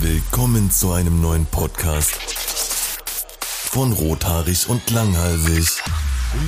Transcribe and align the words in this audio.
Willkommen 0.00 0.70
zu 0.70 0.92
einem 0.92 1.20
neuen 1.20 1.46
Podcast 1.46 2.14
von 3.70 3.92
Rothaarig 3.92 4.68
und 4.68 4.90
Langhalsig. 4.90 5.82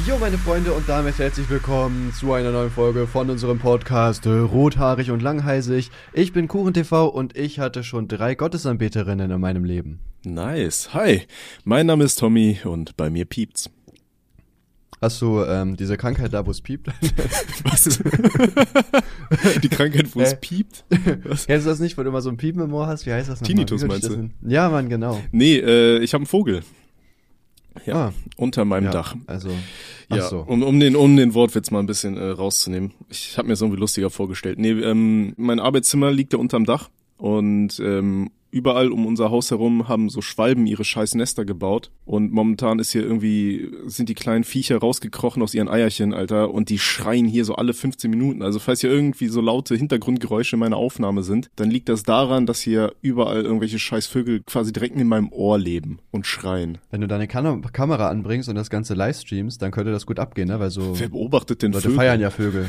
Jo, 0.06 0.17
meine 0.18 0.38
Freunde, 0.38 0.73
und 0.73 0.89
damit 0.89 1.18
herzlich 1.18 1.50
willkommen 1.50 2.12
zu 2.12 2.33
einer 2.33 2.52
neuen 2.52 2.70
Folge 2.70 3.07
von 3.07 3.28
unserem 3.30 3.58
Podcast 3.58 4.26
äh, 4.26 4.30
Rothaarig 4.30 5.10
und 5.10 5.23
Langhalsig. 5.23 5.91
Ich 6.12 6.33
bin 6.33 6.46
KuchenTV 6.46 7.08
und 7.08 7.36
ich 7.36 7.58
hatte 7.58 7.83
schon 7.83 8.07
drei 8.07 8.34
Gottesanbeterinnen 8.36 9.30
in 9.30 9.41
meinem 9.41 9.64
Leben. 9.64 9.98
Nice. 10.25 10.95
Hi, 10.95 11.23
mein 11.64 11.87
Name 11.87 12.05
ist 12.05 12.21
Tommy 12.21 12.61
und 12.64 12.96
bei 12.96 13.11
mir 13.11 13.25
piept's. 13.25 13.71
Hast 15.03 15.21
du 15.21 15.43
ähm, 15.43 15.77
diese 15.77 15.96
Krankheit 15.96 16.32
da, 16.32 16.46
wo 16.46 16.50
es 16.53 16.61
piept? 16.61 16.87
Was? 17.64 17.98
Die 19.62 19.69
Krankheit, 19.69 20.14
wo 20.14 20.21
es 20.21 20.32
Äh. 20.34 20.37
piept? 20.37 20.84
Was? 21.25 21.46
Kennst 21.46 21.66
du 21.66 21.71
das 21.71 21.80
nicht, 21.80 21.98
wo 21.98 22.02
du 22.05 22.09
immer 22.11 22.21
so 22.23 22.30
ein 22.30 22.37
Piepen 22.37 22.62
im 22.62 22.73
Ohr 22.73 22.87
hast? 22.87 23.05
Wie 23.07 23.12
heißt 23.12 23.29
das 23.29 23.41
nochmal? 23.41 23.48
Tinnitus 23.55 23.84
meinst 23.84 24.09
du? 24.09 24.30
Ja, 24.46 24.69
Mann, 24.69 24.88
genau. 24.88 25.20
Nee, 25.33 25.56
äh, 25.56 25.98
ich 25.98 26.15
habe 26.15 26.20
einen 26.23 26.27
Vogel. 26.27 26.62
Ja, 27.87 27.95
Ah. 28.09 28.12
unter 28.37 28.65
meinem 28.65 28.84
Ja, 28.84 28.91
Dach. 28.91 29.16
Also, 29.27 29.48
Ja, 30.11 30.28
so. 30.28 30.41
um, 30.41 30.62
um, 30.62 30.78
den, 30.78 30.95
um 30.95 31.16
den 31.16 31.34
Wortwitz 31.34 31.70
mal 31.70 31.80
ein 31.80 31.87
bisschen 31.87 32.16
äh, 32.16 32.25
rauszunehmen. 32.28 32.92
Ich 33.09 33.39
habe 33.39 33.48
mir 33.48 33.55
das 33.55 33.62
irgendwie 33.62 33.80
lustiger 33.80 34.11
vorgestellt. 34.11 34.59
Nee, 34.59 34.70
ähm, 34.73 35.33
mein 35.37 35.59
Arbeitszimmer 35.59 36.12
liegt 36.12 36.33
ja 36.34 36.39
unterm 36.39 36.64
Dach 36.66 36.91
und 37.16 37.80
ähm, 37.80 38.30
überall 38.52 38.92
um 38.92 39.06
unser 39.06 39.30
Haus 39.30 39.51
herum 39.51 39.88
haben 39.88 40.11
so 40.11 40.20
Schwalben 40.20 40.66
ihre 40.66 40.84
scheiß 40.84 41.15
Nester 41.15 41.45
gebaut 41.45 41.91
und 42.05 42.33
momentan 42.33 42.78
ist 42.78 42.92
hier 42.92 43.02
irgendwie, 43.02 43.70
sind 43.87 44.09
die 44.09 44.15
kleinen 44.15 44.45
Viecher 44.45 44.78
rausgekrochen 44.78 45.42
aus 45.42 45.55
ihren 45.55 45.69
Eierchen, 45.69 46.12
Alter, 46.12 46.52
und 46.52 46.69
die 46.69 46.78
schreien 46.78 47.27
hier 47.27 47.45
so 47.45 47.55
alle 47.56 47.73
15 47.73 48.11
Minuten. 48.11 48.42
Also 48.42 48.59
falls 48.59 48.83
hier 48.83 48.91
irgendwie 48.91 49.28
so 49.28 49.41
laute 49.41 49.75
Hintergrundgeräusche 49.75 50.56
in 50.56 50.61
meiner 50.61 50.77
Aufnahme 50.77 51.23
sind, 51.23 51.51
dann 51.56 51.70
liegt 51.70 51.88
das 51.88 52.02
daran, 52.02 52.45
dass 52.47 52.61
hier 52.61 52.92
überall 53.01 53.42
irgendwelche 53.42 53.78
scheiß 53.78 54.06
Vögel 54.06 54.42
quasi 54.47 54.73
direkt 54.73 54.97
in 54.97 55.09
meinem 55.09 55.33
Ohr 55.33 55.59
leben 55.59 55.98
und 56.11 56.27
schreien. 56.27 56.78
Wenn 56.91 57.00
du 57.00 57.08
deine 57.08 57.28
Kam 57.28 57.62
Kamera 57.73 58.08
anbringst 58.08 58.48
und 58.50 58.55
das 58.55 58.69
Ganze 58.69 58.95
livestreamst, 58.95 59.62
dann 59.62 59.70
könnte 59.70 59.92
das 59.92 60.05
gut 60.05 60.19
abgehen, 60.19 60.48
ne? 60.48 60.61
Weil 60.61 60.70
so 60.70 60.98
Wer 60.98 61.08
beobachtet 61.08 61.62
denn 61.62 61.73
Leute 61.73 61.84
Vögel? 61.84 61.97
feiern 61.97 62.20
ja 62.20 62.30
Vögel. 62.30 62.69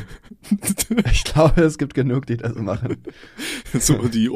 ich 1.11 1.23
glaube, 1.25 1.61
es 1.61 1.77
gibt 1.77 1.93
genug, 1.93 2.25
die 2.25 2.37
das 2.37 2.55
machen. 2.55 2.97
so 3.77 3.95
die 4.07 4.29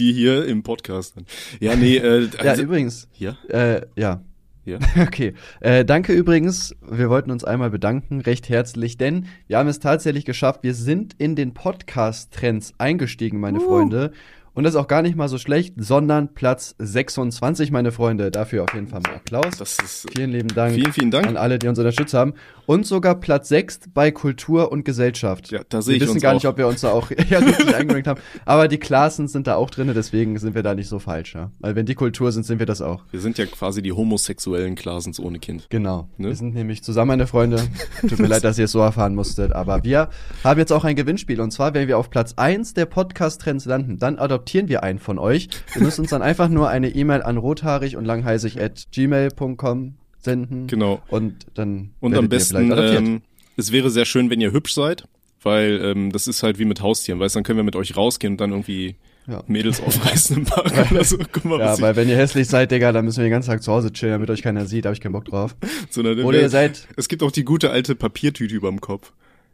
Ornithologen-Community 0.00 0.12
hier 0.14 0.46
im 0.46 0.62
Podcast. 0.62 1.14
Ja, 1.60 1.76
nee, 1.76 1.96
äh, 1.96 2.28
Ja, 2.42 2.50
also, 2.50 2.62
übrigens, 2.62 3.08
ja, 3.16 3.36
Äh, 3.48 3.82
ja. 3.96 4.22
Ja. 4.66 4.78
Okay. 5.00 5.34
Äh, 5.60 5.84
danke 5.84 6.12
übrigens. 6.12 6.76
Wir 6.88 7.08
wollten 7.08 7.30
uns 7.30 7.44
einmal 7.44 7.70
bedanken, 7.70 8.20
recht 8.20 8.48
herzlich, 8.48 8.98
denn 8.98 9.26
wir 9.46 9.58
haben 9.58 9.68
es 9.68 9.80
tatsächlich 9.80 10.24
geschafft. 10.26 10.62
Wir 10.62 10.74
sind 10.74 11.14
in 11.18 11.34
den 11.34 11.54
Podcast-Trends 11.54 12.74
eingestiegen, 12.78 13.40
meine 13.40 13.58
Freunde. 13.60 14.12
Und 14.52 14.64
das 14.64 14.74
ist 14.74 14.80
auch 14.80 14.88
gar 14.88 15.02
nicht 15.02 15.16
mal 15.16 15.28
so 15.28 15.38
schlecht, 15.38 15.74
sondern 15.76 16.34
Platz 16.34 16.74
26, 16.78 17.70
meine 17.70 17.92
Freunde. 17.92 18.30
Dafür 18.32 18.64
auf 18.64 18.74
jeden 18.74 18.88
Fall 18.88 19.00
mal 19.00 19.14
Applaus. 19.14 19.58
das 19.58 19.78
ist 19.78 20.06
vielen 20.12 20.30
lieben 20.30 20.48
Dank 20.48 20.74
vielen, 20.74 20.92
vielen 20.92 21.10
Dank. 21.12 21.26
an 21.26 21.36
alle, 21.36 21.58
die 21.58 21.68
uns 21.68 21.78
unterstützt 21.78 22.14
haben. 22.14 22.34
Und 22.66 22.84
sogar 22.84 23.14
Platz 23.14 23.48
6 23.48 23.80
bei 23.94 24.10
Kultur 24.10 24.72
und 24.72 24.84
Gesellschaft. 24.84 25.50
Ja, 25.50 25.60
da 25.68 25.82
sehe 25.82 25.92
wir 25.92 25.96
ich 25.96 26.02
wissen 26.02 26.14
uns 26.14 26.22
gar 26.22 26.32
auch. 26.32 26.34
nicht, 26.34 26.46
ob 26.46 26.58
wir 26.58 26.66
uns 26.66 26.80
da 26.80 26.90
auch 26.90 27.10
ja, 27.30 27.38
richtig 27.38 27.74
eingerankt 27.74 28.08
haben. 28.08 28.20
Aber 28.44 28.68
die 28.68 28.78
Klassen 28.78 29.28
sind 29.28 29.46
da 29.46 29.54
auch 29.54 29.70
drin, 29.70 29.90
deswegen 29.94 30.38
sind 30.38 30.54
wir 30.54 30.62
da 30.62 30.74
nicht 30.74 30.88
so 30.88 30.98
falsch. 30.98 31.34
Ja? 31.34 31.52
Weil 31.60 31.76
wenn 31.76 31.86
die 31.86 31.94
Kultur 31.94 32.32
sind, 32.32 32.44
sind 32.44 32.58
wir 32.58 32.66
das 32.66 32.82
auch. 32.82 33.04
Wir 33.10 33.20
sind 33.20 33.38
ja 33.38 33.46
quasi 33.46 33.82
die 33.82 33.92
homosexuellen 33.92 34.74
Klasens 34.74 35.20
ohne 35.20 35.38
Kind. 35.38 35.66
Genau. 35.70 36.08
Ne? 36.16 36.28
Wir 36.28 36.36
sind 36.36 36.54
nämlich 36.54 36.82
zusammen, 36.82 37.08
meine 37.08 37.26
Freunde. 37.26 37.62
Tut 38.00 38.18
mir 38.18 38.26
leid, 38.28 38.44
dass 38.44 38.58
ihr 38.58 38.66
es 38.66 38.72
so 38.72 38.80
erfahren 38.80 39.14
musstet. 39.14 39.52
Aber 39.52 39.84
wir 39.84 40.10
haben 40.44 40.58
jetzt 40.58 40.72
auch 40.72 40.84
ein 40.84 40.96
Gewinnspiel. 40.96 41.40
Und 41.40 41.50
zwar, 41.52 41.74
wenn 41.74 41.88
wir 41.88 41.98
auf 41.98 42.10
Platz 42.10 42.34
1 42.36 42.74
der 42.74 42.86
Podcast-Trends 42.86 43.64
landen, 43.64 43.98
dann 43.98 44.18
adoptieren 44.18 44.39
wir 44.46 44.82
einen 44.82 44.98
von 44.98 45.18
euch. 45.18 45.48
Ihr 45.74 45.82
müsst 45.82 45.98
uns 45.98 46.10
dann 46.10 46.22
einfach 46.22 46.48
nur 46.48 46.68
eine 46.68 46.88
E-Mail 46.90 47.22
an 47.22 47.36
rothaarig 47.36 47.96
und 47.96 48.04
langheisig 48.04 48.60
at 48.60 48.86
gmail.com 48.92 49.94
senden. 50.18 50.66
Genau. 50.66 51.00
Und 51.08 51.46
dann 51.54 51.90
Und 52.00 52.14
am 52.16 52.28
besten, 52.28 52.72
ähm, 52.72 53.22
es 53.56 53.72
wäre 53.72 53.90
sehr 53.90 54.04
schön, 54.04 54.30
wenn 54.30 54.40
ihr 54.40 54.52
hübsch 54.52 54.74
seid, 54.74 55.04
weil 55.42 55.80
ähm, 55.82 56.12
das 56.12 56.26
ist 56.28 56.42
halt 56.42 56.58
wie 56.58 56.64
mit 56.64 56.80
Haustieren, 56.82 57.20
weißt 57.20 57.34
du, 57.34 57.38
dann 57.38 57.44
können 57.44 57.56
wir 57.58 57.64
mit 57.64 57.76
euch 57.76 57.96
rausgehen 57.96 58.34
und 58.34 58.40
dann 58.40 58.50
irgendwie 58.50 58.96
Ja. 59.26 59.42
Mädels 59.46 59.80
aufreißen 59.82 60.36
im 60.38 60.44
Park 60.44 60.90
oder 60.90 61.04
so. 61.04 61.16
Guck 61.32 61.44
mal, 61.46 61.60
Ja, 61.60 61.80
weil 61.80 61.96
wenn 61.96 62.08
ihr 62.08 62.16
hässlich 62.16 62.48
seid, 62.48 62.70
Digga, 62.70 62.92
dann 62.92 63.04
müssen 63.04 63.18
wir 63.18 63.24
den 63.24 63.30
ganzen 63.32 63.48
Tag 63.50 63.62
zu 63.62 63.72
Hause 63.72 63.92
chillen, 63.92 64.12
damit 64.12 64.28
euch 64.30 64.42
keiner 64.42 64.66
sieht. 64.66 64.84
Da 64.84 64.90
hab 64.90 64.94
ich 64.96 65.00
keinen 65.00 65.12
Bock 65.12 65.24
drauf. 65.26 65.56
sondern 65.90 66.20
Oder 66.20 66.40
ihr 66.40 66.48
seid, 66.50 66.86
Es 66.96 67.08
gibt 67.08 67.22
auch 67.22 67.30
die 67.30 67.44
gute 67.44 67.70
alte 67.70 67.94
Papiertüte 67.94 68.54
überm 68.54 68.80
Kopf. 68.80 69.12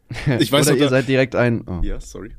Ich 0.39 0.51
weiß 0.51 0.67
oder 0.67 0.71
noch, 0.75 0.79
ihr 0.79 0.85
da- 0.85 0.89
seid 0.91 1.07
direkt 1.07 1.35
ein, 1.35 1.63
oh. 1.67 1.79
Ja, 1.83 1.99
sorry. 1.99 2.31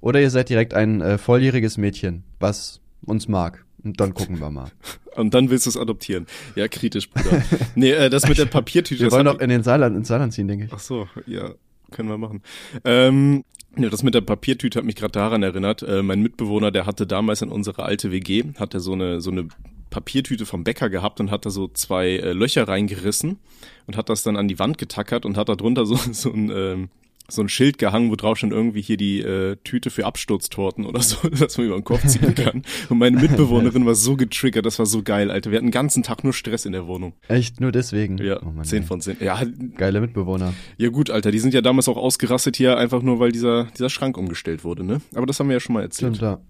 Oder 0.00 0.20
ihr 0.20 0.30
seid 0.30 0.48
direkt 0.48 0.74
ein 0.74 1.00
äh, 1.00 1.18
volljähriges 1.18 1.76
Mädchen, 1.78 2.24
was 2.40 2.80
uns 3.04 3.28
mag. 3.28 3.64
Und 3.82 4.00
dann 4.00 4.14
gucken 4.14 4.40
wir 4.40 4.50
mal. 4.50 4.70
Und 5.16 5.32
dann 5.34 5.48
willst 5.50 5.66
du 5.66 5.70
es 5.70 5.76
adoptieren. 5.76 6.26
Ja, 6.56 6.68
kritisch, 6.68 7.08
Bruder. 7.10 7.42
nee, 7.74 7.90
äh, 7.92 8.10
das 8.10 8.28
mit 8.28 8.38
der 8.38 8.46
Papiertüte. 8.46 9.04
Wir 9.04 9.12
wollen 9.12 9.28
hat- 9.28 9.36
doch 9.36 9.40
in 9.40 9.48
den 9.50 9.62
Saarland, 9.62 9.96
ins 9.96 10.08
Saarland 10.08 10.32
ziehen, 10.32 10.48
denke 10.48 10.66
ich. 10.66 10.72
Ach 10.72 10.78
so, 10.78 11.08
ja, 11.26 11.50
können 11.90 12.08
wir 12.08 12.18
machen. 12.18 12.42
Ähm, 12.84 13.44
ja, 13.78 13.88
das 13.90 14.02
mit 14.02 14.14
der 14.14 14.22
Papiertüte 14.22 14.78
hat 14.78 14.86
mich 14.86 14.96
gerade 14.96 15.12
daran 15.12 15.42
erinnert. 15.42 15.82
Äh, 15.82 16.02
mein 16.02 16.20
Mitbewohner, 16.22 16.70
der 16.70 16.86
hatte 16.86 17.06
damals 17.06 17.42
in 17.42 17.50
unserer 17.50 17.84
alte 17.84 18.10
WG, 18.10 18.42
hatte 18.58 18.80
so 18.80 18.92
eine 18.92 19.20
so 19.20 19.30
eine 19.30 19.48
Papiertüte 19.90 20.46
vom 20.46 20.64
Bäcker 20.64 20.90
gehabt 20.90 21.20
und 21.20 21.30
hat 21.30 21.46
da 21.46 21.50
so 21.50 21.68
zwei 21.68 22.08
äh, 22.16 22.32
Löcher 22.32 22.66
reingerissen 22.68 23.38
und 23.86 23.96
hat 23.96 24.08
das 24.08 24.22
dann 24.22 24.36
an 24.36 24.48
die 24.48 24.58
Wand 24.58 24.78
getackert 24.78 25.24
und 25.24 25.36
hat 25.36 25.48
da 25.48 25.54
drunter 25.54 25.86
so 25.86 25.96
so 26.12 26.32
ein 26.32 26.50
ähm, 26.50 26.88
so 27.28 27.42
ein 27.42 27.48
Schild 27.48 27.78
gehangen, 27.78 28.10
wo 28.10 28.16
drauf 28.16 28.38
schon 28.38 28.52
irgendwie 28.52 28.80
hier 28.82 28.96
die 28.96 29.20
äh, 29.20 29.56
Tüte 29.64 29.90
für 29.90 30.06
Absturztorten 30.06 30.84
oder 30.86 31.00
so, 31.02 31.28
dass 31.30 31.58
man 31.58 31.66
über 31.66 31.76
den 31.76 31.84
Kopf 31.84 32.06
ziehen 32.06 32.34
kann. 32.36 32.62
Und 32.88 32.98
meine 32.98 33.18
Mitbewohnerin 33.18 33.84
war 33.86 33.94
so 33.94 34.16
getriggert, 34.16 34.64
das 34.66 34.78
war 34.78 34.86
so 34.86 35.02
geil, 35.02 35.30
Alter. 35.30 35.50
Wir 35.50 35.58
hatten 35.58 35.66
den 35.66 35.72
ganzen 35.72 36.02
Tag 36.02 36.24
nur 36.24 36.32
Stress 36.32 36.64
in 36.66 36.72
der 36.72 36.86
Wohnung. 36.86 37.14
Echt, 37.28 37.60
nur 37.60 37.72
deswegen. 37.72 38.18
Ja, 38.18 38.40
Oh 38.42 38.62
zehn 38.62 38.82
von 38.82 39.00
zehn. 39.00 39.16
Ja, 39.20 39.40
Geile 39.76 40.00
Mitbewohner. 40.00 40.54
ja 40.76 40.88
gut, 40.88 41.10
Alter, 41.10 41.30
die 41.30 41.38
sind 41.38 41.54
ja 41.54 41.60
damals 41.60 41.88
auch 41.88 41.96
ausgerastet 41.96 42.56
hier, 42.56 42.76
einfach 42.76 43.02
nur 43.02 43.18
weil 43.18 43.32
dieser, 43.32 43.64
dieser 43.76 43.90
Schrank 43.90 44.16
umgestellt 44.16 44.64
wurde, 44.64 44.84
ne? 44.84 45.00
Aber 45.14 45.26
das 45.26 45.40
haben 45.40 45.48
wir 45.48 45.54
ja 45.54 45.60
schon 45.60 45.74
mal 45.74 45.82
erzählt. 45.82 46.16
Stimmt, 46.16 46.22
ja. 46.22 46.40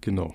Genau. 0.00 0.34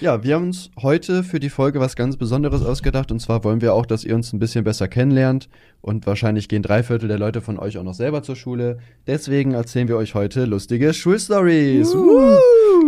Ja, 0.00 0.24
wir 0.24 0.34
haben 0.34 0.46
uns 0.46 0.70
heute 0.80 1.22
für 1.22 1.38
die 1.38 1.48
Folge 1.48 1.78
was 1.78 1.94
ganz 1.94 2.16
Besonderes 2.16 2.62
ausgedacht. 2.62 3.12
Und 3.12 3.20
zwar 3.20 3.44
wollen 3.44 3.60
wir 3.60 3.72
auch, 3.72 3.86
dass 3.86 4.02
ihr 4.04 4.16
uns 4.16 4.32
ein 4.32 4.40
bisschen 4.40 4.64
besser 4.64 4.88
kennenlernt. 4.88 5.48
Und 5.82 6.06
wahrscheinlich 6.06 6.48
gehen 6.48 6.62
drei 6.62 6.82
Viertel 6.84 7.08
der 7.08 7.18
Leute 7.18 7.40
von 7.40 7.58
euch 7.58 7.76
auch 7.76 7.82
noch 7.82 7.94
selber 7.94 8.22
zur 8.22 8.36
Schule. 8.36 8.78
Deswegen 9.08 9.52
erzählen 9.52 9.88
wir 9.88 9.96
euch 9.96 10.14
heute 10.14 10.44
lustige 10.44 10.94
Schulstories. 10.94 11.92
Woo! 11.92 12.38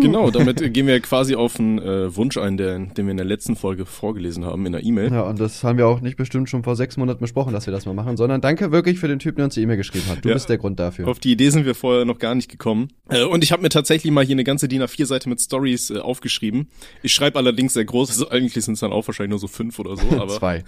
Genau, 0.00 0.30
damit 0.30 0.58
gehen 0.72 0.86
wir 0.86 0.98
quasi 1.00 1.34
auf 1.34 1.58
einen 1.58 1.78
äh, 1.78 2.14
Wunsch 2.16 2.36
ein, 2.36 2.56
der, 2.56 2.78
den 2.78 3.06
wir 3.06 3.10
in 3.10 3.16
der 3.16 3.26
letzten 3.26 3.56
Folge 3.56 3.84
vorgelesen 3.84 4.44
haben, 4.44 4.64
in 4.66 4.72
der 4.72 4.84
E-Mail. 4.84 5.12
Ja, 5.12 5.22
und 5.22 5.40
das 5.40 5.62
haben 5.64 5.76
wir 5.78 5.86
auch 5.88 6.00
nicht 6.00 6.16
bestimmt 6.16 6.48
schon 6.48 6.62
vor 6.62 6.76
sechs 6.76 6.96
Monaten 6.96 7.20
besprochen, 7.20 7.52
dass 7.52 7.66
wir 7.66 7.72
das 7.72 7.84
mal 7.86 7.94
machen, 7.94 8.16
sondern 8.16 8.40
danke 8.40 8.70
wirklich 8.72 8.98
für 9.00 9.08
den 9.08 9.18
Typen, 9.18 9.36
der 9.38 9.44
uns 9.46 9.54
die 9.54 9.62
E-Mail 9.62 9.76
geschrieben 9.76 10.06
hat. 10.08 10.24
Du 10.24 10.28
Ja. 10.28 10.34
bist 10.34 10.48
der 10.48 10.58
Grund 10.58 10.78
dafür. 10.78 11.08
Auf 11.08 11.18
die 11.18 11.32
Idee 11.32 11.50
sind 11.50 11.66
wir 11.66 11.74
vorher 11.74 12.04
noch 12.04 12.18
gar 12.20 12.34
nicht 12.36 12.50
gekommen. 12.50 12.88
Äh, 13.08 13.24
und 13.24 13.42
ich 13.42 13.50
habe 13.52 13.62
mir 13.62 13.68
tatsächlich 13.70 14.12
mal 14.12 14.24
hier 14.24 14.34
eine 14.36 14.44
ganze 14.44 14.68
DIN 14.68 14.82
A4-Seite 14.82 15.28
mit 15.28 15.40
Stories 15.40 15.90
äh, 15.90 15.98
aufgeschrieben. 15.98 16.68
Ich 17.02 17.12
schreibe 17.12 17.38
allerdings 17.38 17.74
sehr 17.74 17.84
groß, 17.84 18.10
also 18.10 18.30
eigentlich 18.30 18.64
sind 18.64 18.74
es 18.74 18.80
dann 18.80 18.92
auch 18.92 19.06
wahrscheinlich 19.08 19.30
nur 19.30 19.38
so 19.40 19.48
fünf 19.48 19.78
oder 19.80 19.96
so, 19.96 20.06
aber 20.20 20.28
Zwei. 20.38 20.64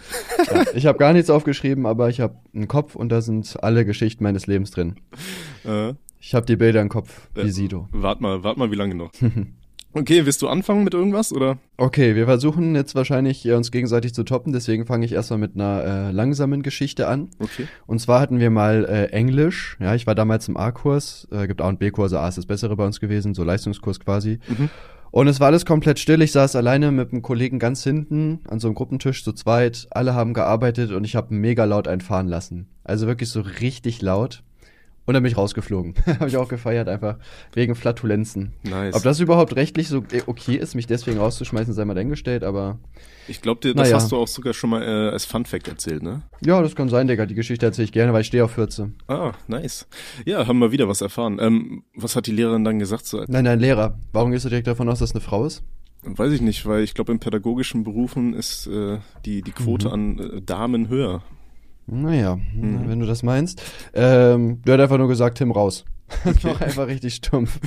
ja, 0.52 0.64
ich 0.74 0.86
habe 0.86 0.98
gar 0.98 1.12
nichts 1.12 1.30
aufgeschrieben, 1.30 1.86
aber 1.86 2.08
ich 2.08 2.15
habe 2.20 2.36
einen 2.54 2.68
Kopf 2.68 2.94
und 2.96 3.10
da 3.10 3.20
sind 3.20 3.62
alle 3.62 3.84
Geschichten 3.84 4.22
meines 4.24 4.46
Lebens 4.46 4.70
drin. 4.70 4.96
äh, 5.64 5.94
Ich 6.20 6.34
habe 6.34 6.46
die 6.46 6.56
Bilder 6.56 6.80
im 6.82 6.88
Kopf, 6.88 7.28
wie 7.34 7.42
Ja. 7.42 7.48
Sido. 7.48 7.88
wart 7.92 8.20
mal, 8.20 8.42
wart 8.42 8.56
mal, 8.56 8.70
wie 8.70 8.76
lange 8.76 8.94
noch. 8.94 9.10
Okay, 9.92 10.26
willst 10.26 10.42
du 10.42 10.48
anfangen 10.48 10.84
mit 10.84 10.92
irgendwas 10.92 11.32
oder? 11.32 11.56
Okay, 11.78 12.14
wir 12.16 12.26
versuchen 12.26 12.74
jetzt 12.74 12.94
wahrscheinlich 12.94 13.38
hier 13.38 13.56
uns 13.56 13.70
gegenseitig 13.70 14.12
zu 14.12 14.24
toppen, 14.24 14.52
deswegen 14.52 14.84
fange 14.84 15.06
ich 15.06 15.12
erstmal 15.12 15.38
mit 15.38 15.54
einer 15.54 15.84
äh, 15.84 16.10
langsamen 16.12 16.62
Geschichte 16.62 17.08
an. 17.08 17.30
Okay. 17.38 17.66
Und 17.86 17.98
zwar 17.98 18.20
hatten 18.20 18.38
wir 18.38 18.50
mal 18.50 18.84
äh, 18.84 19.06
Englisch. 19.06 19.78
Ja, 19.80 19.94
ich 19.94 20.06
war 20.06 20.14
damals 20.14 20.48
im 20.48 20.58
A-Kurs, 20.58 21.28
äh, 21.30 21.46
gibt 21.46 21.62
A 21.62 21.68
und 21.68 21.78
B-Kurse, 21.78 22.20
A 22.20 22.28
ist 22.28 22.36
das 22.36 22.44
bessere 22.44 22.76
bei 22.76 22.84
uns 22.84 23.00
gewesen, 23.00 23.32
so 23.32 23.42
Leistungskurs 23.42 23.98
quasi. 23.98 24.38
Mhm. 24.48 24.68
Und 25.10 25.28
es 25.28 25.40
war 25.40 25.48
alles 25.48 25.64
komplett 25.64 25.98
still. 25.98 26.22
Ich 26.22 26.32
saß 26.32 26.56
alleine 26.56 26.90
mit 26.92 27.12
einem 27.12 27.22
Kollegen 27.22 27.58
ganz 27.58 27.82
hinten 27.82 28.40
an 28.48 28.60
so 28.60 28.68
einem 28.68 28.74
Gruppentisch 28.74 29.24
zu 29.24 29.32
zweit. 29.32 29.86
Alle 29.90 30.14
haben 30.14 30.34
gearbeitet 30.34 30.92
und 30.92 31.04
ich 31.04 31.16
habe 31.16 31.34
mega 31.34 31.64
laut 31.64 31.88
einfahren 31.88 32.28
lassen. 32.28 32.68
Also 32.84 33.06
wirklich 33.06 33.30
so 33.30 33.40
richtig 33.40 34.02
laut. 34.02 34.42
Und 35.06 35.14
dann 35.14 35.22
bin 35.22 35.30
ich 35.30 35.38
rausgeflogen. 35.38 35.94
habe 36.06 36.28
ich 36.28 36.36
auch 36.36 36.48
gefeiert, 36.48 36.88
einfach 36.88 37.18
wegen 37.52 37.74
Flatulenzen. 37.74 38.52
Nice. 38.64 38.94
Ob 38.94 39.02
das 39.02 39.20
überhaupt 39.20 39.56
rechtlich 39.56 39.88
so 39.88 39.98
äh, 40.10 40.22
okay 40.26 40.56
ist, 40.56 40.74
mich 40.74 40.86
deswegen 40.86 41.18
rauszuschmeißen, 41.18 41.72
sei 41.72 41.84
mal 41.84 41.94
dahingestellt, 41.94 42.42
aber 42.42 42.78
ich 43.28 43.40
glaube, 43.40 43.60
dir, 43.60 43.74
das 43.74 43.88
Naja. 43.88 43.96
hast 43.96 44.12
du 44.12 44.16
auch 44.16 44.28
sogar 44.28 44.52
schon 44.52 44.70
mal 44.70 44.82
äh, 44.82 45.10
als 45.10 45.24
Fun 45.24 45.46
Fact 45.46 45.68
erzählt, 45.68 46.02
ne? 46.02 46.22
ja, 46.44 46.60
das 46.60 46.74
kann 46.76 46.88
sein, 46.88 47.06
Digga. 47.06 47.26
Die 47.26 47.34
Geschichte 47.34 47.66
erzähle 47.66 47.86
ich 47.86 47.92
gerne, 47.92 48.12
weil 48.12 48.20
ich 48.20 48.26
stehe 48.28 48.44
auf 48.44 48.52
14. 48.52 48.94
Ah, 49.08 49.32
nice. 49.48 49.86
Ja, 50.24 50.46
haben 50.46 50.58
wir 50.58 50.72
wieder 50.72 50.88
was 50.88 51.00
erfahren. 51.00 51.38
Ähm, 51.40 51.84
was 51.94 52.16
hat 52.16 52.26
die 52.26 52.32
Lehrerin 52.32 52.64
dann 52.64 52.78
gesagt? 52.78 53.06
So, 53.06 53.24
Nein, 53.26 53.44
nein, 53.44 53.60
Lehrer. 53.60 53.98
Warum 54.12 54.30
gehst 54.32 54.44
du 54.44 54.48
direkt 54.48 54.66
davon 54.66 54.88
aus, 54.88 54.98
dass 54.98 55.12
eine 55.12 55.20
Frau 55.20 55.44
ist? 55.44 55.62
weiß 56.08 56.32
ich 56.32 56.40
nicht, 56.40 56.66
weil 56.66 56.82
ich 56.82 56.94
glaube, 56.94 57.12
in 57.12 57.18
pädagogischen 57.18 57.82
Berufen 57.84 58.34
ist 58.34 58.66
äh, 58.68 58.98
die, 59.24 59.42
die 59.42 59.52
Quote 59.52 59.90
an 59.90 60.18
äh, 60.18 60.42
Damen 60.42 60.88
höher. 60.88 61.22
Naja, 61.86 62.38
wenn 62.54 62.98
du 63.00 63.06
das 63.06 63.22
meinst. 63.22 63.62
Ähm, 63.94 64.60
der 64.62 64.74
hat 64.74 64.80
einfach 64.80 64.98
nur 64.98 65.08
gesagt, 65.08 65.38
Tim 65.38 65.50
raus. 65.52 65.84
Okay. 66.24 66.48
noch 66.48 66.60
einfach 66.60 66.86
richtig 66.86 67.16
stumpf. 67.16 67.58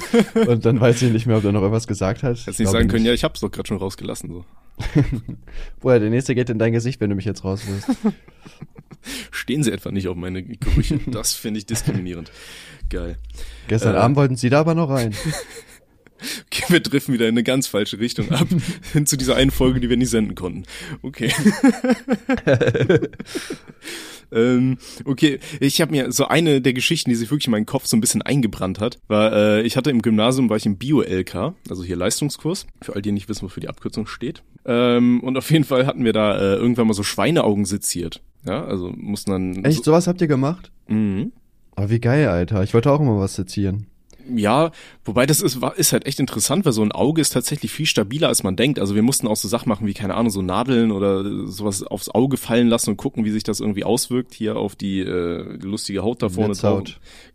Und 0.47 0.65
dann 0.65 0.79
weiß 0.79 1.01
ich 1.01 1.11
nicht 1.11 1.25
mehr, 1.25 1.37
ob 1.37 1.43
er 1.43 1.51
noch 1.51 1.61
irgendwas 1.61 1.87
gesagt 1.87 2.23
hat. 2.23 2.37
Hättest 2.37 2.59
nicht 2.59 2.69
sagen 2.71 2.87
können, 2.87 3.05
ja, 3.05 3.11
ich 3.11 3.25
hab's 3.25 3.41
doch 3.41 3.51
gerade 3.51 3.67
schon 3.67 3.77
rausgelassen. 3.77 4.29
So. 4.29 4.45
Boah, 5.81 5.99
der 5.99 6.09
nächste 6.09 6.35
geht 6.35 6.49
in 6.49 6.59
dein 6.59 6.71
Gesicht, 6.71 7.01
wenn 7.01 7.09
du 7.09 7.17
mich 7.17 7.25
jetzt 7.25 7.43
rauswirst. 7.43 7.89
Stehen 9.31 9.63
sie 9.63 9.71
etwa 9.71 9.91
nicht 9.91 10.07
auf 10.07 10.15
meine 10.15 10.43
Gerüche? 10.43 10.99
Das 11.07 11.33
finde 11.33 11.59
ich 11.59 11.65
diskriminierend. 11.65 12.31
Geil. 12.89 13.17
Gestern 13.67 13.95
äh, 13.95 13.99
Abend 13.99 14.17
wollten 14.17 14.35
sie 14.35 14.49
da 14.49 14.61
aber 14.61 14.73
noch 14.75 14.89
rein. 14.89 15.13
Okay, 16.45 16.65
wir 16.67 16.79
driften 16.79 17.13
wieder 17.13 17.27
in 17.27 17.33
eine 17.33 17.43
ganz 17.43 17.67
falsche 17.67 17.99
Richtung 17.99 18.31
ab. 18.31 18.47
hin 18.93 19.05
zu 19.05 19.17
dieser 19.17 19.35
einen 19.35 19.51
Folge, 19.51 19.79
die 19.79 19.89
wir 19.89 19.97
nicht 19.97 20.09
senden 20.09 20.35
konnten. 20.35 20.63
Okay. 21.01 21.31
ähm, 24.31 24.77
okay, 25.05 25.39
ich 25.59 25.81
habe 25.81 25.91
mir 25.91 26.11
so 26.11 26.25
eine 26.25 26.61
der 26.61 26.73
Geschichten, 26.73 27.09
die 27.09 27.15
sich 27.15 27.31
wirklich 27.31 27.47
in 27.47 27.51
meinen 27.51 27.65
Kopf 27.65 27.85
so 27.85 27.95
ein 27.97 28.01
bisschen 28.01 28.21
eingebrannt 28.21 28.79
hat, 28.79 28.99
war, 29.07 29.33
äh, 29.33 29.61
ich 29.61 29.77
hatte 29.77 29.89
im 29.89 30.01
Gymnasium, 30.01 30.49
war 30.49 30.57
ich 30.57 30.65
im 30.65 30.77
Bio-LK, 30.77 31.53
also 31.69 31.83
hier 31.83 31.95
Leistungskurs, 31.95 32.67
für 32.81 32.95
all 32.95 33.01
die 33.01 33.11
nicht 33.11 33.29
wissen, 33.29 33.43
wofür 33.43 33.61
die 33.61 33.69
Abkürzung 33.69 34.07
steht. 34.07 34.43
Ähm, 34.65 35.21
und 35.21 35.37
auf 35.37 35.49
jeden 35.51 35.63
Fall 35.63 35.85
hatten 35.85 36.03
wir 36.03 36.13
da 36.13 36.37
äh, 36.37 36.55
irgendwann 36.55 36.87
mal 36.87 36.93
so 36.93 37.03
Schweineaugen 37.03 37.65
seziert. 37.65 38.21
Ja, 38.45 38.63
also 38.63 38.91
mussten 38.95 39.31
dann. 39.31 39.65
Echt, 39.65 39.77
so 39.77 39.91
sowas 39.91 40.07
habt 40.07 40.21
ihr 40.21 40.27
gemacht? 40.27 40.71
Mhm. 40.87 41.33
Aber 41.75 41.89
wie 41.89 41.99
geil, 41.99 42.27
Alter. 42.27 42.63
Ich 42.63 42.73
wollte 42.73 42.91
auch 42.91 42.99
immer 42.99 43.19
was 43.19 43.35
sezieren. 43.35 43.87
Ja, 44.35 44.71
wobei 45.05 45.25
das 45.25 45.41
ist, 45.41 45.59
ist 45.75 45.93
halt 45.93 46.05
echt 46.05 46.19
interessant, 46.19 46.65
weil 46.65 46.73
so 46.73 46.81
ein 46.83 46.91
Auge 46.91 47.21
ist 47.21 47.31
tatsächlich 47.31 47.71
viel 47.71 47.85
stabiler, 47.85 48.27
als 48.27 48.43
man 48.43 48.55
denkt. 48.55 48.79
Also 48.79 48.95
wir 48.95 49.03
mussten 49.03 49.27
auch 49.27 49.35
so 49.35 49.47
Sachen 49.47 49.69
machen 49.69 49.87
wie, 49.87 49.93
keine 49.93 50.15
Ahnung, 50.15 50.31
so 50.31 50.41
Nadeln 50.41 50.91
oder 50.91 51.47
sowas 51.47 51.83
aufs 51.83 52.09
Auge 52.09 52.37
fallen 52.37 52.67
lassen 52.67 52.91
und 52.91 52.97
gucken, 52.97 53.25
wie 53.25 53.31
sich 53.31 53.43
das 53.43 53.59
irgendwie 53.59 53.83
auswirkt 53.83 54.33
hier 54.33 54.57
auf 54.57 54.75
die 54.75 54.99
äh, 54.99 55.57
lustige 55.61 56.03
Haut 56.03 56.21
da 56.21 56.29
vorne 56.29 56.53
drauf. 56.53 56.83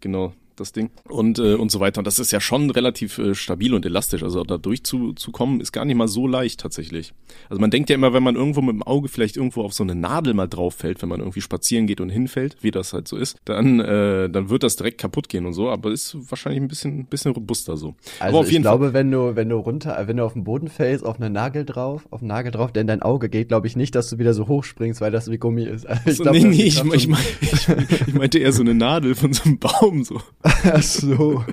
Genau, 0.01 0.33
das 0.57 0.73
Ding. 0.73 0.91
Und, 1.09 1.39
äh, 1.39 1.55
und 1.55 1.71
so 1.71 1.81
weiter. 1.81 1.99
Und 1.99 2.07
das 2.07 2.19
ist 2.19 2.33
ja 2.33 2.41
schon 2.41 2.71
relativ 2.71 3.19
äh, 3.19 3.35
stabil 3.35 3.75
und 3.75 3.85
elastisch. 3.85 4.23
Also 4.23 4.43
da 4.43 4.59
durchzukommen 4.59 5.61
ist 5.61 5.73
gar 5.73 5.85
nicht 5.85 5.97
mal 5.97 6.09
so 6.09 6.27
leicht 6.27 6.61
tatsächlich. 6.61 7.13
Also 7.49 7.61
man 7.61 7.71
denkt 7.71 7.91
ja 7.91 7.95
immer, 7.95 8.13
wenn 8.13 8.23
man 8.23 8.37
irgendwo 8.37 8.61
mit 8.61 8.75
dem 8.75 8.83
Auge 8.83 9.09
vielleicht 9.09 9.37
irgendwo 9.37 9.63
auf 9.63 9.73
so 9.73 9.83
eine 9.83 9.95
Nadel 9.95 10.35
mal 10.35 10.49
drauf 10.49 10.75
fällt, 10.75 11.03
wenn 11.03 11.09
man 11.09 11.21
irgendwie 11.21 11.41
spazieren 11.41 11.87
geht 11.87 12.01
und 12.01 12.11
hinfällt, 12.11 12.57
wie 12.61 12.71
das 12.71 12.93
halt 12.93 13.09
so 13.09 13.17
ist, 13.17 13.39
dann, 13.45 13.81
äh, 13.81 14.31
dann 14.31 14.51
wird 14.51 14.63
das 14.63 14.77
direkt 14.77 14.99
kaputt 14.99 15.29
gehen 15.29 15.47
und 15.47 15.53
so, 15.53 15.71
aber 15.71 15.91
ist 15.91 16.17
wahrscheinlich 16.31 16.63
ein 16.63 16.69
bisschen, 16.69 17.07
bisschen 17.07 17.33
robuster 17.33 17.77
so. 17.77 17.95
Also 18.21 18.43
ich 18.45 18.61
glaube, 18.61 18.87
Fall 18.87 18.95
wenn 18.95 19.11
du, 19.11 19.37
wenn 19.37 19.49
du 19.49 19.57
runter, 19.57 20.03
wenn 20.07 20.17
du 20.17 20.25
auf 20.25 20.33
den 20.33 20.45
Boden 20.45 20.69
fällst, 20.69 21.05
auf 21.05 21.21
einen 21.21 21.33
Nagel 21.33 21.65
drauf, 21.65 22.07
auf 22.11 22.21
einen 22.21 22.29
Nagel 22.29 22.53
drauf, 22.53 22.73
der 22.73 22.83
in 22.83 22.87
dein 22.87 23.03
Auge 23.03 23.29
geht, 23.29 23.49
glaube 23.49 23.67
ich 23.67 23.77
nicht, 23.77 23.95
dass 23.95 24.09
du 24.11 24.19
wieder 24.19 24.35
so 24.35 24.49
hoch 24.49 24.65
springst, 24.65 25.01
weil 25.01 25.11
das 25.11 25.31
wie 25.31 25.39
Gummi 25.39 25.65
ist. 25.65 25.87
Also 25.87 26.03
ich 26.11 26.19
glaub, 26.19 26.35
nee, 26.35 26.45
nee, 26.45 26.63
ich, 26.65 26.83
ich, 26.83 27.09
mein, 27.09 27.21
ich, 27.41 27.69
ich 28.07 28.15
meinte 28.15 28.39
eher 28.39 28.53
so 28.53 28.63
eine 28.63 28.75
Nadel 28.75 29.15
von 29.15 29.33
so 29.33 29.45
einem 29.45 29.59
Baum 29.59 30.05
so. 30.05 30.21
Ach 30.45 30.83
so. 30.83 31.45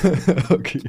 okay. 0.50 0.80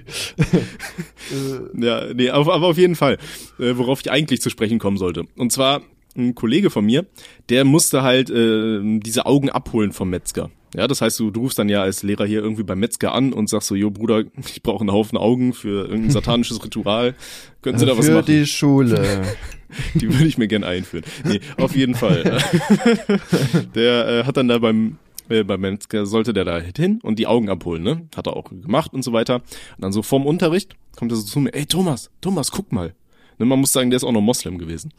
ja, 1.76 2.14
nee, 2.14 2.30
aber, 2.30 2.54
aber 2.54 2.68
auf 2.68 2.78
jeden 2.78 2.96
Fall, 2.96 3.18
äh, 3.60 3.76
worauf 3.76 4.02
ich 4.02 4.12
eigentlich 4.12 4.42
zu 4.42 4.50
sprechen 4.50 4.78
kommen 4.80 4.98
sollte. 4.98 5.24
Und 5.36 5.52
zwar 5.52 5.82
ein 6.16 6.36
Kollege 6.36 6.70
von 6.70 6.86
mir, 6.86 7.06
der 7.50 7.66
musste 7.66 8.04
halt 8.04 8.30
äh, 8.30 8.80
diese 9.00 9.26
Augen 9.26 9.50
abholen 9.50 9.92
vom 9.92 10.10
Metzger. 10.10 10.50
Ja, 10.76 10.88
das 10.88 11.02
heißt, 11.02 11.20
du, 11.20 11.32
du 11.32 11.42
rufst 11.42 11.58
dann 11.58 11.70
ja 11.70 11.82
als 11.82 12.04
Lehrer 12.04 12.26
hier 12.26 12.42
irgendwie 12.42 12.64
beim 12.64 12.80
Metzger 12.80 13.14
an 13.14 13.34
und 13.34 13.50
sagst 13.50 13.70
so, 13.70 13.76
jo 13.76 13.90
Bruder, 13.90 14.24
ich 14.38 14.62
brauche 14.62 14.82
einen 14.82 14.92
Haufen 14.92 15.18
Augen 15.18 15.54
für 15.54 15.88
irgendein 15.88 16.12
satanisches 16.12 16.64
Ritual. 16.64 17.16
Können 17.62 17.80
Sie 17.80 17.86
da 17.86 17.98
was 17.98 18.08
machen? 18.08 18.26
Für 18.26 18.32
die 18.32 18.46
Schule. 18.46 19.24
Die 19.96 20.14
würde 20.14 20.28
ich 20.28 20.38
mir 20.38 20.48
gern 20.48 20.64
einführen. 20.64 21.04
Nee, 21.26 21.40
auf 21.58 21.76
jeden 21.76 21.96
Fall. 21.96 22.24
Der 23.76 24.08
äh, 24.08 24.24
hat 24.24 24.38
dann 24.38 24.48
da 24.48 24.60
beim 24.60 24.98
äh, 25.30 25.44
beim 25.44 25.62
Metzger 25.62 26.06
sollte 26.06 26.34
der 26.34 26.46
da 26.46 26.60
hin 26.60 27.00
und 27.04 27.20
die 27.20 27.28
Augen 27.28 27.50
abholen, 27.50 27.84
ne? 27.84 28.08
Hat 28.16 28.28
er 28.28 28.36
auch 28.36 28.50
gemacht 28.50 28.94
und 28.94 29.04
so 29.04 29.14
weiter. 29.14 29.36
Und 29.36 29.82
dann 29.82 29.92
so 29.92 30.02
vorm 30.02 30.26
Unterricht 30.26 30.76
kommt 30.96 31.12
er 31.12 31.16
so 31.16 31.24
zu 31.24 31.40
mir, 31.40 31.54
ey 31.54 31.66
Thomas, 31.66 32.10
Thomas, 32.22 32.52
guck 32.52 32.72
mal. 32.72 32.94
Ne, 33.40 33.46
man 33.46 33.60
muss 33.60 33.72
sagen, 33.72 33.90
der 33.90 33.98
ist 33.98 34.04
auch 34.04 34.12
noch 34.12 34.22
Moslem 34.22 34.58
gewesen. 34.58 34.92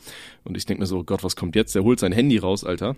Und 0.45 0.57
ich 0.57 0.65
denk 0.65 0.79
mir 0.79 0.87
so, 0.87 0.99
oh 0.99 1.05
Gott, 1.05 1.25
was 1.25 1.37
kommt 1.37 1.57
jetzt? 1.57 1.75
Der 1.75 1.83
holt 1.83 1.99
sein 1.99 2.13
Handy 2.13 2.39
raus, 2.39 2.65
Alter 2.65 2.97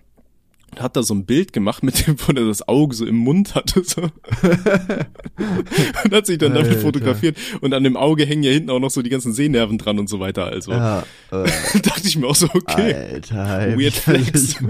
hat 0.79 0.97
da 0.97 1.03
so 1.03 1.15
ein 1.15 1.25
Bild 1.25 1.53
gemacht 1.53 1.83
mit 1.83 2.07
dem, 2.07 2.17
wo 2.21 2.33
er 2.33 2.47
das 2.47 2.67
Auge 2.69 2.95
so 2.95 3.07
im 3.07 3.17
Mund 3.17 3.55
hatte, 3.55 3.83
so. 3.85 4.03
und 6.05 6.13
hat 6.13 6.27
sich 6.27 6.39
dann 6.39 6.55
damit 6.55 6.79
fotografiert. 6.79 7.37
Und 7.61 7.75
an 7.75 7.85
dem 7.85 7.97
Auge 7.97 8.25
hängen 8.25 8.43
ja 8.43 8.53
hinten 8.53 8.71
auch 8.71 8.79
noch 8.79 8.91
so 8.91 9.03
die 9.03 9.11
ganzen 9.11 9.33
Sehnerven 9.33 9.79
dran 9.79 9.99
und 9.99 10.09
so 10.09 10.21
weiter, 10.21 10.47
also. 10.47 10.73
Ja, 10.73 11.05
äh, 11.33 11.49
dachte 11.83 12.07
ich 12.07 12.17
mir 12.17 12.27
auch 12.27 12.37
so, 12.37 12.49
okay. 12.55 12.95
Alter, 12.95 13.79
Weird 13.79 13.95
Flex. 13.95 14.57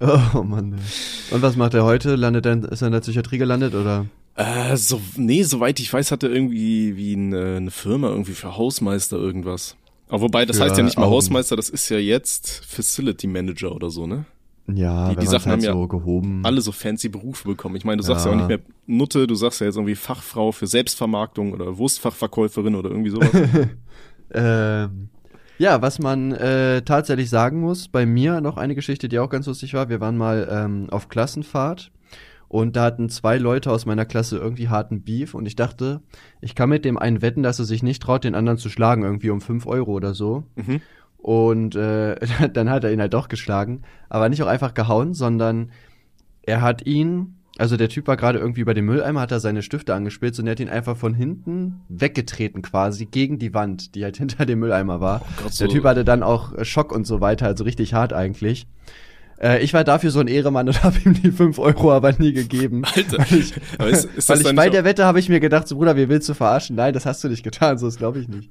oh 0.00 0.42
Mann. 0.42 0.76
Und 1.30 1.42
was 1.42 1.56
macht 1.56 1.74
er 1.74 1.84
heute? 1.84 2.16
Landet 2.16 2.46
er, 2.46 2.70
ist 2.70 2.82
er 2.82 2.86
in 2.86 2.92
der 2.92 3.00
Psychiatrie 3.00 3.38
gelandet, 3.38 3.74
oder? 3.74 4.06
Äh, 4.36 4.76
so, 4.76 5.00
nee, 5.16 5.42
soweit 5.42 5.78
ich 5.78 5.92
weiß, 5.92 6.10
hat 6.10 6.22
er 6.22 6.30
irgendwie 6.30 6.96
wie 6.96 7.14
eine, 7.14 7.56
eine 7.56 7.70
Firma 7.70 8.08
irgendwie 8.08 8.32
für 8.32 8.56
Hausmeister 8.56 9.16
irgendwas. 9.16 9.76
Aber 10.08 10.22
wobei, 10.22 10.44
das 10.44 10.60
heißt 10.60 10.76
ja 10.76 10.82
nicht 10.82 10.98
mal 10.98 11.04
Augen. 11.04 11.14
Hausmeister, 11.14 11.56
das 11.56 11.68
ist 11.68 11.88
ja 11.88 11.98
jetzt 11.98 12.64
Facility 12.66 13.26
Manager 13.26 13.74
oder 13.74 13.90
so, 13.90 14.06
ne? 14.06 14.26
Ja, 14.66 15.10
die, 15.10 15.16
die 15.16 15.26
Sachen 15.26 15.50
halt 15.50 15.66
haben 15.66 15.80
ja 15.80 15.86
gehoben. 15.86 16.40
alle 16.42 16.60
so 16.60 16.72
fancy 16.72 17.10
Berufe 17.10 17.46
bekommen. 17.46 17.76
Ich 17.76 17.84
meine, 17.84 17.98
du 17.98 18.02
sagst 18.02 18.24
ja. 18.24 18.30
ja 18.30 18.36
auch 18.36 18.40
nicht 18.40 18.48
mehr 18.48 18.60
Nutte, 18.86 19.26
du 19.26 19.34
sagst 19.34 19.60
ja 19.60 19.66
jetzt 19.66 19.76
irgendwie 19.76 19.94
Fachfrau 19.94 20.52
für 20.52 20.66
Selbstvermarktung 20.66 21.52
oder 21.52 21.76
Wurstfachverkäuferin 21.76 22.74
oder 22.74 22.90
irgendwie 22.90 23.10
sowas. 23.10 23.30
ähm, 24.32 25.08
ja, 25.58 25.82
was 25.82 25.98
man 25.98 26.32
äh, 26.32 26.82
tatsächlich 26.82 27.28
sagen 27.28 27.60
muss, 27.60 27.88
bei 27.88 28.06
mir 28.06 28.40
noch 28.40 28.56
eine 28.56 28.74
Geschichte, 28.74 29.08
die 29.08 29.18
auch 29.18 29.28
ganz 29.28 29.46
lustig 29.46 29.74
war. 29.74 29.88
Wir 29.88 30.00
waren 30.00 30.16
mal 30.16 30.48
ähm, 30.50 30.86
auf 30.90 31.08
Klassenfahrt 31.08 31.92
und 32.48 32.76
da 32.76 32.84
hatten 32.84 33.08
zwei 33.08 33.38
Leute 33.38 33.70
aus 33.70 33.86
meiner 33.86 34.04
Klasse 34.04 34.38
irgendwie 34.38 34.68
harten 34.68 35.02
Beef 35.02 35.34
und 35.34 35.46
ich 35.46 35.56
dachte, 35.56 36.02
ich 36.40 36.54
kann 36.54 36.68
mit 36.68 36.84
dem 36.84 36.98
einen 36.98 37.22
wetten, 37.22 37.42
dass 37.42 37.58
er 37.58 37.64
sich 37.64 37.82
nicht 37.82 38.02
traut, 38.02 38.24
den 38.24 38.34
anderen 38.34 38.58
zu 38.58 38.68
schlagen, 38.68 39.02
irgendwie 39.02 39.30
um 39.30 39.40
fünf 39.40 39.66
Euro 39.66 39.92
oder 39.92 40.14
so. 40.14 40.44
Mhm. 40.56 40.80
Und 41.16 41.74
äh, 41.74 42.16
dann 42.52 42.68
hat 42.68 42.84
er 42.84 42.92
ihn 42.92 43.00
halt 43.00 43.14
doch 43.14 43.28
geschlagen. 43.28 43.82
Aber 44.08 44.28
nicht 44.28 44.42
auch 44.42 44.46
einfach 44.46 44.74
gehauen, 44.74 45.14
sondern 45.14 45.70
er 46.42 46.60
hat 46.60 46.86
ihn, 46.86 47.36
also 47.56 47.78
der 47.78 47.88
Typ 47.88 48.06
war 48.06 48.18
gerade 48.18 48.38
irgendwie 48.38 48.64
bei 48.64 48.74
dem 48.74 48.84
Mülleimer, 48.84 49.22
hat 49.22 49.32
er 49.32 49.40
seine 49.40 49.62
Stifte 49.62 49.94
angespitzt 49.94 50.38
und 50.38 50.46
er 50.46 50.52
hat 50.52 50.60
ihn 50.60 50.68
einfach 50.68 50.96
von 50.96 51.14
hinten 51.14 51.80
weggetreten 51.88 52.60
quasi 52.60 53.06
gegen 53.06 53.38
die 53.38 53.54
Wand, 53.54 53.94
die 53.94 54.04
halt 54.04 54.16
hinter 54.18 54.44
dem 54.44 54.58
Mülleimer 54.58 55.00
war. 55.00 55.22
Oh 55.22 55.42
Gott, 55.44 55.54
so 55.54 55.64
der 55.64 55.72
Typ 55.72 55.84
hatte 55.84 56.04
dann 56.04 56.22
auch 56.22 56.62
Schock 56.62 56.92
und 56.92 57.06
so 57.06 57.22
weiter, 57.22 57.46
also 57.46 57.64
richtig 57.64 57.94
hart 57.94 58.12
eigentlich. 58.12 58.66
Äh, 59.44 59.62
ich 59.62 59.74
war 59.74 59.84
dafür 59.84 60.10
so 60.10 60.20
ein 60.20 60.26
Ehremann 60.26 60.66
und 60.66 60.82
habe 60.82 60.98
ihm 61.04 61.12
die 61.14 61.30
5 61.30 61.58
Euro 61.58 61.92
aber 61.92 62.12
nie 62.12 62.32
gegeben. 62.32 62.84
Alter, 62.94 63.18
weil 63.18 63.38
ich, 63.38 63.54
ist, 63.92 64.04
ist 64.16 64.28
weil 64.30 64.40
ich 64.40 64.54
bei 64.54 64.70
der 64.70 64.84
Wette 64.84 65.04
habe 65.04 65.18
ich 65.18 65.28
mir 65.28 65.40
gedacht, 65.40 65.68
so 65.68 65.76
Bruder, 65.76 65.96
wie 65.96 66.08
willst 66.08 66.28
du 66.28 66.34
verarschen? 66.34 66.76
Nein, 66.76 66.94
das 66.94 67.04
hast 67.04 67.22
du 67.22 67.28
nicht 67.28 67.42
getan, 67.42 67.76
so 67.76 67.86
das 67.86 67.96
glaube 67.96 68.20
ich 68.20 68.28
nicht. 68.28 68.50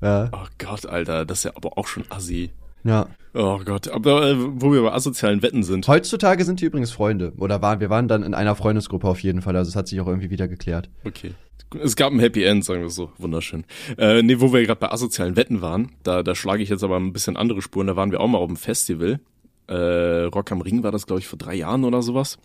Ja. 0.00 0.30
Oh 0.32 0.46
Gott, 0.58 0.86
Alter, 0.86 1.26
das 1.26 1.38
ist 1.38 1.44
ja 1.44 1.52
aber 1.54 1.76
auch 1.76 1.86
schon 1.86 2.04
assi. 2.08 2.50
Ja. 2.84 3.06
Oh 3.34 3.58
Gott, 3.64 3.88
aber 3.88 4.30
äh, 4.30 4.36
wo 4.38 4.72
wir 4.72 4.82
bei 4.82 4.92
asozialen 4.92 5.42
Wetten 5.42 5.62
sind. 5.62 5.88
Heutzutage 5.88 6.44
sind 6.44 6.60
die 6.60 6.66
übrigens 6.66 6.92
Freunde. 6.92 7.32
Oder 7.38 7.60
waren, 7.60 7.80
wir 7.80 7.90
waren 7.90 8.08
dann 8.08 8.22
in 8.22 8.34
einer 8.34 8.54
Freundesgruppe 8.54 9.08
auf 9.08 9.20
jeden 9.20 9.42
Fall, 9.42 9.56
also 9.56 9.68
es 9.68 9.76
hat 9.76 9.88
sich 9.88 10.00
auch 10.00 10.06
irgendwie 10.06 10.30
wieder 10.30 10.48
geklärt. 10.48 10.88
Okay. 11.04 11.32
Es 11.82 11.96
gab 11.96 12.12
ein 12.12 12.20
Happy 12.20 12.44
End, 12.44 12.64
sagen 12.64 12.82
wir 12.82 12.90
so. 12.90 13.10
Wunderschön. 13.18 13.64
Äh, 13.98 14.22
nee, 14.22 14.38
wo 14.38 14.52
wir 14.52 14.64
gerade 14.64 14.78
bei 14.78 14.92
asozialen 14.92 15.34
Wetten 15.34 15.60
waren, 15.60 15.90
da, 16.04 16.22
da 16.22 16.34
schlage 16.34 16.62
ich 16.62 16.68
jetzt 16.68 16.84
aber 16.84 16.96
ein 16.96 17.12
bisschen 17.12 17.36
andere 17.36 17.62
Spuren. 17.62 17.88
Da 17.88 17.96
waren 17.96 18.12
wir 18.12 18.20
auch 18.20 18.28
mal 18.28 18.38
auf 18.38 18.46
dem 18.46 18.56
Festival 18.56 19.18
äh, 19.66 20.24
Rock 20.24 20.52
am 20.52 20.60
Ring 20.60 20.82
war 20.82 20.92
das, 20.92 21.06
glaube 21.06 21.20
ich, 21.20 21.26
vor 21.26 21.38
drei 21.38 21.54
Jahren 21.54 21.84
oder 21.84 22.02
sowas. 22.02 22.38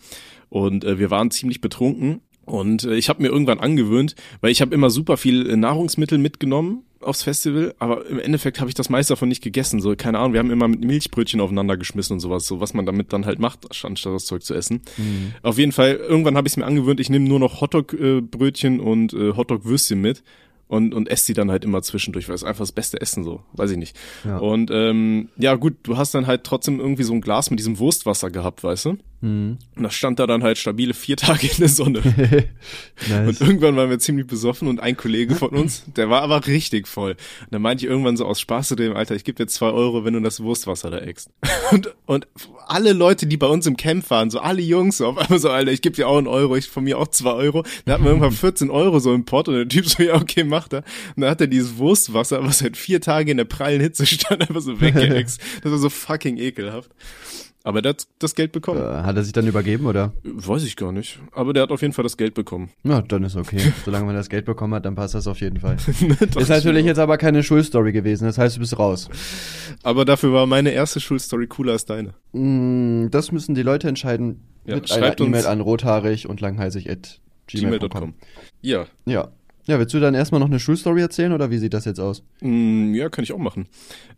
Und 0.48 0.84
äh, 0.84 0.98
wir 0.98 1.10
waren 1.10 1.30
ziemlich 1.30 1.60
betrunken. 1.60 2.20
Und 2.44 2.84
äh, 2.84 2.94
ich 2.94 3.08
habe 3.08 3.22
mir 3.22 3.28
irgendwann 3.28 3.60
angewöhnt, 3.60 4.14
weil 4.40 4.50
ich 4.50 4.60
habe 4.60 4.74
immer 4.74 4.90
super 4.90 5.16
viel 5.16 5.48
äh, 5.48 5.56
Nahrungsmittel 5.56 6.18
mitgenommen 6.18 6.84
aufs 7.00 7.22
Festival, 7.22 7.74
aber 7.78 8.06
im 8.06 8.18
Endeffekt 8.18 8.60
habe 8.60 8.68
ich 8.68 8.74
das 8.74 8.90
meiste 8.90 9.12
davon 9.12 9.28
nicht 9.28 9.42
gegessen. 9.42 9.80
So, 9.80 9.94
keine 9.96 10.18
Ahnung, 10.18 10.34
wir 10.34 10.40
haben 10.40 10.50
immer 10.50 10.68
mit 10.68 10.84
Milchbrötchen 10.84 11.40
aufeinander 11.40 11.76
geschmissen 11.76 12.14
und 12.14 12.20
sowas, 12.20 12.46
so 12.46 12.60
was 12.60 12.74
man 12.74 12.84
damit 12.84 13.12
dann 13.12 13.24
halt 13.24 13.38
macht, 13.38 13.66
anstatt 13.84 14.12
das 14.12 14.26
Zeug 14.26 14.42
zu 14.42 14.54
essen. 14.54 14.82
Mhm. 14.98 15.32
Auf 15.42 15.56
jeden 15.56 15.72
Fall, 15.72 15.96
irgendwann 15.96 16.36
habe 16.36 16.46
ich 16.46 16.52
es 16.52 16.56
mir 16.58 16.66
angewöhnt, 16.66 17.00
ich 17.00 17.08
nehme 17.08 17.26
nur 17.26 17.38
noch 17.38 17.60
Hotdog-Brötchen 17.60 18.80
äh, 18.80 18.82
und 18.82 19.14
äh, 19.14 19.32
Hotdog-Würstchen 19.34 20.00
mit 20.00 20.22
und, 20.70 20.94
und 20.94 21.10
esse 21.10 21.26
die 21.26 21.34
dann 21.34 21.50
halt 21.50 21.64
immer 21.64 21.82
zwischendurch, 21.82 22.28
weil 22.28 22.36
es 22.36 22.44
einfach 22.44 22.60
das 22.60 22.70
beste 22.70 23.00
Essen 23.00 23.24
so, 23.24 23.42
weiß 23.54 23.72
ich 23.72 23.76
nicht. 23.76 23.98
Ja. 24.24 24.36
Und 24.36 24.70
ähm, 24.70 25.28
ja 25.36 25.56
gut, 25.56 25.74
du 25.82 25.96
hast 25.96 26.14
dann 26.14 26.28
halt 26.28 26.44
trotzdem 26.44 26.78
irgendwie 26.78 27.02
so 27.02 27.12
ein 27.12 27.20
Glas 27.20 27.50
mit 27.50 27.58
diesem 27.58 27.80
Wurstwasser 27.80 28.30
gehabt, 28.30 28.62
weißt 28.62 28.84
du? 28.84 28.98
Mhm. 29.22 29.58
Und 29.76 29.82
das 29.82 29.94
stand 29.94 30.18
da 30.18 30.26
dann 30.26 30.42
halt 30.42 30.56
stabile 30.56 30.94
vier 30.94 31.16
Tage 31.16 31.46
in 31.46 31.56
der 31.58 31.68
Sonne. 31.68 32.00
nice. 33.08 33.28
Und 33.28 33.40
irgendwann 33.40 33.76
waren 33.76 33.90
wir 33.90 33.98
ziemlich 33.98 34.26
besoffen 34.26 34.66
und 34.68 34.80
ein 34.80 34.96
Kollege 34.96 35.34
von 35.34 35.50
uns, 35.50 35.84
der 35.96 36.08
war 36.08 36.22
aber 36.22 36.46
richtig 36.46 36.88
voll. 36.88 37.12
Und 37.12 37.52
dann 37.52 37.62
meinte 37.62 37.84
ich 37.84 37.90
irgendwann 37.90 38.16
so 38.16 38.24
aus 38.24 38.40
Spaß 38.40 38.68
zu 38.68 38.76
dem, 38.76 38.96
Alter, 38.96 39.14
ich 39.14 39.24
gebe 39.24 39.36
dir 39.36 39.46
zwei 39.46 39.70
Euro, 39.70 40.04
wenn 40.04 40.14
du 40.14 40.20
das 40.20 40.40
Wurstwasser 40.40 40.90
da 40.90 40.98
eckst. 40.98 41.30
Und, 41.70 41.94
und 42.06 42.26
alle 42.66 42.92
Leute, 42.92 43.28
die 43.28 43.36
bei 43.36 43.46
uns 43.46 43.64
im 43.64 43.76
Camp 43.76 44.10
waren, 44.10 44.28
so 44.28 44.40
alle 44.40 44.60
Jungs, 44.60 44.96
so 44.96 45.06
auf 45.06 45.18
einmal 45.18 45.38
so, 45.38 45.50
Alter, 45.50 45.70
ich 45.70 45.82
gebe 45.82 45.94
dir 45.94 46.08
auch 46.08 46.18
einen 46.18 46.26
Euro, 46.26 46.56
ich 46.56 46.66
von 46.66 46.82
mir 46.82 46.98
auch 46.98 47.06
zwei 47.08 47.32
Euro. 47.32 47.62
Dann 47.84 47.94
hatten 47.94 48.04
wir 48.04 48.10
irgendwann 48.10 48.32
14 48.32 48.70
Euro 48.70 48.98
so 48.98 49.14
im 49.14 49.24
Pott 49.24 49.46
und 49.46 49.54
der 49.54 49.68
Typ 49.68 49.86
so, 49.86 50.02
ja, 50.02 50.14
okay, 50.14 50.42
macht 50.42 50.72
er. 50.72 50.82
Und 51.14 51.22
dann 51.22 51.30
hat 51.30 51.40
er 51.40 51.46
dieses 51.46 51.76
Wurstwasser, 51.76 52.42
was 52.42 52.58
seit 52.58 52.76
vier 52.76 53.00
Tagen 53.00 53.28
in 53.28 53.36
der 53.36 53.44
prallen 53.44 53.80
Hitze 53.80 54.04
stand, 54.04 54.40
einfach 54.48 54.62
so 54.62 54.80
weggeext. 54.80 55.40
Das 55.62 55.70
war 55.70 55.78
so 55.78 55.90
fucking 55.90 56.38
ekelhaft. 56.38 56.90
Aber 57.62 57.82
der 57.82 57.90
hat 57.90 58.06
das 58.18 58.34
Geld 58.34 58.52
bekommen. 58.52 58.80
Äh, 58.80 59.02
hat 59.02 59.16
er 59.16 59.22
sich 59.22 59.32
dann 59.34 59.46
übergeben, 59.46 59.84
oder? 59.86 60.12
Weiß 60.24 60.64
ich 60.64 60.76
gar 60.76 60.92
nicht. 60.92 61.18
Aber 61.32 61.52
der 61.52 61.64
hat 61.64 61.70
auf 61.70 61.82
jeden 61.82 61.92
Fall 61.92 62.04
das 62.04 62.16
Geld 62.16 62.32
bekommen. 62.34 62.70
Ja, 62.84 63.02
dann 63.02 63.22
ist 63.24 63.36
okay. 63.36 63.60
Solange 63.84 64.06
man 64.06 64.14
das 64.14 64.30
Geld 64.30 64.46
bekommen 64.46 64.72
hat, 64.74 64.86
dann 64.86 64.94
passt 64.94 65.14
das 65.14 65.26
auf 65.26 65.40
jeden 65.42 65.60
Fall. 65.60 65.76
Doch, 66.32 66.40
ist 66.40 66.48
natürlich 66.48 66.86
jetzt 66.86 66.98
aber 66.98 67.18
keine 67.18 67.42
Schulstory 67.42 67.92
gewesen, 67.92 68.24
das 68.24 68.38
heißt, 68.38 68.56
du 68.56 68.60
bist 68.60 68.78
raus. 68.78 69.10
Aber 69.82 70.04
dafür 70.06 70.32
war 70.32 70.46
meine 70.46 70.70
erste 70.70 71.00
Schulstory 71.00 71.46
cooler 71.48 71.72
als 71.72 71.84
deine. 71.84 72.14
Mm, 72.32 73.08
das 73.10 73.30
müssen 73.30 73.54
die 73.54 73.62
Leute 73.62 73.88
entscheiden 73.88 74.40
Ja, 74.64 74.76
mit 74.76 74.90
einer 74.90 75.00
schreibt 75.02 75.20
uns- 75.20 75.28
E-Mail 75.28 75.46
an 75.46 75.60
rothaarig 75.60 76.28
und 76.28 76.40
langhalsig 76.40 76.88
at 76.88 77.20
gmail.com. 77.46 77.78
Gmail.com. 77.80 78.14
Ja. 78.62 78.86
Ja. 79.04 79.28
Ja, 79.70 79.78
willst 79.78 79.94
du 79.94 80.00
dann 80.00 80.14
erstmal 80.14 80.40
noch 80.40 80.48
eine 80.48 80.58
Schulstory 80.58 81.00
erzählen 81.00 81.32
oder 81.32 81.52
wie 81.52 81.58
sieht 81.58 81.74
das 81.74 81.84
jetzt 81.84 82.00
aus? 82.00 82.24
Mm, 82.40 82.92
ja, 82.92 83.08
kann 83.08 83.22
ich 83.22 83.32
auch 83.32 83.38
machen. 83.38 83.68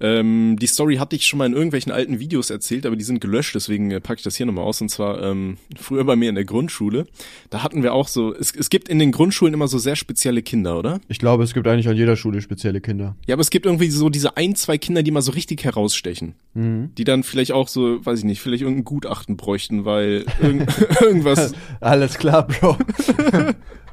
Ähm, 0.01 0.57
die 0.59 0.67
Story 0.67 0.97
hatte 0.97 1.15
ich 1.15 1.27
schon 1.27 1.37
mal 1.37 1.45
in 1.45 1.53
irgendwelchen 1.53 1.93
alten 1.93 2.21
Videos 2.21 2.49
erzählt, 2.49 2.87
aber 2.87 2.97
die 2.97 3.05
sind 3.05 3.21
gelöscht, 3.21 3.55
deswegen 3.55 3.91
äh, 3.91 4.01
packe 4.01 4.21
ich 4.21 4.23
das 4.23 4.35
hier 4.35 4.47
nochmal 4.47 4.65
aus. 4.65 4.81
Und 4.81 4.89
zwar 4.89 5.23
ähm, 5.23 5.59
früher 5.77 6.05
bei 6.05 6.17
mir 6.17 6.31
in 6.31 6.37
der 6.37 6.47
Grundschule. 6.47 7.07
Da 7.51 7.63
hatten 7.63 7.83
wir 7.83 7.93
auch 7.93 8.09
so, 8.09 8.35
es, 8.35 8.57
es 8.57 8.71
gibt 8.71 8.89
in 8.89 8.99
den 8.99 9.13
Grundschulen 9.13 9.53
immer 9.53 9.69
so 9.69 9.77
sehr 9.77 9.95
spezielle 9.95 10.41
Kinder, 10.41 10.79
oder? 10.79 11.03
Ich 11.09 11.19
glaube, 11.19 11.45
es 11.45 11.53
gibt 11.53 11.67
eigentlich 11.67 11.89
an 11.89 11.97
jeder 11.97 12.17
Schule 12.17 12.41
spezielle 12.41 12.81
Kinder. 12.81 13.15
Ja, 13.27 13.35
aber 13.35 13.43
es 13.43 13.51
gibt 13.51 13.67
irgendwie 13.67 13.91
so 13.91 14.09
diese 14.09 14.39
ein, 14.39 14.55
zwei 14.55 14.79
Kinder, 14.79 15.03
die 15.03 15.11
mal 15.11 15.21
so 15.21 15.33
richtig 15.33 15.65
herausstechen. 15.65 16.35
Mhm. 16.55 16.95
Die 16.97 17.05
dann 17.05 17.25
vielleicht 17.25 17.53
auch 17.53 17.69
so, 17.69 18.03
weiß 18.07 18.21
ich 18.21 18.25
nicht, 18.25 18.41
vielleicht 18.41 18.63
irgendein 18.63 18.85
Gutachten 18.85 19.37
bräuchten, 19.37 19.85
weil 19.85 20.25
irgend, 20.41 20.71
irgendwas. 21.03 21.53
Alles 21.81 22.17
klar, 22.17 22.47
Bro. 22.47 22.79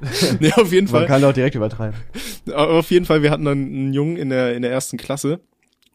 nee, 0.39 0.51
auf 0.53 0.71
jeden 0.71 0.85
Man 0.91 1.01
Fall. 1.01 1.07
kann 1.07 1.23
auch 1.23 1.33
direkt 1.33 1.55
übertreiben. 1.55 1.99
Aber 2.47 2.71
auf 2.79 2.91
jeden 2.91 3.05
Fall, 3.05 3.21
wir 3.23 3.31
hatten 3.31 3.45
dann 3.45 3.57
einen 3.65 3.93
Jungen 3.93 4.17
in 4.17 4.29
der, 4.29 4.55
in 4.55 4.61
der 4.61 4.71
ersten 4.71 4.97
Klasse 4.97 5.39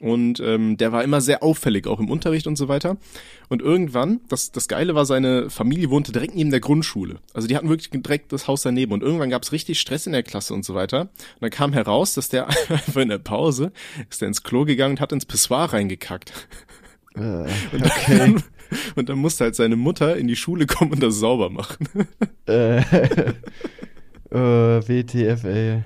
und 0.01 0.41
ähm, 0.41 0.77
der 0.77 0.93
war 0.93 1.03
immer 1.05 1.21
sehr 1.21 1.43
auffällig, 1.43 1.87
auch 1.87 1.99
im 2.01 2.11
Unterricht 2.11 2.47
und 2.47 2.57
so 2.57 2.69
weiter. 2.69 2.97
Und 3.49 3.63
irgendwann, 3.63 4.21
das, 4.29 4.53
das 4.53 4.69
Geile 4.69 4.95
war, 4.95 5.07
seine 5.07 5.49
Familie 5.49 5.89
wohnte 5.89 6.13
direkt 6.13 6.35
neben 6.35 6.51
der 6.51 6.61
Grundschule. 6.61 7.21
Also 7.33 7.49
die 7.49 7.57
hatten 7.57 7.69
wirklich 7.69 7.91
direkt 7.91 8.33
das 8.33 8.47
Haus 8.47 8.63
daneben. 8.63 8.93
Und 8.93 9.03
irgendwann 9.03 9.31
gab 9.31 9.43
es 9.45 9.53
richtig 9.53 9.81
Stress 9.81 10.07
in 10.07 10.13
der 10.13 10.23
Klasse 10.23 10.53
und 10.53 10.65
so 10.65 10.75
weiter. 10.75 11.03
Und 11.03 11.11
dann 11.43 11.51
kam 11.51 11.73
heraus, 11.73 12.15
dass 12.15 12.29
der 12.29 12.49
einfach 12.69 13.01
in 13.01 13.09
der 13.09 13.19
Pause 13.19 13.73
ist 14.11 14.21
der 14.21 14.29
ins 14.29 14.43
Klo 14.43 14.65
gegangen 14.65 14.95
und 14.97 15.01
hat 15.01 15.13
ins 15.13 15.25
Pissoir 15.27 15.73
reingekackt. 15.73 16.33
Äh, 17.17 17.21
Und, 17.21 17.93
dann, 18.09 18.43
und 18.97 19.09
dann 19.09 19.19
musste 19.19 19.45
halt 19.45 19.55
seine 19.55 19.77
Mutter 19.77 20.17
in 20.17 20.27
die 20.27 20.35
Schule 20.37 20.67
kommen 20.67 20.93
und 20.93 21.03
das 21.03 21.15
sauber 21.15 21.49
machen. 21.49 21.87
äh, 22.47 22.83
äh, 24.35 24.89
WTF, 24.89 25.45
ey. 25.45 25.83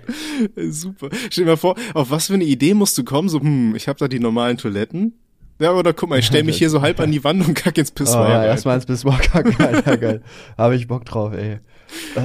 Super. 0.70 1.08
Stell 1.30 1.44
dir 1.44 1.50
mal 1.52 1.56
vor, 1.56 1.76
auf 1.94 2.10
was 2.10 2.28
für 2.28 2.34
eine 2.34 2.44
Idee 2.44 2.74
musst 2.74 2.96
du 2.98 3.04
kommen? 3.04 3.28
So, 3.28 3.40
hm, 3.40 3.74
ich 3.76 3.88
habe 3.88 3.98
da 3.98 4.08
die 4.08 4.20
normalen 4.20 4.56
Toiletten. 4.56 5.14
Ja, 5.60 5.72
oder 5.72 5.92
guck 5.92 6.08
mal, 6.08 6.18
ich 6.18 6.26
stell 6.26 6.42
mich 6.44 6.58
hier 6.58 6.70
so 6.70 6.82
halb 6.82 7.00
an 7.00 7.10
die 7.10 7.22
Wand 7.24 7.46
und 7.46 7.54
kack 7.54 7.76
ins 7.78 7.90
Oh, 7.90 7.94
Pissoir. 7.94 8.28
ja, 8.28 8.38
rein. 8.38 8.46
erstmal 8.48 8.76
ins 8.76 8.86
Pissoir 8.86 9.18
kacken, 9.18 9.56
Alter, 9.64 9.96
geil. 9.96 10.22
Habe 10.56 10.76
ich 10.76 10.86
Bock 10.86 11.04
drauf, 11.04 11.32
ey. 11.32 11.58
Äh, 12.16 12.20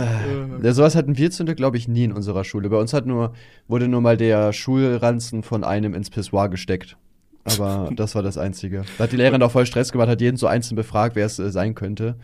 ja, 0.66 0.74
sowas 0.74 0.96
hatten 0.96 1.18
wir 1.18 1.32
zum 1.32 1.46
Glück, 1.46 1.58
glaube 1.58 1.78
ich, 1.78 1.88
nie 1.88 2.04
in 2.04 2.12
unserer 2.12 2.44
Schule. 2.44 2.70
Bei 2.70 2.78
uns 2.78 2.94
hat 2.94 3.06
nur, 3.06 3.34
wurde 3.68 3.88
nur 3.88 4.02
mal 4.02 4.18
der 4.18 4.54
Schulranzen 4.54 5.42
von 5.42 5.64
einem 5.64 5.94
ins 5.94 6.10
Pissoir 6.10 6.50
gesteckt. 6.50 6.98
Aber 7.46 7.90
das 7.96 8.14
war 8.16 8.24
das 8.24 8.38
Einzige. 8.38 8.84
Da 8.98 9.06
hat 9.06 9.12
die 9.12 9.18
Lehrerin 9.18 9.42
auch 9.44 9.52
voll 9.52 9.66
Stress 9.66 9.92
gemacht, 9.92 10.08
hat 10.10 10.22
jeden 10.22 10.38
so 10.38 10.48
einzeln 10.48 10.76
befragt, 10.76 11.16
wer 11.16 11.26
es 11.26 11.40
äh, 11.40 11.50
sein 11.52 11.76
könnte. 11.76 12.16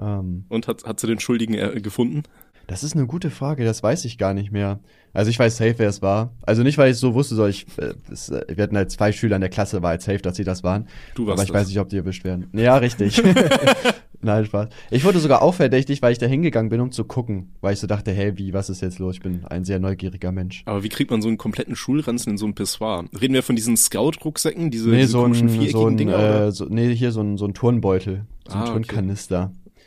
Ähm, 0.00 0.44
Und 0.48 0.68
hat, 0.68 0.84
hat 0.84 1.00
sie 1.00 1.06
den 1.06 1.20
Schuldigen 1.20 1.54
äh, 1.54 1.80
gefunden? 1.80 2.22
Das 2.66 2.82
ist 2.84 2.94
eine 2.96 3.06
gute 3.06 3.30
Frage, 3.30 3.64
das 3.64 3.82
weiß 3.82 4.04
ich 4.04 4.18
gar 4.18 4.34
nicht 4.34 4.50
mehr. 4.52 4.80
Also 5.12 5.30
ich 5.30 5.38
weiß 5.38 5.56
safe, 5.56 5.74
wer 5.78 5.88
es 5.88 6.02
war. 6.02 6.32
Also 6.42 6.62
nicht, 6.62 6.76
weil 6.78 6.88
ich 6.90 6.94
es 6.94 7.00
so 7.00 7.14
wusste, 7.14 7.34
sondern 7.36 7.50
ich, 7.50 7.66
äh, 7.78 7.94
es, 8.10 8.30
äh, 8.30 8.44
wir 8.48 8.62
hatten 8.64 8.76
halt 8.76 8.90
zwei 8.90 9.12
Schüler 9.12 9.36
in 9.36 9.40
der 9.42 9.50
Klasse, 9.50 9.80
war 9.82 9.90
halt 9.90 10.02
safe, 10.02 10.18
dass 10.18 10.36
sie 10.36 10.44
das 10.44 10.64
waren. 10.64 10.88
Du 11.14 11.26
warst 11.26 11.38
Aber 11.38 11.42
ich 11.44 11.52
das. 11.52 11.60
weiß 11.62 11.68
nicht, 11.68 11.78
ob 11.78 11.88
die 11.88 11.96
erwischt 11.98 12.24
werden. 12.24 12.48
Ja, 12.52 12.76
richtig. 12.76 13.22
Nein, 14.22 14.46
Spaß. 14.46 14.68
Ich 14.90 15.04
wurde 15.04 15.18
sogar 15.18 15.42
auch 15.42 15.54
verdächtig, 15.54 16.00
weil 16.00 16.12
ich 16.12 16.18
da 16.18 16.24
hingegangen 16.26 16.70
bin, 16.70 16.80
um 16.80 16.90
zu 16.90 17.04
gucken. 17.04 17.52
Weil 17.60 17.74
ich 17.74 17.80
so 17.80 17.86
dachte, 17.86 18.10
hey, 18.10 18.38
wie, 18.38 18.54
was 18.54 18.70
ist 18.70 18.80
jetzt 18.80 18.98
los? 18.98 19.16
Ich 19.16 19.20
bin 19.22 19.44
ein 19.44 19.64
sehr 19.66 19.78
neugieriger 19.78 20.32
Mensch. 20.32 20.62
Aber 20.64 20.82
wie 20.82 20.88
kriegt 20.88 21.10
man 21.10 21.20
so 21.20 21.28
einen 21.28 21.36
kompletten 21.36 21.76
Schulranzen 21.76 22.30
in 22.32 22.38
so 22.38 22.46
einem 22.46 22.54
Pissoir? 22.54 23.04
Reden 23.20 23.34
wir 23.34 23.42
von 23.42 23.54
diesen 23.54 23.76
Scout-Rucksäcken, 23.76 24.70
diese, 24.70 24.88
nee, 24.88 24.96
diese 25.00 25.08
so 25.08 25.22
komischen 25.22 25.48
ein, 25.48 25.50
viereckigen 25.50 25.80
so 25.80 25.86
ein 25.86 25.96
Dinger? 25.98 26.46
äh, 26.46 26.52
so, 26.52 26.64
nee, 26.64 26.94
hier 26.94 27.12
so 27.12 27.20
ein, 27.20 27.36
so 27.36 27.44
ein 27.44 27.52
Turnbeutel. 27.52 28.24
So 28.48 28.54
ein 28.54 28.60
Ah, 28.62 28.74
okay. 28.74 28.80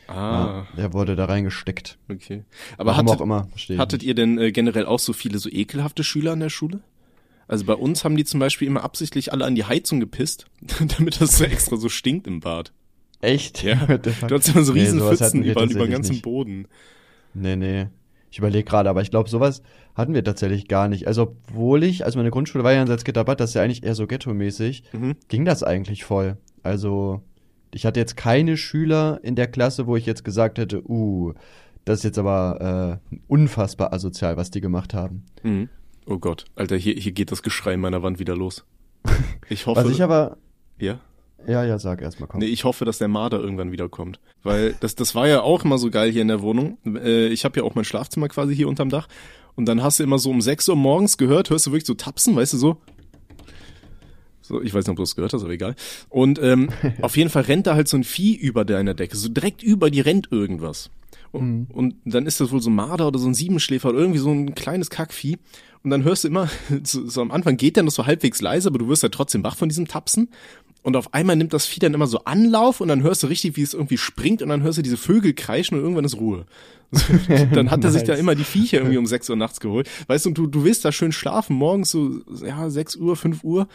Ah, 0.07 0.13
Ja, 0.15 0.67
der 0.77 0.93
wurde 0.93 1.15
da 1.15 1.25
reingesteckt. 1.25 1.97
okay. 2.09 2.43
Aber 2.77 2.91
Warum 2.91 3.07
hattet, 3.07 3.19
auch 3.19 3.23
immer, 3.23 3.47
hattet 3.77 4.03
ihr 4.03 4.15
denn 4.15 4.37
äh, 4.37 4.51
generell 4.51 4.85
auch 4.85 4.99
so 4.99 5.13
viele 5.13 5.39
so 5.39 5.49
ekelhafte 5.49 6.03
Schüler 6.03 6.33
an 6.33 6.39
der 6.39 6.49
Schule? 6.49 6.79
Also 7.47 7.65
bei 7.65 7.73
uns 7.75 8.03
haben 8.03 8.17
die 8.17 8.25
zum 8.25 8.39
Beispiel 8.39 8.67
immer 8.67 8.83
absichtlich 8.83 9.31
alle 9.31 9.45
an 9.45 9.55
die 9.55 9.63
Heizung 9.65 9.99
gepisst, 9.99 10.45
damit 10.97 11.21
das 11.21 11.37
so 11.37 11.43
extra 11.45 11.77
so 11.77 11.89
stinkt 11.89 12.27
im 12.27 12.39
Bad. 12.41 12.71
Echt? 13.21 13.63
Ja. 13.63 13.85
Du 13.97 14.35
hast 14.35 14.49
immer 14.49 14.63
so 14.63 14.73
Nee, 14.73 14.81
riesen 14.81 14.99
sowas 14.99 15.19
Pfützen 15.19 15.43
über, 15.43 15.63
über 15.63 15.83
den 15.85 15.91
ganzen 15.91 16.11
nicht. 16.13 16.23
Boden. 16.23 16.67
Nee, 17.33 17.55
nee. 17.55 17.87
Ich 18.29 18.37
überlege 18.39 18.65
gerade, 18.65 18.89
aber 18.89 19.01
ich 19.01 19.09
glaube, 19.09 19.29
sowas 19.29 19.63
hatten 19.95 20.13
wir 20.13 20.23
tatsächlich 20.23 20.67
gar 20.67 20.89
nicht. 20.89 21.07
Also, 21.07 21.23
obwohl 21.23 21.83
ich, 21.83 22.03
also 22.05 22.19
meine 22.19 22.29
Grundschule 22.29 22.63
war 22.63 22.73
ja 22.73 22.81
in 22.81 22.87
Salzgitter-Bad, 22.87 23.39
das 23.39 23.51
ist 23.51 23.53
ja 23.55 23.63
eigentlich 23.63 23.83
eher 23.83 23.95
so 23.95 24.05
ghetto-mäßig, 24.05 24.83
Mhm. 24.91 25.15
ging 25.29 25.45
das 25.45 25.63
eigentlich 25.63 26.03
voll. 26.03 26.37
Also, 26.61 27.21
ich 27.71 27.85
hatte 27.85 27.99
jetzt 27.99 28.17
keine 28.17 28.57
Schüler 28.57 29.19
in 29.23 29.35
der 29.35 29.47
Klasse, 29.47 29.87
wo 29.87 29.95
ich 29.95 30.05
jetzt 30.05 30.23
gesagt 30.23 30.57
hätte, 30.57 30.83
uh, 30.89 31.33
das 31.85 31.99
ist 31.99 32.03
jetzt 32.03 32.19
aber 32.19 32.99
äh, 33.09 33.15
unfassbar 33.27 33.93
asozial, 33.93 34.35
was 34.35 34.51
die 34.51 34.59
gemacht 34.59 34.93
haben. 34.93 35.23
Mhm. 35.43 35.69
Oh 36.05 36.17
Gott, 36.19 36.45
Alter, 36.55 36.75
hier, 36.75 36.95
hier 36.95 37.13
geht 37.13 37.31
das 37.31 37.43
Geschrei 37.43 37.73
in 37.73 37.79
meiner 37.79 38.03
Wand 38.03 38.19
wieder 38.19 38.35
los. 38.35 38.65
Ich 39.49 39.65
hoffe, 39.65 39.85
Was 39.85 39.89
ich 39.89 40.03
aber, 40.03 40.35
ja. 40.77 40.99
ja, 41.47 41.63
ja, 41.63 41.79
sag 41.79 42.01
erstmal, 42.01 42.27
komm. 42.27 42.41
Nee, 42.41 42.47
ich 42.47 42.65
hoffe, 42.65 42.83
dass 42.83 42.97
der 42.97 43.07
Marder 43.07 43.39
irgendwann 43.39 43.71
wiederkommt. 43.71 44.19
Weil 44.43 44.75
das, 44.81 44.95
das 44.95 45.15
war 45.15 45.25
ja 45.29 45.39
auch 45.41 45.63
immer 45.63 45.77
so 45.77 45.89
geil 45.89 46.11
hier 46.11 46.21
in 46.21 46.27
der 46.27 46.41
Wohnung. 46.41 46.77
Äh, 46.85 47.27
ich 47.27 47.45
habe 47.45 47.57
ja 47.57 47.65
auch 47.65 47.73
mein 47.73 47.85
Schlafzimmer 47.85 48.27
quasi 48.27 48.53
hier 48.53 48.67
unterm 48.67 48.89
Dach. 48.89 49.07
Und 49.55 49.65
dann 49.65 49.81
hast 49.81 49.99
du 49.99 50.03
immer 50.03 50.19
so 50.19 50.29
um 50.29 50.41
6 50.41 50.67
Uhr 50.67 50.75
morgens 50.75 51.17
gehört, 51.17 51.49
hörst 51.49 51.67
du 51.67 51.71
wirklich 51.71 51.87
so 51.87 51.93
tapsen, 51.93 52.35
weißt 52.35 52.53
du 52.53 52.57
so? 52.57 52.81
So, 54.47 54.61
ich 54.61 54.73
weiß 54.73 54.85
nicht, 54.85 54.91
ob 54.91 54.95
du 54.95 55.03
das 55.03 55.15
gehört 55.15 55.33
hast, 55.33 55.43
aber 55.43 55.51
egal. 55.51 55.75
Und 56.09 56.39
ähm, 56.41 56.69
auf 57.01 57.17
jeden 57.17 57.29
Fall 57.29 57.43
rennt 57.43 57.67
da 57.67 57.75
halt 57.75 57.87
so 57.87 57.97
ein 57.97 58.03
Vieh 58.03 58.35
über 58.35 58.65
deiner 58.65 58.93
Decke. 58.93 59.17
So 59.17 59.29
direkt 59.29 59.61
über 59.61 59.91
die 59.91 60.01
rennt 60.01 60.31
irgendwas. 60.31 60.89
Und, 61.31 61.67
und 61.71 61.95
dann 62.05 62.25
ist 62.25 62.39
das 62.39 62.51
wohl 62.51 62.61
so 62.61 62.69
ein 62.69 62.75
Marder 62.75 63.07
oder 63.07 63.19
so 63.19 63.27
ein 63.27 63.33
Siebenschläfer 63.33 63.89
oder 63.89 63.99
irgendwie 63.99 64.19
so 64.19 64.31
ein 64.31 64.55
kleines 64.55 64.89
Kackvieh. 64.89 65.37
Und 65.83 65.91
dann 65.91 66.03
hörst 66.03 66.23
du 66.23 66.29
immer, 66.29 66.49
so, 66.83 67.07
so 67.07 67.21
am 67.21 67.31
Anfang 67.31 67.57
geht 67.57 67.75
der 67.75 67.83
noch 67.83 67.91
so 67.91 68.05
halbwegs 68.05 68.41
leise, 68.41 68.69
aber 68.69 68.79
du 68.79 68.87
wirst 68.87 69.03
ja 69.03 69.09
trotzdem 69.09 69.43
wach 69.43 69.57
von 69.57 69.69
diesem 69.69 69.87
Tapsen. 69.87 70.29
Und 70.83 70.95
auf 70.95 71.13
einmal 71.13 71.35
nimmt 71.35 71.51
das 71.51 71.65
Vieh 71.65 71.79
dann 71.81 71.93
immer 71.93 72.07
so 72.07 72.23
Anlauf 72.23 72.79
und 72.79 72.87
dann 72.87 73.03
hörst 73.03 73.21
du 73.23 73.27
richtig, 73.27 73.57
wie 73.57 73.61
es 73.61 73.73
irgendwie 73.73 73.97
springt 73.97 74.41
und 74.41 74.47
dann 74.49 74.63
hörst 74.63 74.77
du 74.77 74.81
diese 74.81 74.95
Vögel 74.95 75.33
kreischen 75.33 75.75
und 75.77 75.83
irgendwann 75.83 76.05
ist 76.05 76.17
Ruhe. 76.17 76.45
dann 77.53 77.69
hat 77.69 77.83
er 77.83 77.91
sich 77.91 78.03
da 78.03 78.13
Nice. 78.13 78.21
immer 78.21 78.35
die 78.35 78.45
Viecher 78.45 78.77
irgendwie 78.77 78.97
um 78.97 79.05
6 79.05 79.29
Uhr 79.29 79.35
nachts 79.35 79.59
geholt. 79.59 79.89
Weißt 80.07 80.25
du, 80.25 80.29
und 80.29 80.37
du, 80.37 80.47
du 80.47 80.63
willst 80.63 80.85
da 80.85 80.93
schön 80.93 81.11
schlafen, 81.11 81.57
morgens 81.57 81.91
so, 81.91 82.21
ja, 82.45 82.69
6 82.69 82.95
Uhr, 82.95 83.17
5 83.17 83.43
Uhr. 83.43 83.67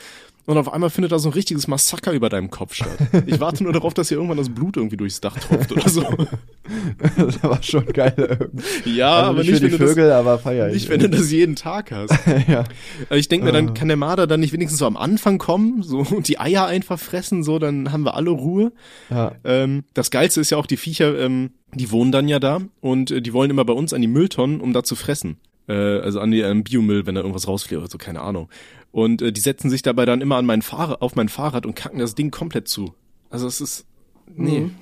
Und 0.45 0.59
auf 0.59 0.73
einmal 0.73 0.91
findet 0.91 1.13
da 1.13 1.19
so 1.21 1.29
ein 1.29 1.33
richtiges 1.35 1.69
Massaker 1.69 2.13
über 2.13 2.29
deinem 2.29 2.51
Kopf 2.51 2.75
statt. 2.75 2.89
Ich 3.27 3.39
warte 3.41 3.63
nur 3.63 3.73
darauf, 3.73 3.95
dass 3.95 4.09
hier 4.09 4.17
irgendwann 4.17 4.39
das 4.39 4.49
Blut 4.49 4.77
irgendwie 4.77 4.97
durchs 4.97 5.21
Dach 5.21 5.39
tropft 5.39 5.71
oder 5.71 5.89
so. 5.89 6.03
das 7.17 7.43
war 7.43 7.63
schon 7.63 7.87
geil. 7.87 8.15
irgendwie. 8.17 8.97
Ja, 8.97 9.15
also 9.19 9.31
aber 9.31 9.39
nicht, 9.41 9.51
nicht, 9.53 9.63
wenn 9.63 9.71
du 9.71 9.79
Vögel, 9.79 10.11
aber 10.13 10.39
feier 10.39 10.67
das, 10.67 10.77
ich. 10.77 10.83
nicht, 10.83 10.91
wenn 10.91 11.01
du 11.01 11.11
das 11.11 11.31
jeden 11.31 11.55
Tag 11.57 11.93
hast. 11.93 12.15
ja. 12.49 12.65
Ich 13.11 13.29
denke 13.29 13.45
mir, 13.45 13.51
Ah. 13.51 13.55
dann 13.55 13.75
kann 13.75 13.89
der 13.89 13.97
Marder 13.97 14.27
dann 14.27 14.41
nicht 14.41 14.53
wenigstens 14.53 14.79
so 14.79 14.87
am 14.87 14.97
Anfang 14.97 15.39
kommen, 15.39 15.83
so 15.83 15.99
und 15.99 16.27
die 16.29 16.39
Eier 16.41 16.67
einfach 16.67 16.99
fressen, 16.99 17.43
so, 17.45 17.59
dann 17.59 17.93
haben 17.93 18.05
wir 18.05 18.15
alle 18.15 18.31
Ruhe. 18.31 18.73
ja. 19.11 19.33
Ähm, 19.45 19.85
das 19.95 20.11
Geilste 20.11 20.41
ist 20.41 20.51
ja 20.51 20.57
auch, 20.59 20.67
die 20.67 20.77
Viecher, 20.77 21.19
ähm, 21.19 21.51
die 21.75 21.91
wohnen 21.91 22.13
dann 22.13 22.29
ja 22.29 22.39
da 22.41 22.61
und 22.81 23.11
äh, 23.11 23.23
die 23.23 23.33
wollen 23.33 23.51
immer 23.51 23.65
bei 23.65 23.73
uns 23.75 23.93
an 23.93 24.01
die 24.01 24.09
Mülltonnen, 24.09 24.61
um 24.61 24.73
da 24.73 24.83
zu 24.83 24.97
fressen. 24.97 25.37
Äh, 25.69 25.73
also 26.01 26.19
an 26.21 26.31
die 26.31 26.41
ähm, 26.41 26.65
Biomüll, 26.65 27.07
wenn 27.07 27.15
da 27.15 27.21
irgendwas 27.21 27.47
rausfliegt 27.47 27.81
oder 27.81 27.91
so, 27.91 27.99
keine 27.99 28.21
Ahnung. 28.23 28.49
Und 28.93 29.23
äh, 29.23 29.33
die 29.33 29.41
setzen 29.41 29.71
sich 29.71 29.83
dabei 29.83 30.05
dann 30.05 30.21
immer 30.21 30.37
an 30.37 30.47
mein 30.47 30.63
Fahrrad, 30.63 31.01
auf 31.03 31.17
mein 31.17 31.29
Fahrrad 31.29 31.67
und 31.67 31.75
kacken 31.75 31.99
das 31.99 32.15
Ding 32.15 32.31
komplett 32.31 32.69
zu. 32.69 32.95
Also 33.31 33.47
es 33.47 33.61
ist, 33.61 33.87
nee, 34.35 34.61
Mhm. 34.61 34.75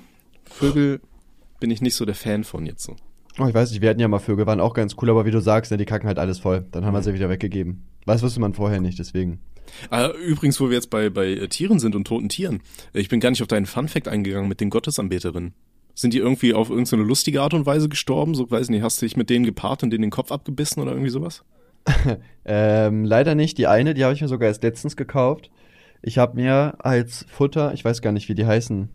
Vögel 0.45 0.99
bin 1.59 1.71
ich 1.71 1.81
nicht 1.81 1.95
so 1.95 2.03
der 2.05 2.15
Fan 2.15 2.43
von 2.43 2.65
jetzt 2.65 2.83
so. 2.83 2.95
Oh, 3.39 3.47
ich 3.47 3.53
weiß 3.53 3.71
nicht, 3.71 3.81
wir 3.81 3.89
hatten 3.89 4.01
ja 4.01 4.09
mal 4.09 4.19
Vögel, 4.19 4.45
waren 4.45 4.59
auch 4.59 4.73
ganz 4.73 4.95
cool, 5.01 5.09
aber 5.09 5.25
wie 5.25 5.31
du 5.31 5.39
sagst, 5.39 5.71
ne, 5.71 5.77
die 5.77 5.85
kacken 5.85 6.07
halt 6.07 6.19
alles 6.19 6.39
voll. 6.39 6.65
Dann 6.71 6.83
Mhm. 6.83 6.87
haben 6.87 6.93
wir 6.95 7.03
sie 7.03 7.13
wieder 7.13 7.29
weggegeben. 7.29 7.83
Was 8.05 8.21
wusste 8.23 8.41
man 8.41 8.53
vorher 8.53 8.81
nicht, 8.81 8.99
deswegen. 8.99 9.39
Ah, 9.89 10.09
übrigens, 10.09 10.59
wo 10.59 10.67
wir 10.67 10.75
jetzt 10.75 10.89
bei, 10.89 11.09
bei 11.09 11.27
äh, 11.27 11.47
Tieren 11.47 11.79
sind 11.79 11.95
und 11.95 12.05
toten 12.05 12.27
Tieren. 12.27 12.61
Ich 12.93 13.07
bin 13.07 13.21
gar 13.21 13.29
nicht 13.29 13.41
auf 13.41 13.47
deinen 13.47 13.65
Funfact 13.67 14.09
eingegangen 14.09 14.49
mit 14.49 14.59
den 14.59 14.69
Gottesanbeterinnen. 14.69 15.53
Sind 15.93 16.13
die 16.13 16.17
irgendwie 16.17 16.53
auf 16.53 16.69
irgendeine 16.69 17.03
lustige 17.03 17.41
Art 17.41 17.53
und 17.53 17.65
Weise 17.65 17.87
gestorben? 17.87 18.35
So, 18.35 18.49
weiß 18.51 18.69
nicht, 18.69 18.81
hast 18.81 19.01
du 19.01 19.05
dich 19.05 19.15
mit 19.15 19.29
denen 19.29 19.45
gepaart 19.45 19.83
und 19.83 19.91
denen 19.91 20.01
den 20.01 20.11
Kopf 20.11 20.31
abgebissen 20.31 20.81
oder 20.81 20.91
irgendwie 20.91 21.09
sowas? 21.11 21.43
Ähm, 22.43 23.05
leider 23.05 23.35
nicht. 23.35 23.59
Die 23.59 23.67
eine, 23.67 23.93
die 23.93 24.03
habe 24.03 24.15
ich 24.15 24.21
mir 24.21 24.27
sogar 24.27 24.47
erst 24.47 24.63
letztens 24.63 24.95
gekauft. 24.97 25.51
Ich 26.01 26.17
habe 26.17 26.35
mir 26.35 26.73
als 26.79 27.23
Futter, 27.29 27.71
ich 27.73 27.85
weiß 27.85 28.01
gar 28.01 28.11
nicht, 28.11 28.29
wie 28.29 28.33
die 28.35 28.47
heißen, 28.47 28.89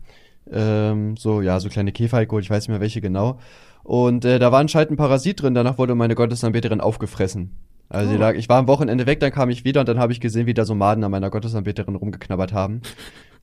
ähm, 0.51 1.15
so, 1.17 1.41
ja, 1.41 1.59
so 1.61 1.69
kleine 1.69 1.93
Käfer 1.93 2.25
geholt, 2.25 2.43
ich 2.43 2.49
weiß 2.49 2.63
nicht 2.63 2.69
mehr 2.69 2.81
welche 2.81 2.99
genau. 2.99 3.39
Und 3.83 4.25
äh, 4.25 4.39
da 4.39 4.51
war 4.51 4.59
anscheinend 4.59 4.91
ein 4.91 4.97
Parasit 4.97 5.41
drin, 5.41 5.53
danach 5.53 5.77
wurde 5.77 5.95
meine 5.95 6.15
Gottesanbeterin 6.15 6.81
aufgefressen. 6.81 7.51
Also 7.87 8.15
Oh. 8.15 8.17
lag, 8.17 8.35
ich 8.35 8.49
war 8.49 8.57
am 8.57 8.67
Wochenende 8.67 9.05
weg, 9.05 9.21
dann 9.21 9.31
kam 9.31 9.49
ich 9.49 9.63
wieder 9.63 9.79
und 9.79 9.87
dann 9.87 9.97
habe 9.99 10.11
ich 10.11 10.19
gesehen, 10.19 10.45
wie 10.45 10.53
da 10.53 10.65
so 10.65 10.75
Maden 10.75 11.05
an 11.05 11.11
meiner 11.11 11.29
Gottesanbeterin 11.29 11.95
rumgeknabbert 11.95 12.51
haben. 12.53 12.81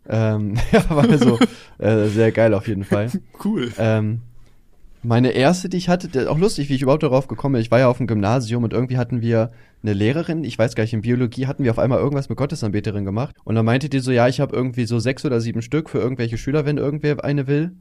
Ähm, 0.06 0.56
ja, 0.70 0.84
war 0.90 1.16
so 1.16 1.38
äh, 1.78 2.08
sehr 2.08 2.30
geil 2.30 2.52
auf 2.52 2.68
jeden 2.68 2.84
Fall. 2.84 3.10
Cool. 3.42 3.72
Ähm, 3.78 4.20
meine 5.04 5.30
erste, 5.30 5.68
die 5.68 5.76
ich 5.76 5.88
hatte, 5.88 6.08
der- 6.08 6.30
auch 6.30 6.38
lustig, 6.38 6.68
wie 6.68 6.74
ich 6.74 6.82
überhaupt 6.82 7.02
darauf 7.02 7.28
gekommen 7.28 7.52
bin. 7.54 7.62
Ich 7.62 7.70
war 7.70 7.78
ja 7.78 7.88
auf 7.88 7.98
dem 7.98 8.06
Gymnasium 8.06 8.64
und 8.64 8.72
irgendwie 8.72 8.98
hatten 8.98 9.20
wir 9.22 9.52
eine 9.82 9.92
Lehrerin, 9.92 10.44
ich 10.44 10.58
weiß 10.58 10.74
gar 10.74 10.84
nicht, 10.84 10.94
in 10.94 11.02
Biologie 11.02 11.46
hatten 11.46 11.62
wir 11.62 11.70
auf 11.70 11.78
einmal 11.78 11.98
irgendwas 11.98 12.28
mit 12.28 12.38
Gottesanbeterin 12.38 13.04
gemacht. 13.04 13.36
Und 13.44 13.54
dann 13.54 13.64
meinte 13.64 13.88
die 13.88 14.00
so, 14.00 14.10
ja, 14.12 14.28
ich 14.28 14.40
habe 14.40 14.56
irgendwie 14.56 14.86
so 14.86 14.98
sechs 14.98 15.24
oder 15.24 15.40
sieben 15.40 15.62
Stück 15.62 15.90
für 15.90 15.98
irgendwelche 15.98 16.38
Schüler, 16.38 16.64
wenn 16.64 16.78
irgendwer 16.78 17.22
eine 17.24 17.46
will. 17.46 17.72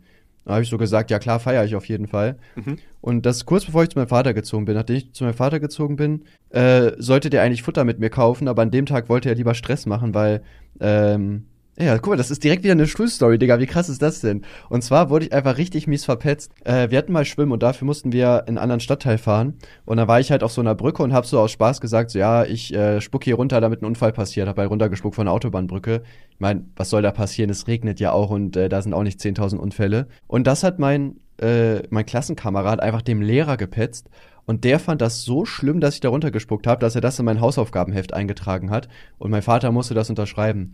Da 0.45 0.53
habe 0.55 0.63
ich 0.63 0.69
so 0.69 0.77
gesagt, 0.77 1.09
ja 1.09 1.19
klar, 1.19 1.39
feiere 1.39 1.63
ich 1.63 1.75
auf 1.75 1.85
jeden 1.85 2.07
Fall. 2.07 2.35
Mhm. 2.55 2.77
Und 2.99 3.25
das 3.25 3.45
kurz 3.45 3.63
bevor 3.63 3.83
ich 3.83 3.89
zu 3.89 3.97
meinem 3.97 4.09
Vater 4.09 4.33
gezogen 4.33 4.65
bin. 4.65 4.75
Nachdem 4.75 4.97
ich 4.97 5.13
zu 5.13 5.23
meinem 5.23 5.35
Vater 5.35 5.61
gezogen 5.61 5.95
bin, 5.95 6.23
äh, 6.49 6.91
sollte 6.97 7.29
der 7.29 7.43
eigentlich 7.43 7.63
Futter 7.63 7.85
mit 7.85 7.99
mir 7.99 8.09
kaufen, 8.09 8.49
aber 8.49 8.61
an 8.61 8.71
dem 8.71 8.85
Tag 8.85 9.07
wollte 9.07 9.29
er 9.29 9.35
lieber 9.35 9.53
Stress 9.55 9.85
machen, 9.85 10.13
weil, 10.13 10.43
ähm, 10.81 11.45
ja, 11.79 11.97
guck 11.97 12.09
mal, 12.09 12.17
das 12.17 12.29
ist 12.29 12.43
direkt 12.43 12.63
wieder 12.63 12.73
eine 12.73 12.85
Schulstory, 12.85 13.39
Digga. 13.39 13.59
Wie 13.59 13.65
krass 13.65 13.89
ist 13.89 14.01
das 14.01 14.21
denn? 14.21 14.43
Und 14.69 14.83
zwar 14.83 15.09
wurde 15.09 15.25
ich 15.25 15.33
einfach 15.33 15.57
richtig 15.57 15.87
mies 15.87 16.05
verpetzt. 16.05 16.51
Äh, 16.65 16.91
wir 16.91 16.99
hatten 16.99 17.11
mal 17.11 17.25
Schwimmen 17.25 17.51
und 17.51 17.63
dafür 17.63 17.87
mussten 17.87 18.11
wir 18.11 18.43
in 18.45 18.49
einen 18.49 18.57
anderen 18.59 18.79
Stadtteil 18.79 19.17
fahren. 19.17 19.55
Und 19.85 19.97
da 19.97 20.07
war 20.07 20.19
ich 20.19 20.29
halt 20.29 20.43
auf 20.43 20.51
so 20.51 20.61
einer 20.61 20.75
Brücke 20.75 21.01
und 21.01 21.13
hab 21.13 21.25
so 21.25 21.39
aus 21.39 21.51
Spaß 21.51 21.81
gesagt, 21.81 22.11
so, 22.11 22.19
ja, 22.19 22.43
ich 22.43 22.73
äh, 22.75 23.01
spuck 23.01 23.23
hier 23.23 23.35
runter, 23.35 23.59
damit 23.59 23.81
ein 23.81 23.85
Unfall 23.85 24.13
passiert. 24.13 24.47
Hab 24.47 24.57
halt 24.57 24.69
runtergespuckt 24.69 25.15
von 25.15 25.25
der 25.25 25.33
Autobahnbrücke. 25.33 26.03
Ich 26.29 26.39
mein, 26.39 26.71
was 26.75 26.91
soll 26.91 27.01
da 27.01 27.11
passieren? 27.11 27.49
Es 27.49 27.67
regnet 27.67 27.99
ja 27.99 28.11
auch 28.11 28.29
und 28.29 28.55
äh, 28.55 28.69
da 28.69 28.79
sind 28.81 28.93
auch 28.93 29.03
nicht 29.03 29.19
10.000 29.19 29.57
Unfälle. 29.57 30.07
Und 30.27 30.45
das 30.45 30.63
hat 30.63 30.77
mein, 30.77 31.15
äh, 31.41 31.81
mein 31.89 32.05
Klassenkamerad 32.05 32.81
einfach 32.81 33.01
dem 33.01 33.23
Lehrer 33.23 33.57
gepetzt. 33.57 34.11
Und 34.45 34.63
der 34.63 34.79
fand 34.79 35.01
das 35.01 35.23
so 35.23 35.45
schlimm, 35.45 35.79
dass 35.79 35.95
ich 35.95 36.01
da 36.01 36.09
runtergespuckt 36.09 36.67
habe, 36.67 36.81
dass 36.81 36.93
er 36.93 37.01
das 37.01 37.17
in 37.17 37.25
mein 37.25 37.41
Hausaufgabenheft 37.41 38.13
eingetragen 38.13 38.69
hat. 38.69 38.89
Und 39.17 39.31
mein 39.31 39.41
Vater 39.41 39.71
musste 39.71 39.95
das 39.95 40.11
unterschreiben. 40.11 40.73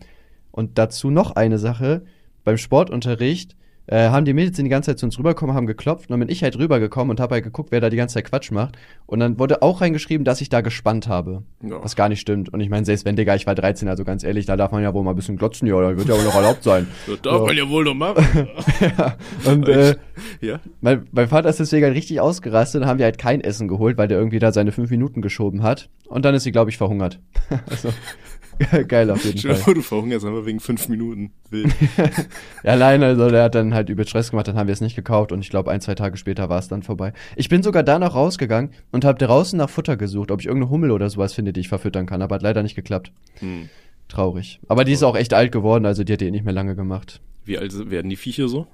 Und 0.52 0.78
dazu 0.78 1.10
noch 1.10 1.32
eine 1.32 1.58
Sache. 1.58 2.02
Beim 2.44 2.56
Sportunterricht 2.56 3.56
äh, 3.86 4.10
haben 4.10 4.24
die 4.24 4.34
Mädels 4.34 4.56
die 4.56 4.68
ganze 4.68 4.92
Zeit 4.92 4.98
zu 5.00 5.06
uns 5.06 5.18
rübergekommen, 5.18 5.56
haben 5.56 5.66
geklopft. 5.66 6.08
Und 6.08 6.10
dann 6.10 6.20
bin 6.20 6.28
ich 6.28 6.44
halt 6.44 6.56
rübergekommen 6.56 7.10
und 7.10 7.18
habe 7.18 7.34
halt 7.34 7.44
geguckt, 7.44 7.72
wer 7.72 7.80
da 7.80 7.90
die 7.90 7.96
ganze 7.96 8.14
Zeit 8.14 8.26
Quatsch 8.26 8.52
macht. 8.52 8.76
Und 9.06 9.18
dann 9.18 9.38
wurde 9.40 9.62
auch 9.62 9.80
reingeschrieben, 9.80 10.24
dass 10.24 10.40
ich 10.40 10.48
da 10.48 10.60
gespannt 10.60 11.08
habe. 11.08 11.42
Ja. 11.62 11.82
Was 11.82 11.96
gar 11.96 12.08
nicht 12.08 12.20
stimmt. 12.20 12.52
Und 12.52 12.60
ich 12.60 12.68
meine, 12.68 12.84
selbst 12.86 13.04
wenn, 13.04 13.16
Digga, 13.16 13.34
ich 13.34 13.48
war 13.48 13.56
13, 13.56 13.88
also 13.88 14.04
ganz 14.04 14.22
ehrlich, 14.22 14.46
da 14.46 14.56
darf 14.56 14.70
man 14.70 14.82
ja 14.84 14.94
wohl 14.94 15.02
mal 15.02 15.10
ein 15.10 15.16
bisschen 15.16 15.36
glotzen, 15.36 15.66
ja, 15.66 15.80
da 15.80 15.96
wird 15.96 16.06
ja 16.08 16.14
wohl 16.16 16.24
noch 16.24 16.34
erlaubt 16.36 16.62
sein. 16.62 16.86
Das 17.08 17.20
darf 17.22 17.40
Ja. 17.40 17.46
man 17.46 17.56
ja 17.56 17.68
wohl 17.68 17.84
noch 17.84 17.94
machen. 17.94 18.24
ja. 18.80 19.16
Und 19.44 19.68
äh, 19.68 19.96
ja. 20.40 20.60
mein, 20.80 21.08
mein 21.10 21.26
Vater 21.26 21.48
ist 21.48 21.58
deswegen 21.58 21.84
halt 21.84 21.96
richtig 21.96 22.20
ausgerastet. 22.20 22.82
Dann 22.82 22.88
haben 22.88 22.98
wir 22.98 23.06
halt 23.06 23.18
kein 23.18 23.40
Essen 23.40 23.66
geholt, 23.66 23.98
weil 23.98 24.06
der 24.06 24.18
irgendwie 24.18 24.38
da 24.38 24.52
seine 24.52 24.70
fünf 24.70 24.90
Minuten 24.90 25.20
geschoben 25.20 25.64
hat. 25.64 25.90
Und 26.06 26.24
dann 26.24 26.34
ist 26.36 26.44
sie, 26.44 26.52
glaube 26.52 26.70
ich, 26.70 26.76
verhungert. 26.76 27.18
also, 27.68 27.88
geil 28.88 29.10
auf 29.10 29.24
jeden 29.24 29.38
Stell 29.38 29.54
Fall. 29.54 29.62
vor, 29.62 29.74
du 29.74 29.82
verhungerst 29.82 30.24
einfach 30.24 30.44
wegen 30.46 30.60
fünf 30.60 30.88
Minuten. 30.88 31.32
Wild. 31.50 31.74
Ja, 32.62 32.72
allein, 32.72 33.02
also 33.02 33.30
der 33.30 33.44
hat 33.44 33.54
dann 33.54 33.72
halt 33.72 33.88
übel 33.88 34.06
Stress 34.06 34.30
gemacht, 34.30 34.48
dann 34.48 34.56
haben 34.56 34.66
wir 34.66 34.72
es 34.72 34.80
nicht 34.80 34.96
gekauft 34.96 35.32
und 35.32 35.40
ich 35.40 35.48
glaube, 35.50 35.70
ein, 35.70 35.80
zwei 35.80 35.94
Tage 35.94 36.16
später 36.16 36.48
war 36.48 36.58
es 36.58 36.68
dann 36.68 36.82
vorbei. 36.82 37.12
Ich 37.36 37.48
bin 37.48 37.62
sogar 37.62 37.82
da 37.82 37.98
noch 37.98 38.14
rausgegangen 38.14 38.70
und 38.92 39.04
habe 39.04 39.18
draußen 39.18 39.56
nach 39.56 39.70
Futter 39.70 39.96
gesucht, 39.96 40.30
ob 40.30 40.40
ich 40.40 40.46
irgendeine 40.46 40.70
Hummel 40.70 40.90
oder 40.90 41.08
sowas 41.08 41.32
finde, 41.32 41.52
die 41.52 41.60
ich 41.60 41.68
verfüttern 41.68 42.06
kann, 42.06 42.22
aber 42.22 42.34
hat 42.34 42.42
leider 42.42 42.62
nicht 42.62 42.74
geklappt. 42.76 43.12
Hm. 43.38 43.68
Traurig. 44.08 44.60
Aber 44.68 44.84
die 44.84 44.92
ist 44.92 45.02
auch 45.02 45.16
echt 45.16 45.32
alt 45.32 45.52
geworden, 45.52 45.86
also 45.86 46.04
die 46.04 46.12
hat 46.12 46.22
eh 46.22 46.30
nicht 46.30 46.44
mehr 46.44 46.54
lange 46.54 46.74
gemacht. 46.76 47.20
Wie 47.44 47.56
alt 47.56 47.90
werden 47.90 48.10
die 48.10 48.16
Viecher 48.16 48.48
so? 48.48 48.66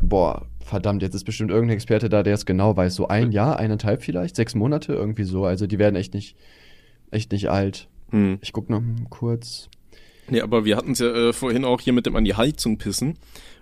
Boah, 0.00 0.46
verdammt, 0.60 1.02
jetzt 1.02 1.14
ist 1.14 1.24
bestimmt 1.24 1.50
irgendein 1.50 1.76
Experte 1.76 2.08
da, 2.08 2.22
der 2.22 2.34
es 2.34 2.46
genau 2.46 2.76
weiß. 2.76 2.94
So 2.94 3.08
ein 3.08 3.32
Jahr, 3.32 3.58
eineinhalb 3.58 4.02
vielleicht, 4.02 4.36
sechs 4.36 4.54
Monate, 4.54 4.92
irgendwie 4.92 5.24
so. 5.24 5.44
Also 5.44 5.66
die 5.66 5.78
werden 5.78 5.96
echt 5.96 6.14
nicht, 6.14 6.36
echt 7.10 7.32
nicht 7.32 7.48
alt. 7.50 7.88
Hm. 8.10 8.38
Ich 8.40 8.52
guck 8.52 8.70
noch 8.70 8.82
kurz. 9.10 9.68
Nee, 10.28 10.40
aber 10.40 10.64
wir 10.64 10.76
hatten 10.76 10.92
es 10.92 10.98
ja 10.98 11.06
äh, 11.12 11.32
vorhin 11.32 11.64
auch 11.64 11.80
hier 11.80 11.92
mit 11.92 12.06
dem 12.06 12.16
an 12.16 12.24
die 12.24 12.34
Heizung 12.34 12.78
pissen. 12.78 13.14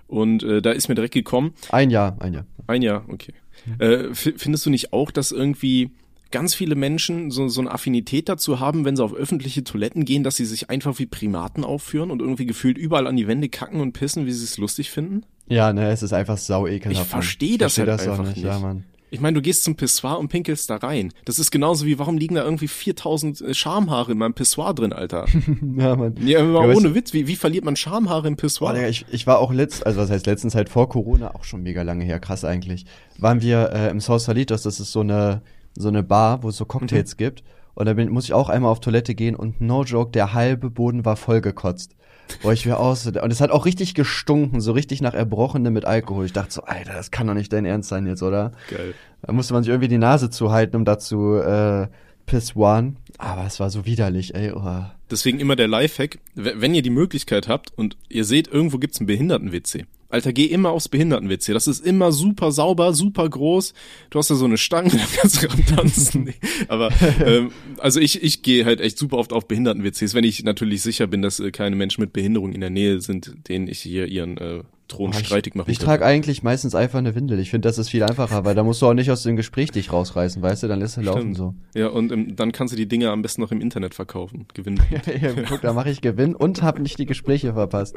Und 0.06 0.42
äh, 0.42 0.60
da 0.62 0.70
ist 0.72 0.88
mir 0.88 0.94
direkt 0.94 1.14
gekommen, 1.14 1.54
Ein 1.70 1.90
Jahr, 1.90 2.16
ein 2.20 2.34
Jahr. 2.34 2.46
ein 2.66 2.82
Jahr, 2.82 3.04
okay. 3.08 3.32
Äh, 3.78 4.10
f- 4.10 4.34
findest 4.36 4.66
du 4.66 4.70
nicht 4.70 4.92
auch, 4.92 5.10
dass 5.10 5.32
irgendwie 5.32 5.90
ganz 6.30 6.54
viele 6.54 6.74
Menschen 6.74 7.30
so, 7.30 7.48
so 7.48 7.60
eine 7.60 7.70
Affinität 7.70 8.28
dazu 8.28 8.60
haben, 8.60 8.84
wenn 8.84 8.96
sie 8.96 9.04
auf 9.04 9.14
öffentliche 9.14 9.64
Toiletten 9.64 10.04
gehen, 10.04 10.22
dass 10.24 10.36
sie 10.36 10.44
sich 10.44 10.68
einfach 10.68 10.98
wie 10.98 11.06
Primaten 11.06 11.64
aufführen 11.64 12.10
und 12.10 12.20
irgendwie 12.20 12.44
gefühlt 12.44 12.76
überall 12.76 13.06
an 13.06 13.16
die 13.16 13.26
Wände 13.28 13.48
kacken 13.48 13.80
und 13.80 13.92
pissen, 13.92 14.26
wie 14.26 14.32
sie 14.32 14.44
es 14.44 14.58
lustig 14.58 14.90
finden? 14.90 15.24
Ja, 15.48 15.72
ne, 15.72 15.90
es 15.90 16.02
ist 16.02 16.12
einfach 16.12 16.36
sau 16.38 16.66
ekelhaft. 16.66 17.06
Ich 17.06 17.10
versteh 17.10 17.56
das 17.56 17.74
versteh 17.74 17.90
halt 17.92 18.08
auch 18.10 18.18
einfach 18.18 18.36
Ja, 18.36 18.54
nicht. 18.54 18.62
Mann. 18.62 18.84
Ich 19.14 19.20
meine, 19.20 19.36
du 19.36 19.42
gehst 19.42 19.62
zum 19.62 19.76
Pissoir 19.76 20.18
und 20.18 20.26
pinkelst 20.26 20.68
da 20.68 20.76
rein. 20.76 21.12
Das 21.24 21.38
ist 21.38 21.52
genauso 21.52 21.86
wie, 21.86 22.00
warum 22.00 22.18
liegen 22.18 22.34
da 22.34 22.42
irgendwie 22.42 22.66
4000 22.66 23.44
Schamhaare 23.52 24.10
in 24.10 24.18
meinem 24.18 24.34
Pissoir 24.34 24.74
drin, 24.74 24.92
Alter? 24.92 25.26
Ja, 25.76 25.94
Mann. 25.94 26.16
Ja, 26.20 26.40
aber 26.40 26.68
Ja, 26.68 26.76
ohne 26.76 26.94
Witz, 26.96 27.12
wie, 27.12 27.28
wie 27.28 27.36
verliert 27.36 27.64
man 27.64 27.76
Schamhaare 27.76 28.26
im 28.26 28.36
Pissoir? 28.36 28.72
Digga, 28.74 28.88
ich, 28.88 29.06
ich 29.12 29.26
war 29.28 29.38
auch 29.38 29.52
letzt, 29.52 29.86
also 29.86 30.00
was 30.00 30.10
heißt 30.10 30.26
letztens 30.26 30.56
halt 30.56 30.68
vor 30.68 30.88
Corona, 30.88 31.32
auch 31.34 31.44
schon 31.44 31.62
mega 31.62 31.82
lange 31.82 32.04
her, 32.04 32.18
krass 32.18 32.44
eigentlich, 32.44 32.86
waren 33.18 33.40
wir 33.40 33.70
äh, 33.72 33.90
im 33.90 34.00
Sausalitos, 34.00 34.62
das 34.62 34.80
ist 34.80 34.90
so 34.90 35.00
eine, 35.00 35.42
so 35.76 35.88
eine 35.88 36.02
Bar, 36.02 36.42
wo 36.42 36.48
es 36.48 36.56
so 36.56 36.64
Cocktails 36.64 37.16
gibt. 37.16 37.44
Und 37.74 37.86
da 37.86 37.94
bin, 37.94 38.10
muss 38.10 38.24
ich 38.24 38.32
auch 38.32 38.48
einmal 38.48 38.72
auf 38.72 38.80
Toilette 38.80 39.14
gehen 39.14 39.36
und 39.36 39.60
no 39.60 39.84
joke, 39.84 40.10
der 40.10 40.32
halbe 40.32 40.70
Boden 40.70 41.04
war 41.04 41.16
vollgekotzt. 41.16 41.94
Wo 42.42 42.50
ich 42.50 42.66
mir 42.66 42.78
aus, 42.78 43.06
und 43.06 43.30
es 43.30 43.40
hat 43.40 43.50
auch 43.50 43.66
richtig 43.66 43.94
gestunken, 43.94 44.60
so 44.60 44.72
richtig 44.72 45.00
nach 45.00 45.14
Erbrochenem 45.14 45.72
mit 45.72 45.84
Alkohol. 45.84 46.26
Ich 46.26 46.32
dachte 46.32 46.52
so, 46.52 46.62
Alter, 46.62 46.92
das 46.94 47.10
kann 47.10 47.26
doch 47.26 47.34
nicht 47.34 47.52
dein 47.52 47.64
Ernst 47.64 47.88
sein 47.88 48.06
jetzt, 48.06 48.22
oder? 48.22 48.52
Geil. 48.70 48.94
Da 49.22 49.32
musste 49.32 49.54
man 49.54 49.62
sich 49.62 49.70
irgendwie 49.70 49.88
die 49.88 49.98
Nase 49.98 50.30
zuhalten, 50.30 50.76
um 50.76 50.84
dazu 50.84 51.36
äh, 51.36 51.88
pissoiren. 52.26 52.96
Aber 53.18 53.46
es 53.46 53.60
war 53.60 53.70
so 53.70 53.86
widerlich, 53.86 54.34
ey. 54.34 54.52
Oh. 54.52 54.84
Deswegen 55.10 55.40
immer 55.40 55.56
der 55.56 55.68
Lifehack, 55.68 56.18
wenn 56.34 56.74
ihr 56.74 56.82
die 56.82 56.90
Möglichkeit 56.90 57.48
habt 57.48 57.72
und 57.76 57.96
ihr 58.08 58.24
seht, 58.24 58.48
irgendwo 58.48 58.78
gibt's 58.78 58.98
einen 58.98 59.06
Behinderten-WC. 59.06 59.86
Alter, 60.14 60.32
geh 60.32 60.46
immer 60.46 60.70
aufs 60.70 60.88
Behinderten-WC. 60.88 61.52
Das 61.52 61.66
ist 61.66 61.84
immer 61.84 62.12
super 62.12 62.52
sauber, 62.52 62.94
super 62.94 63.28
groß. 63.28 63.74
Du 64.10 64.18
hast 64.18 64.30
da 64.30 64.36
so 64.36 64.44
eine 64.44 64.56
Stange, 64.56 64.90
da 64.92 64.98
kannst 65.20 65.42
du 65.42 65.48
tanzen. 65.74 66.24
Nee. 66.24 66.34
Aber 66.68 66.90
ähm, 67.24 67.50
also 67.78 68.00
ich, 68.00 68.22
ich 68.22 68.42
gehe 68.42 68.64
halt 68.64 68.80
echt 68.80 68.96
super 68.96 69.18
oft 69.18 69.32
auf 69.32 69.48
Behinderten-WCs, 69.48 70.14
wenn 70.14 70.24
ich 70.24 70.44
natürlich 70.44 70.82
sicher 70.82 71.06
bin, 71.06 71.20
dass 71.20 71.40
äh, 71.40 71.50
keine 71.50 71.76
Menschen 71.76 72.00
mit 72.00 72.12
Behinderung 72.12 72.52
in 72.52 72.60
der 72.60 72.70
Nähe 72.70 73.00
sind, 73.00 73.34
denen 73.48 73.66
ich 73.68 73.80
hier 73.80 74.06
ihren 74.06 74.38
äh, 74.38 74.62
Thron 74.88 75.12
Boah, 75.12 75.18
streitig 75.18 75.54
machen 75.54 75.70
Ich 75.70 75.78
kann. 75.78 75.86
trage 75.86 76.04
eigentlich 76.04 76.42
meistens 76.42 76.74
einfach 76.74 76.98
eine 76.98 77.14
Windel. 77.14 77.38
Ich 77.38 77.50
finde, 77.50 77.68
das 77.68 77.78
ist 77.78 77.88
viel 77.88 78.02
einfacher, 78.02 78.44
weil 78.44 78.54
da 78.54 78.62
musst 78.62 78.82
du 78.82 78.86
auch 78.86 78.94
nicht 78.94 79.10
aus 79.10 79.22
dem 79.22 79.34
Gespräch 79.34 79.70
dich 79.70 79.92
rausreißen, 79.92 80.42
weißt 80.42 80.62
du? 80.62 80.68
Dann 80.68 80.78
lässt 80.80 80.96
du 80.96 81.00
laufen 81.00 81.34
Stimmt. 81.34 81.36
so. 81.36 81.54
Ja, 81.74 81.88
und 81.88 82.12
ähm, 82.12 82.36
dann 82.36 82.52
kannst 82.52 82.72
du 82.72 82.76
die 82.76 82.86
Dinge 82.86 83.10
am 83.10 83.22
besten 83.22 83.40
noch 83.40 83.50
im 83.50 83.60
Internet 83.60 83.94
verkaufen. 83.94 84.46
Gewinnen. 84.52 84.80
ja, 85.20 85.30
guck, 85.48 85.62
da 85.62 85.72
mache 85.72 85.90
ich 85.90 86.02
Gewinn 86.02 86.34
und 86.34 86.62
habe 86.62 86.82
nicht 86.82 86.98
die 86.98 87.06
Gespräche 87.06 87.54
verpasst. 87.54 87.96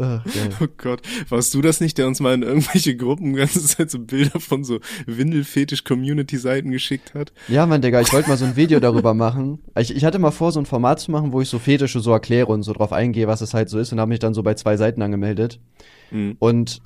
Ach. 0.00 0.24
Oh 0.60 0.66
Gott, 0.76 1.02
warst 1.28 1.54
du 1.54 1.62
das 1.62 1.80
nicht, 1.80 1.98
der 1.98 2.06
uns 2.06 2.20
mal 2.20 2.34
in 2.34 2.42
irgendwelche 2.42 2.96
Gruppen 2.96 3.32
die 3.32 3.38
ganze 3.38 3.62
Zeit 3.62 3.90
so 3.90 3.98
Bilder 3.98 4.40
von 4.40 4.64
so 4.64 4.80
Windelfetisch-Community-Seiten 5.06 6.70
geschickt 6.70 7.14
hat? 7.14 7.32
Ja, 7.48 7.66
Mann, 7.66 7.82
Digga, 7.82 8.00
ich 8.00 8.12
wollte 8.12 8.28
mal 8.28 8.36
so 8.36 8.44
ein 8.44 8.56
Video 8.56 8.80
darüber 8.80 9.14
machen. 9.14 9.60
Ich, 9.78 9.94
ich 9.94 10.04
hatte 10.04 10.18
mal 10.18 10.30
vor, 10.30 10.52
so 10.52 10.60
ein 10.60 10.66
Format 10.66 11.00
zu 11.00 11.10
machen, 11.10 11.32
wo 11.32 11.40
ich 11.40 11.48
so 11.48 11.58
Fetische 11.58 12.00
so 12.00 12.12
erkläre 12.12 12.46
und 12.46 12.62
so 12.62 12.72
drauf 12.72 12.92
eingehe, 12.92 13.26
was 13.26 13.40
es 13.40 13.54
halt 13.54 13.68
so 13.68 13.78
ist 13.78 13.92
und 13.92 14.00
habe 14.00 14.08
mich 14.08 14.20
dann 14.20 14.34
so 14.34 14.42
bei 14.42 14.54
zwei 14.54 14.76
Seiten 14.76 15.02
angemeldet. 15.02 15.60
Mhm. 16.10 16.36
Und 16.38 16.80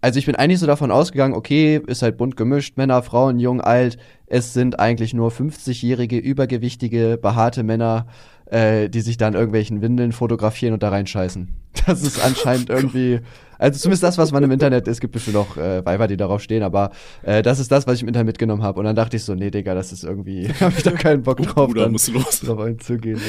also 0.00 0.18
ich 0.18 0.26
bin 0.26 0.36
eigentlich 0.36 0.60
so 0.60 0.66
davon 0.66 0.90
ausgegangen, 0.90 1.34
okay, 1.34 1.80
ist 1.86 2.02
halt 2.02 2.16
bunt 2.18 2.36
gemischt, 2.36 2.76
Männer, 2.76 3.02
Frauen, 3.02 3.40
jung, 3.40 3.60
alt. 3.60 3.98
Es 4.26 4.52
sind 4.52 4.78
eigentlich 4.78 5.12
nur 5.12 5.30
50-jährige, 5.30 6.18
übergewichtige, 6.18 7.18
behaarte 7.20 7.64
Männer, 7.64 8.06
äh, 8.50 8.88
die 8.88 9.00
sich 9.00 9.16
dann 9.16 9.34
irgendwelchen 9.34 9.82
Windeln 9.82 10.12
fotografieren 10.12 10.74
und 10.74 10.82
da 10.82 10.90
reinscheißen. 10.90 11.48
Das 11.86 12.02
ist 12.02 12.22
anscheinend 12.22 12.68
irgendwie, 12.70 13.20
also 13.58 13.78
zumindest 13.78 14.02
das, 14.02 14.18
was 14.18 14.32
man 14.32 14.42
im 14.42 14.50
Internet, 14.50 14.88
es 14.88 15.00
gibt 15.00 15.12
bestimmt 15.12 15.36
auch 15.36 15.56
äh, 15.56 15.84
Weiber, 15.86 16.06
die 16.08 16.16
darauf 16.16 16.42
stehen, 16.42 16.62
aber 16.62 16.90
äh, 17.22 17.40
das 17.40 17.60
ist 17.60 17.70
das, 17.70 17.86
was 17.86 17.94
ich 17.96 18.02
im 18.02 18.08
Internet 18.08 18.26
mitgenommen 18.26 18.62
habe. 18.62 18.78
Und 18.80 18.84
dann 18.84 18.96
dachte 18.96 19.16
ich 19.16 19.22
so, 19.22 19.34
nee, 19.34 19.50
Digga, 19.50 19.74
das 19.74 19.92
ist 19.92 20.02
irgendwie, 20.04 20.48
hab 20.60 20.76
ich 20.76 20.82
da 20.82 20.90
keinen 20.90 21.22
Bock 21.22 21.38
drauf, 21.40 21.68
Bruder, 21.68 21.82
dann 21.82 21.92
muss 21.92 22.08
los. 22.08 22.40
drauf 22.40 22.58
einzugehen. 22.58 23.20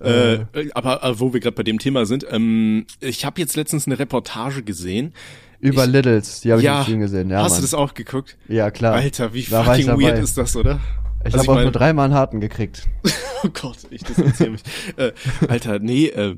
Ey. 0.00 0.34
Äh, 0.54 0.70
aber 0.74 1.02
äh, 1.04 1.18
wo 1.20 1.32
wir 1.32 1.40
gerade 1.40 1.54
bei 1.54 1.62
dem 1.62 1.78
Thema 1.78 2.04
sind, 2.04 2.26
ähm, 2.30 2.84
ich 3.00 3.24
habe 3.24 3.40
jetzt 3.40 3.56
letztens 3.56 3.86
eine 3.86 3.98
Reportage 3.98 4.62
gesehen. 4.62 5.12
Über 5.60 5.84
ich- 5.84 5.90
Littles, 5.90 6.40
die 6.40 6.50
habe 6.50 6.60
ich 6.60 6.66
ja, 6.66 6.78
im 6.78 6.82
Stream 6.84 7.00
gesehen. 7.00 7.30
Ja, 7.30 7.42
hast 7.42 7.52
Mann. 7.52 7.60
du 7.60 7.62
das 7.62 7.74
auch 7.74 7.94
geguckt? 7.94 8.36
Ja, 8.48 8.70
klar. 8.70 8.94
Alter, 8.94 9.32
wie 9.34 9.42
Da 9.44 9.62
fucking 9.62 9.86
weird 10.00 10.18
ist 10.18 10.36
das, 10.36 10.56
oder? 10.56 10.80
Ich 11.24 11.34
Also 11.34 11.38
habe 11.38 11.50
auch 11.50 11.54
mein- 11.56 11.64
nur 11.64 11.72
dreimal 11.72 12.04
einen 12.06 12.14
harten 12.14 12.40
gekriegt. 12.40 12.86
Oh 13.44 13.48
Gott, 13.52 13.78
ich 13.90 14.02
distanziere 14.02 14.50
mich. 14.50 14.62
äh, 14.96 15.12
Alter, 15.46 15.78
nee, 15.78 16.06
äh, 16.06 16.34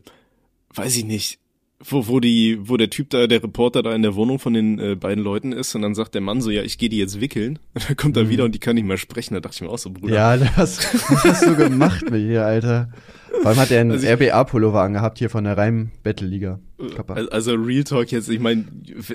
weiß 0.75 0.99
ich 0.99 1.05
nicht. 1.07 1.38
Wo, 1.83 2.07
wo 2.09 2.21
die, 2.21 2.59
wo 2.61 2.77
der 2.77 2.90
Typ 2.90 3.09
da, 3.09 3.27
der 3.27 3.43
Reporter 3.43 3.83
da 3.83 3.95
in 3.95 4.03
der 4.03 4.14
Wohnung 4.16 4.38
von 4.38 4.53
den 4.53 4.79
äh, 4.79 4.97
beiden 4.97 5.25
Leuten 5.25 5.53
ist 5.53 5.75
und 5.75 5.81
dann 5.81 5.95
sagt 5.95 6.14
der 6.14 6.21
Mann 6.21 6.43
so, 6.43 6.51
ja, 6.51 6.62
ich 6.62 6.77
gehe 6.77 6.90
die 6.90 6.99
jetzt 6.99 7.19
wickeln. 7.23 7.59
Und 7.75 7.88
dann 7.88 7.97
kommt 7.97 8.19
er 8.19 8.29
wieder 8.29 8.45
und 8.45 8.55
die 8.55 8.59
kann 8.59 8.75
nicht 8.75 8.85
mehr 8.85 8.99
sprechen. 8.99 9.33
Da 9.33 9.40
dachte 9.40 9.55
ich 9.55 9.61
mir 9.62 9.71
auch 9.71 9.79
so, 9.79 9.88
Bruder. 9.88 10.09
Mhm. 10.09 10.12
Ja, 10.14 10.37
das, 10.37 10.79
was 11.09 11.25
hast 11.25 11.47
du 11.47 11.57
gemacht 11.57 12.11
mit 12.11 12.21
hier, 12.21 12.45
Alter? 12.45 12.90
Vor 13.40 13.47
allem 13.47 13.59
hat 13.61 13.71
er 13.71 13.81
einen 13.81 13.93
Also 13.93 14.07
RBA-Pullover 14.07 14.83
angehabt 14.83 15.19
hier 15.19 15.31
von 15.31 15.45
der 15.45 15.57
Reim 15.57 15.90
Battle 16.03 16.27
Liga. 16.29 16.61
Kappa. 16.95 17.14
Al- 17.14 17.31
Also 17.31 17.55
Real 17.55 17.85
Talk 17.85 18.12
jetzt, 18.12 18.29
ich 18.29 18.40
meine, 18.40 18.66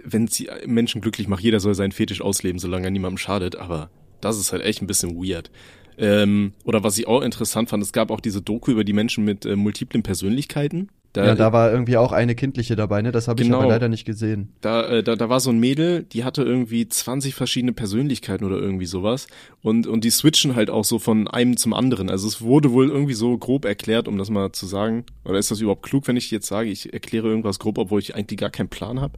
wenn 0.04 0.25
es 0.25 0.43
Menschen 0.65 1.01
glücklich 1.01 1.28
macht, 1.28 1.43
jeder 1.43 1.60
soll 1.60 1.75
seinen 1.75 1.91
Fetisch 1.91 2.21
ausleben, 2.21 2.58
solange 2.58 2.86
er 2.88 2.91
niemandem 2.91 3.19
schadet, 3.19 3.56
aber 3.58 3.91
das 4.21 4.39
ist 4.39 4.51
halt 4.51 4.63
echt 4.63 4.82
ein 4.82 4.88
bisschen 4.88 5.15
weird. 5.15 5.51
Ähm, 5.97 6.54
oder 6.65 6.84
was 6.84 6.97
ich 6.97 7.08
auch 7.08 7.21
interessant 7.21 7.69
fand, 7.69 7.82
es 7.82 7.93
gab 7.93 8.12
auch 8.12 8.19
diese 8.19 8.41
Doku 8.41 8.71
über 8.71 8.84
die 8.84 8.93
Menschen 8.93 9.23
mit 9.23 9.45
äh, 9.45 9.56
multiplen 9.56 10.04
Persönlichkeiten. 10.04 10.89
Da, 11.13 11.28
ja, 11.28 11.36
da 11.36 11.54
war 11.54 11.71
irgendwie 11.71 11.95
auch 11.95 12.12
eine 12.12 12.36
kindliche 12.36 12.75
dabei, 12.75 13.01
ne? 13.01 13.13
Das 13.13 13.30
habe 13.30 13.41
ich 13.41 13.47
Genau. 13.47 13.60
aber 13.62 13.69
leider 13.69 13.88
nicht 13.88 14.04
gesehen. 14.04 14.49
Da, 14.60 14.86
äh, 14.86 15.01
da, 15.01 15.15
da 15.15 15.30
war 15.30 15.39
so 15.39 15.49
ein 15.49 15.60
Mädel, 15.60 16.04
die 16.04 16.25
hatte 16.25 16.43
irgendwie 16.43 16.89
20 16.89 17.34
verschiedene 17.36 17.71
Persönlichkeiten 17.71 18.43
oder 18.43 18.58
irgendwie 18.58 18.86
sowas. 18.86 19.28
Und, 19.62 19.88
und 19.88 20.04
die 20.04 20.10
switchen 20.10 20.56
halt 20.58 20.69
auch 20.69 20.84
so 20.84 20.99
von 20.99 21.30
einem 21.30 21.56
zum 21.56 21.73
anderen. 21.73 22.10
Also 22.10 22.28
es 22.28 22.41
wurde 22.41 22.73
wohl 22.73 22.89
irgendwie 22.89 23.13
so 23.13 23.38
grob 23.38 23.63
erklärt, 23.63 24.10
um 24.10 24.17
das 24.17 24.30
mal 24.30 24.51
zu 24.51 24.65
sagen. 24.65 25.06
Oder 25.23 25.39
ist 25.39 25.51
das 25.51 25.62
überhaupt 25.62 25.84
klug, 25.84 26.06
wenn 26.10 26.17
ich 26.17 26.32
jetzt 26.32 26.47
sage, 26.47 26.69
ich 26.69 26.91
erkläre 26.91 27.30
irgendwas 27.30 27.60
grob, 27.60 27.78
obwohl 27.78 28.01
ich 28.01 28.13
eigentlich 28.13 28.38
gar 28.38 28.49
keinen 28.49 28.67
Plan 28.67 28.99
habe? 28.99 29.13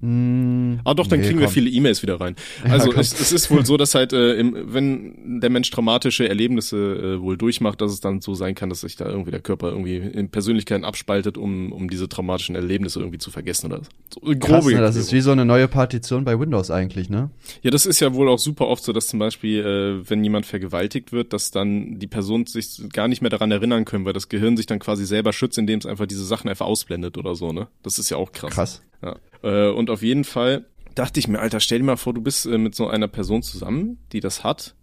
Mm, 0.00 0.80
Ah, 0.84 0.94
doch, 0.94 1.06
dann 1.06 1.20
nee, 1.20 1.26
kriegen 1.26 1.38
wir 1.38 1.46
komm. 1.46 1.54
viele 1.54 1.70
E-Mails 1.70 2.02
wieder 2.02 2.20
rein. 2.20 2.34
Also 2.64 2.90
komm. 2.90 3.00
es, 3.00 3.18
es 3.18 3.30
ist 3.30 3.50
wohl 3.50 3.64
so, 3.64 3.76
dass 3.76 3.94
halt, 3.94 4.12
äh, 4.12 4.34
im, 4.34 4.72
wenn 4.72 5.40
der 5.40 5.50
Mensch 5.50 5.70
traumatische 5.70 6.28
Erlebnisse 6.28 6.76
äh, 6.76 7.20
wohl 7.22 7.36
durchmacht, 7.36 7.80
dass 7.80 7.92
es 7.92 8.00
dann 8.00 8.20
so 8.20 8.34
sein 8.34 8.54
kann, 8.54 8.68
dass 8.68 8.80
sich 8.80 8.96
da 8.96 9.06
irgendwie 9.06 9.30
der 9.30 9.40
Körper 9.40 9.68
irgendwie 9.70 9.96
in 9.96 10.28
Persönlichkeiten 10.30 10.84
abspaltet, 10.84 11.38
um, 11.38 11.72
um 11.72 11.88
diese 11.88 12.08
traumatischen 12.08 12.54
Erlebnisse 12.56 12.98
irgendwie 13.00 13.18
zu 13.18 13.30
vergessen 13.30 13.66
oder 13.72 13.82
so. 13.84 14.20
Grobe 14.20 14.38
Krass, 14.38 14.66
ne? 14.66 14.80
Das 14.80 14.96
ist 14.96 15.12
wie 15.12 15.20
so 15.20 15.30
eine 15.30 15.44
neue 15.44 15.68
Partition 15.68 16.24
bei 16.24 16.38
Windows 16.38 16.70
eigentlich, 16.70 17.08
ne? 17.08 17.30
Ja, 17.62 17.70
das 17.70 17.86
ist 17.86 18.00
ja 18.00 18.12
wohl 18.14 18.28
auch 18.28 18.38
super 18.38 18.68
oft 18.68 18.82
so, 18.82 18.92
dass 18.92 19.06
zum 19.06 19.18
Beispiel, 19.18 19.60
äh, 20.04 20.10
wenn 20.10 20.24
jemand 20.24 20.46
vergewaltigt 20.46 21.12
wird, 21.12 21.32
dass 21.32 21.50
dann 21.50 21.98
die 21.98 22.06
Person 22.06 22.46
sich 22.46 22.80
gar 22.92 23.08
nicht 23.08 23.20
mehr 23.22 23.30
daran 23.30 23.50
erinnern 23.50 23.84
können, 23.84 24.04
weil 24.04 24.12
das 24.14 24.28
Gehirn 24.28 24.56
sich 24.56 24.66
dann 24.66 24.78
quasi 24.78 25.04
selber 25.06 25.32
schützt, 25.32 25.58
indem 25.58 25.78
es 25.78 25.86
einfach 25.86 26.06
diese 26.06 26.24
Sachen 26.24 26.48
einfach 26.48 26.66
ausblendet 26.66 27.18
oder 27.18 27.34
so, 27.34 27.52
ne? 27.52 27.68
Das 27.82 27.98
ist 27.98 28.10
ja 28.10 28.16
auch 28.16 28.32
krass. 28.32 28.52
Krass. 28.52 28.82
Ja. 29.02 29.16
Äh, 29.42 29.70
und 29.70 29.90
auf 29.90 30.02
jeden 30.02 30.24
Fall 30.24 30.66
dachte 30.94 31.18
ich 31.20 31.28
mir, 31.28 31.40
Alter, 31.40 31.60
stell 31.60 31.78
dir 31.78 31.84
mal 31.84 31.96
vor, 31.96 32.14
du 32.14 32.20
bist 32.20 32.46
äh, 32.46 32.58
mit 32.58 32.74
so 32.74 32.86
einer 32.88 33.08
Person 33.08 33.42
zusammen, 33.42 33.98
die 34.12 34.20
das 34.20 34.44
hat, 34.44 34.74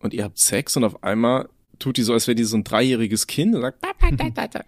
und 0.00 0.14
ihr 0.14 0.24
habt 0.24 0.38
Sex 0.38 0.76
und 0.76 0.84
auf 0.84 1.02
einmal 1.02 1.48
tut 1.78 1.96
die 1.96 2.02
so, 2.02 2.12
als 2.12 2.26
wäre 2.26 2.34
die 2.34 2.44
so 2.44 2.56
ein 2.56 2.64
dreijähriges 2.64 3.26
Kind 3.28 3.54
und 3.54 3.62
sagt. 3.62 3.78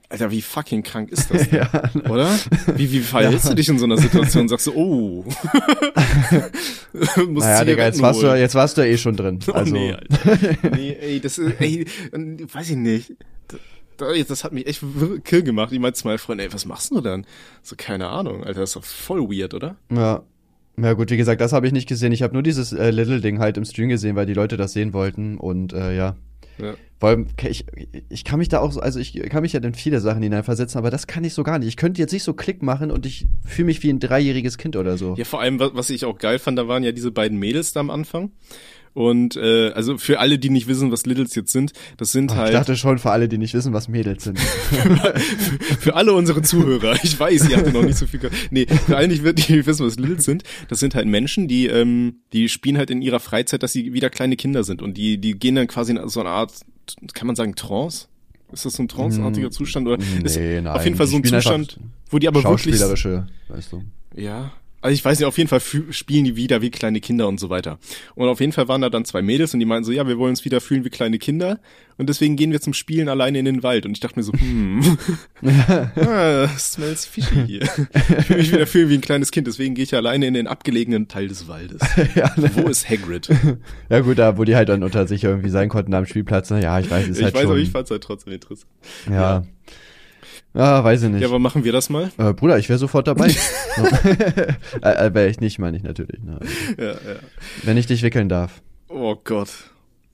Alter, 0.08 0.30
wie 0.30 0.42
fucking 0.42 0.82
krank 0.82 1.10
ist 1.10 1.30
das 1.30 1.48
denn? 1.48 1.60
Ja. 1.72 2.10
Oder? 2.10 2.38
Wie, 2.76 2.92
wie 2.92 3.00
verhältst 3.00 3.48
du 3.50 3.54
dich 3.54 3.68
in 3.68 3.78
so 3.78 3.84
einer 3.84 3.96
Situation? 3.96 4.48
Sagst 4.48 4.68
du, 4.68 4.74
oh. 4.74 5.24
Musst 6.92 7.46
Naja, 7.46 7.64
Digga, 7.64 7.84
jetzt 7.84 8.00
warst, 8.00 8.22
du, 8.22 8.26
jetzt 8.36 8.54
warst 8.54 8.76
du 8.76 8.82
ja 8.82 8.88
eh 8.92 8.98
schon 8.98 9.16
drin. 9.16 9.40
Oh, 9.48 9.52
Also, 9.52 9.72
nee, 9.72 9.92
Alter. 9.92 10.38
nee, 10.76 10.92
ey, 11.00 11.20
das 11.20 11.38
ist, 11.38 11.60
ey, 11.60 11.86
weiß 12.12 12.70
ich 12.70 12.76
nicht. 12.76 13.14
Da- 14.00 14.12
Das 14.28 14.44
hat 14.44 14.52
mich 14.52 14.66
echt 14.66 14.82
kill 15.24 15.42
gemacht. 15.42 15.72
Ich 15.72 15.78
meinte 15.78 15.98
zu 15.98 16.06
meinen 16.06 16.18
Freunden, 16.18 16.44
ey, 16.44 16.52
was 16.52 16.66
machst 16.66 16.90
du 16.90 17.00
denn? 17.00 17.24
So, 17.62 17.74
keine 17.76 18.08
Ahnung, 18.08 18.44
Alter, 18.44 18.60
das 18.60 18.70
ist 18.70 18.76
doch 18.76 18.84
voll 18.84 19.20
weird, 19.30 19.54
oder? 19.54 19.76
ja. 19.90 20.22
Ja 20.80 20.94
gut, 20.94 21.10
wie 21.10 21.18
gesagt, 21.18 21.42
das 21.42 21.52
habe 21.52 21.66
ich 21.66 21.74
nicht 21.74 21.88
gesehen. 21.88 22.10
Ich 22.12 22.22
habe 22.22 22.32
nur 22.32 22.42
dieses 22.42 22.72
äh, 22.72 22.90
Little-Ding 22.90 23.38
halt 23.38 23.58
im 23.58 23.66
Stream 23.66 23.90
gesehen, 23.90 24.16
weil 24.16 24.24
die 24.24 24.32
Leute 24.32 24.56
das 24.56 24.72
sehen 24.72 24.94
wollten. 24.94 25.36
Und 25.36 25.74
äh, 25.74 25.94
ja. 25.94 26.16
Ja. 26.56 26.74
Vor 26.98 27.08
allem, 27.10 27.26
ich, 27.42 27.66
ich 28.08 28.24
kann 28.24 28.38
mich 28.38 28.48
da 28.48 28.60
auch 28.60 28.72
so, 28.72 28.80
also 28.80 28.98
ich 28.98 29.12
kann 29.28 29.42
mich 29.42 29.52
ja 29.52 29.60
in 29.60 29.74
viele 29.74 30.00
Sachen 30.00 30.22
hineinversetzen, 30.22 30.78
aber 30.78 30.90
das 30.90 31.06
kann 31.06 31.22
ich 31.24 31.34
so 31.34 31.42
gar 31.42 31.58
nicht. 31.58 31.68
Ich 31.68 31.76
könnte 31.76 32.00
jetzt 32.00 32.12
nicht 32.12 32.22
so 32.22 32.32
Klick 32.32 32.62
machen 32.62 32.90
und 32.90 33.04
ich 33.04 33.26
fühle 33.44 33.66
mich 33.66 33.82
wie 33.82 33.90
ein 33.90 34.00
dreijähriges 34.00 34.56
Kind 34.56 34.74
oder 34.76 34.96
so. 34.96 35.16
Ja, 35.18 35.24
vor 35.26 35.40
allem, 35.42 35.58
was, 35.58 35.72
was 35.74 35.90
ich 35.90 36.06
auch 36.06 36.16
geil 36.16 36.38
fand, 36.38 36.58
da 36.58 36.66
waren 36.66 36.82
ja 36.82 36.92
diese 36.92 37.10
beiden 37.10 37.38
Mädels 37.38 37.72
da 37.74 37.80
am 37.80 37.90
Anfang. 37.90 38.30
Und 38.92 39.36
äh, 39.36 39.70
also 39.70 39.98
für 39.98 40.18
alle, 40.18 40.38
die 40.38 40.50
nicht 40.50 40.66
wissen, 40.66 40.90
was 40.90 41.06
Littles 41.06 41.34
jetzt 41.36 41.52
sind, 41.52 41.72
das 41.96 42.10
sind 42.10 42.32
Ich 42.32 42.36
halt 42.36 42.54
dachte 42.54 42.76
schon 42.76 42.98
für 42.98 43.10
alle, 43.12 43.28
die 43.28 43.38
nicht 43.38 43.54
wissen, 43.54 43.72
was 43.72 43.86
Mädels 43.88 44.24
sind. 44.24 44.38
für 45.80 45.94
alle 45.94 46.12
unsere 46.12 46.42
Zuhörer. 46.42 46.96
Ich 47.02 47.18
weiß, 47.18 47.48
ihr 47.48 47.56
habt 47.58 47.72
noch 47.72 47.82
nicht 47.82 47.96
so 47.98 48.06
viel. 48.06 48.20
ge- 48.20 48.30
Nee, 48.50 48.66
für 48.66 48.96
alle, 48.96 49.08
die 49.08 49.20
nicht 49.22 49.66
wissen, 49.66 49.86
was 49.86 49.98
Littles 49.98 50.24
sind, 50.24 50.42
das 50.68 50.80
sind 50.80 50.94
halt 50.94 51.06
Menschen, 51.06 51.48
die 51.48 51.66
ähm, 51.66 52.16
die 52.32 52.48
spielen 52.48 52.78
halt 52.78 52.90
in 52.90 53.02
ihrer 53.02 53.20
Freizeit, 53.20 53.62
dass 53.62 53.72
sie 53.72 53.92
wieder 53.92 54.10
kleine 54.10 54.36
Kinder 54.36 54.64
sind 54.64 54.82
und 54.82 54.96
die 54.96 55.18
die 55.18 55.38
gehen 55.38 55.54
dann 55.54 55.66
quasi 55.66 55.92
in 55.92 56.08
so 56.08 56.20
eine 56.20 56.30
Art, 56.30 56.52
kann 57.14 57.26
man 57.26 57.36
sagen, 57.36 57.54
Trance? 57.54 58.06
Ist 58.52 58.64
das 58.64 58.72
so 58.72 58.82
ein 58.82 58.88
tranceartiger 58.88 59.52
Zustand 59.52 59.86
oder 59.86 59.98
ist 60.24 60.36
Nee, 60.36 60.60
nein. 60.60 60.66
auf 60.66 60.84
jeden 60.84 60.96
Fall 60.96 61.06
so 61.06 61.14
ein 61.16 61.22
Die 61.22 61.28
Zustand, 61.28 61.78
wo 62.10 62.18
die 62.18 62.26
aber 62.26 62.42
wirklich 62.42 62.74
Schauspielerische, 62.74 63.26
weißt 63.48 63.72
du. 63.72 63.82
Ja. 64.16 64.52
Also 64.82 64.94
ich 64.94 65.04
weiß 65.04 65.18
nicht, 65.18 65.26
auf 65.26 65.36
jeden 65.36 65.48
Fall 65.48 65.60
spielen 65.60 66.24
die 66.24 66.36
wieder 66.36 66.62
wie 66.62 66.70
kleine 66.70 67.00
Kinder 67.00 67.28
und 67.28 67.38
so 67.38 67.50
weiter. 67.50 67.78
Und 68.14 68.28
auf 68.28 68.40
jeden 68.40 68.52
Fall 68.52 68.66
waren 68.68 68.80
da 68.80 68.88
dann 68.88 69.04
zwei 69.04 69.20
Mädels 69.20 69.52
und 69.52 69.60
die 69.60 69.66
meinten 69.66 69.84
so, 69.84 69.92
ja, 69.92 70.06
wir 70.06 70.18
wollen 70.18 70.30
uns 70.30 70.44
wieder 70.44 70.60
fühlen 70.60 70.84
wie 70.84 70.90
kleine 70.90 71.18
Kinder 71.18 71.60
und 71.98 72.08
deswegen 72.08 72.36
gehen 72.36 72.50
wir 72.50 72.62
zum 72.62 72.72
Spielen 72.72 73.10
alleine 73.10 73.38
in 73.38 73.44
den 73.44 73.62
Wald. 73.62 73.84
Und 73.84 73.92
ich 73.92 74.00
dachte 74.00 74.18
mir 74.18 74.22
so, 74.22 74.32
hm, 74.32 74.96
ah, 75.96 76.48
smells 76.56 77.04
fishy 77.04 77.46
hier. 77.46 77.62
Ich 78.20 78.30
will 78.30 78.38
mich 78.38 78.52
wieder 78.52 78.66
fühlen 78.66 78.88
wie 78.88 78.94
ein 78.94 79.02
kleines 79.02 79.30
Kind, 79.32 79.46
deswegen 79.46 79.74
gehe 79.74 79.84
ich 79.84 79.94
alleine 79.94 80.26
in 80.26 80.32
den 80.32 80.46
abgelegenen 80.46 81.08
Teil 81.08 81.28
des 81.28 81.46
Waldes. 81.46 81.82
ja, 82.14 82.32
ne? 82.36 82.50
Wo 82.54 82.68
ist 82.68 82.88
Hagrid? 82.88 83.28
ja 83.90 84.00
gut, 84.00 84.18
da 84.18 84.38
wo 84.38 84.44
die 84.44 84.56
halt 84.56 84.70
dann 84.70 84.82
unter 84.82 85.06
sich 85.06 85.24
irgendwie 85.24 85.50
sein 85.50 85.68
konnten 85.68 85.92
am 85.92 86.06
Spielplatz. 86.06 86.48
Na 86.48 86.58
ja, 86.58 86.80
ich 86.80 86.90
weiß, 86.90 87.06
ist 87.06 87.18
ich 87.18 87.24
halt 87.24 87.34
weiß, 87.34 87.42
schon. 87.42 87.50
aber 87.50 87.60
ich 87.60 87.70
fand's 87.70 87.90
halt 87.90 88.02
trotzdem 88.02 88.32
interessant. 88.32 88.70
ja. 89.06 89.14
ja. 89.14 89.42
Weiß 90.52 91.04
ich 91.04 91.10
nicht. 91.10 91.22
Ja, 91.22 91.28
aber 91.28 91.38
machen 91.38 91.64
wir 91.64 91.72
das 91.72 91.90
mal? 91.90 92.10
äh, 92.18 92.32
Bruder, 92.32 92.58
ich 92.58 92.68
wäre 92.68 92.78
sofort 92.78 93.06
dabei. 93.06 93.34
Äh, 94.82 95.06
äh, 95.06 95.14
wäre 95.14 95.28
ich 95.28 95.40
nicht, 95.40 95.58
meine 95.58 95.76
ich 95.76 95.82
natürlich. 95.82 96.22
Ne? 96.22 96.40
Ja, 96.78 96.92
ja. 96.92 97.16
Wenn 97.62 97.76
ich 97.76 97.86
dich 97.86 98.02
wickeln 98.02 98.28
darf. 98.28 98.62
Oh 98.88 99.16
Gott. 99.22 99.50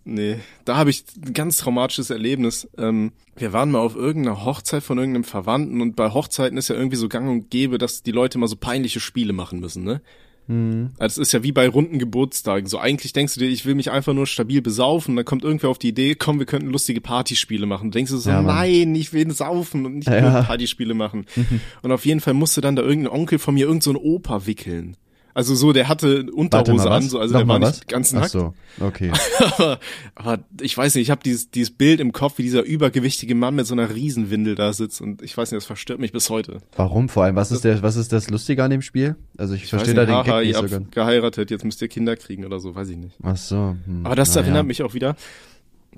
Nee, 0.04 0.38
da 0.64 0.76
habe 0.76 0.90
ich 0.90 1.04
ein 1.24 1.32
ganz 1.32 1.56
traumatisches 1.56 2.10
Erlebnis. 2.10 2.68
Ähm, 2.78 3.12
wir 3.34 3.52
waren 3.52 3.70
mal 3.70 3.80
auf 3.80 3.96
irgendeiner 3.96 4.44
Hochzeit 4.44 4.82
von 4.84 4.98
irgendeinem 4.98 5.24
Verwandten 5.24 5.80
und 5.80 5.96
bei 5.96 6.10
Hochzeiten 6.10 6.56
ist 6.58 6.68
ja 6.68 6.76
irgendwie 6.76 6.96
so 6.96 7.08
gang 7.08 7.28
und 7.28 7.50
gäbe, 7.50 7.78
dass 7.78 8.02
die 8.02 8.12
Leute 8.12 8.38
mal 8.38 8.46
so 8.46 8.56
peinliche 8.56 9.00
Spiele 9.00 9.32
machen 9.32 9.58
müssen, 9.58 9.82
ne? 9.82 10.00
Hm. 10.48 10.90
Also 10.98 11.20
es 11.20 11.28
ist 11.28 11.32
ja 11.32 11.42
wie 11.42 11.52
bei 11.52 11.68
runden 11.68 11.98
Geburtstagen. 11.98 12.68
So 12.68 12.78
eigentlich 12.78 13.12
denkst 13.12 13.34
du 13.34 13.40
dir, 13.40 13.48
ich 13.48 13.66
will 13.66 13.74
mich 13.74 13.90
einfach 13.90 14.12
nur 14.14 14.26
stabil 14.26 14.62
besaufen. 14.62 15.16
Dann 15.16 15.24
kommt 15.24 15.44
irgendwer 15.44 15.70
auf 15.70 15.78
die 15.78 15.88
Idee, 15.88 16.14
komm, 16.14 16.38
wir 16.38 16.46
könnten 16.46 16.68
lustige 16.68 17.00
Partyspiele 17.00 17.66
machen. 17.66 17.90
Denkst 17.90 18.10
du 18.12 18.18
so, 18.18 18.30
Ja, 18.30 18.42
nein, 18.42 18.94
ich 18.94 19.12
will 19.12 19.30
saufen 19.32 19.86
und 19.86 19.96
nicht 19.96 20.08
Ja. 20.08 20.42
Partyspiele 20.42 20.94
machen. 20.94 21.26
und 21.82 21.92
auf 21.92 22.06
jeden 22.06 22.20
Fall 22.20 22.34
musste 22.34 22.60
dann 22.60 22.76
da 22.76 22.82
irgendein 22.82 23.12
Onkel 23.12 23.38
von 23.38 23.54
mir 23.54 23.66
irgend 23.66 23.82
so 23.82 23.94
Opa 23.96 24.46
wickeln. 24.46 24.96
Also 25.36 25.54
so, 25.54 25.74
der 25.74 25.86
hatte 25.86 26.32
Unterhose 26.32 26.90
an, 26.90 27.02
so, 27.02 27.20
also 27.20 27.34
der 27.34 27.42
Nochmal 27.42 27.60
war 27.60 27.68
was? 27.68 27.76
nicht 27.76 27.88
ganz 27.88 28.14
Ach 28.14 28.20
nackt. 28.20 28.30
so, 28.30 28.54
okay. 28.80 29.12
aber, 29.58 29.78
aber 30.14 30.38
ich 30.62 30.74
weiß 30.74 30.94
nicht, 30.94 31.02
ich 31.02 31.10
habe 31.10 31.20
dieses, 31.22 31.50
dieses 31.50 31.72
Bild 31.76 32.00
im 32.00 32.12
Kopf, 32.12 32.38
wie 32.38 32.42
dieser 32.42 32.62
übergewichtige 32.62 33.34
Mann 33.34 33.54
mit 33.54 33.66
so 33.66 33.74
einer 33.74 33.94
Riesenwindel 33.94 34.54
da 34.54 34.72
sitzt 34.72 35.02
und 35.02 35.20
ich 35.20 35.36
weiß 35.36 35.50
nicht, 35.50 35.58
das 35.58 35.66
verstört 35.66 36.00
mich 36.00 36.10
bis 36.10 36.30
heute. 36.30 36.62
Warum 36.74 37.10
vor 37.10 37.24
allem? 37.24 37.36
Was 37.36 37.52
ist 37.52 37.64
der, 37.64 37.82
was 37.82 37.96
ist 37.96 38.14
das 38.14 38.30
Lustige 38.30 38.64
an 38.64 38.70
dem 38.70 38.80
Spiel? 38.80 39.16
Also 39.36 39.52
ich, 39.52 39.64
Ich 39.64 39.68
verstehe 39.68 39.92
da 39.92 40.06
den 40.06 40.14
haha, 40.14 40.22
Gag 40.22 40.46
nicht 40.46 40.48
ihr 40.48 40.54
so 40.54 40.62
ganz. 40.62 40.72
habt 40.72 40.92
geheiratet, 40.94 41.50
jetzt 41.50 41.66
müsst 41.66 41.82
ihr 41.82 41.88
Kinder 41.88 42.16
kriegen 42.16 42.46
oder 42.46 42.58
so, 42.58 42.74
weiß 42.74 42.88
ich 42.88 42.96
nicht. 42.96 43.18
Ach 43.22 43.36
so. 43.36 43.76
Hm, 43.84 44.06
Aber 44.06 44.14
das 44.16 44.34
ja. 44.34 44.40
erinnert 44.40 44.66
mich 44.66 44.82
auch 44.84 44.94
wieder. 44.94 45.16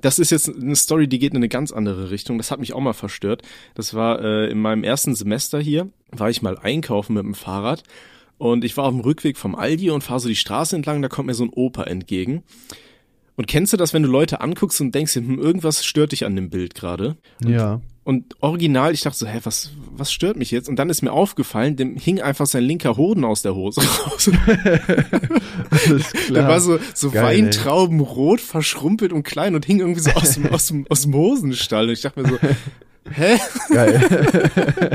Das 0.01 0.19
ist 0.19 0.31
jetzt 0.31 0.53
eine 0.53 0.75
Story, 0.75 1.07
die 1.07 1.17
geht 1.17 1.31
in 1.31 1.37
eine 1.37 1.47
ganz 1.47 1.71
andere 1.71 2.11
Richtung. 2.11 2.37
Das 2.39 2.51
hat 2.51 2.59
mich 2.59 2.73
auch 2.73 2.81
mal 2.81 2.91
verstört. 2.91 3.43
Das 3.73 3.93
war 3.93 4.21
äh, 4.21 4.51
in 4.51 4.59
meinem 4.59 4.83
ersten 4.83 5.15
Semester 5.15 5.61
hier, 5.61 5.87
war 6.11 6.29
ich 6.29 6.41
mal 6.41 6.57
einkaufen 6.57 7.13
mit 7.13 7.23
dem 7.23 7.35
Fahrrad 7.35 7.83
und 8.39 8.63
ich 8.63 8.75
war 8.77 8.85
auf 8.85 8.93
dem 8.93 9.01
Rückweg 9.01 9.37
vom 9.37 9.53
Aldi 9.53 9.91
und 9.91 10.01
fahre 10.01 10.21
so 10.21 10.29
die 10.29 10.35
Straße 10.35 10.75
entlang, 10.75 11.01
da 11.01 11.09
kommt 11.09 11.27
mir 11.27 11.33
so 11.35 11.43
ein 11.43 11.51
Opa 11.53 11.83
entgegen. 11.83 12.41
Und 13.35 13.47
kennst 13.47 13.73
du 13.73 13.77
das, 13.77 13.93
wenn 13.93 14.01
du 14.01 14.09
Leute 14.09 14.41
anguckst 14.41 14.81
und 14.81 14.95
denkst, 14.95 15.15
hm, 15.15 15.39
irgendwas 15.39 15.85
stört 15.85 16.13
dich 16.13 16.25
an 16.25 16.35
dem 16.35 16.49
Bild 16.49 16.73
gerade? 16.73 17.17
Ja. 17.45 17.81
Und 18.05 18.35
original, 18.39 18.93
ich 18.93 19.01
dachte 19.01 19.17
so, 19.17 19.27
hä, 19.27 19.39
was, 19.43 19.71
was 19.91 20.11
stört 20.11 20.37
mich 20.37 20.51
jetzt? 20.51 20.69
Und 20.69 20.77
dann 20.77 20.89
ist 20.89 21.01
mir 21.01 21.11
aufgefallen, 21.11 21.75
dem 21.75 21.97
hing 21.97 22.21
einfach 22.21 22.47
sein 22.47 22.63
linker 22.63 22.95
Hoden 22.95 23.25
aus 23.25 23.41
der 23.41 23.55
Hose 23.55 23.81
raus. 24.05 24.31
Alles 25.69 26.11
klar. 26.11 26.33
Der 26.33 26.47
war 26.47 26.61
so, 26.61 26.79
so 26.93 27.11
Geil. 27.11 27.23
Weintraubenrot, 27.23 28.39
verschrumpelt 28.39 29.11
und 29.11 29.23
klein 29.23 29.53
und 29.53 29.65
hing 29.65 29.79
irgendwie 29.79 30.01
so 30.01 30.11
aus 30.11 30.35
dem, 30.35 30.47
aus 30.47 30.67
dem, 30.67 30.85
aus 30.89 31.01
dem 31.01 31.13
Hosenstall. 31.13 31.87
Und 31.87 31.91
ich 31.93 32.01
dachte 32.01 32.21
mir 32.21 32.29
so, 32.29 32.37
hä? 33.11 33.37
Geil. 33.69 33.99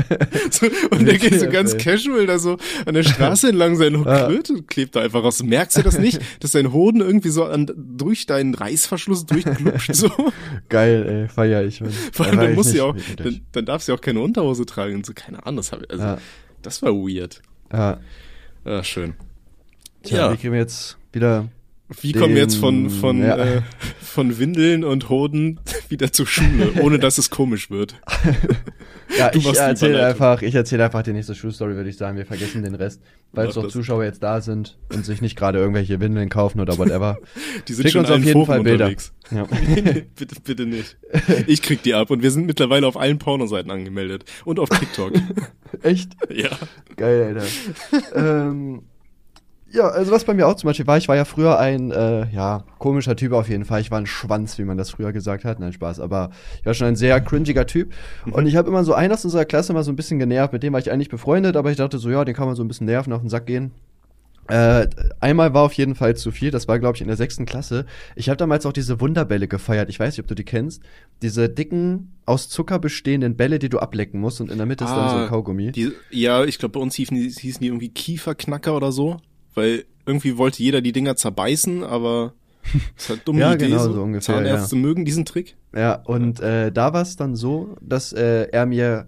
So, 0.51 0.67
und 0.91 1.05
der 1.05 1.17
geht 1.17 1.39
so 1.39 1.49
ganz 1.49 1.73
ey. 1.73 1.79
casual 1.79 2.25
da 2.27 2.37
so 2.39 2.57
an 2.85 2.93
der 2.93 3.03
Straße 3.03 3.49
entlang, 3.49 3.75
sein. 3.77 4.03
Klöte 4.03 4.61
klebt 4.63 4.95
da 4.95 5.01
einfach 5.01 5.23
raus. 5.23 5.41
Merkst 5.43 5.77
du 5.77 5.81
das 5.81 5.97
nicht, 5.97 6.19
dass 6.41 6.51
dein 6.51 6.71
Hoden 6.71 7.01
irgendwie 7.01 7.29
so 7.29 7.45
an, 7.45 7.69
durch 7.75 8.25
deinen 8.25 8.53
Reißverschluss 8.53 9.25
durchglupscht 9.25 9.95
so? 9.95 10.09
Geil, 10.69 11.05
ey, 11.23 11.27
feier 11.29 11.63
ich. 11.63 11.81
Mann. 11.81 11.91
Vor 12.11 12.25
allem, 12.27 12.39
dann 12.39 12.55
nicht 12.55 12.73
ja 12.77 12.83
auch, 12.83 12.95
dann, 13.17 13.41
dann 13.51 13.65
darfst 13.65 13.87
du 13.87 13.91
ja 13.93 13.97
auch 13.97 14.01
keine 14.01 14.19
Unterhose 14.21 14.65
tragen 14.65 14.95
und 14.95 15.05
so, 15.05 15.13
keine 15.13 15.45
Ahnung, 15.45 15.57
das 15.57 15.71
ich, 15.85 15.91
also, 15.91 16.03
Ja. 16.03 16.17
das 16.61 16.81
war 16.81 16.91
weird. 16.93 17.41
Ja. 17.73 17.99
Ja, 18.65 18.83
schön. 18.83 19.15
Tja, 20.03 20.17
Ja. 20.27 20.33
wie 20.33 20.37
kriegen 20.37 20.53
wir 20.53 20.59
jetzt 20.59 20.97
wieder 21.11 21.49
Wie 22.01 22.13
kommen 22.13 22.33
wir 22.33 22.41
jetzt 22.41 22.55
von, 22.55 22.83
Den- 22.83 22.89
von, 22.89 23.21
ja. 23.21 23.37
äh, 23.37 23.61
von 24.01 24.39
Windeln 24.39 24.83
und 24.83 25.09
Hoden 25.09 25.59
wieder 25.89 26.11
zur 26.11 26.25
Schule, 26.25 26.73
ohne 26.81 26.97
dass 26.99 27.17
es 27.17 27.29
komisch 27.29 27.69
wird? 27.69 27.95
Ja, 29.17 29.29
Du 29.29 29.37
ich 29.37 29.45
erzähle 29.55 30.03
einfach, 30.05 30.41
ich 30.41 30.55
erzähle 30.55 30.83
einfach 30.85 31.03
die 31.03 31.13
nächste 31.13 31.35
Schulstory, 31.35 31.75
würde 31.75 31.89
ich 31.89 31.95
sagen. 31.95 32.17
Wir 32.17 32.25
vergessen 32.25 32.63
den 32.63 32.73
Rest, 32.75 33.01
Mach 33.31 33.45
noch 33.45 33.63
das. 33.63 33.71
Zuschauer 33.71 34.03
jetzt 34.03 34.23
da 34.23 34.41
sind 34.41 34.77
und 34.93 35.05
sich 35.05 35.21
nicht 35.21 35.37
gerade 35.37 35.59
irgendwelche 35.59 35.99
Windeln 36.01 36.27
kaufen 36.27 36.59
oder 36.59 36.77
whatever. 36.79 37.19
Die 37.67 37.73
sind 37.73 37.83
Schick 37.83 37.91
schon 37.93 38.01
uns 38.01 38.09
auf 38.09 38.17
jeden 38.17 38.33
Foren 38.33 38.45
Fall 38.47 38.63
Bilder. 38.63 38.85
unterwegs. 38.85 39.13
Ja. 39.31 39.47
bitte, 40.15 40.35
bitte 40.43 40.65
nicht. 40.65 40.97
Ich 41.45 41.61
krieg 41.61 41.83
die 41.83 41.93
ab 41.93 42.09
und 42.09 42.23
wir 42.23 42.31
sind 42.31 42.45
mittlerweile 42.47 42.87
auf 42.87 42.97
allen 42.97 43.19
Pornoseiten 43.19 43.69
angemeldet. 43.71 44.25
Und 44.43 44.59
auf 44.59 44.69
TikTok. 44.69 45.13
Echt? 45.83 46.11
ja. 46.33 46.49
Geil, 46.97 47.37
Alter. 47.37 48.49
ähm, 48.49 48.81
Ja, 49.75 49.89
also 49.89 50.11
was 50.11 50.23
bei 50.23 50.33
mir 50.33 50.47
auch 50.47 50.55
zum 50.55 50.67
Beispiel 50.67 50.87
war, 50.87 50.97
ich 50.97 51.09
war 51.09 51.17
ja 51.17 51.25
früher 51.25 51.59
ein, 51.59 51.91
äh, 51.91 52.27
ja, 52.31 52.63
komischer 52.79 53.15
Typ 53.15 53.33
auf 53.33 53.49
jeden 53.49 53.65
Fall. 53.65 53.81
Ich 53.81 53.91
war 53.91 53.99
ein 53.99 54.05
Schwanz, 54.05 54.57
wie 54.57 54.63
man 54.63 54.77
das 54.77 54.89
früher 54.89 55.11
gesagt 55.11 55.43
hat. 55.43 55.59
Nein, 55.59 55.73
Spaß. 55.73 55.99
Aber 55.99 56.29
ich 56.59 56.65
war 56.65 56.73
schon 56.73 56.87
ein 56.87 56.95
sehr 56.95 57.19
cringiger 57.19 57.67
Typ. 57.67 57.93
Und 58.31 58.47
ich 58.47 58.55
habe 58.55 58.69
immer 58.69 58.85
so 58.85 58.93
einen 58.93 59.11
aus 59.11 59.25
unserer 59.25 59.43
Klasse 59.45 59.73
mal 59.73 59.83
so 59.83 59.91
ein 59.91 59.97
bisschen 59.97 60.17
genervt. 60.17 60.53
Mit 60.53 60.63
dem 60.63 60.71
war 60.71 60.79
ich 60.79 60.91
eigentlich 60.91 61.09
befreundet, 61.09 61.57
aber 61.57 61.71
ich 61.71 61.77
dachte 61.77 61.97
so, 61.97 62.09
ja, 62.09 62.23
den 62.23 62.33
kann 62.33 62.47
man 62.47 62.55
so 62.55 62.63
ein 62.63 62.69
bisschen 62.69 62.85
nerven, 62.85 63.11
auf 63.11 63.21
den 63.21 63.29
Sack 63.29 63.47
gehen. 63.47 63.71
Äh, 64.47 64.87
einmal 65.19 65.53
war 65.53 65.63
auf 65.63 65.73
jeden 65.73 65.95
Fall 65.95 66.15
zu 66.15 66.31
viel, 66.31 66.51
das 66.51 66.67
war, 66.67 66.77
glaube 66.77 66.95
ich, 66.95 67.01
in 67.01 67.07
der 67.07 67.17
sechsten 67.17 67.45
Klasse. 67.45 67.85
Ich 68.15 68.29
habe 68.29 68.37
damals 68.37 68.65
auch 68.65 68.73
diese 68.73 69.01
Wunderbälle 69.01 69.47
gefeiert. 69.47 69.89
Ich 69.89 69.99
weiß 69.99 70.13
nicht, 70.13 70.19
ob 70.19 70.27
du 70.27 70.35
die 70.35 70.43
kennst. 70.43 70.83
Diese 71.23 71.49
dicken, 71.49 72.13
aus 72.25 72.47
Zucker 72.47 72.77
bestehenden 72.77 73.35
Bälle, 73.35 73.57
die 73.59 73.69
du 73.69 73.79
ablecken 73.79 74.19
musst 74.19 74.41
und 74.41 74.51
in 74.51 74.57
der 74.57 74.67
Mitte 74.67 74.85
ah, 74.85 74.87
ist 74.87 74.95
dann 74.95 75.09
so 75.09 75.15
ein 75.15 75.23
ah, 75.23 75.27
Kaugummi. 75.27 75.71
Die, 75.71 75.91
ja, 76.11 76.43
ich 76.43 76.59
glaube, 76.59 76.73
bei 76.73 76.79
uns 76.79 76.95
hießen 76.95 77.17
die, 77.17 77.29
hießen 77.29 77.59
die 77.59 77.67
irgendwie 77.67 77.89
Kieferknacker 77.89 78.75
oder 78.75 78.91
so, 78.91 79.17
weil 79.55 79.85
irgendwie 80.05 80.37
wollte 80.37 80.61
jeder 80.61 80.81
die 80.81 80.91
Dinger 80.91 81.15
zerbeißen, 81.15 81.83
aber 81.83 82.33
das 82.73 82.81
ist 82.97 83.09
halt 83.09 83.27
dumme 83.27 83.39
ja, 83.39 83.53
Idee. 83.53 83.67
Genau, 83.67 83.79
so, 83.79 83.93
so 83.93 84.03
ungefähr. 84.03 84.35
Zahnärzte 84.35 84.75
ja. 84.75 84.81
mögen 84.81 85.05
diesen 85.05 85.25
Trick. 85.25 85.55
Ja, 85.73 85.95
und 85.95 86.39
äh, 86.39 86.71
da 86.71 86.93
war 86.93 87.01
es 87.01 87.15
dann 87.15 87.35
so, 87.35 87.75
dass 87.81 88.13
äh, 88.13 88.47
er 88.51 88.65
mir 88.65 89.07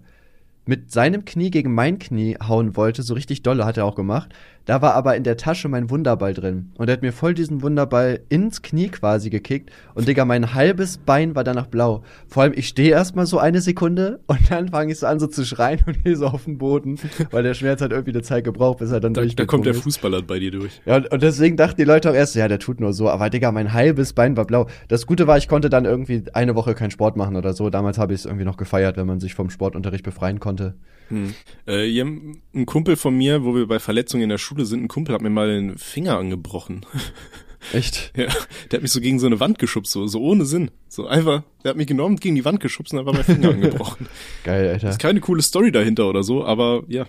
mit 0.66 0.92
seinem 0.92 1.24
Knie 1.24 1.50
gegen 1.50 1.72
mein 1.74 1.98
Knie 1.98 2.36
hauen 2.46 2.76
wollte, 2.76 3.02
so 3.02 3.14
richtig 3.14 3.42
dolle 3.42 3.64
hat 3.64 3.78
er 3.78 3.86
auch 3.86 3.94
gemacht. 3.94 4.34
Da 4.68 4.82
war 4.82 4.92
aber 4.92 5.16
in 5.16 5.24
der 5.24 5.38
Tasche 5.38 5.66
mein 5.70 5.88
Wunderball 5.88 6.34
drin. 6.34 6.72
Und 6.76 6.90
er 6.90 6.92
hat 6.92 7.00
mir 7.00 7.14
voll 7.14 7.32
diesen 7.32 7.62
Wunderball 7.62 8.20
ins 8.28 8.60
Knie 8.60 8.88
quasi 8.88 9.30
gekickt. 9.30 9.70
Und 9.94 10.06
Digga, 10.06 10.26
mein 10.26 10.52
halbes 10.52 10.98
Bein 10.98 11.34
war 11.34 11.42
danach 11.42 11.68
blau. 11.68 12.02
Vor 12.26 12.42
allem, 12.42 12.52
ich 12.54 12.68
stehe 12.68 12.90
erstmal 12.90 13.24
so 13.24 13.38
eine 13.38 13.62
Sekunde 13.62 14.20
und 14.26 14.50
dann 14.50 14.68
fange 14.68 14.92
ich 14.92 14.98
so 14.98 15.06
an, 15.06 15.20
so 15.20 15.26
zu 15.26 15.46
schreien 15.46 15.80
und 15.86 16.04
gehe 16.04 16.16
so 16.16 16.26
auf 16.26 16.44
den 16.44 16.58
Boden, 16.58 16.98
weil 17.30 17.44
der 17.44 17.54
Schmerz 17.54 17.80
hat 17.80 17.92
irgendwie 17.92 18.10
eine 18.10 18.20
Zeit 18.20 18.44
gebraucht, 18.44 18.80
bis 18.80 18.90
er 18.90 19.00
dann 19.00 19.14
da, 19.14 19.24
Da 19.24 19.46
kommt 19.46 19.64
der 19.64 19.72
Fußballer 19.72 20.20
bei 20.20 20.38
dir 20.38 20.50
durch. 20.50 20.82
Ja, 20.84 20.96
und, 20.96 21.10
und 21.12 21.22
deswegen 21.22 21.56
dachten 21.56 21.78
die 21.78 21.84
Leute 21.84 22.10
auch 22.10 22.14
erst, 22.14 22.34
ja, 22.34 22.46
der 22.46 22.58
tut 22.58 22.78
nur 22.78 22.92
so. 22.92 23.08
Aber 23.08 23.30
Digga, 23.30 23.50
mein 23.52 23.72
halbes 23.72 24.12
Bein 24.12 24.36
war 24.36 24.44
blau. 24.44 24.66
Das 24.88 25.06
Gute 25.06 25.26
war, 25.26 25.38
ich 25.38 25.48
konnte 25.48 25.70
dann 25.70 25.86
irgendwie 25.86 26.24
eine 26.34 26.54
Woche 26.54 26.74
keinen 26.74 26.90
Sport 26.90 27.16
machen 27.16 27.36
oder 27.36 27.54
so. 27.54 27.70
Damals 27.70 27.96
habe 27.96 28.12
ich 28.12 28.20
es 28.20 28.26
irgendwie 28.26 28.44
noch 28.44 28.58
gefeiert, 28.58 28.98
wenn 28.98 29.06
man 29.06 29.18
sich 29.18 29.32
vom 29.32 29.48
Sportunterricht 29.48 30.04
befreien 30.04 30.40
konnte. 30.40 30.74
Hm. 31.08 31.34
Äh, 31.66 32.00
ein 32.00 32.66
Kumpel 32.66 32.96
von 32.96 33.16
mir, 33.16 33.44
wo 33.44 33.54
wir 33.54 33.66
bei 33.66 33.78
Verletzungen 33.78 34.24
in 34.24 34.28
der 34.28 34.38
Schule 34.38 34.57
sind, 34.64 34.82
ein 34.82 34.88
Kumpel 34.88 35.14
hat 35.14 35.22
mir 35.22 35.30
mal 35.30 35.48
den 35.48 35.78
Finger 35.78 36.18
angebrochen. 36.18 36.84
Echt? 37.72 38.12
Ja, 38.16 38.26
der 38.70 38.78
hat 38.78 38.82
mich 38.82 38.92
so 38.92 39.00
gegen 39.00 39.18
so 39.18 39.26
eine 39.26 39.40
Wand 39.40 39.58
geschubst, 39.58 39.92
so, 39.92 40.06
so 40.06 40.20
ohne 40.20 40.44
Sinn. 40.44 40.70
So 40.88 41.06
einfach, 41.06 41.42
der 41.64 41.70
hat 41.70 41.76
mich 41.76 41.86
genommen, 41.86 42.16
gegen 42.16 42.36
die 42.36 42.44
Wand 42.44 42.60
geschubst 42.60 42.92
und 42.92 42.98
dann 42.98 43.06
war 43.06 43.14
mein 43.14 43.24
Finger 43.24 43.50
angebrochen. 43.54 44.06
Geil, 44.44 44.68
Alter. 44.68 44.90
Ist 44.90 45.00
keine 45.00 45.20
coole 45.20 45.42
Story 45.42 45.72
dahinter 45.72 46.08
oder 46.08 46.22
so, 46.22 46.44
aber 46.44 46.84
ja. 46.88 47.06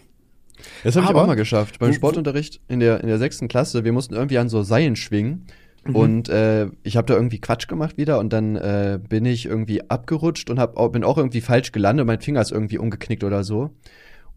Das 0.84 0.96
habe 0.96 1.06
ich 1.06 1.14
auch 1.14 1.28
mal 1.28 1.36
geschafft. 1.36 1.80
Beim 1.80 1.94
Sportunterricht 1.94 2.60
in 2.68 2.80
der, 2.80 3.02
in 3.02 3.08
der 3.08 3.18
sechsten 3.18 3.48
Klasse, 3.48 3.86
wir 3.86 3.94
mussten 3.94 4.16
irgendwie 4.16 4.40
an 4.40 4.50
so 4.50 4.64
Seilen 4.64 4.96
schwingen. 4.96 5.46
Mhm. 5.86 5.96
Und 5.96 6.30
äh, 6.30 6.68
ich 6.84 6.98
habe 6.98 7.08
da 7.08 7.14
irgendwie 7.14 7.40
Quatsch 7.40 7.68
gemacht 7.68 7.98
wieder 7.98 8.20
und 8.20 8.34
dann 8.34 8.56
äh, 8.56 9.00
bin 9.08 9.26
ich 9.26 9.46
irgendwie 9.46 9.90
abgerutscht 9.90 10.50
und 10.50 10.60
hab, 10.60 10.76
bin 10.92 11.04
auch 11.04 11.18
irgendwie 11.18 11.42
falsch 11.42 11.72
gelandet. 11.72 12.06
Mein 12.06 12.20
Finger 12.20 12.42
ist 12.42 12.52
irgendwie 12.52 12.78
umgeknickt 12.78 13.24
oder 13.24 13.44
so. 13.44 13.72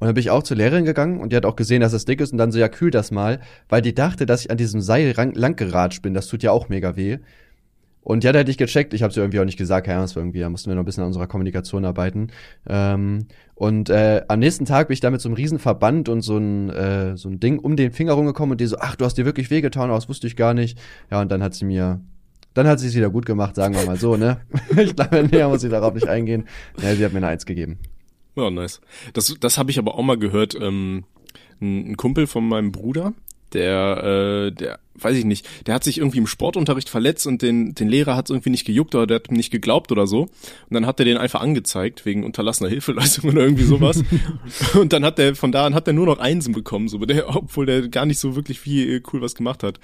Und 0.03 0.07
dann 0.07 0.15
bin 0.15 0.23
ich 0.23 0.31
auch 0.31 0.43
zur 0.43 0.57
Lehrerin 0.57 0.85
gegangen 0.85 1.21
und 1.21 1.31
die 1.31 1.37
hat 1.37 1.47
auch 1.47 1.55
gesehen, 1.55 1.81
dass 1.81 1.93
es 1.93 2.05
dick 2.05 2.21
ist 2.21 2.33
und 2.33 2.39
dann 2.39 2.51
so, 2.51 2.59
ja, 2.59 2.69
kühl 2.69 2.91
das 2.91 3.13
mal, 3.13 3.39
weil 3.69 3.83
die 3.83 3.95
dachte, 3.95 4.27
dass 4.27 4.41
ich 4.41 4.51
an 4.51 4.57
diesem 4.57 4.81
Seil 4.81 5.15
lang 5.15 5.55
geratscht 5.55 6.03
bin. 6.03 6.13
Das 6.13 6.27
tut 6.27 6.43
ja 6.43 6.51
auch 6.51 6.69
mega 6.69 6.97
weh. 6.97 7.19
Und 8.01 8.25
ja, 8.25 8.33
da 8.33 8.41
hätte 8.41 8.51
ich 8.51 8.59
gecheckt, 8.59 8.95
ich 8.95 9.05
habe 9.05 9.13
es 9.13 9.17
irgendwie 9.17 9.39
auch 9.39 9.45
nicht 9.45 9.59
gesagt, 9.59 9.87
keine 9.87 9.99
Ahnung, 9.99 10.07
es 10.07 10.17
war 10.17 10.25
irgendwie, 10.25 10.41
da 10.41 10.51
mussten 10.51 10.69
wir 10.69 10.75
noch 10.75 10.83
ein 10.83 10.87
bisschen 10.87 11.05
an 11.05 11.07
unserer 11.07 11.29
Kommunikation 11.29 11.85
arbeiten. 11.85 12.33
Ähm, 12.69 13.29
und 13.55 13.91
äh, 13.91 14.23
am 14.27 14.41
nächsten 14.41 14.65
Tag 14.65 14.89
bin 14.89 14.95
ich 14.95 14.99
da 14.99 15.09
mit 15.09 15.21
so 15.21 15.29
einem 15.29 15.37
riesen 15.37 15.61
Verband 15.61 16.09
und 16.09 16.23
so 16.23 16.37
ein, 16.37 16.71
äh, 16.71 17.17
so 17.17 17.29
ein 17.29 17.39
Ding 17.39 17.61
um 17.61 17.77
den 17.77 17.93
Finger 17.93 18.15
rumgekommen 18.15 18.51
und 18.51 18.61
die 18.61 18.67
so, 18.67 18.79
ach, 18.81 18.97
du 18.97 19.05
hast 19.05 19.19
dir 19.19 19.25
wirklich 19.25 19.53
wehgetan, 19.53 19.85
aber 19.85 19.95
das 19.95 20.09
wusste 20.09 20.27
ich 20.27 20.35
gar 20.35 20.53
nicht. 20.53 20.81
Ja, 21.13 21.21
und 21.21 21.31
dann 21.31 21.45
hat 21.45 21.55
sie 21.55 21.65
mir, 21.65 22.01
dann 22.55 22.67
hat 22.67 22.81
sie 22.81 22.89
es 22.89 22.97
wieder 22.97 23.11
gut 23.11 23.25
gemacht, 23.25 23.55
sagen 23.55 23.77
wir 23.77 23.87
mal 23.87 23.95
so, 23.97 24.17
ne? 24.17 24.41
ich 24.77 24.97
glaube, 24.97 25.29
näher 25.31 25.49
muss 25.49 25.63
ich 25.63 25.71
darauf 25.71 25.95
nicht 25.95 26.09
eingehen. 26.09 26.49
Ja, 26.83 26.93
sie 26.93 27.05
hat 27.05 27.13
mir 27.13 27.19
eine 27.19 27.29
Eins 27.29 27.47
gegeben. 27.47 27.79
Ja, 28.35 28.51
nice. 28.51 28.81
Das, 29.13 29.35
das 29.39 29.59
habe 29.59 29.71
ich 29.71 29.79
aber 29.79 29.95
auch 29.95 30.03
mal 30.03 30.19
gehört. 30.19 30.55
Ähm, 30.55 31.05
ein 31.61 31.97
Kumpel 31.97 32.27
von 32.27 32.49
meinem 32.49 32.73
Bruder, 32.73 33.15
der, 33.53 34.49
äh, 34.49 34.53
der, 34.53 34.79
weiß 34.95 35.17
ich 35.17 35.25
nicht, 35.25 35.49
der 35.67 35.75
hat 35.75 35.85
sich 35.85 35.99
irgendwie 35.99 36.19
im 36.19 36.27
Sportunterricht 36.27 36.89
verletzt 36.89 37.27
und 37.27 37.43
den, 37.43 37.75
den 37.75 37.89
Lehrer 37.89 38.17
hat 38.17 38.27
es 38.27 38.31
irgendwie 38.31 38.51
nicht 38.51 38.65
gejuckt 38.65 38.95
oder 38.95 39.07
der 39.07 39.17
hat 39.17 39.31
nicht 39.31 39.51
geglaubt 39.51 39.93
oder 39.93 40.07
so. 40.07 40.23
Und 40.23 40.31
dann 40.71 40.87
hat 40.87 40.99
er 41.01 41.05
den 41.05 41.17
einfach 41.17 41.41
angezeigt 41.41 42.05
wegen 42.05 42.25
unterlassener 42.25 42.69
Hilfeleistung 42.69 43.31
oder 43.31 43.43
irgendwie 43.43 43.65
sowas. 43.65 44.03
und 44.75 44.93
dann 44.93 45.05
hat 45.05 45.19
der, 45.19 45.35
von 45.35 45.53
da 45.53 45.67
an 45.67 45.75
hat 45.75 45.87
er 45.87 45.93
nur 45.93 46.07
noch 46.07 46.19
Einsen 46.19 46.53
bekommen, 46.53 46.89
so, 46.89 46.99
der, 46.99 47.35
obwohl 47.35 47.67
der 47.67 47.89
gar 47.89 48.07
nicht 48.07 48.19
so 48.19 48.37
wirklich 48.37 48.61
viel 48.61 48.97
äh, 48.97 49.03
cool 49.13 49.21
was 49.21 49.35
gemacht 49.35 49.63
hat. 49.63 49.79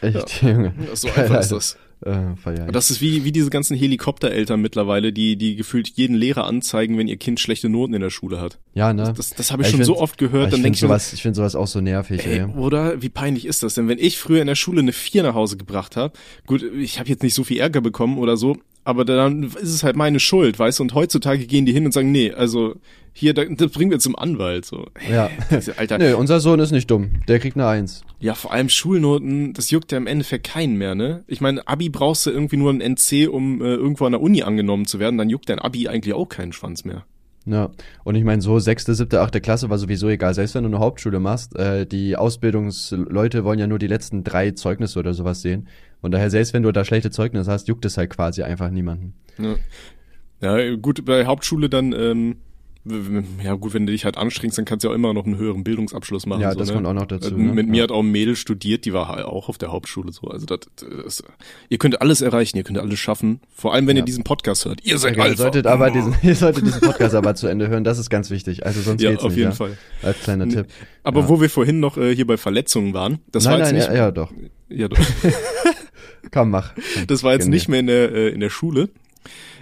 Echt, 0.00 0.42
ja. 0.42 0.50
Junge. 0.50 0.74
So 0.94 1.08
einfach 1.08 1.40
ist 1.40 1.52
das. 1.52 1.76
Äh, 2.02 2.72
das 2.72 2.90
ist 2.90 3.00
wie, 3.00 3.24
wie 3.24 3.32
diese 3.32 3.50
ganzen 3.50 3.76
Helikoptereltern 3.76 4.60
mittlerweile, 4.60 5.12
die, 5.12 5.36
die 5.36 5.56
gefühlt 5.56 5.88
jeden 5.88 6.16
Lehrer 6.16 6.46
anzeigen, 6.46 6.96
wenn 6.96 7.08
ihr 7.08 7.18
Kind 7.18 7.40
schlechte 7.40 7.68
Noten 7.68 7.92
in 7.92 8.00
der 8.00 8.10
Schule 8.10 8.40
hat. 8.40 8.58
Ja, 8.74 8.92
ne? 8.92 9.04
Das, 9.04 9.16
das, 9.16 9.34
das 9.34 9.52
habe 9.52 9.62
ich, 9.62 9.68
ich 9.68 9.74
schon 9.74 9.84
so 9.84 9.98
oft 9.98 10.16
gehört. 10.16 10.54
Ich 10.54 10.60
finde 10.60 10.78
sowas, 10.78 11.12
ich 11.12 11.22
find 11.22 11.36
sowas 11.36 11.54
auch 11.54 11.66
so 11.66 11.80
nervig, 11.80 12.24
ey. 12.26 12.40
ey. 12.40 12.44
Oder 12.44 13.02
wie 13.02 13.10
peinlich 13.10 13.44
ist 13.44 13.62
das 13.62 13.74
denn? 13.74 13.88
Wenn 13.88 13.98
ich 13.98 14.18
früher 14.18 14.40
in 14.40 14.46
der 14.46 14.54
Schule 14.54 14.80
eine 14.80 14.92
Vier 14.92 15.22
nach 15.22 15.34
Hause 15.34 15.56
gebracht 15.56 15.96
habe, 15.96 16.14
gut, 16.46 16.62
ich 16.62 16.98
habe 16.98 17.08
jetzt 17.08 17.22
nicht 17.22 17.34
so 17.34 17.44
viel 17.44 17.58
Ärger 17.58 17.82
bekommen 17.82 18.18
oder 18.18 18.36
so, 18.36 18.56
aber 18.84 19.04
dann 19.04 19.42
ist 19.42 19.74
es 19.74 19.82
halt 19.82 19.96
meine 19.96 20.20
Schuld, 20.20 20.58
weißt 20.58 20.78
du? 20.78 20.84
Und 20.84 20.94
heutzutage 20.94 21.46
gehen 21.46 21.66
die 21.66 21.72
hin 21.72 21.84
und 21.84 21.92
sagen, 21.92 22.12
nee, 22.12 22.32
also 22.32 22.76
hier, 23.12 23.34
das 23.34 23.70
bringen 23.72 23.90
wir 23.90 23.98
zum 23.98 24.16
Anwalt. 24.16 24.64
So. 24.64 24.86
Ja. 25.10 25.30
Alter. 25.76 25.98
nee, 25.98 26.12
unser 26.12 26.40
Sohn 26.40 26.60
ist 26.60 26.70
nicht 26.70 26.90
dumm. 26.90 27.22
Der 27.28 27.38
kriegt 27.38 27.56
eine 27.56 27.66
Eins. 27.66 28.04
Ja, 28.20 28.34
vor 28.34 28.52
allem 28.52 28.68
Schulnoten, 28.68 29.52
das 29.52 29.70
juckt 29.70 29.92
ja 29.92 29.98
im 29.98 30.06
Endeffekt 30.06 30.46
keinen 30.46 30.76
mehr, 30.76 30.94
ne? 30.94 31.24
Ich 31.26 31.40
meine, 31.40 31.66
Abi 31.66 31.88
brauchst 31.88 32.26
du 32.26 32.30
irgendwie 32.30 32.56
nur 32.56 32.72
ein 32.72 32.80
NC, 32.80 33.28
um 33.28 33.60
äh, 33.60 33.74
irgendwo 33.74 34.06
an 34.06 34.12
der 34.12 34.20
Uni 34.20 34.42
angenommen 34.42 34.86
zu 34.86 34.98
werden, 34.98 35.18
dann 35.18 35.30
juckt 35.30 35.48
dein 35.48 35.58
Abi 35.58 35.88
eigentlich 35.88 36.14
auch 36.14 36.28
keinen 36.28 36.52
Schwanz 36.52 36.84
mehr. 36.84 37.04
Ja, 37.46 37.70
und 38.04 38.14
ich 38.16 38.24
meine, 38.24 38.42
so 38.42 38.58
sechste, 38.58 38.94
siebte, 38.94 39.22
achte 39.22 39.40
Klasse 39.40 39.70
war 39.70 39.78
sowieso 39.78 40.08
egal. 40.08 40.34
Selbst 40.34 40.54
wenn 40.54 40.62
du 40.62 40.68
eine 40.68 40.78
Hauptschule 40.78 41.20
machst, 41.20 41.56
äh, 41.56 41.86
die 41.86 42.16
Ausbildungsleute 42.16 43.44
wollen 43.44 43.58
ja 43.58 43.66
nur 43.66 43.78
die 43.78 43.86
letzten 43.86 44.24
drei 44.24 44.50
Zeugnisse 44.50 44.98
oder 44.98 45.14
sowas 45.14 45.40
sehen. 45.40 45.68
Und 46.02 46.12
daher, 46.12 46.30
selbst 46.30 46.52
wenn 46.52 46.62
du 46.62 46.72
da 46.72 46.84
schlechte 46.84 47.10
Zeugnisse 47.10 47.50
hast, 47.50 47.68
juckt 47.68 47.84
es 47.84 47.96
halt 47.96 48.10
quasi 48.10 48.42
einfach 48.42 48.70
niemanden. 48.70 49.14
Ja, 49.38 50.58
ja 50.58 50.76
gut, 50.76 51.04
bei 51.04 51.26
Hauptschule 51.26 51.70
dann, 51.70 51.92
ähm, 51.92 52.36
ja 52.84 53.54
gut, 53.54 53.74
wenn 53.74 53.86
du 53.86 53.92
dich 53.92 54.06
halt 54.06 54.16
anstrengst, 54.16 54.56
dann 54.56 54.64
kannst 54.64 54.84
du 54.84 54.88
ja 54.88 54.92
auch 54.92 54.96
immer 54.96 55.12
noch 55.12 55.26
einen 55.26 55.36
höheren 55.36 55.64
Bildungsabschluss 55.64 56.24
machen. 56.24 56.40
Ja, 56.40 56.52
so, 56.52 56.58
das 56.58 56.68
ne? 56.68 56.74
kommt 56.74 56.86
auch 56.86 56.94
noch 56.94 57.06
dazu. 57.06 57.26
Also, 57.26 57.36
ne? 57.36 57.52
Mit 57.52 57.66
ja. 57.66 57.72
mir 57.72 57.82
hat 57.82 57.90
auch 57.90 58.00
ein 58.00 58.10
Mädel 58.10 58.36
studiert, 58.36 58.86
die 58.86 58.94
war 58.94 59.08
halt 59.08 59.26
auch 59.26 59.50
auf 59.50 59.58
der 59.58 59.70
Hauptschule 59.70 60.12
so. 60.12 60.28
Also 60.28 60.46
das, 60.46 60.60
das, 60.76 61.22
ihr 61.68 61.76
könnt 61.76 62.00
alles 62.00 62.22
erreichen, 62.22 62.56
ihr 62.56 62.64
könnt 62.64 62.78
alles 62.78 62.98
schaffen. 62.98 63.40
Vor 63.54 63.74
allem, 63.74 63.86
wenn 63.86 63.96
ja. 63.96 64.02
ihr 64.02 64.06
diesen 64.06 64.24
Podcast 64.24 64.64
hört. 64.64 64.80
Ihr 64.82 64.96
seid 64.96 65.16
ja, 65.18 65.26
Ihr 65.26 65.36
solltet 65.36 65.66
aber 65.66 65.90
diesen, 65.90 66.14
ihr 66.22 66.34
solltet 66.34 66.66
diesen 66.66 66.80
Podcast 66.80 67.14
aber 67.14 67.34
zu 67.34 67.48
Ende 67.48 67.68
hören. 67.68 67.84
Das 67.84 67.98
ist 67.98 68.08
ganz 68.08 68.30
wichtig. 68.30 68.64
Also 68.64 68.80
sonst 68.80 69.02
ja, 69.02 69.10
geht's 69.10 69.24
auf 69.24 69.30
nicht. 69.30 69.38
jeden 69.38 69.50
ja? 69.50 69.56
Fall. 69.56 69.76
Als 70.02 70.18
kleiner 70.20 70.48
Tipp. 70.48 70.66
Aber 71.02 71.28
wo 71.28 71.40
wir 71.40 71.50
vorhin 71.50 71.80
noch 71.80 71.98
äh, 71.98 72.14
hier 72.14 72.26
bei 72.26 72.38
Verletzungen 72.38 72.94
waren, 72.94 73.18
das 73.30 73.44
nein, 73.44 73.52
war 73.52 73.58
jetzt 73.58 73.66
nein, 73.68 73.76
nicht. 73.76 73.88
Ja, 73.88 73.94
ja 73.94 74.10
doch. 74.10 74.32
Ja, 74.70 74.88
doch. 74.88 74.98
Komm, 76.32 76.50
mach. 76.50 76.74
Das 77.08 77.22
war 77.24 77.32
jetzt 77.32 77.48
nicht 77.48 77.68
mehr 77.68 77.80
in 77.80 77.86
der 77.88 78.12
äh, 78.12 78.28
in 78.28 78.40
der 78.40 78.50
Schule. 78.50 78.88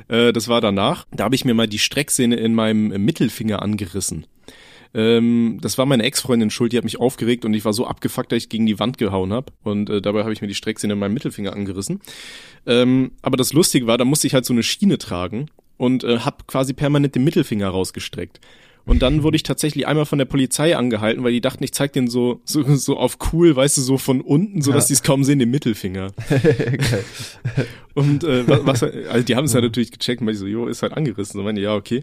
Äh, 0.08 0.32
das 0.32 0.48
war 0.48 0.60
danach. 0.60 1.06
Da 1.12 1.24
habe 1.24 1.34
ich 1.34 1.44
mir 1.44 1.54
mal 1.54 1.68
die 1.68 1.78
Strecksehne 1.78 2.36
in 2.36 2.54
meinem 2.54 2.88
Mittelfinger 3.04 3.62
angerissen. 3.62 4.26
Ähm, 4.94 5.58
das 5.60 5.76
war 5.78 5.86
meine 5.86 6.02
Ex-Freundin 6.02 6.50
schuld, 6.50 6.72
die 6.72 6.78
hat 6.78 6.84
mich 6.84 6.98
aufgeregt 6.98 7.44
und 7.44 7.52
ich 7.54 7.64
war 7.64 7.72
so 7.72 7.86
abgefuckt, 7.86 8.32
dass 8.32 8.38
ich 8.38 8.48
gegen 8.48 8.66
die 8.66 8.78
Wand 8.78 8.98
gehauen 8.98 9.32
habe. 9.32 9.52
Und 9.62 9.90
äh, 9.90 10.00
dabei 10.00 10.22
habe 10.22 10.32
ich 10.32 10.40
mir 10.40 10.48
die 10.48 10.54
Strecksehne 10.54 10.94
in 10.94 10.98
meinem 10.98 11.14
Mittelfinger 11.14 11.52
angerissen. 11.52 12.00
Ähm, 12.66 13.12
aber 13.22 13.36
das 13.36 13.52
Lustige 13.52 13.86
war, 13.86 13.98
da 13.98 14.04
musste 14.04 14.26
ich 14.26 14.34
halt 14.34 14.44
so 14.44 14.52
eine 14.52 14.62
Schiene 14.62 14.98
tragen 14.98 15.50
und 15.76 16.04
äh, 16.04 16.20
habe 16.20 16.44
quasi 16.46 16.72
permanent 16.72 17.14
den 17.14 17.24
Mittelfinger 17.24 17.68
rausgestreckt. 17.68 18.40
Und 18.88 19.02
dann 19.02 19.22
wurde 19.22 19.36
ich 19.36 19.42
tatsächlich 19.42 19.86
einmal 19.86 20.06
von 20.06 20.18
der 20.18 20.24
Polizei 20.24 20.74
angehalten, 20.74 21.22
weil 21.22 21.32
die 21.32 21.42
dachten, 21.42 21.62
ich 21.62 21.72
zeig 21.72 21.92
den 21.92 22.08
so, 22.08 22.40
so, 22.44 22.62
so 22.74 22.96
auf 22.96 23.18
cool, 23.32 23.54
weißt 23.54 23.76
du, 23.76 23.82
so 23.82 23.98
von 23.98 24.22
unten, 24.22 24.62
so 24.62 24.72
dass 24.72 24.86
die 24.86 24.94
es 24.94 25.02
kaum 25.02 25.24
sehen, 25.24 25.38
den 25.38 25.50
Mittelfinger. 25.50 26.12
und 27.94 28.24
äh, 28.24 28.44
was, 28.64 28.82
also 29.10 29.22
die 29.22 29.36
haben 29.36 29.44
es 29.44 29.52
ja 29.52 29.60
natürlich 29.60 29.92
gecheckt, 29.92 30.24
weil 30.24 30.32
ich 30.32 30.38
so, 30.38 30.46
jo, 30.46 30.66
ist 30.66 30.82
halt 30.82 30.94
angerissen. 30.94 31.38
So 31.38 31.42
meine, 31.42 31.60
ja, 31.60 31.74
okay. 31.74 32.02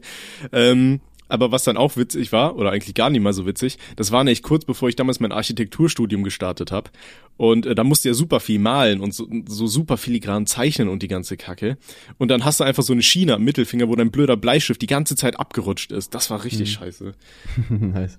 Ähm, 0.52 1.00
aber 1.28 1.52
was 1.52 1.64
dann 1.64 1.78
auch 1.78 1.98
witzig 1.98 2.32
war, 2.32 2.56
oder 2.56 2.72
eigentlich 2.72 2.96
gar 2.96 3.10
nicht 3.10 3.22
mal 3.22 3.34
so 3.34 3.46
witzig, 3.46 3.78
das 3.96 4.12
war 4.12 4.24
nämlich 4.24 4.44
kurz 4.44 4.66
bevor 4.66 4.90
ich 4.90 4.96
damals 4.96 5.20
mein 5.20 5.32
Architekturstudium 5.32 6.24
gestartet 6.24 6.72
habe. 6.72 6.92
Und 7.38 7.66
äh, 7.66 7.76
da 7.76 7.84
musste 7.84 8.10
ja 8.10 8.14
super 8.14 8.40
viel 8.40 8.60
malen 8.60 9.02
und 9.02 9.14
so, 9.14 9.28
so 9.48 9.68
super 9.68 9.98
filigran 9.98 10.46
zeichnen 10.46 10.88
und 10.88 11.04
die 11.04 11.08
ganze 11.08 11.36
Kacke. 11.36 11.78
Und 12.18 12.30
dann 12.30 12.46
hast 12.46 12.60
du 12.60 12.64
einfach 12.64 12.84
so 12.84 12.94
eine 12.94 13.02
Schiene 13.02 13.36
am 13.36 13.44
Mittelfinger, 13.44 13.90
wo 13.90 13.96
dein 13.96 14.12
blöder 14.12 14.38
Bleistift 14.38 14.82
die 14.82 14.88
ganze 14.88 15.16
Zeit 15.16 15.40
abgerutscht 15.40 15.92
ist. 15.92 16.14
Das 16.16 16.30
war 16.30 16.44
richtig 16.44 16.70
mhm. 16.70 16.74
scheiße. 16.74 17.14
nice. 17.70 18.18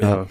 Ja. 0.00 0.26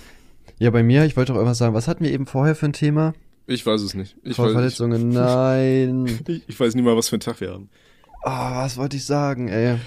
ja, 0.59 0.69
bei 0.71 0.83
mir, 0.83 1.05
ich 1.05 1.15
wollte 1.15 1.31
auch 1.33 1.37
irgendwas 1.37 1.59
sagen. 1.59 1.73
Was 1.73 1.87
hatten 1.87 2.03
wir 2.03 2.11
eben 2.11 2.25
vorher 2.25 2.55
für 2.55 2.65
ein 2.65 2.73
Thema? 2.73 3.13
Ich 3.47 3.65
weiß 3.65 3.81
es 3.81 3.93
nicht. 3.93 4.15
Ich 4.23 4.35
Verletzungen, 4.35 5.09
nein. 5.09 6.07
Ich, 6.27 6.43
ich 6.47 6.59
weiß 6.59 6.75
nicht 6.75 6.83
mal, 6.83 6.97
was 6.97 7.09
für 7.09 7.17
ein 7.17 7.21
Tag 7.21 7.39
wir 7.39 7.51
haben. 7.51 7.69
Oh, 8.23 8.31
was 8.31 8.77
wollte 8.77 8.97
ich 8.97 9.05
sagen, 9.05 9.49
ey? 9.49 9.77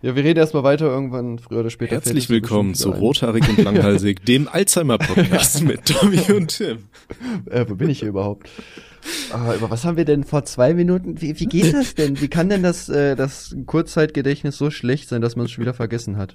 Ja, 0.00 0.14
wir 0.14 0.22
reden 0.22 0.38
erstmal 0.38 0.62
weiter 0.62 0.86
irgendwann, 0.86 1.40
früher 1.40 1.58
oder 1.58 1.70
später. 1.70 1.90
Herzlich 1.96 2.30
willkommen 2.30 2.76
zu 2.76 2.90
Rothaarig 2.90 3.48
und 3.48 3.58
Langhaalsig, 3.58 4.24
dem 4.26 4.46
Alzheimer-Podcast 4.46 5.64
mit 5.64 5.86
Tommy 5.86 6.20
und 6.32 6.56
Tim. 6.56 6.84
Äh, 7.46 7.64
wo 7.68 7.74
bin 7.74 7.90
ich 7.90 7.98
hier 7.98 8.08
überhaupt? 8.10 8.48
Ah, 9.32 9.56
über 9.56 9.70
was 9.70 9.84
haben 9.84 9.96
wir 9.96 10.04
denn 10.04 10.22
vor 10.22 10.44
zwei 10.44 10.72
Minuten? 10.72 11.20
Wie, 11.20 11.40
wie 11.40 11.46
geht 11.46 11.74
das 11.74 11.96
denn? 11.96 12.20
Wie 12.20 12.28
kann 12.28 12.48
denn 12.48 12.62
das, 12.62 12.88
äh, 12.88 13.16
das 13.16 13.56
Kurzzeitgedächtnis 13.66 14.56
so 14.56 14.70
schlecht 14.70 15.08
sein, 15.08 15.20
dass 15.20 15.34
man 15.34 15.46
es 15.46 15.50
schon 15.50 15.62
wieder 15.62 15.74
vergessen 15.74 16.16
hat? 16.16 16.34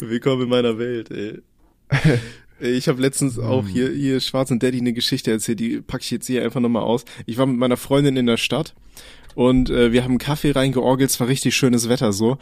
Willkommen 0.00 0.42
in 0.42 0.48
meiner 0.48 0.76
Welt, 0.76 1.12
ey. 1.12 1.42
Ich 2.58 2.88
habe 2.88 3.02
letztens 3.02 3.38
auch 3.38 3.68
hier, 3.68 3.90
hier 3.90 4.18
Schwarz 4.18 4.50
und 4.50 4.62
Daddy 4.62 4.78
eine 4.78 4.94
Geschichte 4.94 5.30
erzählt, 5.30 5.60
die 5.60 5.82
packe 5.82 6.02
ich 6.02 6.10
jetzt 6.10 6.26
hier 6.26 6.42
einfach 6.42 6.60
nochmal 6.60 6.84
aus. 6.84 7.04
Ich 7.26 7.36
war 7.36 7.44
mit 7.44 7.58
meiner 7.58 7.76
Freundin 7.76 8.16
in 8.16 8.24
der 8.24 8.38
Stadt 8.38 8.74
und 9.36 9.68
äh, 9.68 9.92
wir 9.92 10.02
haben 10.02 10.16
Kaffee 10.16 10.52
reingeorgelt, 10.52 11.10
es 11.10 11.20
war 11.20 11.28
richtig 11.28 11.54
schönes 11.54 11.90
Wetter 11.90 12.14
so. 12.14 12.38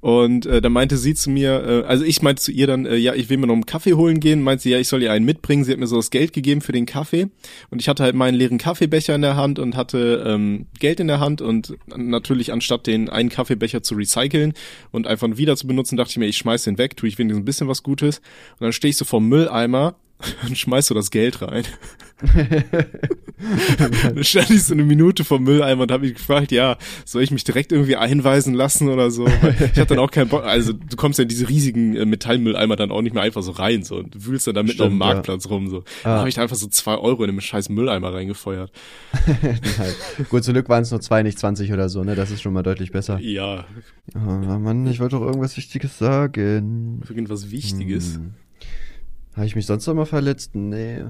Und 0.00 0.46
äh, 0.46 0.62
da 0.62 0.70
meinte 0.70 0.96
sie 0.96 1.12
zu 1.12 1.28
mir, 1.28 1.84
äh, 1.84 1.86
also 1.86 2.04
ich 2.04 2.22
meinte 2.22 2.40
zu 2.40 2.52
ihr 2.52 2.66
dann, 2.66 2.86
äh, 2.86 2.96
ja, 2.96 3.14
ich 3.14 3.28
will 3.28 3.36
mir 3.36 3.46
noch 3.46 3.54
einen 3.54 3.66
Kaffee 3.66 3.92
holen 3.92 4.18
gehen. 4.18 4.42
Meinte 4.42 4.62
sie, 4.62 4.70
ja, 4.70 4.78
ich 4.78 4.88
soll 4.88 5.02
ihr 5.02 5.12
einen 5.12 5.26
mitbringen. 5.26 5.64
Sie 5.64 5.72
hat 5.72 5.78
mir 5.78 5.86
so 5.86 5.96
das 5.96 6.08
Geld 6.08 6.32
gegeben 6.32 6.62
für 6.62 6.72
den 6.72 6.86
Kaffee. 6.86 7.28
Und 7.68 7.82
ich 7.82 7.88
hatte 7.90 8.02
halt 8.02 8.14
meinen 8.14 8.34
leeren 8.34 8.56
Kaffeebecher 8.56 9.14
in 9.14 9.20
der 9.20 9.36
Hand 9.36 9.58
und 9.58 9.76
hatte 9.76 10.24
ähm, 10.26 10.68
Geld 10.78 11.00
in 11.00 11.08
der 11.08 11.20
Hand. 11.20 11.42
Und 11.42 11.76
natürlich 11.94 12.50
anstatt 12.50 12.86
den 12.86 13.10
einen 13.10 13.28
Kaffeebecher 13.28 13.82
zu 13.82 13.94
recyceln 13.94 14.54
und 14.90 15.06
einfach 15.06 15.28
wieder 15.36 15.54
zu 15.54 15.66
benutzen, 15.66 15.98
dachte 15.98 16.12
ich 16.12 16.16
mir, 16.16 16.28
ich 16.28 16.38
schmeiß 16.38 16.64
den 16.64 16.78
weg, 16.78 16.96
tue 16.96 17.10
ich 17.10 17.18
wenigstens 17.18 17.42
ein 17.42 17.44
bisschen 17.44 17.68
was 17.68 17.82
Gutes. 17.82 18.20
Und 18.58 18.62
dann 18.62 18.72
stehe 18.72 18.88
ich 18.88 18.96
so 18.96 19.04
vom 19.04 19.28
Mülleimer 19.28 19.96
und 20.48 20.56
schmeißt 20.56 20.88
so 20.88 20.94
das 20.94 21.10
Geld 21.10 21.42
rein. 21.42 21.64
dann 24.02 24.24
stand 24.24 24.50
ich 24.50 24.64
so 24.64 24.74
eine 24.74 24.84
Minute 24.84 25.24
vom 25.24 25.44
Mülleimer 25.44 25.82
und 25.82 25.92
habe 25.92 26.06
mich 26.06 26.14
gefragt, 26.14 26.52
ja, 26.52 26.76
soll 27.04 27.22
ich 27.22 27.30
mich 27.30 27.44
direkt 27.44 27.72
irgendwie 27.72 27.96
einweisen 27.96 28.54
lassen 28.54 28.88
oder 28.88 29.10
so? 29.10 29.26
Weil 29.26 29.54
ich 29.54 29.78
hatte 29.78 29.86
dann 29.86 29.98
auch 29.98 30.10
keinen 30.10 30.28
Bock, 30.28 30.44
also 30.44 30.72
du 30.72 30.96
kommst 30.96 31.18
ja 31.18 31.22
in 31.22 31.28
diese 31.28 31.48
riesigen 31.48 31.96
äh, 31.96 32.04
Metallmülleimer 32.04 32.76
dann 32.76 32.90
auch 32.90 33.02
nicht 33.02 33.14
mehr 33.14 33.22
einfach 33.22 33.42
so 33.42 33.52
rein 33.52 33.82
so 33.82 33.96
und 33.96 34.14
du 34.14 34.26
wühlst 34.26 34.46
dann 34.46 34.54
da 34.54 34.62
mitten 34.62 34.82
auf 34.82 34.88
dem 34.88 34.98
Marktplatz 34.98 35.44
ja. 35.44 35.50
rum 35.50 35.68
so. 35.68 35.78
Ah. 36.02 36.14
Da 36.14 36.18
habe 36.18 36.28
ich 36.28 36.34
da 36.34 36.42
einfach 36.42 36.56
so 36.56 36.66
zwei 36.68 36.96
Euro 36.96 37.24
in 37.24 37.30
einem 37.30 37.40
scheiß 37.40 37.68
Mülleimer 37.68 38.12
reingefeuert. 38.12 38.72
Gut, 40.30 40.44
zum 40.44 40.54
Glück 40.54 40.68
waren 40.68 40.82
es 40.82 40.90
nur 40.90 41.00
zwei, 41.00 41.22
nicht 41.22 41.38
zwanzig 41.38 41.72
oder 41.72 41.88
so, 41.88 42.04
ne? 42.04 42.14
Das 42.14 42.30
ist 42.30 42.42
schon 42.42 42.52
mal 42.52 42.62
deutlich 42.62 42.92
besser. 42.92 43.18
Ja. 43.20 43.66
Oh, 44.14 44.18
Mann, 44.18 44.86
ich 44.86 45.00
wollte 45.00 45.16
doch 45.16 45.24
irgendwas 45.24 45.56
Wichtiges 45.56 45.98
sagen. 45.98 47.02
Irgendwas 47.08 47.50
Wichtiges? 47.50 48.16
Hm. 48.16 48.34
Habe 49.34 49.46
ich 49.46 49.54
mich 49.54 49.66
sonst 49.66 49.86
noch 49.86 49.94
mal 49.94 50.06
verletzt? 50.06 50.54
Nee. 50.54 51.04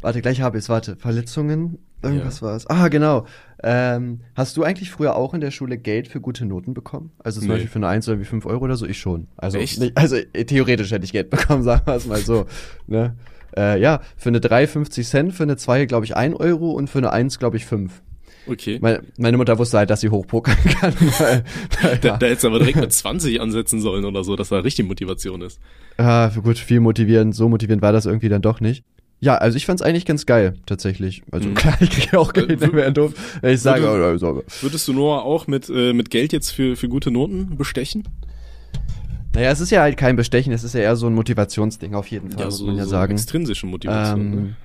Warte, 0.00 0.22
gleich 0.22 0.40
habe 0.40 0.58
ich 0.58 0.64
es. 0.64 0.68
Warte, 0.68 0.96
Verletzungen? 0.96 1.78
Irgendwas 2.02 2.40
ja. 2.40 2.46
war 2.46 2.56
es. 2.56 2.66
Ah, 2.68 2.88
genau. 2.88 3.26
Ähm, 3.62 4.20
hast 4.34 4.56
du 4.56 4.64
eigentlich 4.64 4.90
früher 4.90 5.16
auch 5.16 5.34
in 5.34 5.40
der 5.40 5.50
Schule 5.50 5.76
Geld 5.76 6.08
für 6.08 6.20
gute 6.20 6.46
Noten 6.46 6.72
bekommen? 6.72 7.12
Also 7.18 7.40
zum 7.40 7.48
nee. 7.48 7.54
Beispiel 7.54 7.70
für 7.70 7.78
eine 7.78 7.88
1 7.88 8.08
oder 8.08 8.18
wie 8.18 8.24
5 8.24 8.46
Euro 8.46 8.64
oder 8.64 8.76
so? 8.76 8.86
Ich 8.86 8.98
schon. 8.98 9.28
Also, 9.36 9.58
Nicht, 9.58 9.96
also 9.96 10.16
äh, 10.16 10.44
theoretisch 10.44 10.90
hätte 10.90 11.04
ich 11.04 11.12
Geld 11.12 11.30
bekommen, 11.30 11.62
sagen 11.62 11.82
wir 11.84 11.94
es 11.94 12.06
mal 12.06 12.18
so. 12.18 12.46
ne? 12.86 13.16
Äh, 13.56 13.80
ja, 13.80 14.00
für 14.16 14.28
eine 14.30 14.40
3 14.40 14.66
50 14.66 15.06
Cent, 15.06 15.34
für 15.34 15.42
eine 15.42 15.56
2 15.56 15.86
glaube 15.86 16.06
ich 16.06 16.16
1 16.16 16.36
Euro 16.36 16.70
und 16.70 16.88
für 16.88 16.98
eine 16.98 17.12
1 17.12 17.38
glaube 17.38 17.56
ich 17.56 17.66
5. 17.66 18.02
Okay. 18.46 18.78
Meine, 18.80 19.02
meine, 19.18 19.36
Mutter 19.36 19.58
wusste 19.58 19.78
halt, 19.78 19.90
dass 19.90 20.00
sie 20.00 20.08
hochpokern 20.08 20.56
kann. 20.80 20.94
Weil, 21.18 21.44
ja. 21.82 21.96
da, 21.96 22.16
da 22.16 22.26
hättest 22.26 22.44
du 22.44 22.48
aber 22.48 22.58
direkt 22.58 22.80
mit 22.80 22.92
20 22.92 23.40
ansetzen 23.40 23.80
sollen 23.80 24.04
oder 24.04 24.24
so, 24.24 24.34
dass 24.34 24.48
da 24.48 24.60
richtig 24.60 24.86
Motivation 24.86 25.42
ist. 25.42 25.60
Ja, 25.98 26.28
gut, 26.28 26.58
viel 26.58 26.80
motivierend, 26.80 27.34
so 27.34 27.48
motivierend 27.48 27.82
war 27.82 27.92
das 27.92 28.06
irgendwie 28.06 28.28
dann 28.28 28.42
doch 28.42 28.60
nicht. 28.60 28.84
Ja, 29.20 29.36
also 29.36 29.56
ich 29.56 29.66
fand's 29.66 29.82
eigentlich 29.82 30.06
ganz 30.06 30.24
geil, 30.24 30.54
tatsächlich. 30.64 31.22
Also 31.30 31.50
mhm. 31.50 31.54
klar, 31.54 31.76
ich 31.80 31.90
kriege 31.90 32.18
auch 32.18 32.32
Geld, 32.32 32.50
äh, 32.50 32.72
wäre 32.72 32.92
doof. 32.92 33.12
Ich 33.42 33.60
sage, 33.60 33.82
würdest, 33.82 34.24
also, 34.24 34.42
würdest 34.62 34.88
du 34.88 34.92
Noah 34.94 35.22
auch 35.22 35.46
mit, 35.46 35.68
äh, 35.68 35.92
mit 35.92 36.10
Geld 36.10 36.32
jetzt 36.32 36.50
für, 36.50 36.74
für 36.74 36.88
gute 36.88 37.10
Noten 37.10 37.56
bestechen? 37.56 38.04
Naja, 39.34 39.50
es 39.50 39.60
ist 39.60 39.70
ja 39.70 39.82
halt 39.82 39.96
kein 39.96 40.16
Bestechen, 40.16 40.52
es 40.52 40.64
ist 40.64 40.74
ja 40.74 40.80
eher 40.80 40.96
so 40.96 41.06
ein 41.06 41.14
Motivationsding 41.14 41.94
auf 41.94 42.06
jeden 42.08 42.30
Fall, 42.30 42.40
ja, 42.40 42.46
muss 42.46 42.58
so, 42.58 42.66
man 42.66 42.76
ja 42.76 42.84
so 42.84 42.90
sagen. 42.90 43.12
Extrinsische 43.12 43.66
Motivation. 43.66 44.20
Ähm, 44.20 44.34
ne? 44.34 44.56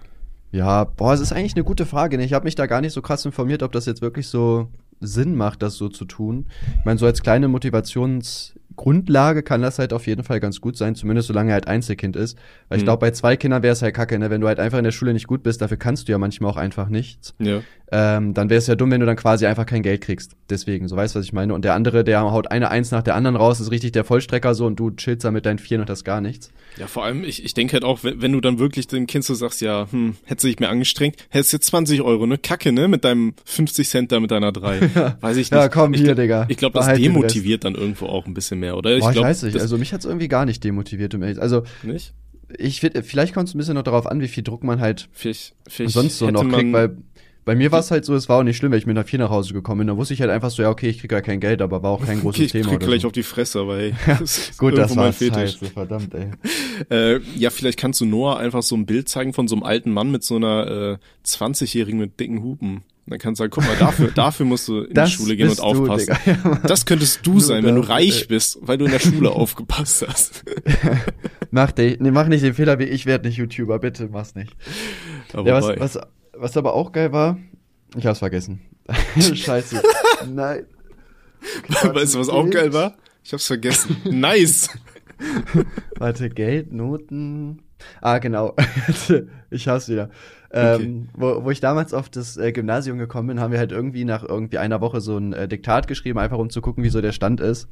Ja, 0.51 0.85
boah, 0.85 1.13
es 1.13 1.19
ist 1.19 1.33
eigentlich 1.33 1.55
eine 1.55 1.65
gute 1.65 1.85
Frage. 1.85 2.17
Ne? 2.17 2.23
Ich 2.23 2.31
habe 2.31 2.45
mich 2.45 2.55
da 2.55 2.65
gar 2.65 2.79
nicht 2.79 2.93
so 2.93 3.01
krass 3.01 3.25
informiert, 3.25 3.61
ob 3.61 3.73
das 3.73 3.85
jetzt 3.85 4.01
wirklich 4.01 4.27
so 4.27 4.69
Sinn 5.01 5.35
macht, 5.35 5.61
das 5.61 5.75
so 5.75 5.89
zu 5.89 6.05
tun. 6.05 6.45
Ich 6.79 6.85
meine, 6.85 6.97
so 6.97 7.05
als 7.05 7.21
kleine 7.21 7.47
Motivations- 7.47 8.53
Grundlage 8.75 9.43
kann 9.43 9.61
das 9.61 9.79
halt 9.79 9.93
auf 9.93 10.07
jeden 10.07 10.23
Fall 10.23 10.39
ganz 10.39 10.61
gut 10.61 10.77
sein, 10.77 10.95
zumindest 10.95 11.27
solange 11.27 11.51
er 11.51 11.55
halt 11.55 11.67
Einzelkind 11.67 12.15
ist. 12.15 12.37
Weil 12.69 12.77
ich 12.77 12.83
mhm. 12.83 12.87
glaube, 12.87 13.01
bei 13.01 13.11
zwei 13.11 13.37
Kindern 13.37 13.63
wäre 13.63 13.73
es 13.73 13.81
halt 13.81 13.95
kacke, 13.95 14.17
ne? 14.19 14.29
Wenn 14.29 14.41
du 14.41 14.47
halt 14.47 14.59
einfach 14.59 14.77
in 14.77 14.83
der 14.83 14.91
Schule 14.91 15.13
nicht 15.13 15.27
gut 15.27 15.43
bist, 15.43 15.61
dafür 15.61 15.77
kannst 15.77 16.07
du 16.07 16.11
ja 16.11 16.17
manchmal 16.17 16.51
auch 16.51 16.57
einfach 16.57 16.89
nichts. 16.89 17.33
Ja. 17.39 17.61
Ähm, 17.91 18.33
dann 18.33 18.49
wäre 18.49 18.57
es 18.57 18.67
ja 18.67 18.75
dumm, 18.75 18.89
wenn 18.89 18.99
du 18.99 19.05
dann 19.05 19.15
quasi 19.15 19.45
einfach 19.45 19.65
kein 19.65 19.83
Geld 19.83 20.01
kriegst. 20.01 20.35
Deswegen, 20.49 20.87
so 20.87 20.95
weißt 20.95 21.13
du, 21.13 21.19
was 21.19 21.25
ich 21.25 21.33
meine. 21.33 21.53
Und 21.53 21.65
der 21.65 21.75
andere, 21.75 22.03
der 22.03 22.21
haut 22.21 22.49
eine 22.49 22.71
Eins 22.71 22.91
nach 22.91 23.03
der 23.03 23.15
anderen 23.15 23.35
raus, 23.35 23.59
ist 23.59 23.69
richtig 23.69 23.91
der 23.91 24.03
Vollstrecker 24.03 24.55
so 24.55 24.65
und 24.65 24.79
du 24.79 24.91
chillst 24.91 25.23
da 25.23 25.31
mit 25.31 25.45
deinen 25.45 25.59
Vieren 25.59 25.81
und 25.81 25.89
das 25.89 26.03
gar 26.03 26.19
nichts. 26.19 26.51
Ja, 26.77 26.87
vor 26.87 27.03
allem, 27.05 27.23
ich, 27.23 27.45
ich 27.45 27.53
denke 27.53 27.73
halt 27.73 27.83
auch, 27.83 28.03
wenn, 28.03 28.21
wenn 28.21 28.31
du 28.31 28.41
dann 28.41 28.57
wirklich 28.57 28.87
dem 28.87 29.05
Kind 29.05 29.23
so 29.23 29.35
sagst, 29.35 29.61
ja, 29.61 29.87
hm, 29.91 30.15
hättest 30.25 30.43
du 30.43 30.47
dich 30.47 30.59
mehr 30.59 30.69
angestrengt, 30.69 31.15
hättest 31.29 31.53
jetzt 31.53 31.67
20 31.67 32.01
Euro, 32.01 32.25
ne? 32.25 32.37
Kacke, 32.37 32.71
ne? 32.71 32.87
Mit 32.87 33.05
deinem 33.05 33.33
50 33.45 33.87
Cent 33.87 34.11
da 34.11 34.19
mit 34.19 34.31
deiner 34.31 34.51
3. 34.51 34.89
ja. 34.95 35.17
Weiß 35.21 35.37
ich 35.37 35.51
nicht. 35.51 35.59
Ja, 35.59 35.69
komm 35.69 35.93
ich, 35.93 36.01
hier, 36.01 36.15
Digga. 36.15 36.45
Ich 36.49 36.57
glaube, 36.57 36.79
das 36.79 36.97
demotiviert 36.97 37.65
dann 37.65 37.75
irgendwo 37.75 38.07
auch 38.07 38.25
ein 38.25 38.33
bisschen 38.33 38.59
mehr, 38.59 38.77
oder? 38.77 38.97
Boah, 38.97 39.09
ich, 39.09 39.13
glaub, 39.13 39.15
ich 39.15 39.29
weiß 39.29 39.43
nicht. 39.43 39.59
Also 39.59 39.77
mich 39.77 39.93
hat's 39.93 40.05
irgendwie 40.05 40.27
gar 40.27 40.45
nicht 40.45 40.63
demotiviert. 40.63 41.15
Also, 41.39 41.63
nicht? 41.83 42.13
Ich 42.57 42.79
vielleicht 42.79 43.33
kommt 43.33 43.47
es 43.47 43.55
ein 43.55 43.57
bisschen 43.57 43.73
noch 43.73 43.83
darauf 43.83 44.05
an, 44.05 44.21
wie 44.21 44.27
viel 44.27 44.43
Druck 44.43 44.63
man 44.63 44.79
halt 44.79 45.09
vielleicht, 45.11 45.55
vielleicht 45.67 45.93
sonst 45.93 46.19
so 46.19 46.29
noch 46.29 46.47
kriegt, 46.47 46.73
weil 46.73 46.97
bei 47.45 47.55
mir 47.55 47.71
war 47.71 47.79
es 47.79 47.91
halt 47.91 48.05
so, 48.05 48.15
es 48.15 48.27
war 48.27 48.39
auch 48.39 48.43
nicht 48.43 48.57
schlimm, 48.57 48.71
wenn 48.71 48.79
ich 48.79 48.87
mit 48.87 48.97
einer 48.97 49.05
4 49.05 49.19
nach 49.19 49.29
Hause 49.29 49.53
gekommen 49.53 49.79
bin. 49.79 49.87
Da 49.87 49.97
wusste 49.97 50.15
ich 50.15 50.21
halt 50.21 50.31
einfach 50.31 50.49
so, 50.49 50.63
ja, 50.63 50.69
okay, 50.71 50.89
ich 50.89 50.99
krieg 50.99 51.11
gar 51.11 51.21
kein 51.21 51.39
Geld, 51.39 51.61
aber 51.61 51.83
war 51.83 51.91
auch 51.91 52.03
kein 52.03 52.19
großes 52.21 52.39
okay, 52.39 52.45
ich 52.45 52.51
Thema. 52.51 52.65
Ich 52.65 52.71
krieg 52.71 52.87
gleich 52.87 53.01
so. 53.01 53.07
auf 53.07 53.13
die 53.13 53.23
Fresse, 53.23 53.59
aber 53.59 53.77
ey, 53.77 53.93
das 54.19 54.57
Gut, 54.57 54.75
das 54.75 54.95
war 54.95 55.13
scheiße, 55.13 55.65
verdammt, 55.65 56.15
ey. 56.15 56.31
äh, 56.89 57.19
ja, 57.35 57.51
vielleicht 57.51 57.79
kannst 57.79 58.01
du 58.01 58.05
Noah 58.05 58.39
einfach 58.39 58.63
so 58.63 58.75
ein 58.75 58.87
Bild 58.87 59.09
zeigen 59.09 59.33
von 59.33 59.47
so 59.47 59.55
einem 59.55 59.63
alten 59.63 59.91
Mann 59.91 60.11
mit 60.11 60.23
so 60.23 60.37
einer 60.37 60.97
äh, 60.97 61.27
20-Jährigen 61.27 61.99
mit 61.99 62.19
dicken 62.19 62.41
Hupen. 62.41 62.81
Dann 63.05 63.19
kannst 63.19 63.39
du 63.39 63.43
sagen, 63.43 63.51
guck 63.51 63.63
mal, 63.63 63.75
dafür, 63.77 64.09
dafür 64.09 64.47
musst 64.47 64.67
du 64.67 64.81
in 64.81 64.95
das 64.95 65.11
die 65.11 65.17
Schule 65.17 65.35
gehen 65.35 65.49
und 65.49 65.59
aufpassen. 65.59 66.17
Du, 66.25 66.31
ja, 66.31 66.59
das 66.65 66.87
könntest 66.87 67.19
du 67.27 67.39
sein, 67.39 67.63
wenn 67.63 67.75
du 67.75 67.81
reich 67.81 68.27
bist, 68.27 68.57
weil 68.61 68.79
du 68.79 68.85
in 68.85 68.91
der 68.91 68.99
Schule 68.99 69.29
aufgepasst 69.29 70.03
hast. 70.07 70.43
mach, 71.51 71.71
dich, 71.71 71.99
nee, 71.99 72.09
mach 72.09 72.27
nicht 72.27 72.43
den 72.43 72.55
Fehler 72.55 72.79
wie 72.79 72.85
ich 72.85 73.05
werde 73.05 73.27
nicht 73.27 73.37
YouTuber, 73.37 73.77
bitte, 73.77 74.09
mach's 74.11 74.33
nicht. 74.33 74.55
Aber 75.33 75.47
ja, 75.47 75.61
was, 75.61 75.79
was, 75.79 75.99
was 76.37 76.57
aber 76.57 76.73
auch 76.73 76.91
geil 76.91 77.11
war, 77.11 77.37
ich 77.95 78.05
hab's 78.05 78.19
vergessen. 78.19 78.61
Scheiße. 79.19 79.81
Nein. 80.27 80.65
weißt 81.83 82.15
du, 82.15 82.19
was 82.19 82.29
auch 82.29 82.49
geil 82.49 82.73
war? 82.73 82.95
Ich 83.23 83.33
hab's 83.33 83.47
vergessen. 83.47 83.97
nice. 84.05 84.69
Warte, 85.97 86.29
Geld, 86.29 86.73
Noten. 86.73 87.61
Ah, 88.01 88.19
genau. 88.19 88.55
ich 89.49 89.67
hab's 89.67 89.89
wieder. 89.89 90.09
Ähm, 90.51 91.09
wo, 91.13 91.43
wo 91.43 91.51
ich 91.51 91.59
damals 91.59 91.93
auf 91.93 92.09
das 92.09 92.37
äh, 92.37 92.51
Gymnasium 92.51 92.97
gekommen 92.97 93.27
bin, 93.27 93.39
haben 93.39 93.51
wir 93.51 93.59
halt 93.59 93.71
irgendwie 93.71 94.05
nach 94.05 94.23
irgendwie 94.23 94.57
einer 94.57 94.79
Woche 94.79 95.01
so 95.01 95.17
ein 95.17 95.33
äh, 95.33 95.47
Diktat 95.47 95.87
geschrieben, 95.87 96.17
einfach 96.19 96.37
um 96.37 96.49
zu 96.49 96.61
gucken, 96.61 96.83
wie 96.83 96.89
so 96.89 97.01
der 97.01 97.11
Stand 97.11 97.41
ist. 97.41 97.67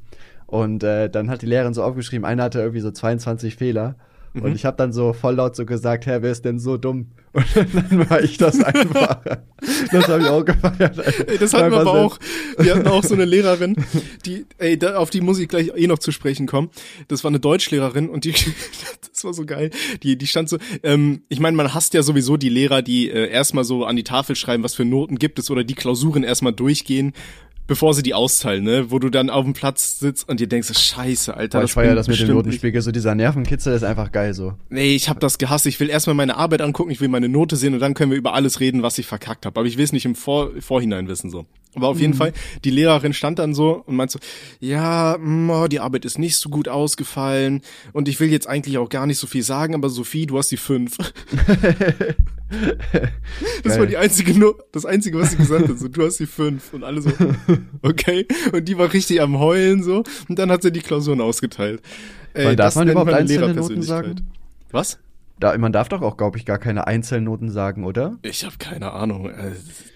Und 0.48 0.84
äh, 0.84 1.10
dann 1.10 1.30
hat 1.30 1.42
die 1.42 1.46
Lehrerin 1.46 1.74
so 1.74 1.84
aufgeschrieben, 1.84 2.26
einer 2.26 2.44
hatte 2.44 2.60
irgendwie 2.60 2.82
so 2.82 2.92
22 2.92 3.56
Fehler. 3.56 3.96
Mhm. 4.34 4.42
Und 4.42 4.56
ich 4.56 4.66
habe 4.66 4.78
dann 4.78 4.94
so 4.94 5.14
voll 5.14 5.36
laut 5.36 5.56
so 5.56 5.66
gesagt, 5.66 6.06
Herr, 6.06 6.22
wer 6.22 6.32
ist 6.32 6.44
denn 6.44 6.60
so 6.60 6.78
dumm? 6.78 7.12
Und 7.34 7.46
dann 7.74 8.10
war 8.10 8.22
ich 8.22 8.38
das 8.38 8.62
einfach. 8.62 9.22
das 9.92 10.08
habe 10.08 10.24
ich 10.24 10.28
auch 10.28 10.44
gefeiert. 10.44 10.98
Ey, 11.28 11.38
das 11.38 11.54
hatten 11.54 11.72
wir 11.72 11.82
aber 11.82 11.92
auch. 11.92 12.20
Wir 12.58 12.76
hatten 12.76 12.88
auch 12.88 13.04
so 13.04 13.14
eine 13.14 13.26
Lehrerin, 13.26 13.76
die, 14.26 14.46
ey, 14.58 14.78
da, 14.78 14.98
auf 14.98 15.10
die 15.10 15.22
muss 15.22 15.40
ich 15.40 15.48
gleich 15.48 15.72
eh 15.76 15.88
noch 15.88 16.00
zu 16.00 16.12
sprechen 16.12 16.48
kommen. 16.48 16.70
Das 17.08 17.24
war 17.24 17.30
eine 17.30 17.40
Deutschlehrerin 17.40 18.10
und 18.10 18.26
die, 18.26 18.32
das 19.12 19.24
war 19.24 19.34
so 19.34 19.46
geil. 19.46 19.72
Die, 20.04 20.18
die 20.18 20.28
stand 20.28 20.50
so, 20.50 20.58
ähm, 20.84 21.24
ich 21.30 21.40
meine, 21.40 21.58
man 21.58 21.74
hasst 21.74 21.94
ja 21.94 22.04
sowieso 22.04 22.38
die 22.38 22.50
Lehrer, 22.50 22.82
die 22.82 23.10
äh, 23.10 23.30
erstmal 23.30 23.64
so 23.64 23.86
an 23.86 23.96
die 23.96 24.04
Tafel 24.04 24.36
schreiben, 24.36 24.64
was 24.64 24.76
für 24.76 24.86
Noten 24.86 25.18
gibt 25.18 25.40
es 25.40 25.50
oder 25.50 25.64
die 25.64 25.76
Klausuren 25.76 26.24
erstmal 26.24 26.54
durchgehen 26.54 27.14
bevor 27.68 27.94
sie 27.94 28.04
die 28.04 28.14
austeilen, 28.14 28.64
ne? 28.64 28.92
Wo 28.92 29.00
du 29.00 29.10
dann 29.10 29.30
auf 29.30 29.44
dem 29.44 29.54
Platz 29.54 30.00
sitzt 30.00 30.28
und 30.28 30.40
dir 30.40 30.48
denkst, 30.48 30.70
scheiße, 30.74 31.36
Alter. 31.36 31.60
Boah, 31.60 31.66
ich 31.66 31.72
feier 31.72 31.96
das 31.96 32.08
mit 32.08 32.20
dem 32.20 32.28
Notenspiegel, 32.30 32.82
so 32.82 32.92
dieser 32.92 33.16
Nervenkitzel 33.16 33.74
ist 33.74 33.84
einfach 33.84 34.12
geil 34.12 34.34
so. 34.34 34.54
Nee, 34.70 34.96
ich 34.96 35.10
hab 35.10 35.20
das 35.20 35.38
gehasst. 35.38 35.66
Ich 35.66 35.80
will 35.80 35.90
erstmal 35.90 36.16
meine 36.16 36.38
Arbeit 36.38 36.62
angucken, 36.62 36.92
ich 36.92 37.02
will 37.02 37.08
meine 37.08 37.30
Note 37.30 37.56
sehen 37.56 37.74
und 37.74 37.80
dann 37.80 37.94
können 37.94 38.12
wir 38.12 38.18
über 38.18 38.34
alles 38.34 38.60
reden, 38.60 38.84
was 38.84 38.98
ich 38.98 39.06
verkackt 39.06 39.46
habe. 39.46 39.60
Aber 39.60 39.68
ich 39.68 39.78
will 39.78 39.84
es 39.86 39.94
nicht 39.94 40.06
im 40.06 40.16
Vor 40.16 40.52
Vorhinein 40.60 41.08
wissen 41.08 41.30
so. 41.30 41.46
Aber 41.76 41.88
auf 41.88 42.00
jeden 42.00 42.14
mhm. 42.14 42.18
Fall, 42.18 42.34
die 42.64 42.70
Lehrerin 42.70 43.14
stand 43.14 43.40
dann 43.40 43.56
so 43.56 43.84
und 43.88 43.96
meint 43.96 44.12
so, 44.12 44.20
ja, 44.60 45.18
mm, 45.20 45.50
oh, 45.50 45.68
die 45.68 45.80
Arbeit 45.80 46.06
ist 46.06 46.20
nicht 46.20 46.38
so 46.38 46.50
gut 46.50 46.68
ausgefallen 46.68 47.62
und 47.94 48.08
ich 48.08 48.20
will 48.20 48.32
jetzt 48.32 48.48
eigentlich 48.48 48.78
auch 48.78 48.90
gar 48.90 49.08
nicht 49.08 49.18
so 49.18 49.26
viel 49.26 49.42
sagen, 49.42 49.74
aber 49.74 49.90
Sophie, 49.90 50.28
du 50.28 50.38
hast 50.38 50.52
die 50.52 50.58
fünf. 50.58 50.98
das 53.64 53.80
war 53.80 53.86
die 53.86 53.98
einzige, 53.98 54.38
no 54.38 54.56
das 54.72 54.86
einzige, 54.86 55.20
was 55.20 55.32
sie 55.32 55.38
gesagt 55.38 55.68
hat, 55.68 55.80
so, 55.80 55.88
du 55.88 56.06
hast 56.06 56.20
die 56.20 56.26
fünf 56.26 56.74
und 56.74 56.84
alle 56.84 57.02
so, 57.02 57.12
okay. 57.82 58.28
Und 58.52 58.68
die 58.68 58.78
war 58.78 58.92
richtig 58.92 59.22
am 59.22 59.40
Heulen 59.40 59.84
so 59.84 60.04
und 60.30 60.40
dann 60.40 60.52
hat 60.52 60.62
sie 60.62 60.72
die 60.72 60.82
Klausuren 60.82 61.22
ausgeteilt. 61.22 61.82
Ey, 62.34 62.56
darf 62.56 62.76
man 62.76 62.90
überhaupt 62.90 63.14
einzelne 63.14 63.54
Noten 63.54 63.82
sagen? 63.82 64.28
Was? 64.72 64.98
Da, 65.44 65.58
man 65.58 65.74
darf 65.74 65.90
doch 65.90 66.02
auch, 66.02 66.16
glaube 66.16 66.38
ich, 66.38 66.46
gar 66.46 66.58
keine 66.58 66.88
Einzelnoten 66.88 67.52
sagen, 67.52 67.84
oder? 67.84 68.18
Ich 68.22 68.46
habe 68.46 68.56
keine 68.60 68.94
Ahnung. 68.94 69.30
Äh, 69.30 69.52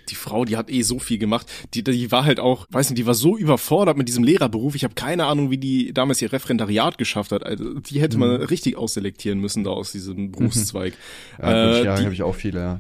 die 0.10 0.16
Frau, 0.16 0.44
die 0.44 0.58
hat 0.58 0.70
eh 0.70 0.82
so 0.82 1.00
viel 1.00 1.18
gemacht. 1.18 1.48
Die, 1.74 1.84
die 1.84 2.12
war 2.12 2.26
halt 2.26 2.42
auch, 2.42 2.68
weiß 2.70 2.90
nicht, 2.90 3.00
die 3.00 3.06
war 3.06 3.14
so 3.14 3.38
überfordert 3.38 3.98
mit 3.98 4.10
diesem 4.10 4.26
Lehrerberuf. 4.26 4.76
Ich 4.76 4.84
habe 4.84 4.94
keine 4.94 5.26
Ahnung, 5.26 5.50
wie 5.50 5.58
die 5.58 5.94
damals 5.94 6.22
ihr 6.22 6.34
Referendariat 6.34 6.98
geschafft 6.98 7.32
hat. 7.32 7.46
Also 7.46 7.80
die 7.80 8.02
hätte 8.02 8.18
man 8.18 8.32
mhm. 8.32 8.44
richtig 8.44 8.76
ausselektieren 8.78 9.40
müssen 9.40 9.64
da 9.64 9.70
aus 9.70 9.94
diesem 9.94 10.32
Berufszweig. 10.32 10.94
ja, 11.42 11.78
äh, 11.78 11.84
ja 11.86 11.98
habe 11.98 12.14
ich 12.14 12.24
auch 12.24 12.36
viele, 12.36 12.60
ja. 12.60 12.80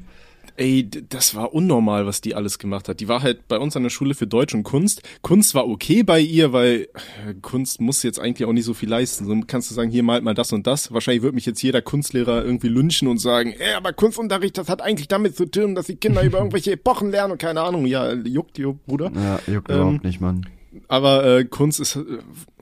Ey, 0.59 0.89
das 0.89 1.35
war 1.35 1.53
unnormal, 1.53 2.07
was 2.07 2.19
die 2.19 2.33
alles 2.33 2.57
gemacht 2.57 2.89
hat. 2.89 2.99
Die 2.99 3.07
war 3.07 3.21
halt 3.21 3.47
bei 3.47 3.59
uns 3.59 3.75
an 3.75 3.83
der 3.83 3.91
Schule 3.91 4.15
für 4.15 4.25
Deutsch 4.25 4.55
und 4.55 4.63
Kunst. 4.63 5.03
Kunst 5.21 5.53
war 5.53 5.67
okay 5.67 6.01
bei 6.01 6.19
ihr, 6.19 6.51
weil 6.51 6.87
äh, 7.27 7.35
Kunst 7.43 7.79
muss 7.79 8.01
jetzt 8.01 8.19
eigentlich 8.19 8.47
auch 8.47 8.53
nicht 8.53 8.65
so 8.65 8.73
viel 8.73 8.89
leisten. 8.89 9.25
So 9.25 9.39
kannst 9.45 9.69
du 9.69 9.75
sagen, 9.75 9.91
hier 9.91 10.01
malt 10.01 10.23
mal 10.23 10.33
das 10.33 10.51
und 10.53 10.65
das. 10.65 10.91
Wahrscheinlich 10.91 11.21
wird 11.21 11.35
mich 11.35 11.45
jetzt 11.45 11.61
jeder 11.61 11.83
Kunstlehrer 11.83 12.43
irgendwie 12.43 12.69
lynchen 12.69 13.07
und 13.07 13.19
sagen, 13.19 13.53
ey, 13.53 13.75
aber 13.75 13.93
Kunstunterricht, 13.93 14.57
das 14.57 14.67
hat 14.67 14.81
eigentlich 14.81 15.07
damit 15.07 15.35
zu 15.35 15.45
tun, 15.45 15.75
dass 15.75 15.85
die 15.85 15.97
Kinder 15.97 16.23
über 16.23 16.37
irgendwelche 16.39 16.71
Epochen 16.71 17.11
lernen 17.11 17.33
und 17.33 17.37
keine 17.37 17.61
Ahnung. 17.61 17.85
Ja, 17.85 18.13
juckt, 18.13 18.57
juckt, 18.57 18.83
Bruder. 18.87 19.11
Ja, 19.13 19.39
juckt 19.45 19.69
ähm, 19.69 19.75
überhaupt 19.75 20.03
nicht, 20.03 20.21
Mann 20.21 20.43
aber 20.87 21.25
äh, 21.25 21.45
Kunst 21.45 21.79
ist 21.79 21.95
äh, 21.95 22.03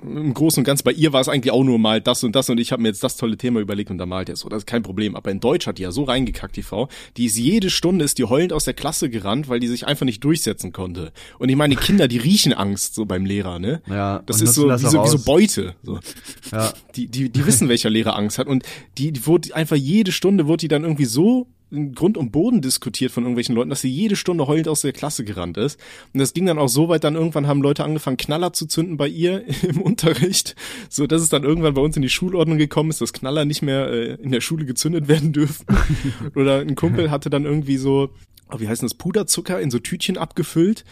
im 0.04 0.34
Großen 0.34 0.62
und 0.62 0.66
Ganzen, 0.66 0.84
bei 0.84 0.92
ihr 0.92 1.14
war 1.14 1.22
es 1.22 1.30
eigentlich 1.30 1.52
auch 1.52 1.64
nur 1.64 1.80
mal 1.80 2.02
das 2.02 2.24
und 2.24 2.36
das 2.36 2.50
und 2.50 2.60
ich 2.60 2.72
habe 2.72 2.82
mir 2.82 2.90
jetzt 2.90 3.04
das 3.04 3.18
tolle 3.18 3.38
Thema 3.38 3.60
überlegt 3.60 3.90
und 3.90 3.98
da 3.98 4.06
malt 4.06 4.30
er 4.30 4.36
so, 4.36 4.50
das 4.50 4.60
ist 4.60 4.66
kein 4.66 4.84
Problem. 4.84 5.16
Aber 5.16 5.32
in 5.32 5.40
Deutsch 5.40 5.68
hat 5.68 5.78
die 5.78 5.84
ja 5.84 5.92
so 5.92 6.04
reingekackt, 6.04 6.56
die 6.56 6.64
Frau, 6.64 6.90
die 7.18 7.26
ist 7.26 7.38
jede 7.38 7.70
Stunde, 7.70 8.06
ist 8.06 8.18
die 8.18 8.26
heulend 8.26 8.54
aus 8.54 8.66
der 8.66 8.74
Klasse 8.74 9.10
gerannt, 9.10 9.50
weil 9.50 9.60
die 9.60 9.68
sich 9.68 9.88
einfach 9.88 10.06
nicht 10.06 10.24
durchsetzen 10.24 10.72
konnte. 10.74 11.12
Und 11.40 11.50
ich 11.50 11.56
meine, 11.56 11.76
die 11.76 11.82
Kinder, 11.82 12.08
die 12.08 12.18
riechen 12.18 12.54
Angst 12.54 12.96
so 12.96 13.06
beim 13.06 13.26
Lehrer, 13.26 13.60
ne? 13.60 13.82
Ja, 13.88 14.22
das 14.26 14.42
ist 14.42 14.54
so, 14.56 14.68
das 14.68 14.84
wie, 14.84 14.88
so 14.88 15.04
wie 15.04 15.08
so 15.08 15.20
Beute. 15.20 15.76
So. 15.84 16.00
Ja. 16.52 16.74
Die, 16.96 17.08
die, 17.08 17.30
die 17.30 17.46
wissen, 17.46 17.70
welcher 17.70 17.90
Lehrer 17.90 18.16
Angst 18.16 18.38
hat 18.38 18.48
und 18.48 18.64
die, 18.98 19.12
die 19.12 19.26
wurde 19.26 19.56
einfach 19.56 19.76
jede 19.76 20.12
Stunde, 20.12 20.48
wurde 20.48 20.62
die 20.62 20.68
dann 20.68 20.84
irgendwie 20.84 21.06
so 21.06 21.48
Grund 21.94 22.18
und 22.18 22.32
Boden 22.32 22.62
diskutiert 22.62 23.12
von 23.12 23.24
irgendwelchen 23.24 23.56
Leuten, 23.56 23.70
dass 23.70 23.82
sie 23.82 23.90
jede 23.90 24.16
Stunde 24.16 24.48
heulend 24.48 24.68
aus 24.68 24.82
der 24.82 24.94
Klasse 24.94 25.24
gerannt 25.24 25.58
ist. 25.58 25.80
Und 26.14 26.20
das 26.20 26.34
ging 26.34 26.46
dann 26.46 26.60
auch 26.60 26.70
so 26.70 26.90
weit, 26.90 27.04
dann 27.04 27.16
irgendwann 27.16 27.48
haben 27.48 27.62
Leute 27.62 27.84
angefangen, 27.84 28.18
Knaller 28.18 28.54
zu 28.54 28.66
zünden 28.66 28.98
bei 28.98 29.08
ihr 29.08 29.44
im 29.64 29.82
Unterricht, 29.82 30.56
so 30.90 31.08
dass 31.08 31.22
es 31.22 31.30
dann 31.30 31.44
irgendwann 31.44 31.74
bei 31.74 31.82
uns 31.82 31.96
in 31.96 32.02
die 32.02 32.10
Schulordnung 32.10 32.58
gekommen 32.58 32.90
ist, 32.90 33.02
dass 33.02 33.14
Knaller 33.14 33.46
nicht 33.46 33.62
mehr 33.62 33.88
äh, 33.90 34.14
in 34.16 34.32
der 34.32 34.42
Schule 34.42 34.66
gezündet 34.66 35.08
werden 35.08 35.34
dürfen. 35.34 35.66
Oder 36.36 36.60
ein 36.60 36.76
Kumpel 36.76 37.12
hatte 37.12 37.30
dann 37.30 37.46
irgendwie 37.46 37.78
so, 37.78 38.10
oh, 38.52 38.60
wie 38.60 38.68
heißt 38.68 38.84
das, 38.84 38.94
Puderzucker 38.94 39.60
in 39.60 39.72
so 39.72 39.80
Tütchen 39.80 40.18
abgefüllt 40.18 40.86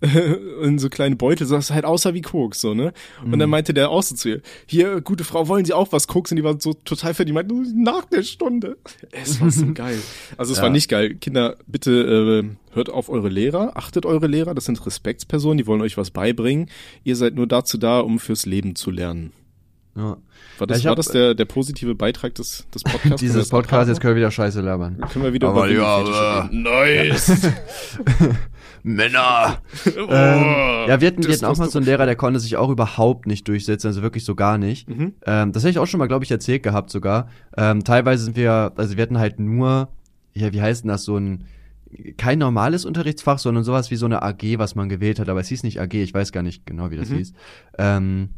in 0.62 0.78
so 0.78 0.88
kleine 0.88 1.16
Beutel, 1.16 1.46
so 1.46 1.56
das 1.56 1.70
halt 1.70 1.84
außer 1.84 2.14
wie 2.14 2.22
Koks, 2.22 2.60
so, 2.60 2.72
ne? 2.74 2.92
Und 3.22 3.30
mhm. 3.30 3.38
dann 3.38 3.50
meinte 3.50 3.74
der 3.74 3.90
auch 3.90 4.02
so 4.02 4.14
zu 4.14 4.28
ihr, 4.28 4.42
hier, 4.66 5.00
gute 5.00 5.24
Frau, 5.24 5.48
wollen 5.48 5.64
Sie 5.64 5.72
auch 5.72 5.90
was 5.90 6.06
Koks? 6.06 6.30
Und 6.30 6.36
die 6.36 6.44
war 6.44 6.60
so 6.60 6.72
total 6.72 7.14
fertig, 7.14 7.26
die 7.26 7.32
meinte, 7.32 7.54
nach 7.74 8.04
der 8.04 8.22
Stunde. 8.22 8.78
Es 9.10 9.40
war 9.40 9.50
so 9.50 9.66
geil. 9.74 9.98
Also 10.36 10.52
es 10.52 10.58
ja. 10.58 10.64
war 10.64 10.70
nicht 10.70 10.88
geil. 10.88 11.16
Kinder, 11.16 11.56
bitte 11.66 12.44
äh, 12.44 12.74
hört 12.74 12.90
auf 12.90 13.08
eure 13.08 13.28
Lehrer, 13.28 13.76
achtet 13.76 14.06
eure 14.06 14.28
Lehrer, 14.28 14.54
das 14.54 14.66
sind 14.66 14.84
Respektspersonen, 14.84 15.58
die 15.58 15.66
wollen 15.66 15.80
euch 15.80 15.96
was 15.96 16.10
beibringen. 16.10 16.70
Ihr 17.02 17.16
seid 17.16 17.34
nur 17.34 17.48
dazu 17.48 17.76
da, 17.76 18.00
um 18.00 18.20
fürs 18.20 18.46
Leben 18.46 18.76
zu 18.76 18.90
lernen. 18.90 19.32
Ja. 19.98 20.16
War 20.58 20.66
das, 20.66 20.82
ja, 20.82 20.90
war 20.90 20.96
das 20.96 21.08
der, 21.08 21.34
der 21.34 21.44
positive 21.44 21.94
Beitrag 21.94 22.34
des, 22.36 22.66
des 22.74 22.82
Podcasts? 22.84 23.20
Dieses 23.20 23.48
Podcast, 23.48 23.88
jetzt 23.88 24.00
können 24.00 24.14
wir 24.14 24.20
wieder 24.20 24.30
Scheiße 24.30 24.60
labern. 24.60 24.98
Können 25.12 25.24
wir 25.24 25.32
wieder 25.32 25.48
aber 25.48 25.68
ja, 25.68 25.84
aber 25.84 26.48
nice. 26.52 27.48
Männer. 28.82 29.58
Oh, 29.96 30.06
ähm, 30.10 30.88
ja, 30.88 31.00
wir 31.00 31.08
hatten, 31.08 31.24
wir 31.24 31.34
hatten 31.34 31.44
auch 31.44 31.56
mal 31.56 31.68
so 31.68 31.78
einen 31.78 31.86
Lehrer, 31.86 32.06
der 32.06 32.14
konnte 32.14 32.38
sich 32.38 32.56
auch 32.56 32.68
überhaupt 32.68 33.26
nicht 33.26 33.48
durchsetzen, 33.48 33.88
also 33.88 34.02
wirklich 34.02 34.24
so 34.24 34.34
gar 34.34 34.58
nicht. 34.58 34.88
Mhm. 34.88 35.14
Ähm, 35.26 35.52
das 35.52 35.62
hätte 35.62 35.70
ich 35.70 35.78
auch 35.78 35.86
schon 35.86 35.98
mal, 35.98 36.06
glaube 36.06 36.24
ich, 36.24 36.30
erzählt 36.30 36.62
gehabt 36.62 36.90
sogar. 36.90 37.28
Ähm, 37.56 37.84
teilweise 37.84 38.24
sind 38.24 38.36
wir, 38.36 38.72
also 38.76 38.96
wir 38.96 39.02
hatten 39.02 39.18
halt 39.18 39.40
nur, 39.40 39.88
ja, 40.34 40.52
wie 40.52 40.60
heißt 40.60 40.84
denn 40.84 40.88
das, 40.88 41.04
so 41.04 41.16
ein, 41.16 41.44
kein 42.16 42.38
normales 42.38 42.84
Unterrichtsfach, 42.84 43.38
sondern 43.38 43.64
sowas 43.64 43.90
wie 43.90 43.96
so 43.96 44.06
eine 44.06 44.22
AG, 44.22 44.58
was 44.58 44.74
man 44.74 44.88
gewählt 44.88 45.18
hat, 45.18 45.28
aber 45.28 45.40
es 45.40 45.48
hieß 45.48 45.62
nicht 45.62 45.80
AG, 45.80 45.94
ich 45.94 46.14
weiß 46.14 46.32
gar 46.32 46.42
nicht 46.42 46.64
genau, 46.66 46.90
wie 46.90 46.96
das 46.96 47.08
mhm. 47.08 47.16
hieß. 47.16 47.32
Ähm, 47.78 48.28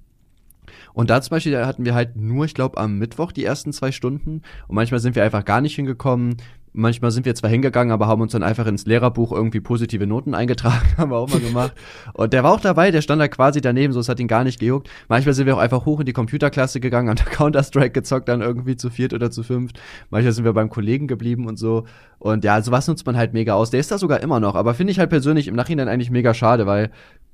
und 0.93 1.11
da 1.11 1.21
zum 1.21 1.31
Beispiel 1.31 1.64
hatten 1.64 1.85
wir 1.85 1.95
halt 1.95 2.16
nur, 2.16 2.45
ich 2.45 2.55
glaube, 2.55 2.79
am 2.79 2.99
Mittwoch 2.99 3.33
die 3.33 3.45
ersten 3.45 3.73
zwei 3.73 3.93
Stunden. 3.93 4.43
Und 4.68 4.75
manchmal 4.75 5.01
sind 5.01 5.16
wir 5.16 5.25
einfach 5.25 5.45
gar 5.45 5.61
nicht 5.61 5.75
hingekommen. 5.75 6.37
Manchmal 6.73 7.11
sind 7.11 7.27
wir 7.27 7.35
zwar 7.35 7.51
hingegangen, 7.51 7.93
aber 7.93 8.07
haben 8.07 8.23
uns 8.23 8.31
dann 8.31 8.45
einfach 8.45 8.66
ins 8.66 8.87
Lehrerbuch 8.87 9.33
irgendwie 9.33 9.59
positive 9.59 10.07
Noten 10.07 10.35
eingetragen, 10.37 10.87
haben 10.97 11.11
wir 11.11 11.16
auch 11.16 11.29
mal 11.29 11.41
gemacht. 11.41 11.73
Und 12.14 12.33
der 12.33 12.45
war 12.45 12.53
auch 12.53 12.61
dabei, 12.61 12.93
der 12.93 13.03
stand 13.03 13.21
da 13.21 13.27
quasi 13.27 13.61
daneben, 13.61 13.93
so 13.93 13.99
es 13.99 14.09
hat 14.09 14.21
ihn 14.21 14.29
gar 14.29 14.45
nicht 14.45 14.61
gejuckt. 14.61 14.89
Manchmal 15.09 15.35
sind 15.35 15.47
wir 15.47 15.57
auch 15.57 15.61
einfach 15.61 15.85
hoch 15.85 15.99
in 15.99 16.07
die 16.07 16.12
Computerklasse 16.12 16.79
gegangen, 16.79 17.09
haben 17.09 17.16
Counter-Strike 17.16 17.91
gezockt, 17.91 18.29
dann 18.29 18.41
irgendwie 18.41 18.77
zu 18.77 18.89
viert 18.89 19.12
oder 19.12 19.33
zu 19.33 19.43
fünft. 19.43 19.81
Manchmal 20.11 20.33
sind 20.33 20.45
wir 20.45 20.53
beim 20.53 20.71
Kollegen 20.71 21.09
geblieben 21.09 21.49
und 21.49 21.59
so. 21.59 21.87
Und 22.21 22.45
ja, 22.45 22.62
sowas 22.62 22.87
nutzt 22.87 23.05
man 23.05 23.16
halt 23.16 23.33
mega 23.33 23.55
aus. 23.55 23.71
Der 23.71 23.81
ist 23.81 23.91
da 23.91 23.99
sogar 23.99 24.23
immer 24.23 24.39
noch, 24.39 24.55
aber 24.55 24.75
finde 24.75 24.93
ich 24.93 25.01
halt 25.01 25.11
persönlich 25.11 25.49
im 25.49 25.57
Nachhinein 25.57 25.89
eigentlich 25.89 26.11
mega 26.11 26.35
schade, 26.35 26.66
weil 26.66 26.91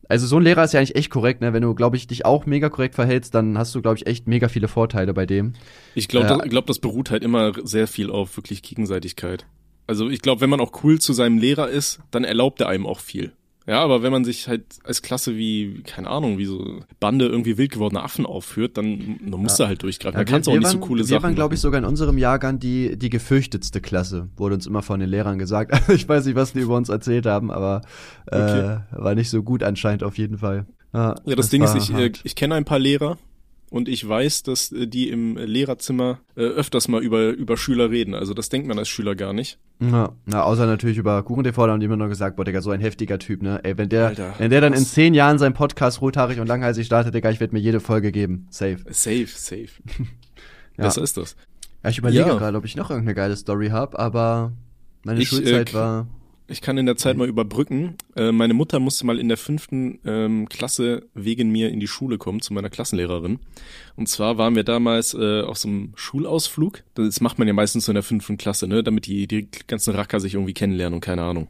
also 0.09 0.27
so 0.27 0.37
ein 0.37 0.43
Lehrer 0.43 0.65
ist 0.65 0.73
ja 0.73 0.81
eigentlich 0.81 0.97
echt 0.97 1.11
korrekt, 1.11 1.41
ne? 1.41 1.53
Wenn 1.53 1.63
du, 1.63 1.75
glaube 1.75 1.97
ich, 1.97 2.07
dich 2.07 2.25
auch 2.25 2.47
mega 2.47 2.69
korrekt 2.69 2.95
verhältst, 2.95 3.35
dann 3.35 3.59
hast 3.59 3.75
du, 3.75 3.83
glaube 3.83 3.97
ich, 3.99 4.07
echt 4.07 4.27
mega 4.27 4.49
viele 4.49 4.69
Vorteile 4.69 5.15
bei 5.15 5.27
dem. 5.27 5.55
Ich 5.95 6.09
glaube, 6.09 6.27
äh, 6.27 6.39
das, 6.39 6.49
glaub, 6.49 6.67
das 6.67 6.79
beruht 6.79 7.11
halt 7.11 7.23
immer 7.23 7.53
sehr 7.65 7.87
viel 7.87 8.11
auf 8.11 8.37
wirklich 8.37 8.63
Gegenseitigkeit. 8.63 9.47
Also 9.87 10.09
ich 10.09 10.21
glaube, 10.21 10.41
wenn 10.41 10.51
man 10.51 10.61
auch 10.61 10.83
cool 10.83 11.01
zu 11.01 11.13
seinem 11.13 11.39
Lehrer 11.39 11.69
ist, 11.69 12.01
dann 12.11 12.25
erlaubt 12.25 12.61
er 12.61 12.69
einem 12.69 12.87
auch 12.87 13.01
viel. 13.01 13.33
Ja, 13.67 13.83
aber 13.83 14.03
wenn 14.03 14.13
man 14.13 14.25
sich 14.25 14.47
halt 14.47 14.65
als 14.85 15.03
Klasse 15.03 15.37
wie, 15.37 15.83
keine 15.83 16.09
Ahnung, 16.09 16.39
wie 16.39 16.45
so 16.45 16.81
Bande 17.01 17.27
irgendwie 17.27 17.59
wild 17.59 17.73
gewordene 17.73 18.03
Affen 18.03 18.25
aufführt, 18.25 18.77
dann, 18.77 19.19
dann 19.21 19.41
musst 19.41 19.59
ja. 19.59 19.65
du 19.65 19.69
halt 19.69 19.83
durchgreifen. 19.83 20.17
Ja, 20.17 20.25
da 20.25 20.31
kannst 20.31 20.47
du 20.47 20.53
auch 20.53 20.57
nicht 20.57 20.69
so 20.69 20.79
coole 20.79 21.01
wir 21.01 21.05
Sachen. 21.05 21.19
Wir 21.19 21.23
waren, 21.25 21.35
glaube 21.35 21.55
ich, 21.55 21.61
sogar 21.61 21.79
in 21.79 21.85
unserem 21.85 22.17
Jahrgang 22.17 22.61
die, 22.61 22.97
die 22.97 23.11
gefürchtetste 23.11 23.81
Klasse, 23.81 24.29
wurde 24.37 24.55
uns 24.55 24.67
immer 24.67 24.83
von 24.83 25.01
den 25.01 25.09
Lehrern 25.09 25.39
gesagt. 25.39 25.73
Also 25.87 25.93
ich 25.93 26.09
weiß 26.09 26.25
nicht, 26.25 26.35
was 26.35 26.53
die 26.53 26.61
über 26.61 26.77
uns 26.77 26.89
erzählt 26.89 27.27
haben, 27.27 27.51
aber 27.51 27.83
äh, 28.27 28.37
okay. 28.37 28.79
war 28.91 29.15
nicht 29.15 29.31
so 29.31 29.43
gut 29.43 29.63
anscheinend 29.63 30.03
auf 30.03 30.17
jeden 30.19 30.39
Fall. 30.39 30.67
Ja, 30.93 31.09
ja 31.09 31.15
das, 31.25 31.37
das 31.37 31.49
Ding 31.51 31.63
ist, 31.63 31.75
ich, 31.77 31.93
äh, 31.93 32.13
ich 32.25 32.35
kenne 32.35 32.55
ein 32.55 32.65
paar 32.65 32.79
Lehrer, 32.79 33.19
und 33.71 33.89
ich 33.89 34.07
weiß, 34.07 34.45
dass 34.45 34.71
äh, 34.73 34.87
die 34.87 35.09
im 35.09 35.37
Lehrerzimmer 35.37 36.21
äh, 36.37 36.43
öfters 36.43 36.89
mal 36.89 37.03
über, 37.03 37.31
über 37.31 37.57
Schüler 37.57 37.91
reden. 37.91 38.15
Also 38.15 38.33
das 38.33 38.49
denkt 38.49 38.69
man 38.69 38.79
als 38.79 38.89
Schüler 38.89 39.15
gar 39.15 39.33
nicht. 39.33 39.59
Ja, 39.81 40.13
na, 40.25 40.43
außer 40.43 40.67
natürlich 40.67 40.97
über 40.97 41.23
KuchenTV, 41.23 41.57
da 41.57 41.73
haben 41.73 41.81
die 41.81 41.87
immer 41.87 41.97
noch 41.97 42.09
gesagt, 42.09 42.37
boah, 42.37 42.45
Digga, 42.45 42.63
so 42.63 42.71
ein 42.71 42.81
heftiger 42.81 43.19
Typ, 43.19 43.43
ne? 43.43 43.61
Ey, 43.63 43.77
wenn 43.77 43.89
der, 43.89 44.09
Alter, 44.09 44.35
wenn 44.39 44.51
der 44.51 44.61
dann 44.61 44.73
was? 44.73 44.81
in 44.81 44.87
zehn 44.87 45.15
Jahren 45.15 45.39
seinen 45.39 45.55
Podcast 45.55 46.01
rothaarig 46.01 46.41
und 46.41 46.47
langhalsig 46.47 46.87
startet, 46.87 47.15
Digga, 47.15 47.31
ich 47.31 47.41
werde 47.41 47.55
mir 47.55 47.61
jede 47.61 47.81
Folge 47.81 48.13
geben. 48.13 48.47
Safe. 48.51 48.79
Safe, 48.91 49.27
safe. 49.27 49.69
ja. 50.79 50.85
Besser 50.85 51.03
ist 51.03 51.17
das. 51.17 51.37
Ja, 51.83 51.91
ich 51.91 51.99
überlege 51.99 52.29
ja. 52.29 52.37
gerade, 52.37 52.57
ob 52.57 52.65
ich 52.65 52.77
noch 52.77 52.91
irgendeine 52.91 53.15
geile 53.15 53.37
Story 53.37 53.69
habe, 53.69 53.99
aber 53.99 54.53
meine 55.05 55.21
ich, 55.21 55.29
Schulzeit 55.29 55.71
äh, 55.71 55.75
war 55.75 56.07
ich 56.49 56.61
kann 56.61 56.79
in 56.79 56.87
der 56.87 56.97
Zeit 56.97 57.17
mal 57.17 57.29
überbrücken. 57.29 57.97
Äh, 58.15 58.33
meine 58.33 58.55
Mutter 58.55 58.79
musste 58.79 59.07
mal 59.07 59.19
in 59.19 59.29
der 59.29 59.37
fünften 59.37 59.99
ähm, 60.05 60.49
Klasse 60.49 61.07
wegen 61.15 61.51
mir 61.51 61.71
in 61.71 61.81
die 61.81 61.89
Schule 61.89 62.19
kommen, 62.19 62.41
zu 62.41 62.55
meiner 62.55 62.71
Klassenlehrerin. 62.71 63.41
Und 63.97 64.09
zwar 64.09 64.39
waren 64.39 64.55
wir 64.55 64.65
damals 64.65 65.15
äh, 65.15 65.43
auf 65.43 65.59
so 65.59 65.69
einem 65.69 65.93
Schulausflug. 65.97 66.83
Das 66.95 67.21
macht 67.21 67.39
man 67.39 67.49
ja 67.49 67.55
meistens 67.55 67.87
so 67.87 67.93
in 67.93 67.97
der 67.97 68.03
fünften 68.03 68.37
Klasse, 68.37 68.69
ne? 68.69 68.83
damit 68.83 69.07
die, 69.07 69.27
die 69.27 69.49
ganzen 69.67 69.95
Racker 69.95 70.21
sich 70.21 70.35
irgendwie 70.35 70.55
kennenlernen 70.55 70.95
und 70.95 71.01
keine 71.01 71.23
Ahnung. 71.23 71.49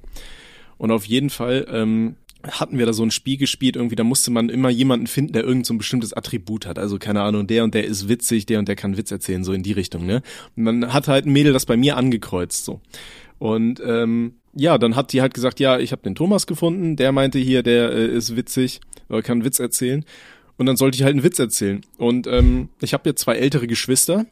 Und 0.78 0.90
auf 0.90 1.04
jeden 1.04 1.30
Fall 1.30 1.66
ähm, 1.70 2.16
hatten 2.50 2.78
wir 2.78 2.86
da 2.86 2.92
so 2.92 3.02
ein 3.02 3.10
Spiel 3.10 3.36
gespielt, 3.36 3.76
irgendwie, 3.76 3.96
da 3.96 4.04
musste 4.04 4.30
man 4.30 4.48
immer 4.48 4.70
jemanden 4.70 5.06
finden, 5.06 5.32
der 5.32 5.44
irgend 5.44 5.66
so 5.66 5.74
ein 5.74 5.78
bestimmtes 5.78 6.12
Attribut 6.12 6.66
hat. 6.66 6.78
Also, 6.78 6.98
keine 6.98 7.22
Ahnung, 7.22 7.46
der 7.46 7.64
und 7.64 7.74
der 7.74 7.84
ist 7.84 8.08
witzig, 8.08 8.46
der 8.46 8.58
und 8.58 8.68
der 8.68 8.76
kann 8.76 8.96
Witz 8.96 9.10
erzählen, 9.10 9.44
so 9.44 9.52
in 9.52 9.62
die 9.62 9.72
Richtung, 9.72 10.06
ne? 10.06 10.22
Und 10.56 10.64
dann 10.64 10.92
hat 10.92 11.08
halt 11.08 11.26
ein 11.26 11.32
Mädel 11.32 11.52
das 11.52 11.66
bei 11.66 11.76
mir 11.76 11.96
angekreuzt, 11.96 12.64
so. 12.64 12.80
Und 13.38 13.82
ähm, 13.84 14.34
ja, 14.56 14.78
dann 14.78 14.96
hat 14.96 15.12
die 15.12 15.20
halt 15.20 15.34
gesagt, 15.34 15.60
ja, 15.60 15.78
ich 15.78 15.92
habe 15.92 16.02
den 16.02 16.14
Thomas 16.14 16.46
gefunden, 16.46 16.96
der 16.96 17.12
meinte 17.12 17.38
hier, 17.38 17.62
der 17.62 17.92
äh, 17.92 18.06
ist 18.06 18.36
witzig, 18.36 18.80
oder 19.08 19.22
kann 19.22 19.44
Witz 19.44 19.58
erzählen. 19.58 20.04
Und 20.56 20.66
dann 20.66 20.76
sollte 20.76 20.96
ich 20.96 21.02
halt 21.02 21.12
einen 21.12 21.22
Witz 21.22 21.38
erzählen. 21.38 21.82
Und 21.98 22.26
ähm, 22.26 22.70
ich 22.80 22.94
habe 22.94 23.08
jetzt 23.08 23.20
zwei 23.20 23.36
ältere 23.36 23.66
Geschwister, 23.66 24.24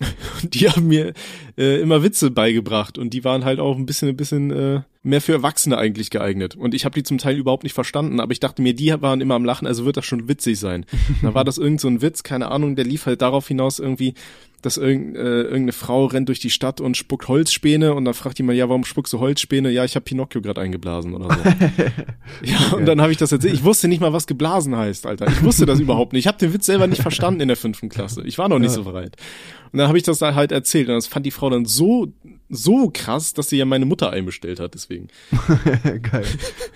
die 0.42 0.68
haben 0.68 0.88
mir 0.88 1.12
äh, 1.56 1.80
immer 1.80 2.02
Witze 2.02 2.30
beigebracht 2.30 2.98
und 2.98 3.10
die 3.10 3.24
waren 3.24 3.44
halt 3.44 3.60
auch 3.60 3.76
ein 3.76 3.86
bisschen 3.86 4.08
ein 4.08 4.16
bisschen 4.16 4.50
äh, 4.50 4.80
mehr 5.02 5.20
für 5.20 5.32
Erwachsene 5.32 5.78
eigentlich 5.78 6.10
geeignet 6.10 6.56
und 6.56 6.74
ich 6.74 6.84
habe 6.84 6.94
die 6.94 7.02
zum 7.02 7.18
Teil 7.18 7.36
überhaupt 7.36 7.62
nicht 7.62 7.74
verstanden, 7.74 8.20
aber 8.20 8.32
ich 8.32 8.40
dachte 8.40 8.62
mir, 8.62 8.74
die 8.74 8.92
waren 9.00 9.20
immer 9.20 9.34
am 9.34 9.44
Lachen, 9.44 9.66
also 9.66 9.84
wird 9.84 9.96
das 9.96 10.06
schon 10.06 10.28
witzig 10.28 10.58
sein. 10.58 10.86
da 11.22 11.34
war 11.34 11.44
das 11.44 11.58
irgend 11.58 11.80
so 11.80 11.88
ein 11.88 12.02
Witz, 12.02 12.22
keine 12.22 12.50
Ahnung, 12.50 12.76
der 12.76 12.84
lief 12.84 13.06
halt 13.06 13.22
darauf 13.22 13.48
hinaus 13.48 13.78
irgendwie, 13.78 14.14
dass 14.62 14.76
irgend, 14.76 15.16
äh, 15.16 15.42
irgendeine 15.42 15.72
Frau 15.72 16.06
rennt 16.06 16.28
durch 16.28 16.38
die 16.38 16.50
Stadt 16.50 16.80
und 16.80 16.96
spuckt 16.96 17.26
Holzspäne 17.28 17.94
und 17.94 18.04
dann 18.04 18.14
fragt 18.14 18.38
die 18.38 18.44
mal, 18.44 18.54
ja, 18.54 18.68
warum 18.68 18.84
spuckst 18.84 19.12
du 19.12 19.18
Holzspäne? 19.18 19.70
Ja, 19.70 19.84
ich 19.84 19.96
habe 19.96 20.04
Pinocchio 20.04 20.40
gerade 20.40 20.60
eingeblasen 20.60 21.14
oder 21.14 21.34
so. 21.34 21.40
ja, 22.44 22.76
und 22.76 22.86
dann 22.86 23.00
habe 23.00 23.10
ich 23.10 23.18
das 23.18 23.32
erzählt. 23.32 23.54
Ich 23.54 23.64
wusste 23.64 23.88
nicht 23.88 24.00
mal, 24.00 24.12
was 24.12 24.28
geblasen 24.28 24.76
heißt, 24.76 25.04
Alter. 25.06 25.26
Ich 25.26 25.42
wusste 25.42 25.66
das 25.66 25.80
überhaupt 25.80 26.12
nicht. 26.12 26.22
Ich 26.22 26.28
habe 26.28 26.38
den 26.38 26.54
Witz 26.54 26.66
selber 26.66 26.86
nicht 26.86 27.02
verstanden 27.02 27.40
in 27.40 27.48
der 27.48 27.56
fünften 27.56 27.88
Klasse. 27.88 28.22
Ich 28.24 28.38
war 28.38 28.48
noch 28.48 28.60
nicht 28.60 28.70
ja. 28.70 28.76
so 28.76 28.84
bereit. 28.84 29.16
Und 29.72 29.78
dann 29.78 29.88
habe 29.88 29.98
ich 29.98 30.04
das 30.04 30.20
halt 30.20 30.52
erzählt 30.52 30.88
und 30.88 30.94
das 30.94 31.06
fand 31.06 31.24
die 31.24 31.30
Frau 31.30 31.48
dann 31.50 31.64
so 31.64 32.12
so 32.50 32.90
krass, 32.92 33.32
dass 33.32 33.48
sie 33.48 33.56
ja 33.56 33.64
meine 33.64 33.86
Mutter 33.86 34.10
einbestellt 34.10 34.60
hat, 34.60 34.74
deswegen. 34.74 35.08
Geil. 36.02 36.26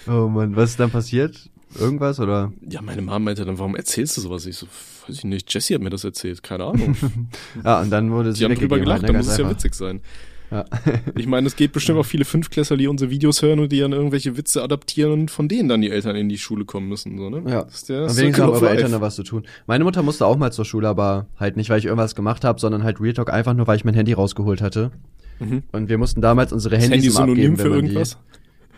Oh 0.07 0.29
Mann, 0.29 0.57
was 0.57 0.71
ist 0.71 0.81
dann 0.81 0.91
passiert? 0.91 1.51
irgendwas 1.79 2.21
oder? 2.21 2.53
Ja, 2.69 2.83
meine 2.83 3.03
Mama 3.03 3.19
meinte 3.19 3.45
dann, 3.45 3.59
warum 3.59 3.77
erzählst 3.77 4.17
du 4.17 4.21
sowas? 4.21 4.47
Ich 4.47 4.57
so, 4.57 4.67
weiß 5.07 5.19
ich 5.19 5.25
nicht, 5.25 5.53
Jessie 5.53 5.75
hat 5.75 5.83
mir 5.83 5.91
das 5.91 6.05
erzählt, 6.05 6.43
keine 6.43 6.65
Ahnung. 6.65 6.97
ja, 7.65 7.81
und 7.83 7.91
dann 7.91 8.11
wurde 8.11 8.33
sie 8.33 8.41
Die 8.41 8.45
haben 8.47 8.55
drüber 8.55 8.79
gelacht, 8.79 9.03
ne, 9.03 9.09
dann 9.09 9.17
muss 9.17 9.29
es 9.29 9.37
ja 9.39 9.49
witzig 9.49 9.75
sein. 9.75 10.01
Ja. 10.51 10.65
Ich 11.17 11.27
meine, 11.27 11.47
es 11.47 11.57
geht 11.57 11.73
bestimmt 11.73 11.99
auch 11.99 12.07
viele 12.07 12.25
Fünftklässler, 12.25 12.77
die 12.77 12.87
unsere 12.87 13.11
Videos 13.11 13.43
hören 13.43 13.59
und 13.61 13.73
die 13.73 13.81
dann 13.81 13.93
irgendwelche 13.93 14.37
Witze 14.37 14.63
adaptieren 14.63 15.13
und 15.13 15.31
von 15.31 15.49
denen 15.49 15.69
dann 15.69 15.81
die 15.81 15.91
Eltern 15.91 16.15
in 16.17 16.29
die 16.29 16.39
Schule 16.39 16.65
kommen 16.65 16.89
müssen, 16.89 17.17
so, 17.19 17.31
ne? 17.31 17.43
Ja. 17.51 17.65
Das 17.65 17.75
ist 17.75 17.89
der 17.89 18.03
Und 18.03 18.17
wenigstens 18.17 18.45
haben 18.45 18.53
eure. 18.53 18.71
Eltern 18.71 18.93
da 18.93 19.01
was 19.01 19.17
zu 19.17 19.23
tun. 19.23 19.45
Meine 19.67 19.85
Mutter 19.85 20.03
musste 20.03 20.27
auch 20.27 20.37
mal 20.37 20.53
zur 20.53 20.65
Schule, 20.65 20.89
aber 20.89 21.27
halt 21.39 21.57
nicht, 21.57 21.71
weil 21.71 21.79
ich 21.79 21.87
irgendwas 21.87 22.15
gemacht 22.15 22.45
habe, 22.45 22.61
sondern 22.61 22.85
halt 22.85 23.01
Real 23.01 23.15
Talk 23.15 23.33
einfach 23.33 23.55
nur, 23.55 23.67
weil 23.67 23.77
ich 23.77 23.85
mein 23.85 23.95
Handy 23.95 24.13
rausgeholt 24.13 24.61
hatte. 24.61 24.93
Mhm. 25.39 25.63
Und 25.73 25.89
wir 25.89 25.99
mussten 25.99 26.21
damals 26.21 26.53
unsere 26.53 26.77
Handys 26.77 26.93
Handy 26.93 27.11
synonym 27.11 27.53
abgeben, 27.53 27.57
für 27.57 27.69
irgendwas? 27.69 28.19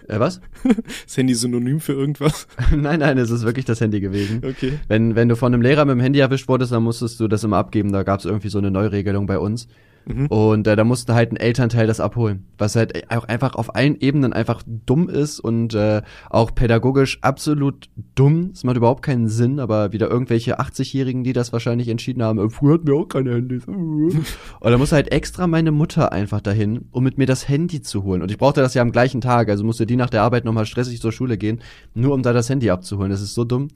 Äh, 0.09 0.21
was? 0.21 0.41
Das 1.05 1.17
Handy 1.17 1.35
synonym 1.35 1.81
für 1.81 1.93
irgendwas? 1.93 2.49
nein, 2.77 3.01
nein, 3.01 3.19
es 3.19 3.31
ist 3.31 3.45
wirklich 3.45 3.65
das 3.65 3.81
Handy 3.81 4.01
gewesen. 4.01 4.43
Okay. 4.45 4.75
Wenn, 4.89 5.15
wenn 5.15 5.29
du 5.29 5.37
von 5.37 5.53
einem 5.53 5.63
Lehrer 5.63 5.85
mit 5.85 5.95
dem 5.95 6.01
Handy 6.01 6.19
erwischt 6.19 6.49
wurdest, 6.49 6.73
dann 6.73 6.83
musstest 6.83 7.21
du 7.21 7.29
das 7.29 7.45
immer 7.45 7.59
abgeben. 7.59 7.93
Da 7.93 8.03
gab 8.03 8.21
es 8.21 8.27
irgendwie 8.27 8.49
so 8.49 8.59
eine 8.59 8.71
Neuregelung 8.71 9.27
bei 9.27 9.39
uns. 9.39 9.69
Mhm. 10.09 10.27
Und 10.27 10.67
äh, 10.67 10.75
da 10.75 10.85
musste 10.85 11.15
halt 11.15 11.33
ein 11.33 11.37
Elternteil 11.37 11.87
das 11.87 12.01
abholen. 12.01 12.47
Was 12.57 12.77
halt 12.77 13.11
auch 13.13 13.25
einfach 13.25 13.55
auf 13.55 13.75
allen 13.77 14.01
Ebenen 14.01 14.33
einfach 14.33 14.63
dumm 14.67 15.09
ist 15.09 15.39
und 15.41 15.75
äh, 15.75 16.03
auch 16.31 16.55
pädagogisch 16.55 17.19
absolut 17.23 17.91
dumm. 18.15 18.51
Es 18.55 18.65
macht 18.65 18.77
überhaupt 18.77 19.03
keinen 19.03 19.29
Sinn, 19.29 19.61
aber 19.61 19.93
wieder 19.93 20.11
irgendwelche 20.11 20.59
80-Jährigen, 20.59 21.25
die 21.25 21.33
das 21.33 21.53
wahrscheinlich 21.53 21.89
entschieden 21.89 22.23
haben, 22.23 22.39
äh, 22.39 22.49
früher 22.49 22.75
hatten 22.75 22.87
wir 22.87 22.95
auch 22.95 23.09
keine 23.09 23.35
Handys. 23.35 23.67
und 23.67 24.25
da 24.61 24.79
musste 24.79 24.97
halt 24.97 25.13
extra 25.13 25.47
meine 25.47 25.71
Mutter 25.71 26.13
einfach 26.13 26.41
dahin, 26.41 26.87
um 26.91 27.05
mit 27.05 27.19
mir 27.19 27.27
das 27.27 27.49
Handy 27.49 27.83
zu 27.83 28.03
holen. 28.03 28.23
Und 28.23 28.31
ich 28.31 28.39
brauchte 28.39 28.61
das 28.61 28.75
ja 28.75 28.83
am 28.83 28.93
gleichen 28.93 29.21
Tag, 29.21 29.49
also 29.51 29.65
musste 29.65 29.87
die 29.87 29.97
nach 29.97 30.11
der 30.11 30.23
Arbeit 30.23 30.45
nochmal 30.45 30.67
stressig 30.67 31.01
zur 31.01 31.13
Schule 31.13 31.37
gehen, 31.37 31.61
nur 31.95 32.15
um 32.15 32.23
da 32.23 32.33
das 32.33 32.49
Handy 32.49 32.71
abzuholen. 32.71 33.11
Das 33.11 33.21
ist 33.21 33.35
so 33.35 33.45
dumm. 33.45 33.69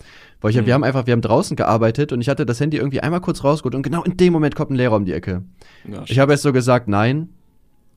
Weil 0.42 0.50
ich, 0.50 0.56
Mhm. 0.60 0.66
wir 0.66 0.74
haben 0.74 0.84
einfach, 0.84 1.06
wir 1.06 1.12
haben 1.12 1.22
draußen 1.22 1.56
gearbeitet 1.56 2.12
und 2.12 2.20
ich 2.20 2.28
hatte 2.28 2.44
das 2.44 2.60
Handy 2.60 2.76
irgendwie 2.76 3.00
einmal 3.00 3.20
kurz 3.20 3.42
rausgeholt 3.44 3.74
und 3.74 3.82
genau 3.82 4.02
in 4.02 4.16
dem 4.18 4.32
Moment 4.32 4.54
kommt 4.56 4.70
ein 4.70 4.74
Lehrer 4.74 4.96
um 4.96 5.04
die 5.06 5.12
Ecke. 5.12 5.42
Ja, 5.88 6.02
Ich 6.06 6.18
habe 6.18 6.32
erst 6.32 6.42
so 6.42 6.52
gesagt, 6.52 6.88
nein. 6.88 7.30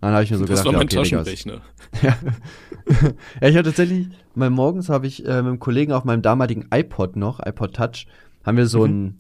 Dann 0.02 0.14
habe 0.14 0.24
ich 0.24 0.30
mir 0.32 0.38
so 0.38 0.46
das 0.46 0.60
gedacht, 0.64 0.66
war 0.66 0.72
ja, 0.74 0.78
mein 0.80 0.88
okay, 0.88 1.04
Digga, 1.04 1.18
Taschenrechner. 1.24 1.62
ja. 2.04 2.16
ja, 3.41 3.48
ich 3.50 3.56
hatte 3.56 3.70
tatsächlich, 3.70 4.08
mal 4.36 4.50
morgens 4.50 4.89
habe 4.89 5.08
ich 5.08 5.24
äh, 5.26 5.38
mit 5.38 5.46
einem 5.48 5.60
Kollegen 5.60 5.91
auf 5.93 6.04
meinem 6.04 6.22
damaligen 6.22 6.68
iPod 6.72 7.16
noch, 7.16 7.39
iPod 7.46 7.74
Touch, 7.76 8.06
haben 8.46 8.58
wir 8.58 8.68
so 8.68 8.86
Mhm. 8.86 8.93
ein 8.93 9.20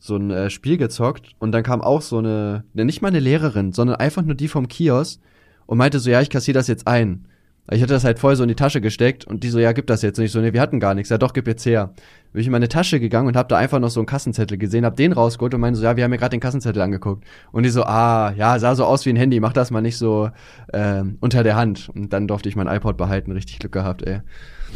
so 0.00 0.16
ein 0.16 0.30
äh, 0.30 0.50
Spiel 0.50 0.76
gezockt 0.76 1.30
und 1.38 1.52
dann 1.52 1.62
kam 1.62 1.80
auch 1.80 2.02
so 2.02 2.18
eine, 2.18 2.64
ne, 2.74 2.84
nicht 2.84 3.00
mal 3.00 3.08
eine 3.08 3.20
Lehrerin, 3.20 3.72
sondern 3.72 3.96
einfach 3.96 4.20
nur 4.20 4.34
die 4.34 4.48
vom 4.48 4.68
Kiosk 4.68 5.18
und 5.64 5.78
meinte 5.78 5.98
so, 5.98 6.10
ja, 6.10 6.20
ich 6.20 6.28
kassiere 6.28 6.54
das 6.58 6.66
jetzt 6.66 6.86
ein. 6.86 7.24
Ich 7.70 7.80
hatte 7.80 7.94
das 7.94 8.04
halt 8.04 8.18
voll 8.18 8.36
so 8.36 8.42
in 8.42 8.48
die 8.48 8.54
Tasche 8.54 8.82
gesteckt 8.82 9.24
und 9.24 9.42
die 9.42 9.48
so, 9.48 9.58
ja, 9.58 9.72
gib 9.72 9.86
das 9.86 10.02
jetzt. 10.02 10.18
Und 10.18 10.26
ich 10.26 10.32
so, 10.32 10.40
nee, 10.40 10.52
wir 10.52 10.60
hatten 10.60 10.80
gar 10.80 10.94
nichts. 10.94 11.08
Ja, 11.08 11.16
doch, 11.16 11.32
gib 11.32 11.46
jetzt 11.46 11.64
her. 11.64 11.94
Bin 12.32 12.40
ich 12.40 12.46
in 12.46 12.52
meine 12.52 12.68
Tasche 12.68 13.00
gegangen 13.00 13.26
und 13.26 13.36
hab 13.36 13.48
da 13.48 13.56
einfach 13.56 13.78
noch 13.78 13.88
so 13.88 14.00
einen 14.00 14.06
Kassenzettel 14.06 14.58
gesehen, 14.58 14.84
hab 14.84 14.96
den 14.96 15.12
rausgeholt 15.12 15.54
und 15.54 15.60
meinte 15.62 15.78
so, 15.78 15.84
ja, 15.84 15.96
wir 15.96 16.04
haben 16.04 16.10
mir 16.10 16.18
gerade 16.18 16.36
den 16.36 16.40
Kassenzettel 16.40 16.82
angeguckt. 16.82 17.24
Und 17.52 17.62
die 17.62 17.70
so, 17.70 17.84
ah, 17.84 18.34
ja, 18.36 18.58
sah 18.58 18.74
so 18.74 18.84
aus 18.84 19.06
wie 19.06 19.10
ein 19.10 19.16
Handy, 19.16 19.40
mach 19.40 19.54
das 19.54 19.70
mal 19.70 19.80
nicht 19.80 19.96
so 19.96 20.30
ähm, 20.74 21.16
unter 21.20 21.42
der 21.42 21.56
Hand. 21.56 21.88
Und 21.94 22.12
dann 22.12 22.28
durfte 22.28 22.50
ich 22.50 22.56
mein 22.56 22.66
iPod 22.66 22.98
behalten, 22.98 23.32
richtig 23.32 23.60
Glück 23.60 23.72
gehabt, 23.72 24.02
ey. 24.02 24.20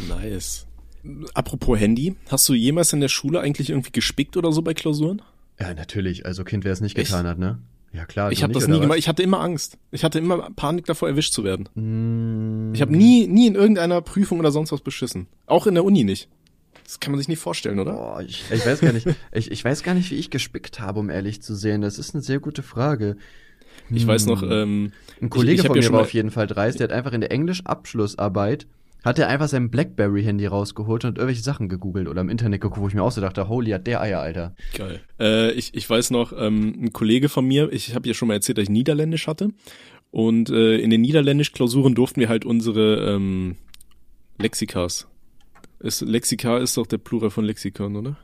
Nice. 0.07 0.65
Apropos 1.35 1.79
Handy, 1.79 2.15
hast 2.29 2.49
du 2.49 2.53
jemals 2.53 2.91
in 2.91 3.01
der 3.01 3.07
Schule 3.07 3.39
eigentlich 3.39 3.69
irgendwie 3.69 3.91
gespickt 3.91 4.35
oder 4.35 4.51
so 4.51 4.63
bei 4.63 4.73
Klausuren? 4.73 5.21
Ja, 5.59 5.73
natürlich, 5.73 6.25
also 6.25 6.43
Kind, 6.43 6.63
wer 6.63 6.71
es 6.71 6.81
nicht 6.81 6.97
Echt? 6.97 7.11
getan 7.11 7.27
hat, 7.27 7.37
ne? 7.37 7.59
Ja, 7.91 8.05
klar. 8.05 8.31
ich 8.31 8.43
habe 8.43 8.53
das 8.53 8.67
nie 8.67 8.73
was? 8.75 8.81
gemacht. 8.81 8.99
Ich 8.99 9.07
hatte 9.07 9.23
immer 9.23 9.39
Angst. 9.41 9.77
Ich 9.91 10.03
hatte 10.03 10.19
immer 10.19 10.49
Panik 10.55 10.85
davor, 10.85 11.09
erwischt 11.09 11.33
zu 11.33 11.43
werden. 11.43 11.67
Mm, 11.73 12.73
Ich 12.75 12.81
habe 12.81 12.95
nie, 12.95 13.27
nie 13.27 13.47
in 13.47 13.55
irgendeiner 13.55 14.01
Prüfung 14.01 14.39
oder 14.39 14.51
sonst 14.51 14.71
was 14.71 14.81
beschissen. 14.81 15.27
Auch 15.47 15.65
in 15.67 15.73
der 15.73 15.83
Uni 15.83 16.03
nicht. 16.03 16.29
Das 16.83 16.99
kann 16.99 17.11
man 17.11 17.19
sich 17.19 17.27
nicht 17.27 17.39
vorstellen, 17.39 17.79
oder? 17.79 17.93
Boah, 17.93 18.21
ich, 18.21 18.43
ich 18.51 18.65
weiß 18.65 18.81
gar 18.81 18.93
nicht, 18.93 19.07
ich, 19.31 19.51
ich 19.51 19.63
weiß 19.65 19.83
gar 19.83 19.93
nicht, 19.95 20.09
wie 20.11 20.15
ich 20.15 20.29
gespickt 20.29 20.79
habe, 20.79 20.99
um 20.99 21.09
ehrlich 21.09 21.41
zu 21.41 21.55
sehen. 21.55 21.81
Das 21.81 21.97
ist 21.99 22.13
eine 22.15 22.21
sehr 22.23 22.39
gute 22.39 22.63
Frage. 22.63 23.15
Ich 23.91 24.05
weiß 24.05 24.25
noch, 24.27 24.41
Hm. 24.43 24.51
ähm, 24.51 24.91
Ein 25.21 25.29
Kollege 25.29 25.53
ich 25.55 25.59
hab 25.61 25.67
von 25.67 25.79
mir 25.79 25.91
war 25.91 26.01
auf 26.01 26.13
jeden 26.13 26.29
Fall 26.31 26.45
dreist, 26.47 26.79
der 26.79 26.85
hat 26.89 26.91
einfach 26.91 27.13
in 27.13 27.21
der 27.21 27.31
Englisch-Abschlussarbeit, 27.31 28.67
hat 29.03 29.19
er 29.19 29.27
einfach 29.27 29.47
sein 29.47 29.69
Blackberry-Handy 29.69 30.45
rausgeholt 30.45 31.05
und 31.05 31.17
irgendwelche 31.17 31.43
Sachen 31.43 31.69
gegoogelt 31.69 32.07
oder 32.07 32.21
im 32.21 32.29
Internet 32.29 32.61
geguckt, 32.61 32.81
wo 32.81 32.87
ich 32.87 32.93
mir 32.93 33.03
auch 33.03 33.11
so 33.11 33.21
dachte, 33.21 33.47
holy, 33.47 33.71
hat 33.71 33.87
der 33.87 34.01
Eier, 34.01 34.19
Alter. 34.19 34.55
Geil. 34.75 35.01
Äh, 35.19 35.51
ich, 35.51 35.73
ich 35.73 35.89
weiß 35.89 36.11
noch, 36.11 36.33
ähm, 36.35 36.75
ein 36.81 36.93
Kollege 36.93 37.29
von 37.29 37.45
mir, 37.45 37.71
ich 37.71 37.95
habe 37.95 38.07
ja 38.07 38.13
schon 38.13 38.27
mal 38.27 38.33
erzählt, 38.35 38.57
dass 38.57 38.63
ich 38.63 38.69
Niederländisch 38.69 39.27
hatte. 39.27 39.49
Und 40.11 40.49
äh, 40.49 40.77
in 40.77 40.89
den 40.89 41.01
Niederländisch-Klausuren 41.01 41.95
durften 41.95 42.19
wir 42.19 42.29
halt 42.29 42.43
unsere 42.43 43.15
ähm, 43.15 43.57
Lexikas. 44.37 45.07
Ist, 45.79 46.01
Lexika 46.01 46.57
ist 46.57 46.75
doch 46.77 46.87
der 46.87 46.97
Plural 46.97 47.29
von 47.29 47.45
Lexikon, 47.45 47.95
oder? 47.95 48.17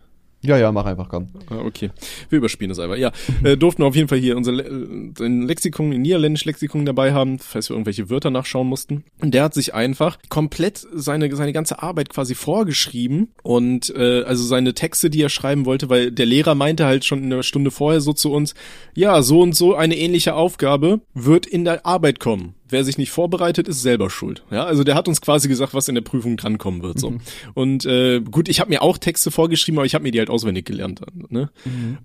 Ja, 0.46 0.58
ja, 0.58 0.72
mach 0.72 0.86
einfach, 0.86 1.10
komm. 1.10 1.30
Okay. 1.50 1.90
Wir 2.30 2.38
überspielen 2.38 2.70
das 2.70 2.80
einfach. 2.80 2.98
Ja, 2.98 3.12
äh, 3.44 3.58
durften 3.58 3.84
auf 3.84 3.96
jeden 3.96 4.08
Fall 4.08 4.20
hier 4.20 4.38
unser 4.38 4.52
Le 4.52 4.64
äh, 4.64 5.28
Lexikon, 5.28 5.90
niederländisch 5.90 6.46
Lexikon 6.46 6.86
dabei 6.86 7.14
haben, 7.14 7.40
falls 7.40 7.70
wir 7.70 7.76
irgendwelche 7.76 8.10
Wörter 8.10 8.30
nachschauen 8.30 8.68
mussten. 8.68 9.04
Und 9.22 9.34
der 9.34 9.44
hat 9.44 9.54
sich 9.54 9.74
einfach 9.74 10.18
komplett 10.30 10.86
seine 10.94 11.34
seine 11.36 11.54
ganze 11.54 11.82
Arbeit 11.82 12.10
quasi 12.10 12.36
vorgeschrieben 12.36 13.30
und 13.44 13.94
äh, 13.96 14.24
also 14.24 14.44
seine 14.44 14.74
Texte, 14.74 15.10
die 15.10 15.22
er 15.22 15.30
schreiben 15.30 15.66
wollte, 15.66 15.90
weil 15.90 16.12
der 16.12 16.26
Lehrer 16.26 16.56
meinte 16.56 16.86
halt 16.86 17.06
schon 17.06 17.24
eine 17.24 17.44
Stunde 17.44 17.72
vorher 17.72 18.02
so 18.02 18.14
zu 18.14 18.32
uns, 18.32 18.54
ja, 18.94 19.22
so 19.22 19.42
und 19.42 19.56
so 19.56 19.76
eine 19.76 19.98
ähnliche 19.98 20.36
Aufgabe 20.36 21.02
wird 21.14 21.46
in 21.46 21.66
der 21.66 21.86
Arbeit 21.86 22.20
kommen. 22.20 22.56
Wer 22.68 22.84
sich 22.84 22.98
nicht 22.98 23.12
vorbereitet, 23.12 23.68
ist 23.68 23.82
selber 23.82 24.10
schuld. 24.10 24.44
Ja, 24.50 24.66
also 24.66 24.84
der 24.84 24.96
hat 24.96 25.08
uns 25.08 25.22
quasi 25.22 25.48
gesagt, 25.48 25.74
was 25.74 25.88
in 25.88 25.96
der 25.96 26.02
Prüfung 26.02 26.36
drankommen 26.36 26.82
wird. 26.82 27.00
So. 27.00 27.14
Und 27.54 27.86
äh, 27.86 28.22
gut, 28.22 28.50
ich 28.50 28.60
habe 28.60 28.70
mir 28.70 28.82
auch 28.82 28.98
Texte 28.98 29.30
vorgeschrieben, 29.30 29.78
aber 29.78 29.86
ich 29.86 29.94
habe 29.94 30.04
mir 30.04 30.12
die 30.12 30.20
halt 30.20 30.30
auswendig 30.30 30.66
gelernt. 30.66 31.02
Ne? 31.30 31.52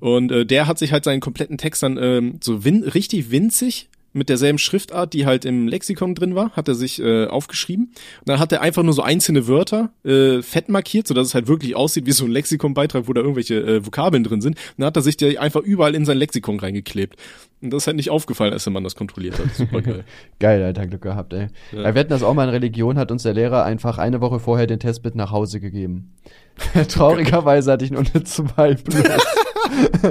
Und 0.01 0.33
äh, 0.33 0.45
der 0.45 0.67
hat 0.67 0.79
sich 0.79 0.93
halt 0.93 1.05
seinen 1.05 1.21
kompletten 1.21 1.57
Text 1.57 1.83
dann 1.83 1.97
ähm, 1.97 2.39
so 2.43 2.65
win 2.65 2.83
richtig 2.83 3.31
winzig 3.31 3.89
mit 4.13 4.29
derselben 4.29 4.59
Schriftart, 4.59 5.13
die 5.13 5.27
halt 5.27 5.45
im 5.45 5.69
Lexikon 5.69 6.15
drin 6.15 6.35
war, 6.35 6.51
hat 6.51 6.69
er 6.69 6.75
sich 6.75 7.01
äh, 7.01 7.27
aufgeschrieben. 7.27 7.87
Und 7.87 8.29
dann 8.29 8.39
hat 8.39 8.53
er 8.53 8.61
einfach 8.61 8.83
nur 8.83 8.93
so 8.93 9.03
einzelne 9.03 9.47
Wörter 9.47 9.91
äh, 10.05 10.43
fett 10.43 10.69
markiert, 10.69 11.07
sodass 11.07 11.29
es 11.29 11.35
halt 11.35 11.47
wirklich 11.49 11.77
aussieht 11.77 12.07
wie 12.07 12.13
so 12.13 12.25
ein 12.25 12.31
Lexikonbeitrag, 12.31 13.07
wo 13.07 13.13
da 13.13 13.21
irgendwelche 13.21 13.61
äh, 13.61 13.87
Vokabeln 13.87 14.25
drin 14.25 14.41
sind. 14.41 14.57
Und 14.57 14.75
dann 14.79 14.87
hat 14.87 14.97
er 14.97 15.03
sich 15.03 15.17
die 15.17 15.39
einfach 15.39 15.61
überall 15.61 15.95
in 15.95 16.05
sein 16.05 16.19
Lexikon 16.19 16.59
reingeklebt. 16.59 17.17
Und 17.63 17.73
das 17.73 17.83
ist 17.83 17.87
halt 17.89 17.97
nicht 17.97 18.11
aufgefallen, 18.11 18.53
als 18.53 18.65
der 18.65 18.73
Mann 18.73 18.85
das 18.85 18.97
kontrolliert 18.97 19.39
hat. 19.39 19.55
Super 19.55 19.83
geil. 19.83 20.05
Geil, 20.39 20.63
Alter, 20.63 20.87
Glück 20.87 21.03
gehabt, 21.03 21.33
ey. 21.35 21.49
Ja. 21.73 21.95
Wir 21.95 22.01
hatten 22.01 22.09
das 22.09 22.23
auch 22.23 22.33
mal 22.33 22.45
in 22.45 22.51
Religion, 22.51 22.99
hat 22.99 23.13
uns 23.13 23.23
der 23.23 23.35
Lehrer 23.35 23.65
einfach 23.65 23.99
eine 23.99 24.23
Woche 24.23 24.41
vorher 24.41 24.67
den 24.67 24.81
Test 24.81 25.05
mit 25.05 25.15
nach 25.15 25.31
Hause 25.31 25.61
gegeben. 25.61 26.15
Traurigerweise 26.89 27.71
hatte 27.73 27.85
ich 27.85 27.91
nur 27.91 28.01
eine 28.01 28.25
2 28.25 28.75
plus. 28.75 29.05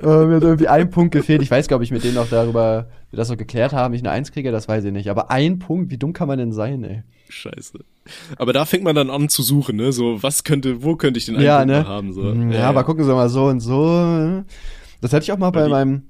äh, 0.00 0.06
mir 0.06 0.36
hat 0.36 0.42
irgendwie 0.42 0.68
ein 0.68 0.90
Punkt 0.90 1.12
gefehlt. 1.12 1.42
Ich 1.42 1.50
weiß 1.50 1.68
gar 1.68 1.76
nicht, 1.76 1.80
ob 1.80 1.84
ich 1.84 1.90
mit 1.92 2.04
denen 2.04 2.14
noch 2.14 2.28
darüber, 2.28 2.88
wir 3.10 3.16
das 3.16 3.28
noch 3.30 3.36
geklärt 3.36 3.72
haben, 3.72 3.94
ich 3.94 4.00
eine 4.02 4.10
1 4.10 4.32
kriege, 4.32 4.50
das 4.52 4.68
weiß 4.68 4.84
ich 4.84 4.92
nicht. 4.92 5.08
Aber 5.10 5.30
ein 5.30 5.58
Punkt, 5.58 5.90
wie 5.90 5.98
dumm 5.98 6.12
kann 6.12 6.28
man 6.28 6.38
denn 6.38 6.52
sein, 6.52 6.82
ey? 6.84 7.02
Scheiße. 7.28 7.78
Aber 8.36 8.52
da 8.52 8.64
fängt 8.64 8.84
man 8.84 8.94
dann 8.94 9.10
an 9.10 9.28
zu 9.28 9.42
suchen, 9.42 9.76
ne? 9.76 9.92
So, 9.92 10.22
was 10.22 10.44
könnte, 10.44 10.82
wo 10.82 10.96
könnte 10.96 11.18
ich 11.18 11.26
den 11.26 11.40
ja, 11.40 11.58
Punkt 11.58 11.72
ne? 11.72 11.86
haben? 11.88 12.12
So. 12.12 12.22
Mm, 12.22 12.52
Ja, 12.52 12.68
aber 12.68 12.84
gucken 12.84 13.04
Sie 13.04 13.12
mal 13.12 13.28
so 13.28 13.46
und 13.46 13.60
so. 13.60 14.42
Das 15.00 15.12
hatte 15.12 15.24
ich 15.24 15.32
auch 15.32 15.38
mal 15.38 15.50
bei 15.50 15.64
die- 15.64 15.70
meinem 15.70 16.02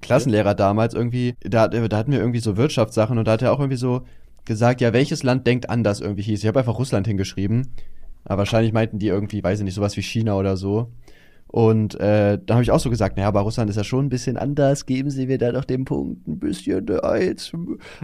Klassenlehrer 0.00 0.54
damals 0.54 0.94
irgendwie, 0.94 1.34
da, 1.40 1.68
da 1.68 1.96
hatten 1.96 2.12
wir 2.12 2.18
irgendwie 2.18 2.40
so 2.40 2.56
Wirtschaftssachen 2.56 3.18
und 3.18 3.26
da 3.26 3.32
hat 3.32 3.42
er 3.42 3.52
auch 3.52 3.58
irgendwie 3.60 3.76
so 3.76 4.02
gesagt, 4.44 4.80
ja, 4.80 4.92
welches 4.92 5.22
Land 5.22 5.46
denkt 5.46 5.68
anders 5.70 6.00
irgendwie 6.00 6.22
hieß. 6.22 6.40
Ich 6.42 6.46
habe 6.48 6.58
einfach 6.58 6.78
Russland 6.78 7.06
hingeschrieben. 7.06 7.68
Aber 8.24 8.38
wahrscheinlich 8.38 8.72
meinten 8.72 8.98
die 8.98 9.08
irgendwie, 9.08 9.42
weiß 9.42 9.58
ich 9.58 9.64
nicht, 9.64 9.74
sowas 9.74 9.96
wie 9.96 10.02
China 10.02 10.36
oder 10.36 10.56
so. 10.56 10.90
Und 11.52 12.00
äh, 12.00 12.38
da 12.44 12.54
habe 12.54 12.62
ich 12.62 12.70
auch 12.70 12.80
so 12.80 12.88
gesagt, 12.88 13.18
naja, 13.18 13.28
aber 13.28 13.42
Russland 13.42 13.68
ist 13.68 13.76
ja 13.76 13.84
schon 13.84 14.06
ein 14.06 14.08
bisschen 14.08 14.38
anders, 14.38 14.86
geben 14.86 15.10
Sie 15.10 15.26
mir 15.26 15.36
da 15.36 15.52
doch 15.52 15.66
den 15.66 15.84
Punkt 15.84 16.26
ein 16.26 16.38
bisschen 16.38 16.88
eins. 17.00 17.52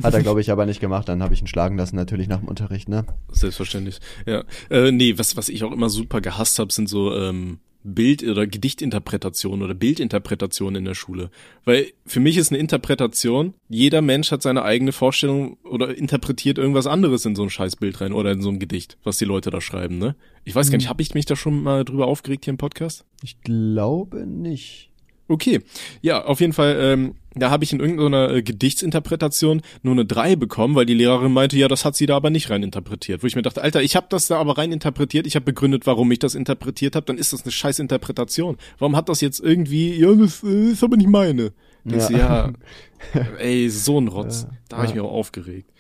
Hat 0.03 0.13
er, 0.13 0.23
glaube 0.23 0.43
ich, 0.43 0.51
aber 0.51 0.67
nicht 0.67 0.81
gemacht. 0.81 1.09
Dann 1.09 1.23
habe 1.23 1.33
ich 1.33 1.41
ihn 1.41 1.47
schlagen 1.47 1.79
lassen, 1.79 1.97
natürlich 1.97 2.29
nach 2.29 2.41
dem 2.41 2.49
Unterricht, 2.49 2.91
ne? 2.91 3.07
Selbstverständlich. 3.33 4.01
Ja. 4.27 4.45
Äh, 4.69 4.93
nee, 4.93 5.17
was, 5.17 5.39
was 5.39 5.49
ich 5.49 5.65
auch 5.65 5.73
immer 5.73 5.89
super 5.89 6.21
gehasst 6.21 6.59
habe, 6.59 6.71
sind 6.71 6.91
so 6.91 7.17
ähm, 7.17 7.59
Bild- 7.85 8.23
oder 8.23 8.47
Gedichtinterpretationen 8.47 9.63
oder 9.65 9.75
Bildinterpretationen 9.75 10.77
in 10.77 10.85
der 10.85 10.95
Schule. 10.95 11.31
Weil 11.65 11.87
für 12.07 12.21
mich 12.21 12.37
ist 12.37 12.51
eine 12.51 12.59
Interpretation, 12.59 13.55
jeder 13.69 14.03
Mensch 14.03 14.31
hat 14.31 14.43
seine 14.43 14.63
eigene 14.63 14.93
Vorstellung 14.93 15.57
oder 15.65 15.97
interpretiert 15.97 16.59
irgendwas 16.59 16.87
anderes 16.87 17.25
in 17.25 17.37
so 17.37 17.43
ein 17.43 17.51
scheiß 17.51 17.77
Bild 17.77 18.01
rein 18.01 18.13
oder 18.13 18.33
in 18.33 18.43
so 18.43 18.51
ein 18.51 18.59
Gedicht, 18.59 18.99
was 19.05 19.19
die 19.19 19.25
Leute 19.25 19.51
da 19.51 19.61
schreiben, 19.61 19.99
ne? 19.99 20.17
Ich 20.45 20.55
weiß 20.55 20.71
gar 20.71 20.79
nicht, 20.79 20.89
habe 20.89 21.03
ich 21.03 21.15
mich 21.15 21.27
da 21.27 21.37
schon 21.37 21.63
mal 21.63 21.85
drüber 21.85 22.07
aufgeregt 22.07 22.45
hier 22.45 22.53
im 22.53 22.59
Podcast? 22.59 23.05
Ich 23.23 23.41
glaube 23.43 24.27
nicht. 24.27 24.91
Okay, 25.29 25.61
ja, 26.01 26.25
auf 26.25 26.41
jeden 26.41 26.55
Fall, 26.55 26.79
ähm, 26.81 27.15
da 27.41 27.51
habe 27.51 27.65
ich 27.65 27.73
in 27.73 27.81
irgendeiner 27.81 28.31
äh, 28.31 28.43
Gedichtsinterpretation 28.43 29.63
nur 29.83 29.93
eine 29.93 30.05
3 30.05 30.37
bekommen, 30.37 30.75
weil 30.75 30.87
die 30.87 30.95
Lehrerin 30.95 31.33
meinte, 31.33 31.57
ja, 31.59 31.69
das 31.69 31.85
hat 31.85 31.97
sie 31.97 32.07
da 32.07 32.17
aber 32.17 32.31
nicht 32.31 32.51
rein 32.51 32.63
interpretiert. 32.63 33.23
Wo 33.23 33.27
ich 33.27 33.37
mir 33.37 33.43
dachte, 33.43 33.63
Alter, 33.63 33.83
ich 33.83 33.97
habe 33.97 34.07
das 34.11 34.27
da 34.27 34.39
aber 34.39 34.59
rein 34.59 34.73
interpretiert, 34.73 35.27
ich 35.27 35.35
habe 35.35 35.45
begründet, 35.45 35.87
warum 35.87 36.11
ich 36.13 36.19
das 36.19 36.35
interpretiert 36.35 36.97
habe, 36.97 37.07
dann 37.07 37.19
ist 37.19 37.33
das 37.33 37.43
eine 37.43 37.53
scheiß 37.53 37.79
Interpretation. 37.79 38.57
Warum 38.79 38.97
hat 38.97 39.09
das 39.09 39.21
jetzt 39.21 39.41
irgendwie, 39.41 39.95
ja, 39.99 40.13
das 40.15 40.43
äh, 40.43 40.71
ist 40.73 40.83
aber 40.85 40.97
nicht 40.97 41.09
meine. 41.09 41.53
Denkst 41.85 42.09
du, 42.09 42.15
ja, 42.19 42.53
ey, 43.39 43.69
so 43.71 44.01
ein 44.01 44.09
Rotz. 44.09 44.43
Ja. 44.43 44.57
Da 44.69 44.77
habe 44.79 44.87
ich 44.87 44.93
Ja. 44.95 45.03
mich 45.03 45.11
auch 45.11 45.15
aufgeregt. 45.15 45.71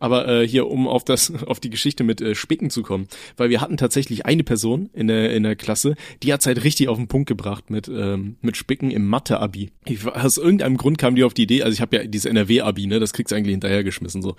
Aber 0.00 0.26
äh, 0.26 0.48
hier, 0.48 0.66
um 0.66 0.88
auf 0.88 1.04
das, 1.04 1.32
auf 1.46 1.60
die 1.60 1.70
Geschichte 1.70 2.02
mit 2.02 2.20
äh, 2.20 2.34
Spicken 2.34 2.70
zu 2.70 2.82
kommen, 2.82 3.06
weil 3.36 3.50
wir 3.50 3.60
hatten 3.60 3.76
tatsächlich 3.76 4.26
eine 4.26 4.42
Person 4.42 4.90
in 4.92 5.06
der, 5.06 5.32
in 5.32 5.44
der 5.44 5.54
Klasse, 5.54 5.94
die 6.24 6.32
hat's 6.32 6.46
halt 6.46 6.64
richtig 6.64 6.88
auf 6.88 6.96
den 6.96 7.06
Punkt 7.06 7.28
gebracht 7.28 7.70
mit, 7.70 7.86
ähm, 7.86 8.36
mit 8.40 8.56
Spicken 8.56 8.90
im 8.90 9.06
Mathe-Abi. 9.06 9.70
Aus 10.12 10.38
irgendeinem 10.38 10.76
Grund 10.76 10.98
kam 10.98 11.14
die 11.14 11.22
auf 11.22 11.34
die 11.34 11.44
Idee, 11.44 11.62
also 11.62 11.74
ich 11.74 11.80
habe 11.80 11.96
ja 11.96 12.04
dieses 12.04 12.24
NRW-Abi, 12.24 12.86
ne, 12.86 12.98
das 12.98 13.12
kriegst 13.12 13.30
du 13.30 13.36
eigentlich 13.36 13.52
hinterhergeschmissen 13.52 14.22
so. 14.22 14.34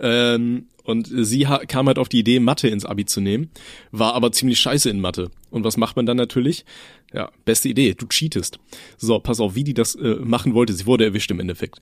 Ähm, 0.00 0.66
und 0.84 1.08
sie 1.10 1.46
kam 1.66 1.86
halt 1.86 1.98
auf 1.98 2.10
die 2.10 2.18
Idee, 2.18 2.40
Mathe 2.40 2.68
ins 2.68 2.84
Abi 2.84 3.06
zu 3.06 3.22
nehmen, 3.22 3.50
war 3.90 4.14
aber 4.14 4.32
ziemlich 4.32 4.60
scheiße 4.60 4.90
in 4.90 5.00
Mathe. 5.00 5.30
Und 5.50 5.64
was 5.64 5.78
macht 5.78 5.96
man 5.96 6.04
dann 6.04 6.18
natürlich? 6.18 6.64
Ja, 7.12 7.30
beste 7.44 7.68
Idee, 7.68 7.94
du 7.94 8.06
cheatest. 8.06 8.58
So, 8.98 9.18
pass 9.18 9.40
auf, 9.40 9.54
wie 9.54 9.64
die 9.64 9.72
das 9.72 9.94
äh, 9.94 10.16
machen 10.16 10.52
wollte. 10.52 10.74
Sie 10.74 10.84
wurde 10.84 11.04
erwischt 11.04 11.30
im 11.30 11.40
Endeffekt. 11.40 11.78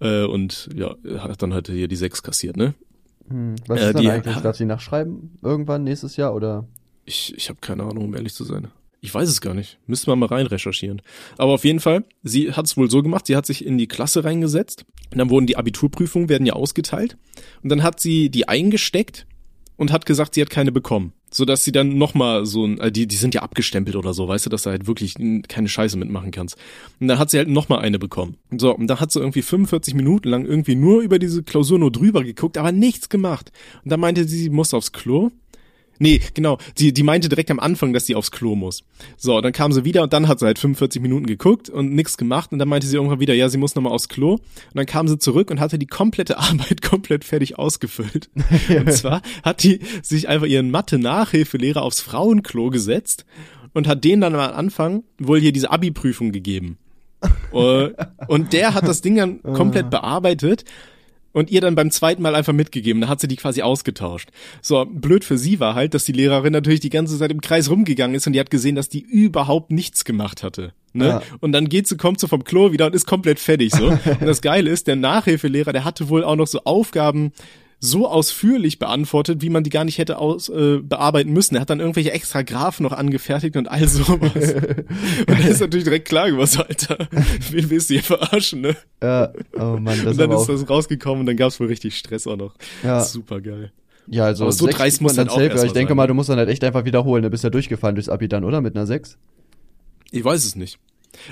Äh, 0.00 0.24
und 0.24 0.68
ja, 0.74 0.96
hat 1.18 1.42
dann 1.42 1.54
halt 1.54 1.68
hier 1.68 1.88
die 1.88 1.96
sechs 1.96 2.22
kassiert, 2.22 2.56
ne? 2.56 2.74
Hm, 3.28 3.56
was 3.66 3.80
ist 3.80 3.86
äh, 3.86 3.92
dann 3.94 4.06
eigentlich? 4.06 4.36
Darf 4.36 4.56
sie 4.56 4.64
nachschreiben 4.64 5.38
irgendwann 5.42 5.84
nächstes 5.84 6.16
Jahr 6.16 6.34
oder? 6.34 6.66
Ich, 7.04 7.34
ich 7.36 7.48
habe 7.48 7.58
keine 7.60 7.84
Ahnung, 7.84 8.06
um 8.06 8.14
ehrlich 8.14 8.34
zu 8.34 8.44
sein. 8.44 8.68
Ich 9.00 9.14
weiß 9.14 9.28
es 9.28 9.42
gar 9.42 9.52
nicht. 9.52 9.78
Müsste 9.86 10.08
man 10.08 10.18
mal 10.18 10.26
rein 10.26 10.46
recherchieren. 10.46 11.02
Aber 11.36 11.52
auf 11.52 11.64
jeden 11.66 11.80
Fall, 11.80 12.04
sie 12.22 12.52
hat 12.52 12.64
es 12.64 12.78
wohl 12.78 12.90
so 12.90 13.02
gemacht, 13.02 13.26
sie 13.26 13.36
hat 13.36 13.44
sich 13.44 13.64
in 13.64 13.76
die 13.76 13.86
Klasse 13.86 14.24
reingesetzt. 14.24 14.86
Und 15.12 15.18
dann 15.18 15.28
wurden 15.28 15.46
die 15.46 15.58
Abiturprüfungen, 15.58 16.30
werden 16.30 16.46
ja 16.46 16.54
ausgeteilt. 16.54 17.18
Und 17.62 17.68
dann 17.68 17.82
hat 17.82 18.00
sie 18.00 18.30
die 18.30 18.48
eingesteckt 18.48 19.26
und 19.76 19.92
hat 19.92 20.06
gesagt, 20.06 20.34
sie 20.34 20.40
hat 20.40 20.48
keine 20.48 20.72
bekommen. 20.72 21.12
Sodass 21.34 21.64
sie 21.64 21.72
dann 21.72 21.98
nochmal 21.98 22.46
so 22.46 22.64
ein, 22.64 22.78
äh, 22.78 22.92
die, 22.92 23.08
die 23.08 23.16
sind 23.16 23.34
ja 23.34 23.42
abgestempelt 23.42 23.96
oder 23.96 24.14
so, 24.14 24.28
weißt 24.28 24.46
du, 24.46 24.50
dass 24.50 24.62
du 24.62 24.70
halt 24.70 24.86
wirklich 24.86 25.16
keine 25.48 25.68
Scheiße 25.68 25.96
mitmachen 25.98 26.30
kannst. 26.30 26.56
Und 27.00 27.08
dann 27.08 27.18
hat 27.18 27.30
sie 27.30 27.38
halt 27.38 27.48
nochmal 27.48 27.80
eine 27.80 27.98
bekommen. 27.98 28.36
So, 28.56 28.74
und 28.74 28.86
dann 28.86 29.00
hat 29.00 29.10
sie 29.10 29.18
irgendwie 29.18 29.42
45 29.42 29.94
Minuten 29.94 30.28
lang 30.28 30.46
irgendwie 30.46 30.76
nur 30.76 31.02
über 31.02 31.18
diese 31.18 31.42
Klausur 31.42 31.78
nur 31.80 31.90
drüber 31.90 32.22
geguckt, 32.22 32.56
aber 32.56 32.70
nichts 32.70 33.08
gemacht. 33.08 33.50
Und 33.82 33.90
dann 33.90 33.98
meinte 33.98 34.28
sie, 34.28 34.38
sie 34.38 34.50
muss 34.50 34.72
aufs 34.74 34.92
Klo. 34.92 35.30
Nee, 35.98 36.20
genau. 36.34 36.58
Die, 36.78 36.92
die 36.92 37.02
meinte 37.02 37.28
direkt 37.28 37.50
am 37.50 37.60
Anfang, 37.60 37.92
dass 37.92 38.06
sie 38.06 38.14
aufs 38.14 38.30
Klo 38.30 38.54
muss. 38.56 38.84
So, 39.16 39.40
dann 39.40 39.52
kam 39.52 39.72
sie 39.72 39.84
wieder 39.84 40.02
und 40.02 40.12
dann 40.12 40.28
hat 40.28 40.40
sie 40.40 40.46
halt 40.46 40.58
45 40.58 41.00
Minuten 41.00 41.26
geguckt 41.26 41.70
und 41.70 41.92
nichts 41.92 42.16
gemacht 42.16 42.52
und 42.52 42.58
dann 42.58 42.68
meinte 42.68 42.86
sie 42.86 42.96
irgendwann 42.96 43.20
wieder, 43.20 43.34
ja, 43.34 43.48
sie 43.48 43.58
muss 43.58 43.74
nochmal 43.74 43.92
aufs 43.92 44.08
Klo. 44.08 44.32
Und 44.32 44.40
dann 44.74 44.86
kam 44.86 45.08
sie 45.08 45.18
zurück 45.18 45.50
und 45.50 45.60
hatte 45.60 45.78
die 45.78 45.86
komplette 45.86 46.38
Arbeit 46.38 46.82
komplett 46.82 47.24
fertig 47.24 47.58
ausgefüllt. 47.58 48.30
und 48.68 48.92
zwar 48.92 49.22
hat 49.42 49.62
die 49.62 49.80
sich 50.02 50.28
einfach 50.28 50.46
ihren 50.46 50.70
Mathe-Nachhilfelehrer 50.70 51.82
aufs 51.82 52.00
Frauenklo 52.00 52.70
gesetzt 52.70 53.24
und 53.72 53.86
hat 53.86 54.04
denen 54.04 54.22
dann 54.22 54.34
am 54.34 54.54
Anfang 54.54 55.04
wohl 55.18 55.40
hier 55.40 55.52
diese 55.52 55.70
Abi-Prüfung 55.70 56.32
gegeben. 56.32 56.78
Äh, 57.54 57.92
und 58.26 58.52
der 58.52 58.74
hat 58.74 58.86
das 58.86 59.00
Ding 59.00 59.16
dann 59.16 59.40
komplett 59.42 59.88
bearbeitet 59.88 60.64
und 61.34 61.50
ihr 61.50 61.60
dann 61.60 61.74
beim 61.74 61.90
zweiten 61.90 62.22
Mal 62.22 62.34
einfach 62.34 62.54
mitgegeben. 62.54 63.02
Da 63.02 63.08
hat 63.08 63.20
sie 63.20 63.28
die 63.28 63.36
quasi 63.36 63.60
ausgetauscht. 63.60 64.30
So, 64.62 64.86
blöd 64.86 65.24
für 65.24 65.36
sie 65.36 65.60
war 65.60 65.74
halt, 65.74 65.92
dass 65.92 66.04
die 66.04 66.12
Lehrerin 66.12 66.52
natürlich 66.52 66.80
die 66.80 66.90
ganze 66.90 67.18
Zeit 67.18 67.30
im 67.30 67.42
Kreis 67.42 67.68
rumgegangen 67.68 68.16
ist 68.16 68.26
und 68.26 68.32
die 68.32 68.40
hat 68.40 68.50
gesehen, 68.50 68.76
dass 68.76 68.88
die 68.88 69.00
überhaupt 69.00 69.70
nichts 69.70 70.06
gemacht 70.06 70.42
hatte. 70.42 70.72
Ne? 70.94 71.06
Ja. 71.08 71.22
Und 71.40 71.52
dann 71.52 71.68
geht 71.68 71.88
sie, 71.88 71.96
kommt 71.96 72.20
sie 72.20 72.28
vom 72.28 72.44
Klo 72.44 72.72
wieder 72.72 72.86
und 72.86 72.94
ist 72.94 73.06
komplett 73.06 73.40
fertig 73.40 73.74
so. 73.74 73.88
und 74.20 74.22
das 74.24 74.40
Geile 74.40 74.70
ist, 74.70 74.86
der 74.86 74.96
Nachhilfelehrer, 74.96 75.72
der 75.72 75.84
hatte 75.84 76.08
wohl 76.08 76.24
auch 76.24 76.36
noch 76.36 76.46
so 76.46 76.60
Aufgaben 76.64 77.32
so 77.80 78.08
ausführlich 78.08 78.78
beantwortet, 78.78 79.42
wie 79.42 79.50
man 79.50 79.62
die 79.64 79.70
gar 79.70 79.84
nicht 79.84 79.98
hätte 79.98 80.18
aus, 80.18 80.48
äh, 80.48 80.78
bearbeiten 80.82 81.32
müssen. 81.32 81.54
Er 81.56 81.60
hat 81.62 81.70
dann 81.70 81.80
irgendwelche 81.80 82.12
extra 82.12 82.42
Graphen 82.42 82.84
noch 82.84 82.92
angefertigt 82.92 83.56
und 83.56 83.68
all 83.70 83.86
sowas. 83.88 84.54
und 84.54 85.28
da 85.28 85.48
ist 85.48 85.60
natürlich 85.60 85.84
direkt 85.84 86.08
klar 86.08 86.30
geworden, 86.30 86.62
Alter, 86.66 87.08
wen 87.50 87.70
willst 87.70 87.90
du 87.90 87.94
hier 87.94 88.02
verarschen, 88.02 88.62
ne? 88.62 88.76
Ja, 89.02 89.32
oh 89.54 89.76
Mann, 89.78 89.98
das 90.02 90.12
Und 90.12 90.18
dann 90.18 90.32
ist 90.32 90.46
das 90.48 90.68
rausgekommen 90.68 91.20
und 91.20 91.26
dann 91.26 91.36
gab's 91.36 91.60
wohl 91.60 91.66
richtig 91.66 91.96
Stress 91.96 92.26
auch 92.26 92.36
noch. 92.36 92.54
Ja. 92.82 93.00
Super 93.02 93.40
geil. 93.40 93.72
Ja, 94.06 94.24
also 94.24 94.50
so 94.50 94.66
dreist 94.66 95.00
muss 95.00 95.14
dann 95.14 95.28
auch 95.28 95.38
safe, 95.40 95.66
Ich 95.66 95.72
denke 95.72 95.90
sein. 95.90 95.96
mal, 95.96 96.06
du 96.06 96.14
musst 96.14 96.28
dann 96.28 96.38
halt 96.38 96.48
echt 96.50 96.62
einfach 96.64 96.84
wiederholen. 96.84 97.22
Du 97.22 97.30
bist 97.30 97.42
ja 97.44 97.50
durchgefallen 97.50 97.94
durchs 97.96 98.08
Abi 98.10 98.28
dann, 98.28 98.44
oder? 98.44 98.60
Mit 98.60 98.76
einer 98.76 98.86
6? 98.86 99.16
Ich 100.10 100.22
weiß 100.24 100.44
es 100.44 100.56
nicht. 100.56 100.78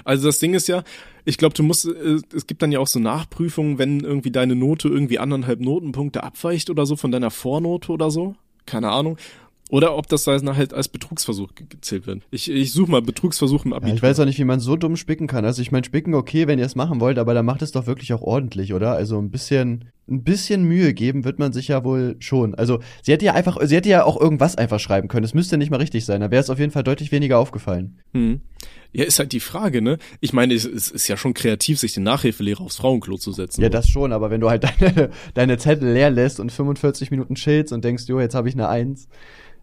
Also 0.04 0.26
das 0.26 0.38
Ding 0.38 0.54
ist 0.54 0.68
ja, 0.68 0.82
ich 1.24 1.38
glaube, 1.38 1.54
du 1.54 1.62
musst, 1.62 1.86
äh, 1.86 2.18
es 2.34 2.46
gibt 2.46 2.62
dann 2.62 2.72
ja 2.72 2.78
auch 2.78 2.86
so 2.86 2.98
Nachprüfungen, 2.98 3.78
wenn 3.78 4.00
irgendwie 4.00 4.30
deine 4.30 4.54
Note 4.54 4.88
irgendwie 4.88 5.18
anderthalb 5.18 5.60
Notenpunkte 5.60 6.22
abweicht 6.22 6.70
oder 6.70 6.86
so 6.86 6.96
von 6.96 7.10
deiner 7.10 7.30
Vornote 7.30 7.92
oder 7.92 8.10
so. 8.10 8.34
Keine 8.66 8.90
Ahnung. 8.90 9.18
Oder 9.72 9.96
ob 9.96 10.06
das 10.06 10.24
dann 10.24 10.54
halt 10.54 10.74
als 10.74 10.88
Betrugsversuch 10.88 11.54
gezählt 11.54 12.06
wird. 12.06 12.20
Ich, 12.30 12.50
ich 12.50 12.72
suche 12.72 12.90
mal 12.90 13.00
Betrugsversuch 13.00 13.64
im 13.64 13.72
Abitur. 13.72 13.88
Ja, 13.88 13.94
ich 13.94 14.02
weiß 14.02 14.20
auch 14.20 14.26
nicht, 14.26 14.38
wie 14.38 14.44
man 14.44 14.60
so 14.60 14.76
dumm 14.76 14.96
spicken 14.96 15.26
kann. 15.26 15.46
Also 15.46 15.62
ich 15.62 15.72
meine, 15.72 15.82
spicken 15.82 16.12
okay, 16.12 16.46
wenn 16.46 16.58
ihr 16.58 16.66
es 16.66 16.76
machen 16.76 17.00
wollt, 17.00 17.16
aber 17.16 17.32
dann 17.32 17.46
macht 17.46 17.62
es 17.62 17.72
doch 17.72 17.86
wirklich 17.86 18.12
auch 18.12 18.20
ordentlich, 18.20 18.74
oder? 18.74 18.92
Also 18.92 19.18
ein 19.18 19.30
bisschen, 19.30 19.86
ein 20.10 20.24
bisschen 20.24 20.64
Mühe 20.64 20.92
geben 20.92 21.24
wird 21.24 21.38
man 21.38 21.54
sich 21.54 21.68
ja 21.68 21.84
wohl 21.84 22.16
schon. 22.18 22.54
Also 22.54 22.80
sie 23.00 23.12
hätte 23.12 23.24
ja 23.24 23.32
einfach, 23.32 23.56
sie 23.62 23.74
hätte 23.74 23.88
ja 23.88 24.04
auch 24.04 24.20
irgendwas 24.20 24.56
einfach 24.56 24.78
schreiben 24.78 25.08
können. 25.08 25.24
Es 25.24 25.32
müsste 25.32 25.56
nicht 25.56 25.70
mal 25.70 25.78
richtig 25.78 26.04
sein. 26.04 26.20
Da 26.20 26.30
wäre 26.30 26.42
es 26.42 26.50
auf 26.50 26.58
jeden 26.58 26.72
Fall 26.72 26.84
deutlich 26.84 27.10
weniger 27.10 27.38
aufgefallen. 27.38 27.98
Hm. 28.12 28.42
Ja, 28.92 29.04
ist 29.04 29.18
halt 29.18 29.32
die 29.32 29.40
Frage, 29.40 29.80
ne? 29.80 29.98
Ich 30.20 30.32
meine, 30.32 30.52
es, 30.52 30.64
ist 30.66 31.08
ja 31.08 31.16
schon 31.16 31.32
kreativ, 31.32 31.78
sich 31.78 31.94
den 31.94 32.02
Nachhilfelehrer 32.02 32.60
aufs 32.60 32.76
Frauenklo 32.76 33.16
zu 33.16 33.32
setzen. 33.32 33.62
Ja, 33.62 33.70
das 33.70 33.88
schon, 33.88 34.12
aber 34.12 34.30
wenn 34.30 34.40
du 34.40 34.50
halt 34.50 34.64
deine, 34.80 35.10
deine 35.34 35.58
Zettel 35.58 35.92
leer 35.92 36.10
lässt 36.10 36.40
und 36.40 36.52
45 36.52 37.10
Minuten 37.10 37.34
chillst 37.34 37.72
und 37.72 37.84
denkst, 37.84 38.04
jo, 38.06 38.20
jetzt 38.20 38.34
habe 38.34 38.48
ich 38.48 38.54
eine 38.54 38.68
Eins, 38.68 39.08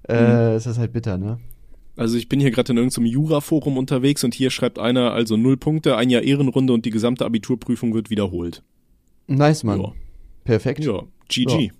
äh, 0.08 0.52
mhm. 0.52 0.58
ist 0.58 0.66
das 0.66 0.80
halt 0.80 0.94
bitter, 0.94 1.18
ne? 1.18 1.40
Also 1.96 2.18
ich 2.18 2.30
bin 2.30 2.40
hier 2.40 2.52
gerade 2.52 2.72
in 2.72 2.78
irgendeinem 2.78 3.08
Jura-Forum 3.08 3.78
unterwegs 3.78 4.24
und 4.24 4.34
hier 4.34 4.52
schreibt 4.52 4.80
einer 4.80 5.12
also 5.12 5.36
null 5.36 5.58
Punkte, 5.58 5.98
ein 5.98 6.10
Jahr 6.10 6.22
Ehrenrunde 6.22 6.72
und 6.72 6.86
die 6.86 6.92
gesamte 6.92 7.26
Abiturprüfung 7.26 7.94
wird 7.94 8.10
wiederholt. 8.10 8.64
Nice, 9.28 9.66
Mann. 9.66 9.82
Ja. 9.82 9.94
Perfekt. 10.46 10.84
Ja, 10.84 11.04
GG. 11.28 11.66
Ja. 11.66 11.72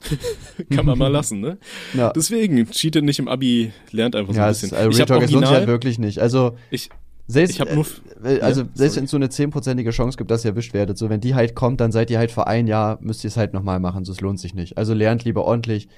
Kann 0.70 0.86
man 0.86 0.98
mal 0.98 1.08
lassen, 1.08 1.40
ne? 1.40 1.58
Ja. 1.94 2.12
Deswegen, 2.12 2.68
cheatet 2.70 3.04
nicht 3.04 3.18
im 3.18 3.28
Abi, 3.28 3.72
lernt 3.90 4.14
einfach 4.14 4.32
so 4.32 4.38
ja, 4.38 4.46
ein 4.46 4.52
bisschen. 4.52 4.72
Also 4.74 4.90
ich 4.90 4.96
Real 4.98 5.06
Talk, 5.06 5.30
lohnt 5.30 5.46
sich 5.46 5.56
halt 5.56 5.66
wirklich 5.66 5.98
nicht. 5.98 6.20
Also, 6.20 6.56
ich, 6.70 6.90
selbst, 7.28 7.54
ich 7.54 7.60
hab 7.60 7.74
nur, 7.74 7.86
äh, 8.22 8.40
also 8.40 8.62
ja, 8.62 8.68
selbst 8.74 8.96
wenn 8.96 9.04
es 9.04 9.10
so 9.10 9.16
eine 9.16 9.28
zehnprozentige 9.28 9.90
Chance 9.90 10.16
gibt, 10.16 10.30
dass 10.30 10.44
ihr 10.44 10.50
erwischt 10.52 10.74
werdet, 10.74 10.96
so 10.96 11.10
wenn 11.10 11.20
die 11.20 11.34
halt 11.34 11.54
kommt, 11.54 11.80
dann 11.80 11.90
seid 11.90 12.10
ihr 12.10 12.18
halt 12.18 12.30
vor 12.30 12.46
ein 12.46 12.66
Jahr, 12.66 12.98
müsst 13.00 13.24
ihr 13.24 13.28
es 13.28 13.36
halt 13.36 13.52
nochmal 13.52 13.80
machen, 13.80 14.04
so 14.04 14.12
es 14.12 14.20
lohnt 14.20 14.38
sich 14.38 14.54
nicht. 14.54 14.78
Also 14.78 14.94
lernt 14.94 15.24
lieber 15.24 15.44
ordentlich. 15.44 15.88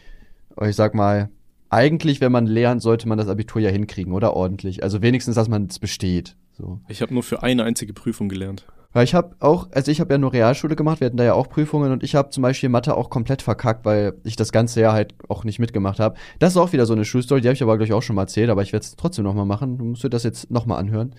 Ich 0.60 0.74
sag 0.74 0.94
mal, 0.94 1.28
eigentlich, 1.70 2.20
wenn 2.20 2.32
man 2.32 2.46
lernt, 2.46 2.82
sollte 2.82 3.06
man 3.08 3.18
das 3.18 3.28
Abitur 3.28 3.60
ja 3.60 3.70
hinkriegen, 3.70 4.12
oder 4.12 4.34
ordentlich. 4.34 4.82
Also 4.82 5.02
wenigstens, 5.02 5.34
dass 5.34 5.48
man 5.48 5.66
es 5.66 5.78
besteht. 5.78 6.34
So. 6.56 6.80
Ich 6.88 7.02
habe 7.02 7.12
nur 7.12 7.22
für 7.22 7.42
eine 7.42 7.64
einzige 7.64 7.92
Prüfung 7.92 8.28
gelernt. 8.28 8.64
Weil 8.92 9.04
ich 9.04 9.14
habe 9.14 9.36
auch, 9.40 9.68
also 9.72 9.90
ich 9.90 10.00
habe 10.00 10.14
ja 10.14 10.18
nur 10.18 10.32
Realschule 10.32 10.74
gemacht, 10.74 11.00
wir 11.00 11.06
hatten 11.06 11.18
da 11.18 11.24
ja 11.24 11.34
auch 11.34 11.48
Prüfungen 11.48 11.92
und 11.92 12.02
ich 12.02 12.14
habe 12.14 12.30
zum 12.30 12.42
Beispiel 12.42 12.70
Mathe 12.70 12.96
auch 12.96 13.10
komplett 13.10 13.42
verkackt, 13.42 13.84
weil 13.84 14.14
ich 14.24 14.36
das 14.36 14.50
ganze 14.50 14.80
Jahr 14.80 14.94
halt 14.94 15.14
auch 15.28 15.44
nicht 15.44 15.58
mitgemacht 15.58 16.00
habe. 16.00 16.16
Das 16.38 16.52
ist 16.52 16.56
auch 16.56 16.72
wieder 16.72 16.86
so 16.86 16.94
eine 16.94 17.04
Schulstory, 17.04 17.42
die 17.42 17.48
habe 17.48 17.54
ich 17.54 17.62
aber 17.62 17.76
gleich 17.76 17.92
auch 17.92 18.00
schon 18.00 18.16
mal 18.16 18.22
erzählt, 18.22 18.48
aber 18.48 18.62
ich 18.62 18.72
werde 18.72 18.84
es 18.84 18.96
trotzdem 18.96 19.24
nochmal 19.24 19.44
machen. 19.44 19.76
Du 19.76 19.84
musst 19.84 20.04
dir 20.04 20.10
das 20.10 20.22
jetzt 20.22 20.50
nochmal 20.50 20.78
anhören. 20.78 21.14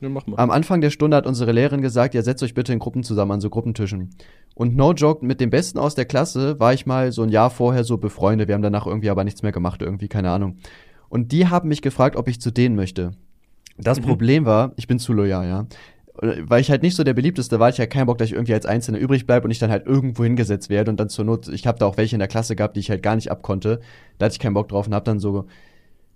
Ja, 0.00 0.10
mach 0.10 0.26
mal. 0.26 0.36
Am 0.36 0.50
Anfang 0.50 0.82
der 0.82 0.90
Stunde 0.90 1.16
hat 1.16 1.26
unsere 1.26 1.52
Lehrerin 1.52 1.80
gesagt, 1.80 2.14
ja, 2.14 2.20
setzt 2.20 2.42
euch 2.42 2.52
bitte 2.52 2.74
in 2.74 2.78
Gruppen 2.78 3.02
zusammen 3.02 3.30
an 3.30 3.40
so 3.40 3.48
Gruppentischen. 3.48 4.10
Und 4.54 4.76
no 4.76 4.92
joke, 4.92 5.24
mit 5.24 5.40
dem 5.40 5.48
Besten 5.48 5.78
aus 5.78 5.94
der 5.94 6.04
Klasse 6.04 6.60
war 6.60 6.74
ich 6.74 6.84
mal 6.84 7.12
so 7.12 7.22
ein 7.22 7.30
Jahr 7.30 7.48
vorher 7.48 7.84
so 7.84 7.96
befreundet. 7.96 8.48
Wir 8.48 8.54
haben 8.54 8.62
danach 8.62 8.86
irgendwie 8.86 9.08
aber 9.08 9.24
nichts 9.24 9.42
mehr 9.42 9.52
gemacht, 9.52 9.80
irgendwie, 9.80 10.08
keine 10.08 10.30
Ahnung. 10.30 10.58
Und 11.08 11.32
die 11.32 11.46
haben 11.46 11.70
mich 11.70 11.80
gefragt, 11.80 12.16
ob 12.16 12.28
ich 12.28 12.42
zu 12.42 12.50
denen 12.50 12.76
möchte. 12.76 13.12
Das 13.78 14.00
mhm. 14.00 14.04
Problem 14.04 14.44
war, 14.44 14.72
ich 14.76 14.86
bin 14.86 14.98
zu 14.98 15.14
loyal, 15.14 15.46
ja 15.48 15.66
weil 16.20 16.60
ich 16.60 16.70
halt 16.70 16.82
nicht 16.82 16.96
so 16.96 17.04
der 17.04 17.14
beliebteste 17.14 17.58
war, 17.58 17.68
ich 17.68 17.78
ja 17.78 17.86
keinen 17.86 18.06
Bock, 18.06 18.18
dass 18.18 18.28
ich 18.28 18.34
irgendwie 18.34 18.54
als 18.54 18.66
Einzelner 18.66 18.98
übrig 18.98 19.26
bleibe 19.26 19.44
und 19.44 19.50
ich 19.50 19.58
dann 19.58 19.70
halt 19.70 19.86
irgendwo 19.86 20.24
hingesetzt 20.24 20.70
werde 20.70 20.90
und 20.90 20.98
dann 20.98 21.08
zur 21.08 21.24
Not, 21.24 21.48
ich 21.48 21.66
habe 21.66 21.78
da 21.78 21.86
auch 21.86 21.96
welche 21.96 22.16
in 22.16 22.20
der 22.20 22.28
Klasse 22.28 22.56
gehabt, 22.56 22.76
die 22.76 22.80
ich 22.80 22.90
halt 22.90 23.02
gar 23.02 23.16
nicht 23.16 23.30
abkonnte. 23.30 23.80
Da 24.18 24.26
hatte 24.26 24.34
ich 24.34 24.38
keinen 24.38 24.54
Bock 24.54 24.68
drauf 24.68 24.86
und 24.86 24.94
hab 24.94 25.04
dann 25.04 25.20
so 25.20 25.46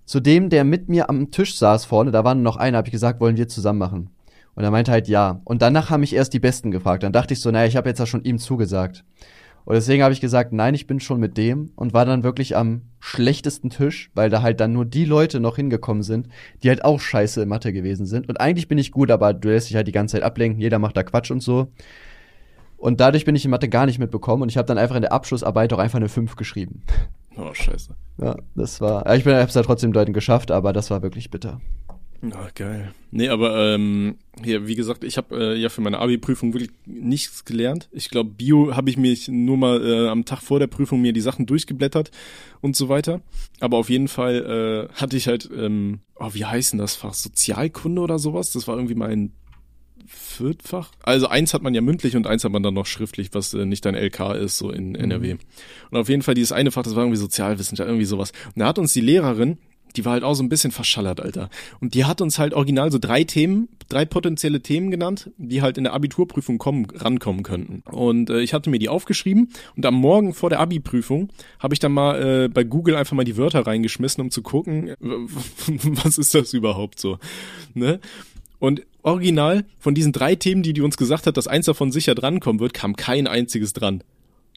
zu 0.07 0.21
dem, 0.21 0.51
der 0.51 0.65
mit 0.65 0.89
mir 0.89 1.09
am 1.09 1.31
Tisch 1.31 1.57
saß 1.57 1.85
vorne, 1.85 2.11
da 2.11 2.25
war 2.25 2.35
noch 2.35 2.57
einer, 2.57 2.79
habe 2.79 2.89
ich 2.89 2.93
gesagt, 2.93 3.21
wollen 3.21 3.37
wir 3.37 3.47
zusammen 3.47 3.79
machen. 3.79 4.11
Und 4.55 4.65
er 4.65 4.71
meinte 4.71 4.91
halt 4.91 5.07
ja. 5.07 5.41
Und 5.45 5.63
danach 5.63 5.91
haben 5.91 6.01
mich 6.01 6.15
erst 6.15 6.33
die 6.35 6.41
Besten 6.41 6.71
gefragt. 6.71 7.03
Dann 7.03 7.13
dachte 7.13 7.33
ich 7.33 7.41
so, 7.41 7.51
naja, 7.51 7.67
ich 7.67 7.77
habe 7.77 7.89
jetzt 7.89 7.99
ja 7.99 8.07
schon 8.07 8.25
ihm 8.25 8.39
zugesagt. 8.39 9.05
Und 9.65 9.75
deswegen 9.75 10.03
habe 10.03 10.13
ich 10.13 10.21
gesagt, 10.21 10.53
nein, 10.53 10.75
ich 10.75 10.87
bin 10.87 11.01
schon 11.01 11.21
mit 11.21 11.37
dem 11.37 11.71
und 11.77 11.93
war 11.93 12.05
dann 12.05 12.23
wirklich 12.23 12.57
am 12.57 12.83
schlechtesten 12.99 13.71
Tisch, 13.71 14.11
weil 14.15 14.31
da 14.31 14.43
halt 14.43 14.61
dann 14.61 14.73
nur 14.73 14.85
die 14.85 15.05
Leute 15.05 15.41
noch 15.41 15.57
hingekommen 15.57 16.03
sind, 16.03 16.29
die 16.63 16.69
halt 16.69 16.85
auch 16.85 17.01
scheiße 17.01 17.43
in 17.43 17.49
Mathe 17.49 17.73
gewesen 17.73 18.07
sind. 18.07 18.29
Und 18.29 18.41
eigentlich 18.41 18.69
bin 18.69 18.79
ich 18.79 18.93
gut, 18.93 19.11
aber 19.11 19.33
du 19.35 19.49
lässt 19.49 19.69
dich 19.69 19.77
halt 19.77 19.89
die 19.89 19.93
ganze 19.93 20.17
Zeit 20.17 20.23
ablenken, 20.23 20.61
jeder 20.61 20.79
macht 20.79 20.97
da 20.97 21.03
Quatsch 21.03 21.31
und 21.31 21.43
so. 21.43 21.73
Und 22.77 23.01
dadurch 23.01 23.27
bin 23.27 23.37
ich 23.37 23.45
in 23.45 23.51
Mathe 23.51 23.69
gar 23.69 23.87
nicht 23.87 23.99
mitbekommen 23.99 24.43
und 24.43 24.49
ich 24.49 24.57
habe 24.57 24.67
dann 24.67 24.79
einfach 24.79 24.97
in 24.97 25.03
der 25.03 25.13
Abschlussarbeit 25.13 25.73
auch 25.73 25.79
einfach 25.79 25.99
eine 25.99 26.09
5 26.09 26.37
geschrieben. 26.37 26.83
Oh, 27.37 27.53
scheiße. 27.53 27.95
Ja, 28.19 28.37
das 28.55 28.81
war. 28.81 29.13
Ich 29.15 29.25
bin, 29.25 29.35
hab's 29.35 29.55
ja 29.55 29.63
trotzdem 29.63 29.93
Leuten 29.93 30.13
geschafft, 30.13 30.51
aber 30.51 30.73
das 30.73 30.91
war 30.91 31.03
wirklich 31.03 31.31
bitter. 31.31 31.61
Ah, 32.23 32.49
geil. 32.55 32.93
Nee, 33.11 33.29
aber 33.29 33.75
ähm, 33.75 34.17
hier, 34.45 34.67
wie 34.67 34.75
gesagt, 34.75 35.05
ich 35.05 35.17
habe 35.17 35.55
äh, 35.55 35.59
ja 35.59 35.71
für 35.71 35.81
meine 35.81 35.99
Abi-Prüfung 36.01 36.53
wirklich 36.53 36.71
nichts 36.85 37.47
gelernt. 37.47 37.89
Ich 37.93 38.11
glaube, 38.11 38.31
Bio 38.31 38.77
habe 38.77 38.91
ich 38.91 38.99
mich 38.99 39.29
nur 39.29 39.57
mal 39.57 39.83
äh, 39.83 40.09
am 40.09 40.27
Tag 40.27 40.43
vor 40.43 40.59
der 40.59 40.67
Prüfung 40.67 41.01
mir 41.01 41.15
die 41.15 41.23
Sachen 41.23 41.47
durchgeblättert 41.47 42.11
und 42.61 42.77
so 42.77 42.91
weiter. 42.91 43.23
Aber 43.61 43.79
auf 43.79 43.89
jeden 43.89 44.09
Fall 44.09 44.89
äh, 44.91 44.95
hatte 44.95 45.17
ich 45.17 45.29
halt, 45.29 45.49
ähm, 45.57 46.01
oh, 46.17 46.29
wie 46.33 46.45
heißen 46.45 46.79
das 46.79 46.95
Fach? 46.95 47.15
Sozialkunde 47.15 48.03
oder 48.03 48.19
sowas? 48.19 48.53
Das 48.53 48.69
war 48.69 48.77
irgendwie 48.77 48.95
mein 48.95 49.33
viertfach. 50.07 50.91
Also 51.03 51.29
eins 51.29 51.55
hat 51.55 51.63
man 51.63 51.73
ja 51.73 51.81
mündlich 51.81 52.17
und 52.17 52.27
eins 52.27 52.45
hat 52.45 52.53
man 52.53 52.63
dann 52.63 52.75
noch 52.75 52.87
schriftlich, 52.87 53.31
was 53.33 53.55
äh, 53.55 53.65
nicht 53.65 53.85
dein 53.85 53.95
LK 53.95 54.35
ist, 54.35 54.59
so 54.59 54.71
in 54.71 54.95
NRW. 54.95 55.37
Und 55.91 55.99
auf 55.99 56.09
jeden 56.09 56.23
Fall 56.23 56.35
dieses 56.35 56.53
eine 56.53 56.71
Fach, 56.71 56.83
das 56.83 56.97
war 56.97 57.05
irgendwie 57.05 57.19
Sozialwissenschaft, 57.19 57.89
irgendwie 57.89 58.05
sowas. 58.05 58.33
Und 58.49 58.61
da 58.61 58.67
hat 58.67 58.79
uns 58.79 58.93
die 58.93 59.01
Lehrerin, 59.01 59.59
die 59.97 60.05
war 60.05 60.13
halt 60.13 60.25
auch 60.25 60.35
so 60.35 60.43
ein 60.43 60.49
bisschen 60.49 60.71
verschallert, 60.71 61.21
Alter. 61.21 61.51
Und 61.81 61.95
die 61.95 62.05
hat 62.05 62.21
uns 62.21 62.39
halt 62.39 62.55
original 62.55 62.91
so 62.93 62.99
drei 62.99 63.25
Themen, 63.25 63.69
drei 63.89 64.05
potenzielle 64.05 64.61
Themen 64.61 64.91
genannt, 64.91 65.31
die 65.37 65.63
halt 65.63 65.79
in 65.79 65.85
der 65.85 65.93
Abiturprüfung 65.93 66.59
kommen, 66.59 66.87
rankommen 66.95 67.43
könnten. 67.43 67.83
Und 67.91 68.31
äh, 68.31 68.41
ich 68.41 68.55
hatte 68.55 68.71
mir 68.71 68.79
die 68.79 68.89
aufgeschrieben 68.89 69.51
und 69.77 69.87
am 69.87 69.95
Morgen 69.95 70.35
vor 70.35 70.51
der 70.51 70.61
Abi-Prüfung 70.61 71.29
habe 71.59 71.75
ich 71.75 71.81
dann 71.81 71.93
mal 71.93 72.45
äh, 72.45 72.49
bei 72.49 72.65
Google 72.65 72.97
einfach 72.97 73.17
mal 73.17 73.25
die 73.25 73.37
Wörter 73.37 73.67
reingeschmissen, 73.67 74.23
um 74.23 74.31
zu 74.31 74.43
gucken, 74.43 74.95
was 75.01 76.19
ist 76.19 76.35
das 76.35 76.53
überhaupt 76.53 77.01
so. 77.01 77.19
Ne? 77.75 78.01
Und 78.59 78.83
original 79.03 79.65
von 79.79 79.95
diesen 79.95 80.13
drei 80.13 80.35
Themen, 80.35 80.63
die 80.63 80.73
die 80.73 80.83
uns 80.83 80.97
gesagt 80.97 81.27
hat, 81.27 81.37
dass 81.37 81.49
eins 81.49 81.67
davon 81.67 81.93
sicher 81.93 82.15
drankommen 82.15 82.61
wird, 82.61 82.75
kam 82.75 82.97
kein 82.97 83.27
einziges 83.27 83.73
dran. 83.73 84.03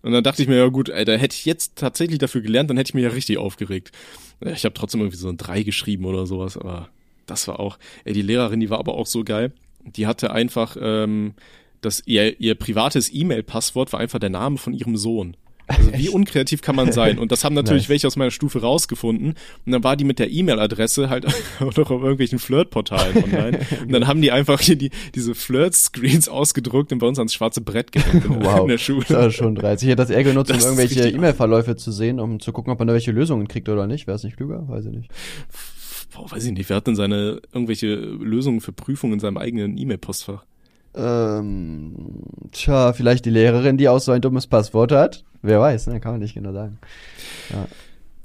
Und 0.03 0.11
dann 0.11 0.23
dachte 0.23 0.41
ich 0.41 0.49
mir, 0.49 0.57
ja 0.57 0.67
gut, 0.67 0.89
da 0.89 1.13
hätte 1.13 1.35
ich 1.35 1.45
jetzt 1.45 1.77
tatsächlich 1.77 2.19
dafür 2.19 2.41
gelernt, 2.41 2.69
dann 2.69 2.77
hätte 2.77 2.89
ich 2.89 2.93
mich 2.93 3.05
ja 3.05 3.09
richtig 3.09 3.37
aufgeregt. 3.37 3.91
Ich 4.41 4.65
habe 4.65 4.73
trotzdem 4.73 4.99
irgendwie 4.99 5.17
so 5.17 5.29
ein 5.29 5.37
drei 5.37 5.63
geschrieben 5.63 6.05
oder 6.05 6.25
sowas, 6.27 6.57
aber 6.57 6.89
das 7.25 7.47
war 7.47 7.59
auch, 7.61 7.79
ey, 8.03 8.13
die 8.13 8.21
Lehrerin, 8.21 8.59
die 8.59 8.69
war 8.69 8.79
aber 8.79 8.95
auch 8.95 9.07
so 9.07 9.23
geil. 9.23 9.53
Die 9.85 10.05
hatte 10.05 10.31
einfach, 10.31 10.75
ähm, 10.79 11.33
das, 11.79 12.03
ihr, 12.05 12.39
ihr 12.39 12.55
privates 12.55 13.13
E-Mail-Passwort 13.13 13.93
war 13.93 14.01
einfach 14.01 14.19
der 14.19 14.29
Name 14.29 14.57
von 14.57 14.73
ihrem 14.73 14.97
Sohn. 14.97 15.37
Also 15.67 15.93
wie 15.93 16.09
unkreativ 16.13 16.61
kann 16.61 16.75
man 16.75 16.91
sein? 16.91 17.17
Und 17.19 17.31
das 17.31 17.43
haben 17.43 17.53
natürlich 17.53 17.83
nice. 17.83 17.89
welche 17.89 18.07
aus 18.07 18.15
meiner 18.15 18.31
Stufe 18.31 18.61
rausgefunden. 18.61 19.35
Und 19.65 19.71
dann 19.71 19.83
war 19.83 19.95
die 19.95 20.03
mit 20.03 20.19
der 20.19 20.31
E-Mail-Adresse 20.31 21.09
halt 21.09 21.25
auch 21.59 21.75
noch 21.75 21.91
auf 21.91 22.01
irgendwelchen 22.01 22.39
Flirt-Portalen 22.39 23.23
online. 23.23 23.59
Und 23.81 23.91
dann 23.91 24.07
haben 24.07 24.21
die 24.21 24.31
einfach 24.31 24.59
hier 24.59 24.75
die, 24.75 24.91
diese 25.15 25.35
Flirt-Screens 25.35 26.29
ausgedruckt 26.29 26.91
und 26.91 26.99
bei 26.99 27.07
uns 27.07 27.19
ans 27.19 27.33
schwarze 27.33 27.61
Brett 27.61 27.91
gehängt 27.91 28.25
in, 28.25 28.43
wow. 28.43 28.61
in 28.61 28.67
der 28.67 28.77
Schule. 28.77 29.05
Das 29.07 29.17
war 29.17 29.31
schon 29.31 29.55
dreist. 29.55 29.83
Ich 29.83 29.89
hätte 29.89 29.97
das 29.97 30.09
eher 30.09 30.23
genutzt, 30.23 30.51
um 30.51 30.59
irgendwelche 30.59 31.09
E-Mail-Verläufe 31.09 31.75
zu 31.75 31.91
sehen, 31.91 32.19
um 32.19 32.39
zu 32.39 32.51
gucken, 32.51 32.71
ob 32.71 32.79
man 32.79 32.87
da 32.87 32.93
welche 32.93 33.11
Lösungen 33.11 33.47
kriegt 33.47 33.69
oder 33.69 33.87
nicht. 33.87 34.07
Wäre 34.07 34.15
es 34.15 34.23
nicht 34.23 34.37
klüger? 34.37 34.67
Weiß 34.67 34.85
ich 34.85 34.91
nicht. 34.91 35.09
Boah, 36.13 36.29
weiß 36.31 36.45
ich 36.45 36.51
nicht. 36.51 36.69
Wer 36.69 36.77
hat 36.77 36.87
denn 36.87 36.95
seine 36.95 37.41
irgendwelche 37.53 37.95
Lösungen 37.95 38.61
für 38.61 38.71
Prüfungen 38.71 39.13
in 39.13 39.19
seinem 39.19 39.37
eigenen 39.37 39.77
E-Mail-Postfach? 39.77 40.45
Ähm, 40.95 41.95
tja, 42.51 42.93
vielleicht 42.93 43.25
die 43.25 43.31
Lehrerin, 43.31 43.77
die 43.77 43.89
auch 43.89 43.99
so 43.99 44.11
ein 44.11 44.21
dummes 44.21 44.45
Passwort 44.45 44.91
hat. 44.91 45.23
Wer 45.43 45.59
weiß, 45.59 45.87
ne? 45.87 45.99
kann 45.99 46.13
man 46.13 46.21
nicht 46.21 46.33
genau 46.33 46.53
sagen. 46.53 46.79
Ja. 47.51 47.67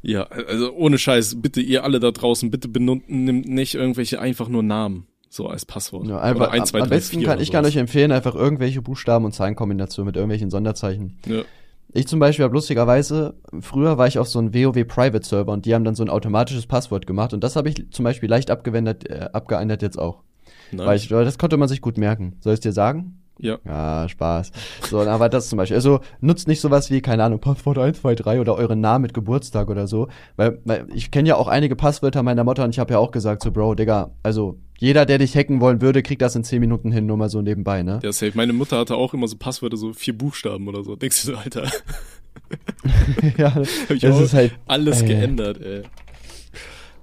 Ja, 0.00 0.22
also 0.22 0.72
ohne 0.74 0.96
Scheiß, 0.96 1.42
bitte 1.42 1.60
ihr 1.60 1.82
alle 1.82 1.98
da 1.98 2.12
draußen, 2.12 2.52
bitte 2.52 2.68
benutzt 2.68 3.10
nimmt 3.10 3.48
nicht 3.48 3.74
irgendwelche 3.74 4.20
einfach 4.20 4.48
nur 4.48 4.62
Namen 4.62 5.08
so 5.28 5.48
als 5.48 5.66
Passwort. 5.66 6.06
Ja, 6.06 6.20
einfach, 6.20 6.50
ein, 6.50 6.64
zwei, 6.64 6.80
am, 6.80 6.88
drei, 6.88 6.96
besten 6.96 7.22
kann 7.22 7.40
ich 7.40 7.50
kann 7.50 7.64
euch 7.64 7.76
empfehlen, 7.76 8.12
einfach 8.12 8.34
irgendwelche 8.34 8.80
Buchstaben 8.80 9.24
und 9.24 9.32
Zahlenkombinationen 9.32 10.06
mit 10.06 10.16
irgendwelchen 10.16 10.50
Sonderzeichen. 10.50 11.18
Ja. 11.26 11.42
Ich 11.92 12.06
zum 12.06 12.20
Beispiel 12.20 12.44
habe 12.44 12.54
lustigerweise, 12.54 13.34
früher 13.60 13.98
war 13.98 14.06
ich 14.06 14.18
auf 14.18 14.28
so 14.28 14.38
einem 14.38 14.54
WoW 14.54 14.86
Private 14.86 15.26
Server 15.26 15.52
und 15.52 15.64
die 15.64 15.74
haben 15.74 15.84
dann 15.84 15.94
so 15.94 16.04
ein 16.04 16.10
automatisches 16.10 16.66
Passwort 16.66 17.06
gemacht 17.06 17.32
und 17.32 17.42
das 17.42 17.56
habe 17.56 17.68
ich 17.70 17.90
zum 17.90 18.04
Beispiel 18.04 18.28
leicht 18.28 18.50
abgewendet, 18.50 19.08
äh, 19.08 19.30
abgeändert 19.32 19.82
jetzt 19.82 19.98
auch. 19.98 20.22
Nice. 20.70 20.86
Weil 20.86 20.96
ich, 20.96 21.08
das 21.08 21.38
konnte 21.38 21.56
man 21.56 21.68
sich 21.68 21.80
gut 21.80 21.96
merken. 21.96 22.36
Soll 22.40 22.54
ich 22.54 22.60
dir 22.60 22.72
sagen? 22.72 23.22
Ja. 23.38 23.58
Ja, 23.64 24.08
Spaß. 24.08 24.50
So, 24.90 25.00
aber 25.00 25.28
das 25.28 25.48
zum 25.48 25.56
Beispiel. 25.56 25.76
Also 25.76 26.00
nutzt 26.20 26.48
nicht 26.48 26.60
sowas 26.60 26.90
wie, 26.90 27.00
keine 27.00 27.24
Ahnung, 27.24 27.40
Passwort 27.40 27.78
123 27.78 28.40
oder 28.40 28.56
euren 28.56 28.80
Namen 28.80 29.02
mit 29.02 29.14
Geburtstag 29.14 29.70
oder 29.70 29.86
so. 29.86 30.08
Weil, 30.36 30.60
weil 30.64 30.86
ich 30.92 31.10
kenne 31.10 31.28
ja 31.28 31.36
auch 31.36 31.48
einige 31.48 31.76
Passwörter 31.76 32.22
meiner 32.22 32.44
Mutter 32.44 32.64
und 32.64 32.70
ich 32.70 32.78
habe 32.78 32.92
ja 32.92 32.98
auch 32.98 33.10
gesagt, 33.10 33.42
so, 33.42 33.50
Bro, 33.52 33.76
Digga, 33.76 34.10
also 34.22 34.58
jeder, 34.78 35.06
der 35.06 35.18
dich 35.18 35.36
hacken 35.36 35.60
wollen 35.60 35.80
würde, 35.80 36.02
kriegt 36.02 36.22
das 36.22 36.36
in 36.36 36.44
10 36.44 36.60
Minuten 36.60 36.92
hin, 36.92 37.06
nur 37.06 37.16
mal 37.16 37.28
so 37.28 37.42
nebenbei, 37.42 37.82
ne? 37.82 38.00
Ja, 38.02 38.12
safe. 38.12 38.32
Meine 38.34 38.52
Mutter 38.52 38.78
hatte 38.78 38.96
auch 38.96 39.14
immer 39.14 39.26
so 39.26 39.36
Passwörter, 39.36 39.76
so 39.76 39.92
vier 39.92 40.16
Buchstaben 40.16 40.68
oder 40.68 40.84
so. 40.84 40.96
Denkst 40.96 41.22
du 41.22 41.32
so, 41.32 41.36
Alter? 41.36 41.70
ja, 43.36 43.50
das 43.50 44.20
ist 44.20 44.34
halt 44.34 44.52
alles 44.66 45.02
ey. 45.02 45.08
geändert, 45.08 45.60
ey. 45.60 45.82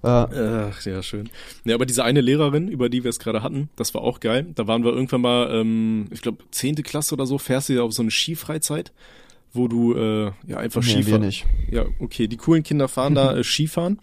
Ja. 0.06 0.70
Ach, 0.70 0.86
ja, 0.86 1.02
schön. 1.04 1.30
Ja, 1.64 1.76
aber 1.76 1.86
diese 1.86 2.04
eine 2.04 2.22
Lehrerin, 2.22 2.68
über 2.68 2.90
die 2.90 3.04
wir 3.04 3.10
es 3.10 3.20
gerade 3.20 3.42
hatten, 3.42 3.70
das 3.76 3.94
war 3.94 4.02
auch 4.02 4.20
geil. 4.20 4.48
Da 4.56 4.68
waren 4.68 4.84
wir 4.84 4.94
irgendwann 4.94 5.22
mal, 5.22 5.50
ähm, 5.52 6.08
ich 6.12 6.22
glaube, 6.22 6.44
zehnte 6.52 6.84
Klasse 6.84 7.16
oder 7.16 7.26
so, 7.26 7.38
fährst 7.38 7.70
du 7.70 7.74
ja 7.74 7.82
auf 7.82 7.94
so 7.94 8.02
eine 8.02 8.12
Skifreizeit, 8.12 8.92
wo 9.54 9.68
du 9.68 9.94
äh, 9.96 10.32
ja 10.48 10.58
einfach 10.58 10.84
nee, 10.84 11.02
Skifahren. 11.02 11.22
nicht. 11.22 11.46
Ja, 11.72 11.86
okay. 12.00 12.28
Die 12.28 12.38
coolen 12.38 12.64
Kinder 12.64 12.88
fahren 12.88 13.16
da 13.16 13.36
äh, 13.38 13.44
Skifahren. 13.44 14.00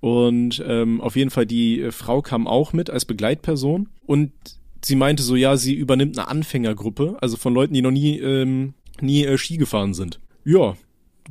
Und 0.00 0.62
ähm, 0.66 1.00
auf 1.00 1.16
jeden 1.16 1.30
Fall 1.30 1.46
die 1.46 1.80
äh, 1.80 1.92
Frau 1.92 2.22
kam 2.22 2.46
auch 2.46 2.72
mit 2.72 2.88
als 2.88 3.04
Begleitperson 3.04 3.88
und 4.06 4.30
sie 4.84 4.94
meinte 4.94 5.24
so, 5.24 5.34
ja, 5.34 5.56
sie 5.56 5.74
übernimmt 5.74 6.16
eine 6.18 6.28
Anfängergruppe, 6.28 7.16
also 7.20 7.36
von 7.36 7.52
Leuten, 7.52 7.74
die 7.74 7.82
noch 7.82 7.90
nie 7.90 8.18
ähm, 8.18 8.74
nie 9.00 9.24
äh, 9.24 9.38
Ski 9.38 9.56
gefahren 9.56 9.94
sind. 9.94 10.20
Ja, 10.44 10.76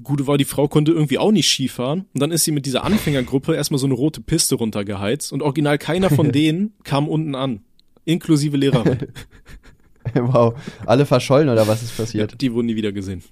Gute 0.04 0.28
war, 0.28 0.38
die 0.38 0.46
Frau 0.46 0.68
konnte 0.68 0.92
irgendwie 0.92 1.18
auch 1.18 1.32
nicht 1.32 1.50
Skifahren. 1.50 2.06
Und 2.14 2.22
dann 2.22 2.32
ist 2.32 2.44
sie 2.44 2.52
mit 2.52 2.66
dieser 2.66 2.84
Anfängergruppe 2.84 3.56
erstmal 3.56 3.80
so 3.80 3.88
eine 3.88 3.96
rote 3.96 4.22
Piste 4.22 4.56
runtergeheizt. 4.56 5.34
Und 5.34 5.42
original 5.42 5.78
keiner 5.78 6.10
von 6.10 6.32
denen 6.34 6.74
kam 6.84 7.08
unten 7.08 7.36
an. 7.36 7.62
Inklusive 8.06 8.56
Lehrerin. 8.56 9.08
wow. 10.14 10.54
Alle 10.86 11.06
verschollen 11.06 11.50
oder 11.50 11.68
was 11.68 11.84
ist 11.84 11.98
passiert? 11.98 12.32
Ja, 12.32 12.38
die 12.38 12.54
wurden 12.54 12.68
nie 12.68 12.76
wieder 12.76 12.92
gesehen. 12.92 13.24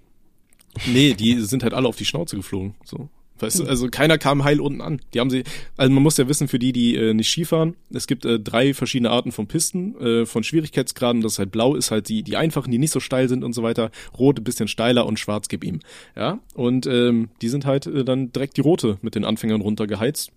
Nee, 0.87 1.13
die 1.13 1.39
sind 1.39 1.63
halt 1.63 1.73
alle 1.73 1.87
auf 1.87 1.95
die 1.95 2.05
Schnauze 2.05 2.35
geflogen. 2.35 2.75
So. 2.83 3.09
Weißt 3.39 3.59
du, 3.59 3.65
also 3.65 3.89
keiner 3.89 4.17
kam 4.17 4.45
heil 4.45 4.61
unten 4.61 4.81
an. 4.81 5.01
Die 5.13 5.19
haben 5.19 5.29
sie, 5.29 5.43
also 5.75 5.91
man 5.91 6.01
muss 6.01 6.17
ja 6.17 6.29
wissen, 6.29 6.47
für 6.47 6.57
die, 6.57 6.71
die 6.71 6.95
äh, 6.95 7.13
nicht 7.13 7.29
Skifahren, 7.29 7.75
es 7.91 8.07
gibt 8.07 8.25
äh, 8.25 8.39
drei 8.39 8.73
verschiedene 8.73 9.09
Arten 9.09 9.33
von 9.33 9.47
Pisten, 9.47 9.99
äh, 9.99 10.25
von 10.25 10.43
Schwierigkeitsgraden. 10.43 11.21
Das 11.21 11.33
ist 11.33 11.39
halt 11.39 11.51
blau, 11.51 11.75
ist 11.75 11.91
halt 11.91 12.07
die, 12.07 12.23
die 12.23 12.37
einfachen, 12.37 12.71
die 12.71 12.77
nicht 12.77 12.91
so 12.91 13.01
steil 13.01 13.27
sind 13.27 13.43
und 13.43 13.53
so 13.53 13.61
weiter. 13.61 13.91
Rot 14.17 14.39
ein 14.39 14.43
bisschen 14.43 14.69
steiler 14.69 15.05
und 15.05 15.19
schwarz 15.19 15.49
gib 15.49 15.65
ihm. 15.65 15.81
Ja, 16.15 16.39
und 16.53 16.87
ähm, 16.87 17.29
die 17.41 17.49
sind 17.49 17.65
halt 17.65 17.87
äh, 17.87 18.05
dann 18.05 18.31
direkt 18.31 18.55
die 18.55 18.61
rote 18.61 18.97
mit 19.01 19.15
den 19.15 19.25
Anfängern 19.25 19.61
runtergeheizt. 19.61 20.31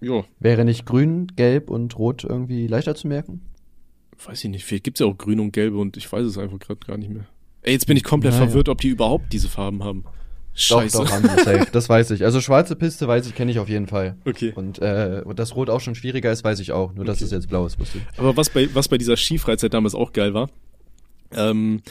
Jo. 0.00 0.24
Wäre 0.40 0.64
nicht 0.64 0.86
grün, 0.86 1.28
gelb 1.36 1.70
und 1.70 1.98
rot 1.98 2.24
irgendwie 2.24 2.66
leichter 2.66 2.94
zu 2.94 3.06
merken? 3.06 3.42
Weiß 4.24 4.42
ich 4.44 4.50
nicht, 4.50 4.64
vielleicht 4.64 4.84
gibt's 4.84 5.00
ja 5.00 5.06
auch 5.06 5.16
grün 5.16 5.40
und 5.40 5.52
gelbe 5.52 5.78
und 5.78 5.96
ich 5.96 6.10
weiß 6.10 6.26
es 6.26 6.36
einfach 6.36 6.58
gerade 6.58 6.80
gar 6.86 6.98
nicht 6.98 7.10
mehr. 7.10 7.26
Ey, 7.62 7.72
jetzt 7.72 7.86
bin 7.86 7.96
ich 7.96 8.04
komplett 8.04 8.32
naja. 8.32 8.46
verwirrt, 8.46 8.68
ob 8.68 8.80
die 8.80 8.88
überhaupt 8.88 9.32
diese 9.32 9.48
Farben 9.48 9.84
haben. 9.84 10.04
Scheiße. 10.54 10.98
Doch, 10.98 11.04
doch, 11.04 11.12
haben 11.12 11.28
safe. 11.44 11.66
Das 11.72 11.88
weiß 11.88 12.10
ich. 12.10 12.24
Also 12.24 12.40
schwarze 12.40 12.76
Piste 12.76 13.06
weiß 13.06 13.26
ich, 13.26 13.34
kenne 13.34 13.50
ich 13.50 13.58
auf 13.58 13.68
jeden 13.68 13.86
Fall. 13.86 14.16
Okay. 14.26 14.52
Und 14.54 14.78
äh, 14.80 15.22
dass 15.34 15.56
Rot 15.56 15.70
auch 15.70 15.80
schon 15.80 15.94
schwieriger 15.94 16.30
ist, 16.32 16.44
weiß 16.44 16.60
ich 16.60 16.72
auch. 16.72 16.92
Nur, 16.94 17.04
dass 17.04 17.18
okay. 17.18 17.26
es 17.26 17.30
jetzt 17.30 17.48
blau 17.48 17.66
ist, 17.66 17.78
wusste 17.78 17.98
ich. 17.98 18.18
Aber 18.18 18.36
was 18.36 18.50
bei, 18.50 18.68
was 18.74 18.88
bei 18.88 18.98
dieser 18.98 19.16
Skifreizeit 19.16 19.72
damals 19.72 19.94
auch 19.94 20.12
geil 20.12 20.34
war, 20.34 20.50
ähm, 21.32 21.82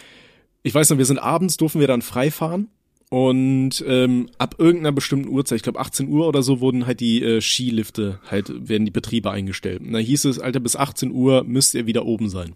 ich 0.61 0.75
weiß 0.75 0.89
noch, 0.89 0.97
wir 0.97 1.05
sind 1.05 1.19
abends, 1.19 1.57
durften 1.57 1.79
wir 1.79 1.87
dann 1.87 2.01
frei 2.01 2.31
fahren. 2.31 2.67
Und 3.09 3.83
ähm, 3.87 4.29
ab 4.37 4.55
irgendeiner 4.59 4.91
bestimmten 4.91 5.29
Uhrzeit, 5.29 5.57
ich 5.57 5.63
glaube 5.63 5.79
18 5.79 6.07
Uhr 6.09 6.27
oder 6.27 6.43
so, 6.43 6.59
wurden 6.59 6.85
halt 6.85 6.99
die 6.99 7.23
äh, 7.23 7.41
Skilifte, 7.41 8.19
halt 8.29 8.51
werden 8.69 8.85
die 8.85 8.91
Betriebe 8.91 9.31
eingestellt. 9.31 9.81
Und 9.81 9.93
da 9.93 9.97
hieß 9.97 10.25
es, 10.25 10.39
Alter, 10.39 10.59
bis 10.59 10.75
18 10.75 11.11
Uhr 11.11 11.43
müsst 11.43 11.73
ihr 11.73 11.87
wieder 11.87 12.05
oben 12.05 12.29
sein. 12.29 12.53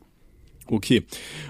Okay. 0.73 1.03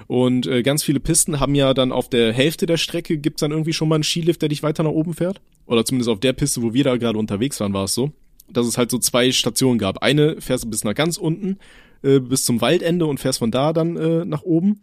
Und 0.08 0.48
äh, 0.48 0.64
ganz 0.64 0.84
viele 0.84 1.00
Pisten 1.00 1.40
haben 1.40 1.56
ja 1.56 1.74
dann 1.74 1.94
auf 1.94 2.10
der 2.10 2.34
Hälfte 2.34 2.66
der 2.66 2.76
Strecke 2.76 3.18
gibt's 3.18 3.40
dann 3.40 3.52
irgendwie 3.52 3.72
schon 3.72 3.88
mal 3.88 3.96
einen 3.96 4.04
Skilift, 4.04 4.42
der 4.42 4.50
dich 4.50 4.64
weiter 4.64 4.84
nach 4.84 4.92
oben 4.92 5.14
fährt. 5.14 5.40
Oder 5.66 5.86
zumindest 5.86 6.10
auf 6.10 6.20
der 6.20 6.34
Piste, 6.34 6.62
wo 6.62 6.74
wir 6.74 6.84
da 6.84 6.98
gerade 6.98 7.18
unterwegs 7.18 7.60
waren, 7.62 7.74
war 7.74 7.86
es 7.86 7.94
so. 7.94 8.12
Dass 8.50 8.68
es 8.68 8.78
halt 8.78 8.92
so 8.92 8.98
zwei 9.00 9.32
Stationen 9.32 9.80
gab. 9.80 10.04
Eine 10.04 10.42
fährst 10.42 10.66
du 10.66 10.70
bis 10.70 10.84
nach 10.84 10.94
ganz 10.94 11.18
unten, 11.18 11.58
äh, 12.04 12.20
bis 12.20 12.44
zum 12.44 12.60
Waldende 12.60 13.06
und 13.06 13.22
fährst 13.22 13.40
von 13.40 13.50
da 13.50 13.72
dann 13.72 13.96
äh, 13.96 14.26
nach 14.26 14.44
oben. 14.44 14.82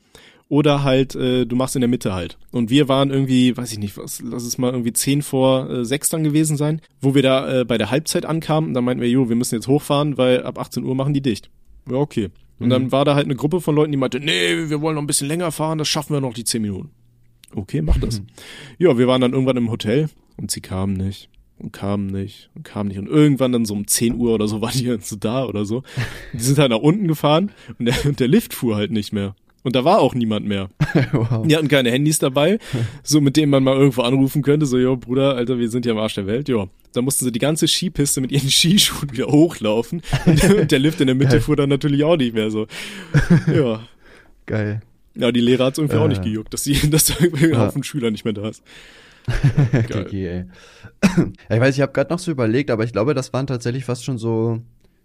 Oder 0.49 0.83
halt, 0.83 1.15
äh, 1.15 1.45
du 1.45 1.55
machst 1.55 1.77
in 1.77 1.81
der 1.81 1.89
Mitte 1.89 2.15
halt. 2.15 2.39
Und 2.51 2.71
wir 2.71 2.89
waren 2.89 3.11
irgendwie, 3.11 3.55
weiß 3.55 3.71
ich 3.73 3.79
nicht, 3.79 3.99
was, 3.99 4.23
lass 4.25 4.45
es 4.45 4.57
mal 4.57 4.73
irgendwie 4.73 4.95
zehn 4.95 5.21
vor 5.21 5.69
äh, 5.69 5.85
sechs 5.85 6.09
dann 6.09 6.25
gewesen 6.25 6.57
sein, 6.57 6.81
wo 7.03 7.15
wir 7.15 7.23
da 7.23 7.61
äh, 7.61 7.65
bei 7.67 7.77
der 7.77 7.91
Halbzeit 7.91 8.25
ankamen. 8.25 8.73
Da 8.73 8.81
meinten 8.81 9.03
wir, 9.03 9.09
jo, 9.11 9.29
wir 9.29 9.37
müssen 9.37 9.57
jetzt 9.57 9.69
hochfahren, 9.69 10.17
weil 10.17 10.43
ab 10.45 10.59
18 10.59 10.83
Uhr 10.83 10.95
machen 10.95 11.13
die 11.13 11.21
dicht. 11.21 11.51
Ja, 11.89 11.99
okay. 11.99 12.31
Und 12.61 12.67
mhm. 12.67 12.71
dann 12.71 12.93
war 12.93 13.05
da 13.05 13.15
halt 13.15 13.25
eine 13.25 13.35
Gruppe 13.35 13.61
von 13.61 13.75
Leuten, 13.75 13.91
die 13.91 13.99
meinte, 13.99 14.21
nee, 14.21 14.69
wir 14.69 14.81
wollen 14.81 14.95
noch 14.95 15.03
ein 15.03 15.07
bisschen 15.07 15.29
länger 15.29 15.51
fahren, 15.51 15.79
das 15.79 15.89
schaffen 15.89 16.15
wir 16.15 16.21
noch 16.21 16.35
die 16.35 16.45
zehn 16.45 16.63
Minuten. 16.63 16.91
Okay, 17.55 17.83
mach 17.83 17.99
das. 17.99 18.21
Mhm. 18.21 18.27
Ja, 18.79 18.97
wir 18.97 19.09
waren 19.09 19.21
dann 19.21 19.33
irgendwann 19.33 19.57
im 19.57 19.71
Hotel 19.71 20.09
und 20.37 20.51
sie 20.51 20.61
kamen 20.61 20.93
nicht 20.93 21.29
und 21.59 21.73
kamen 21.73 22.07
nicht 22.07 22.51
und 22.55 22.65
kamen 22.65 22.89
nicht. 22.89 22.99
Und 22.99 23.09
irgendwann 23.09 23.53
dann 23.53 23.65
so 23.65 23.75
um 23.75 23.87
10 23.87 24.15
Uhr 24.15 24.35
oder 24.35 24.47
so 24.47 24.61
waren 24.61 24.77
die 24.77 24.87
dann 24.87 25.01
so 25.01 25.17
da 25.17 25.45
oder 25.45 25.65
so. 25.65 25.83
Die 26.33 26.39
sind 26.39 26.59
halt 26.59 26.71
nach 26.71 26.79
unten 26.79 27.09
gefahren 27.09 27.51
und 27.79 27.87
der, 27.87 27.95
und 28.05 28.21
der 28.21 28.29
Lift 28.29 28.55
fuhr 28.55 28.77
halt 28.77 28.93
nicht 28.93 29.13
mehr. 29.13 29.35
Und 29.63 29.77
da 29.77 29.85
war 29.85 30.01
auch 30.01 30.15
niemand 30.15 30.47
mehr. 30.47 30.71
wow. 31.13 31.47
Die 31.47 31.55
hatten 31.57 31.69
keine 31.69 31.91
Handys 31.91 32.19
dabei, 32.19 32.59
so 33.03 33.21
mit 33.21 33.37
denen 33.37 33.51
man 33.51 33.63
mal 33.63 33.77
irgendwo 33.77 34.03
anrufen 34.03 34.43
könnte, 34.43 34.65
so, 34.65 34.79
jo, 34.79 34.97
Bruder, 34.97 35.37
Alter, 35.37 35.59
wir 35.59 35.69
sind 35.69 35.85
ja 35.85 35.93
am 35.93 35.99
Arsch 35.99 36.15
der 36.15 36.27
Welt, 36.27 36.49
jo. 36.49 36.71
Da 36.93 37.03
mussten 37.03 37.25
sie 37.25 37.33
die 37.33 37.39
ganze 37.39 37.69
Skipiste 37.69 38.21
mit 38.21 38.33
ihren 38.33 38.51
Skischuhen 38.51 39.13
wieder 39.13 39.27
hochlaufen. 39.27 40.03
Und 40.27 40.71
der 40.71 40.79
Lift 40.79 41.01
in 41.01 41.07
der 41.07 41.15
Mitte 41.15 41.33
Geil. 41.33 41.41
fuhr 41.41 41.57
dann 41.57 41.69
natürlich 41.69 42.05
auch 42.05 42.17
nicht 42.17 42.35
mehr 42.35 42.51
so. 42.51 42.67
Ja. 43.47 43.81
Geil. 44.47 44.81
Ja, 45.15 45.33
die 45.33 45.41
Lehrer 45.41 45.67
hat's 45.67 45.79
irgendwie 45.79 45.97
äh. 45.97 46.01
auch 46.01 46.09
nicht 46.09 46.23
gejuckt, 46.23 46.53
dass, 46.53 46.65
sie, 46.65 46.75
dass 46.91 47.07
da 47.07 47.15
ein 47.21 47.59
Haufen 47.59 47.83
Schüler 47.83 48.11
nicht 48.11 48.25
mehr 48.25 48.35
da 48.35 48.49
ist. 48.49 48.63
Geil. 49.89 50.07
ey. 50.13 50.45
ja, 51.49 51.57
ich 51.57 51.61
weiß, 51.61 51.75
ich 51.75 51.83
habe 51.83 51.93
gerade 51.93 52.13
noch 52.13 52.19
so 52.19 52.31
überlegt, 52.31 52.71
aber 52.71 52.85
ich 52.85 52.93
glaube, 52.93 53.15
das 53.15 53.33
waren 53.33 53.47
tatsächlich 53.47 53.85
fast 53.85 54.05
schon 54.05 54.19
so 54.19 54.61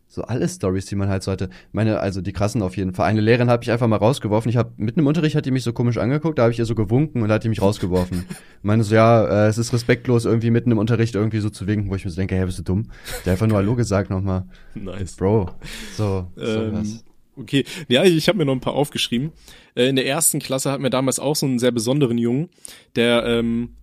so 0.08 0.24
alle 0.24 0.48
Stories, 0.48 0.86
die 0.86 0.96
man 0.96 1.10
halt 1.10 1.24
so 1.24 1.32
hatte. 1.32 1.50
Meine, 1.72 2.00
also 2.00 2.22
die 2.22 2.32
krassen 2.32 2.62
auf 2.62 2.78
jeden 2.78 2.94
Fall. 2.94 3.08
Eine 3.08 3.22
Lehrerin 3.22 3.50
hat 3.50 3.62
mich 3.62 3.72
einfach 3.72 3.88
mal 3.88 3.98
rausgeworfen. 3.98 4.50
Ich 4.50 4.58
habe 4.58 4.72
mitten 4.78 5.00
im 5.02 5.08
Unterricht 5.08 5.36
hat 5.36 5.46
die 5.46 5.52
mich 5.52 5.64
so 5.64 5.74
komisch 5.74 5.98
angeguckt, 5.98 6.38
da 6.40 6.44
habe 6.44 6.54
ich 6.54 6.60
ihr 6.60 6.66
so 6.66 6.76
gewunken 6.76 7.22
und 7.22 7.30
da 7.30 7.36
hat 7.36 7.44
die 7.44 7.50
mich 7.50 7.62
rausgeworfen. 7.62 8.26
meine 8.62 8.84
so, 8.84 8.96
ja, 8.96 9.46
äh, 9.46 9.48
es 9.48 9.58
ist 9.58 9.74
respektlos, 9.74 10.26
irgendwie 10.26 10.52
mitten 10.52 10.72
im 10.72 10.78
Unterricht 10.78 11.16
irgendwie 11.16 11.40
so 11.40 11.50
zu 11.50 11.68
winken, 11.68 11.90
wo 11.90 11.96
ich 11.96 12.06
mir 12.06 12.12
so 12.12 12.18
denke, 12.18 12.36
hey, 12.36 12.46
bist 12.46 12.60
du 12.60 12.64
dumm? 12.64 12.92
Der 13.26 13.34
hat 13.34 13.34
einfach 13.34 13.48
nur 13.48 13.58
Hallo 13.58 13.76
gesagt 13.76 14.10
nochmal. 14.10 14.46
Nice. 14.74 15.16
Bro. 15.16 15.52
So, 15.98 16.28
so 16.36 16.44
Ähm, 16.44 16.74
was. 16.74 17.04
okay, 17.36 17.66
ja, 17.88 18.04
ich 18.04 18.28
habe 18.28 18.38
mir 18.38 18.46
noch 18.46 18.54
ein 18.54 18.62
paar 18.62 18.74
aufgeschrieben. 18.74 19.32
Äh, 19.76 19.90
in 19.90 19.96
der 19.96 20.06
ersten 20.06 20.40
Klasse 20.40 20.72
hatten 20.72 20.84
wir 20.84 20.90
damals 20.90 21.20
auch 21.20 21.36
so 21.36 21.46
einen 21.46 21.60
sehr 21.60 21.72
besonderen 21.72 22.18
Jungen, 22.18 22.50
der, 22.96 23.26
ähm, 23.26 23.76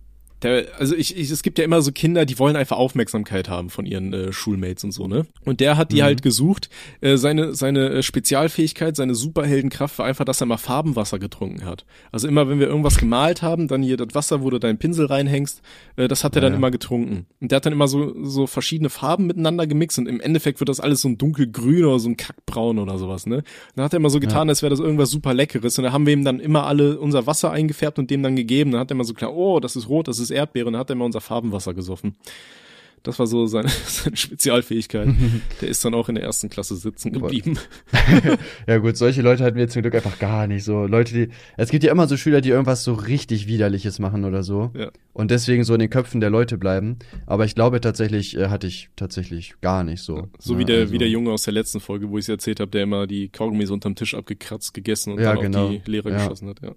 der, 0.43 0.67
also 0.77 0.95
ich, 0.95 1.17
ich, 1.17 1.31
es 1.31 1.41
gibt 1.43 1.57
ja 1.57 1.63
immer 1.65 1.81
so 1.81 1.91
Kinder, 1.91 2.25
die 2.25 2.37
wollen 2.39 2.55
einfach 2.55 2.77
Aufmerksamkeit 2.77 3.49
haben 3.49 3.69
von 3.69 3.85
ihren 3.85 4.13
äh, 4.13 4.31
Schulmates 4.33 4.83
und 4.83 4.91
so, 4.91 5.07
ne? 5.07 5.25
Und 5.45 5.59
der 5.59 5.77
hat 5.77 5.91
die 5.91 5.97
Mhm. 5.97 6.03
halt 6.03 6.21
gesucht. 6.21 6.69
Äh, 7.01 7.17
seine 7.17 7.55
seine 7.55 7.89
äh, 7.89 8.03
Spezialfähigkeit, 8.03 8.95
seine 8.95 9.15
Superheldenkraft 9.15 9.99
war 9.99 10.05
einfach, 10.05 10.25
dass 10.25 10.41
er 10.41 10.47
mal 10.47 10.57
Farbenwasser 10.57 11.19
getrunken 11.19 11.65
hat. 11.65 11.85
Also 12.11 12.27
immer, 12.27 12.49
wenn 12.49 12.59
wir 12.59 12.67
irgendwas 12.67 12.97
gemalt 12.97 13.41
haben, 13.41 13.67
dann 13.67 13.83
hier 13.83 13.97
das 13.97 14.07
Wasser, 14.13 14.41
wo 14.43 14.49
du 14.49 14.59
deinen 14.59 14.77
Pinsel 14.77 15.05
reinhängst, 15.05 15.61
äh, 15.95 16.07
das 16.07 16.23
hat 16.23 16.35
er 16.35 16.41
Ja, 16.41 16.49
dann 16.49 16.53
ja. 16.53 16.57
immer 16.57 16.71
getrunken. 16.71 17.25
Und 17.39 17.51
der 17.51 17.57
hat 17.57 17.65
dann 17.65 17.73
immer 17.73 17.87
so 17.87 18.13
so 18.23 18.47
verschiedene 18.47 18.89
Farben 18.89 19.27
miteinander 19.27 19.67
gemixt 19.67 19.99
und 19.99 20.07
im 20.07 20.19
Endeffekt 20.19 20.59
wird 20.59 20.69
das 20.69 20.79
alles 20.79 21.01
so 21.01 21.09
ein 21.09 21.17
dunkelgrün 21.17 21.85
oder 21.85 21.99
so 21.99 22.09
ein 22.09 22.17
kackbraun 22.17 22.79
oder 22.79 22.97
sowas, 22.97 23.25
ne? 23.25 23.43
Dann 23.75 23.85
hat 23.85 23.93
er 23.93 23.97
immer 23.97 24.09
so 24.09 24.19
getan, 24.19 24.49
als 24.49 24.61
wäre 24.61 24.69
das 24.71 24.79
irgendwas 24.79 25.09
super 25.11 25.33
leckeres 25.33 25.77
und 25.77 25.83
da 25.83 25.91
haben 25.91 26.05
wir 26.05 26.13
ihm 26.13 26.23
dann 26.25 26.39
immer 26.39 26.65
alle 26.65 26.99
unser 26.99 27.27
Wasser 27.27 27.51
eingefärbt 27.51 27.99
und 27.99 28.09
dem 28.09 28.23
dann 28.23 28.35
gegeben. 28.35 28.71
Dann 28.71 28.79
hat 28.81 28.91
er 28.91 28.95
immer 28.95 29.03
so 29.03 29.13
klar, 29.13 29.33
oh, 29.33 29.59
das 29.59 29.75
ist 29.75 29.87
rot, 29.89 30.07
das 30.07 30.19
ist 30.19 30.31
Erdbeere 30.33 30.67
und 30.67 30.73
dann 30.73 30.79
hat 30.81 30.89
er 30.89 30.93
immer 30.93 31.05
unser 31.05 31.21
Farbenwasser 31.21 31.73
gesoffen. 31.73 32.15
Das 33.03 33.19
war 33.19 33.27
so 33.27 33.45
seine, 33.47 33.67
seine 33.85 34.15
Spezialfähigkeit. 34.15 35.09
Der 35.61 35.67
ist 35.69 35.83
dann 35.83 35.93
auch 35.93 36.07
in 36.09 36.15
der 36.15 36.23
ersten 36.23 36.49
Klasse 36.49 36.75
sitzen 36.75 37.11
geblieben. 37.11 37.57
Ja 38.67 38.77
gut, 38.77 38.95
solche 38.97 39.21
Leute 39.21 39.43
hatten 39.43 39.57
wir 39.57 39.67
zum 39.67 39.81
Glück 39.81 39.95
einfach 39.95 40.19
gar 40.19 40.47
nicht 40.47 40.63
so. 40.63 40.85
Leute, 40.85 41.13
die, 41.13 41.29
es 41.57 41.69
gibt 41.69 41.83
ja 41.83 41.91
immer 41.91 42.07
so 42.07 42.15
Schüler, 42.17 42.41
die 42.41 42.49
irgendwas 42.49 42.83
so 42.83 42.93
richtig 42.93 43.47
widerliches 43.47 43.99
machen 43.99 44.23
oder 44.25 44.43
so. 44.43 44.71
Ja. 44.73 44.89
Und 45.13 45.31
deswegen 45.31 45.63
so 45.63 45.73
in 45.73 45.79
den 45.79 45.89
Köpfen 45.89 46.21
der 46.21 46.29
Leute 46.29 46.57
bleiben. 46.57 46.97
Aber 47.25 47.45
ich 47.45 47.55
glaube 47.55 47.81
tatsächlich, 47.81 48.37
äh, 48.37 48.47
hatte 48.47 48.67
ich 48.67 48.89
tatsächlich 48.95 49.55
gar 49.61 49.83
nicht 49.83 50.01
so. 50.01 50.29
So 50.39 50.53
Ja, 50.53 50.59
wie 50.59 50.65
der, 50.65 50.79
also- 50.81 50.93
wie 50.93 50.97
der 50.97 51.09
Junge 51.09 51.31
aus 51.31 51.43
der 51.43 51.53
letzten 51.53 51.79
Folge, 51.79 52.09
wo 52.09 52.17
ich 52.17 52.25
es 52.25 52.29
erzählt 52.29 52.59
habe, 52.59 52.71
der 52.71 52.83
immer 52.83 53.05
die 53.05 53.29
Kaugummis 53.29 53.69
unterm 53.69 53.95
Tisch 53.95 54.15
abgekratzt, 54.15 54.73
gegessen 54.73 55.13
und 55.13 55.19
Ja, 55.19 55.33
dann 55.33 55.41
genau. 55.41 55.69
die 55.69 55.81
Lehrer 55.89 56.09
Ja. 56.11 56.17
geschossen 56.19 56.49
hat. 56.49 56.61
Ja. 56.61 56.71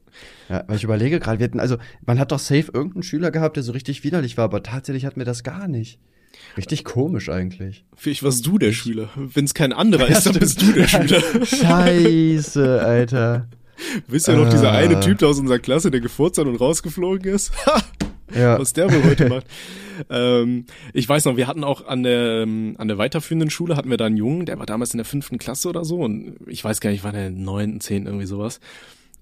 Ja, 0.49 0.65
weil 0.67 0.77
ich 0.77 0.85
überlege 0.85 1.21
gerade, 1.21 1.39
wir 1.39 1.45
hatten, 1.45 1.61
also 1.61 1.77
man 2.05 2.19
hat 2.19 2.33
doch 2.33 2.39
safe 2.41 2.71
irgendeinen 2.73 3.03
Schüler 3.05 3.31
gehabt, 3.31 3.57
der 3.57 3.63
so 3.63 3.73
richtig 3.73 4.03
widerlich 4.05 4.37
war, 4.37 4.45
aber 4.45 4.63
tatsächlich 4.63 5.05
hatten 5.07 5.21
wir 5.21 5.25
das 5.25 5.43
gar 5.45 5.69
nicht. 5.69 5.99
Richtig 6.57 6.85
komisch 6.85 7.29
eigentlich. 7.29 7.85
Vielleicht 7.95 8.23
warst 8.23 8.47
du 8.47 8.59
der 8.59 8.73
Schüler. 8.73 9.09
Wenn 9.17 9.45
es 9.45 9.55
kein 9.55 9.73
anderer 9.73 10.09
ist, 10.09 10.27
dann 10.27 10.39
bist 10.39 10.63
du 10.63 10.73
der 10.73 10.89
Schüler. 10.89 11.21
Scheiße, 11.45 12.81
Alter. 12.83 13.49
Wisst 14.09 14.29
ihr 14.29 14.37
noch, 14.37 14.49
dieser 14.49 14.73
Äh. 14.73 14.77
eine 14.85 15.01
Typ 15.01 15.19
da 15.19 15.27
aus 15.27 15.39
unserer 15.39 15.59
Klasse, 15.59 15.91
der 15.91 16.01
gefurzt 16.01 16.39
hat 16.39 16.47
und 16.47 16.57
rausgeflogen 16.57 17.33
ist? 17.33 17.53
Ja. 18.35 18.59
was 18.59 18.73
der 18.73 18.93
wohl 18.93 19.05
heute 19.05 19.29
macht. 19.29 19.47
Ähm, 20.11 20.67
ich 20.93 21.09
weiß 21.09 21.27
noch, 21.27 21.37
wir 21.37 21.47
hatten 21.47 21.63
auch 21.63 21.87
an 21.87 22.03
der, 22.03 22.43
ähm, 22.43 22.75
an 22.77 22.89
der 22.89 22.99
weiterführenden 22.99 23.51
Schule 23.51 23.77
hatten 23.77 23.89
wir 23.89 23.97
da 23.97 24.07
einen 24.07 24.17
Jungen, 24.17 24.47
der 24.47 24.59
war 24.59 24.67
damals 24.67 24.93
in 24.93 24.99
der 24.99 25.05
fünften 25.05 25.39
Klasse 25.39 25.69
oder 25.69 25.85
so 25.85 26.01
und 26.01 26.35
ich 26.49 26.65
weiß 26.65 26.81
gar 26.81 26.91
nicht, 26.91 27.05
war 27.05 27.13
der 27.13 27.31
neunten, 27.31 27.81
zehnten, 27.81 28.09
irgendwie 28.09 28.27
sowas. 28.27 28.59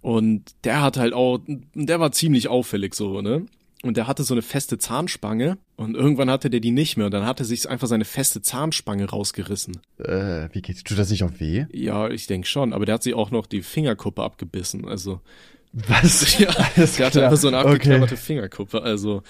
Und 0.01 0.55
der 0.65 0.81
hat 0.81 0.97
halt 0.97 1.13
auch, 1.13 1.39
der 1.47 2.01
war 2.01 2.13
ziemlich 2.13 2.49
auffällig 2.49 2.95
so, 2.95 3.21
ne? 3.21 3.45
Und 3.85 3.99
der 3.99 4.07
hatte 4.07 4.23
so 4.25 4.33
eine 4.33 4.41
feste 4.41 4.79
Zahnspange 4.79 5.59
und 5.77 5.95
irgendwann 5.95 6.31
hatte 6.31 6.49
der 6.49 6.61
die 6.61 6.71
nicht 6.71 6.97
mehr 6.97 7.05
und 7.05 7.13
dann 7.13 7.27
hat 7.27 7.39
er 7.41 7.45
sich 7.45 7.69
einfach 7.69 7.87
seine 7.87 8.07
feste 8.07 8.41
Zahnspange 8.41 9.11
rausgerissen. 9.11 9.77
Äh, 9.99 10.49
wie 10.53 10.63
geht's? 10.63 10.85
Tut 10.85 10.99
das 10.99 11.11
nicht 11.11 11.23
auch 11.23 11.33
weh? 11.39 11.67
Ja, 11.71 12.09
ich 12.09 12.27
denke 12.27 12.49
schon, 12.49 12.73
aber 12.73 12.87
der 12.87 12.95
hat 12.95 13.03
sich 13.03 13.13
auch 13.13 13.31
noch 13.31 13.47
die 13.47 13.61
Fingerkuppe 13.61 14.23
abgebissen, 14.23 14.89
also. 14.89 15.21
Was? 15.75 16.39
Ja, 16.39 16.49
Alles 16.77 16.97
der 16.97 17.07
hatte 17.07 17.19
klar. 17.19 17.25
einfach 17.27 17.37
so 17.43 17.49
eine 17.49 17.59
Okay. 17.59 17.69
abgeklapperte 17.75 18.17
Fingerkuppe, 18.17 18.83
also. 18.83 19.23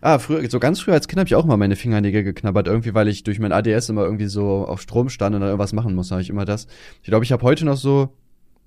Ah, 0.00 0.18
früher, 0.18 0.48
so 0.48 0.58
ganz 0.58 0.80
früh 0.80 0.92
als 0.92 1.06
Kind 1.06 1.18
habe 1.18 1.26
ich 1.28 1.34
auch 1.34 1.44
mal 1.44 1.56
meine 1.58 1.76
Fingernägel 1.76 2.22
geknabbert, 2.22 2.68
irgendwie, 2.68 2.94
weil 2.94 3.08
ich 3.08 3.24
durch 3.24 3.40
mein 3.40 3.52
ADS 3.52 3.88
immer 3.90 4.04
irgendwie 4.04 4.26
so 4.26 4.64
auf 4.66 4.80
Strom 4.80 5.10
stand 5.10 5.34
und 5.34 5.40
dann 5.42 5.50
irgendwas 5.50 5.72
machen 5.74 5.94
muss, 5.94 6.10
habe 6.12 6.22
ich 6.22 6.30
immer 6.30 6.44
das. 6.46 6.66
Ich 7.02 7.08
glaube, 7.08 7.24
ich 7.24 7.32
habe 7.32 7.42
heute 7.42 7.64
noch 7.66 7.76
so, 7.76 8.08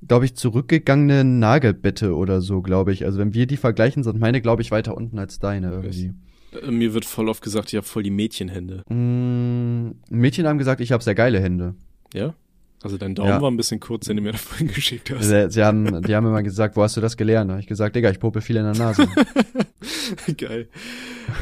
glaube 0.08 0.26
ich, 0.26 0.36
zurückgegangene 0.36 1.24
Nagelbette 1.24 2.16
oder 2.16 2.42
so, 2.42 2.62
glaube 2.62 2.94
ich. 2.94 3.06
Also 3.06 3.20
wenn 3.20 3.34
wir 3.34 3.48
die 3.48 3.58
vergleichen, 3.58 4.04
sind 4.04 4.20
meine, 4.20 4.42
glaube 4.42 4.62
ich, 4.62 4.72
weiter 4.72 4.96
unten 4.96 5.18
als 5.20 5.40
deine 5.40 5.72
irgendwie. 5.72 6.14
Äh, 6.62 6.72
Mir 6.72 6.94
wird 6.94 7.06
voll 7.06 7.30
oft 7.30 7.42
gesagt, 7.44 7.70
ich 7.74 7.76
habe 7.78 7.86
voll 7.86 8.04
die 8.04 8.12
Mädchenhände. 8.12 8.84
Mm, 8.90 9.92
Mädchen 10.10 10.48
haben 10.48 10.58
gesagt, 10.58 10.82
ich 10.82 10.92
habe 10.92 11.04
sehr 11.04 11.16
geile 11.16 11.40
Hände. 11.40 11.76
Ja? 12.14 12.34
Also 12.84 12.98
dein 12.98 13.16
Daumen 13.16 13.30
Ja. 13.30 13.42
war 13.42 13.50
ein 13.50 13.58
bisschen 13.58 13.80
kurz, 13.80 14.06
den 14.06 14.18
du 14.18 14.22
mir 14.22 14.34
da 14.34 14.38
vorhin 14.38 14.68
geschickt 14.68 15.10
hast. 15.10 15.26
Sie, 15.26 15.50
sie, 15.50 15.64
haben, 15.64 16.04
die 16.04 16.16
haben 16.16 16.28
immer 16.28 16.44
gesagt, 16.44 16.76
wo 16.76 16.84
hast 16.84 16.96
du 16.98 17.02
das 17.02 17.18
gelernt? 17.18 17.50
Da 17.50 17.56
hab 17.56 17.62
ich 17.62 17.68
gesagt, 17.68 17.96
Digga, 17.96 18.12
ich 18.12 18.20
popel 18.20 18.42
viel 18.44 18.58
in 18.58 18.64
der 18.64 18.76
Nase. 18.76 19.08
Geil. 20.38 20.68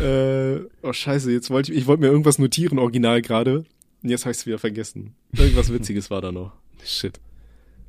Äh, 0.02 0.66
oh 0.82 0.94
scheiße, 0.94 1.32
jetzt 1.32 1.50
wollte 1.50 1.72
ich, 1.74 1.80
ich 1.80 1.88
wollte 1.88 2.02
mir 2.02 2.08
irgendwas 2.08 2.40
notieren, 2.40 2.80
original 2.80 3.22
gerade. 3.22 3.66
Und 4.04 4.10
jetzt 4.10 4.26
habe 4.26 4.32
ich 4.32 4.38
es 4.38 4.46
wieder 4.46 4.60
vergessen. 4.60 5.16
Irgendwas 5.34 5.72
Witziges 5.72 6.10
war 6.10 6.22
da 6.22 6.32
noch. 6.32 6.54
Shit. 6.84 7.20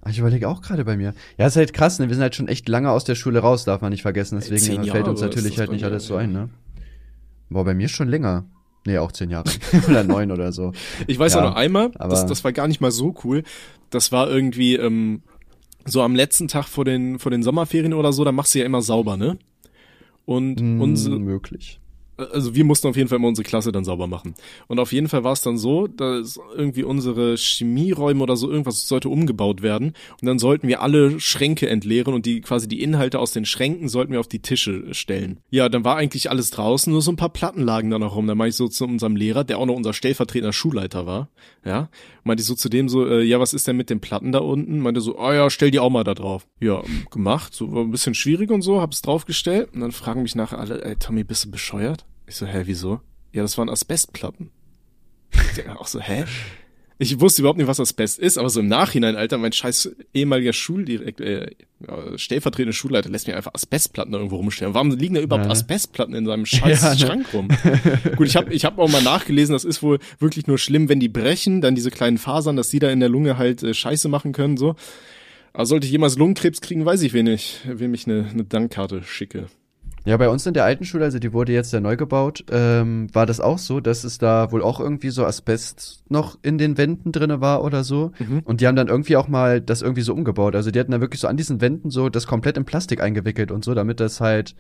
Ich 0.09 0.19
überlege 0.19 0.49
auch 0.49 0.61
gerade 0.61 0.85
bei 0.85 0.97
mir. 0.97 1.15
Ja, 1.39 1.47
ist 1.47 1.57
halt 1.57 1.73
krass, 1.73 1.99
ne? 1.99 2.09
Wir 2.09 2.15
sind 2.15 2.23
halt 2.23 2.35
schon 2.35 2.49
echt 2.49 2.69
lange 2.69 2.91
aus 2.91 3.05
der 3.05 3.15
Schule 3.15 3.39
raus, 3.39 3.65
darf 3.65 3.81
man 3.81 3.91
nicht 3.91 4.03
vergessen. 4.03 4.37
Ey, 4.41 4.49
Deswegen 4.51 4.83
zehn 4.83 4.91
fällt 4.93 5.09
uns 5.09 5.21
Jahre 5.21 5.31
natürlich 5.35 5.59
halt 5.59 5.71
nicht 5.73 5.85
alles 5.85 6.07
so 6.07 6.17
ein, 6.17 6.33
ne? 6.33 6.51
Boah, 7.49 7.65
bei 7.65 7.75
mir 7.75 7.89
schon 7.89 8.09
länger. 8.09 8.45
Nee, 8.87 8.99
auch 8.99 9.13
zehn 9.13 9.31
Jahre. 9.31 9.51
oder 9.89 10.05
neun 10.05 10.31
oder 10.31 10.53
so. 10.53 10.73
Ich 11.07 11.19
weiß 11.19 11.35
Ja, 11.35 11.41
auch 11.41 11.45
noch 11.51 11.57
einmal, 11.57 11.91
aber- 11.95 12.11
das, 12.11 12.27
das 12.27 12.45
war 12.45 12.53
gar 12.53 12.69
nicht 12.69 12.81
mal 12.81 12.91
so 12.91 13.15
cool. 13.25 13.43
Das 13.91 14.13
war 14.13 14.29
irgendwie 14.29 14.77
ähm, 14.77 15.23
so 15.87 16.03
am 16.03 16.15
letzten 16.15 16.49
Tag 16.49 16.67
vor 16.67 16.85
den, 16.85 17.19
vor 17.19 17.31
den 17.31 17.43
Sommerferien 17.43 17.95
oder 17.95 18.13
so, 18.13 18.25
da 18.25 18.33
machst 18.33 18.55
du 18.55 18.59
ja 18.59 18.67
immer 18.67 18.83
sauber, 18.83 19.17
ne? 19.17 19.39
Und 20.27 20.61
Mm, 20.61 20.81
unsere, 20.81 21.19
möglich. 21.19 21.81
Also 22.17 22.55
wir 22.55 22.65
mussten 22.65 22.89
auf 22.89 22.97
jeden 22.97 23.09
Fall 23.09 23.19
immer 23.19 23.29
unsere 23.29 23.47
Klasse 23.47 23.73
dann 23.73 23.85
sauber 23.85 24.07
machen. 24.07 24.35
Und 24.69 24.79
auf 24.79 24.93
jeden 24.93 25.09
Fall 25.09 25.25
war 25.25 25.33
es 25.33 25.43
dann 25.43 25.59
so, 25.59 25.87
dass 25.87 26.39
irgendwie 26.55 26.85
unsere 26.85 27.37
Chemieräume 27.37 28.23
oder 28.23 28.37
so 28.37 28.51
irgendwas 28.51 28.87
sollte 28.87 29.09
umgebaut 29.09 29.63
werden. 29.63 29.95
Und 30.21 30.27
dann 30.27 30.39
sollten 30.39 30.69
wir 30.69 30.83
alle 30.83 31.21
Schränke 31.21 31.69
entleeren 31.69 32.15
und 32.15 32.27
die 32.27 32.41
quasi 32.41 32.69
die 32.69 32.83
Inhalte 32.83 33.19
aus 33.19 33.33
den 33.33 33.45
Schränken 33.45 33.89
sollten 33.89 34.13
wir 34.13 34.21
auf 34.21 34.29
die 34.29 34.41
Tische 34.41 34.95
stellen. 34.95 35.41
Ja, 35.51 35.69
dann 35.69 35.85
war 35.85 35.97
eigentlich 35.97 36.31
alles 36.31 36.51
draußen, 36.51 36.93
nur 36.93 37.03
so 37.03 37.13
ein 37.13 37.17
paar 37.17 37.31
Platten 37.31 37.63
lagen 37.63 37.91
da 37.91 37.99
noch 37.99 38.17
rum. 38.17 38.27
Dann 38.27 38.39
meinte 38.39 38.51
ich 38.51 38.57
so 38.57 38.69
zu 38.69 38.85
unserem 38.85 39.17
Lehrer, 39.17 39.45
der 39.45 39.59
auch 39.59 39.67
noch 39.67 39.75
unser 39.75 39.93
stellvertretender 39.93 40.53
Schulleiter 40.53 41.07
war, 41.07 41.29
ja, 41.65 41.89
meinte 42.25 42.43
ich 42.43 42.47
so 42.47 42.55
zu 42.55 42.69
dem 42.69 42.89
so, 42.89 43.07
äh, 43.07 43.23
ja, 43.23 43.41
was 43.41 43.53
ist 43.53 43.67
denn 43.67 43.77
mit 43.77 43.91
den 43.91 44.01
Platten 44.01 44.33
da 44.33 44.41
unten? 44.41 44.81
Meinte 44.81 45.01
so, 45.01 45.19
ah 45.19 45.35
ja, 45.35 45.51
stell 45.51 45.71
die 45.71 45.79
auch 45.79 45.91
mal 45.91 46.05
da 46.05 46.15
drauf. 46.15 46.47
Ja, 46.61 46.83
gemacht, 47.11 47.55
so 47.55 47.73
war 47.73 47.83
ein 47.83 47.91
bisschen 47.91 48.15
schwierig 48.15 48.51
und 48.51 48.63
so, 48.63 48.81
hab's 48.81 49.03
draufgestellt 49.03 49.71
und 49.75 49.81
dann 49.81 49.93
fragen 49.93 50.23
mich 50.23 50.35
nachher 50.35 50.59
alle, 50.59 50.85
ey, 50.85 50.97
Tommy, 50.97 51.25
bist 51.25 51.45
du 51.45 51.51
bescheuert? 51.51 52.04
Ich 52.27 52.37
so, 52.37 52.47
hä, 52.47 52.63
wieso? 52.65 53.01
Ja, 53.33 53.43
das 53.43 53.59
waren 53.59 53.69
Asbestplatten. 53.69 54.51
Ich 55.51 55.55
denk 55.63 55.69
auch 55.71 55.87
so, 55.87 56.01
hä? 56.01 56.25
Ich 56.99 57.19
wusste 57.21 57.43
überhaupt 57.43 57.59
nicht, 57.59 57.67
was 57.67 57.81
Asbest 57.81 58.21
ist, 58.21 58.39
aber 58.39 58.49
so 58.51 58.61
im 58.61 58.69
Nachhinein, 58.69 59.17
Alter, 59.17 59.37
mein 59.37 59.51
scheiß 59.51 59.97
ehemaliger 60.15 60.53
Schuldirekt, 60.53 61.21
äh, 61.21 61.51
ja, 61.87 62.17
stellvertretende 62.17 62.73
Schulleiter 62.73 63.11
lässt 63.11 63.27
mir 63.27 63.37
einfach 63.37 63.53
Asbestplatten 63.53 64.15
irgendwo 64.15 64.37
rumstellen. 64.37 64.75
Warum 64.75 64.93
liegen 64.93 65.17
da 65.17 65.21
überhaupt 65.21 65.47
Ja. 65.47 65.51
Asbestplatten 65.51 66.15
in 66.15 66.25
seinem 66.25 66.47
scheiß 66.47 66.83
Ja, 66.83 66.91
ne? 66.91 66.99
Schrank 66.99 67.27
rum? 67.35 67.49
Gut, 68.17 68.29
ich 68.29 68.37
habe 68.37 68.55
ich 68.55 68.65
hab 68.65 68.79
auch 68.79 68.89
mal 68.89 69.03
nachgelesen, 69.03 69.53
das 69.55 69.65
ist 69.65 69.83
wohl 69.83 69.99
wirklich 70.21 70.47
nur 70.47 70.57
schlimm, 70.59 70.89
wenn 70.89 71.01
die 71.01 71.09
brechen, 71.09 71.61
dann 71.61 71.75
diese 71.75 71.91
kleinen 71.91 72.17
Fasern, 72.19 72.55
dass 72.57 72.69
die 72.71 72.79
da 72.79 72.89
in 72.91 73.01
der 73.01 73.09
Lunge 73.09 73.39
halt 73.39 73.65
äh, 73.65 73.75
Scheiße 73.75 74.09
machen 74.09 74.33
können, 74.33 74.57
so. 74.57 74.77
Aber 75.53 75.67
sollte 75.67 75.87
ich 75.87 75.93
jemals 75.93 76.17
Lungenkrebs 76.17 76.61
kriegen, 76.61 76.85
weiß 76.87 77.03
ich, 77.03 77.13
wen 77.13 77.27
ich, 77.27 77.59
wem 77.65 77.93
ich 77.93 78.07
eine, 78.07 78.29
eine 78.33 78.45
Dankkarte 78.45 79.03
schicke. 79.03 79.47
Ja, 80.07 80.19
bei 80.19 80.29
uns 80.29 80.45
in 80.45 80.53
der 80.53 80.65
alten 80.65 80.85
Schule, 80.85 81.05
also 81.05 81.19
die 81.19 81.33
wurde 81.33 81.53
jetzt 81.53 81.73
ja 81.73 81.81
neu 81.81 81.97
gebaut, 81.97 82.45
ähm, 82.51 83.09
war 83.15 83.25
das 83.25 83.41
auch 83.41 83.59
so, 83.59 83.81
dass 83.81 84.05
es 84.05 84.19
da 84.19 84.53
wohl 84.53 84.63
auch 84.63 84.79
irgendwie 84.79 85.09
so 85.09 85.25
Asbest 85.25 86.03
noch 86.11 86.39
in 86.43 86.59
den 86.59 86.77
Wänden 86.77 87.11
drinne 87.11 87.41
war 87.41 87.65
oder 87.65 87.85
so. 87.85 88.13
Mhm. 88.19 88.41
Und 88.45 88.61
die 88.61 88.67
haben 88.67 88.77
dann 88.77 88.89
irgendwie 88.89 89.17
auch 89.17 89.29
mal 89.29 89.63
das 89.63 89.81
irgendwie 89.81 90.03
so 90.03 90.13
umgebaut. 90.13 90.57
Also 90.57 90.71
die 90.71 90.79
hatten 90.79 90.93
da 90.93 91.01
wirklich 91.01 91.21
so 91.21 91.29
an 91.29 91.39
diesen 91.39 91.63
Wänden 91.63 91.91
so 91.91 92.11
das 92.11 92.27
komplett 92.27 92.59
in 92.59 92.67
Plastik 92.67 93.01
eingewickelt 93.01 93.51
und 93.51 93.65
so, 93.65 93.75
damit 93.75 93.99
das 93.99 94.21
halt 94.21 94.55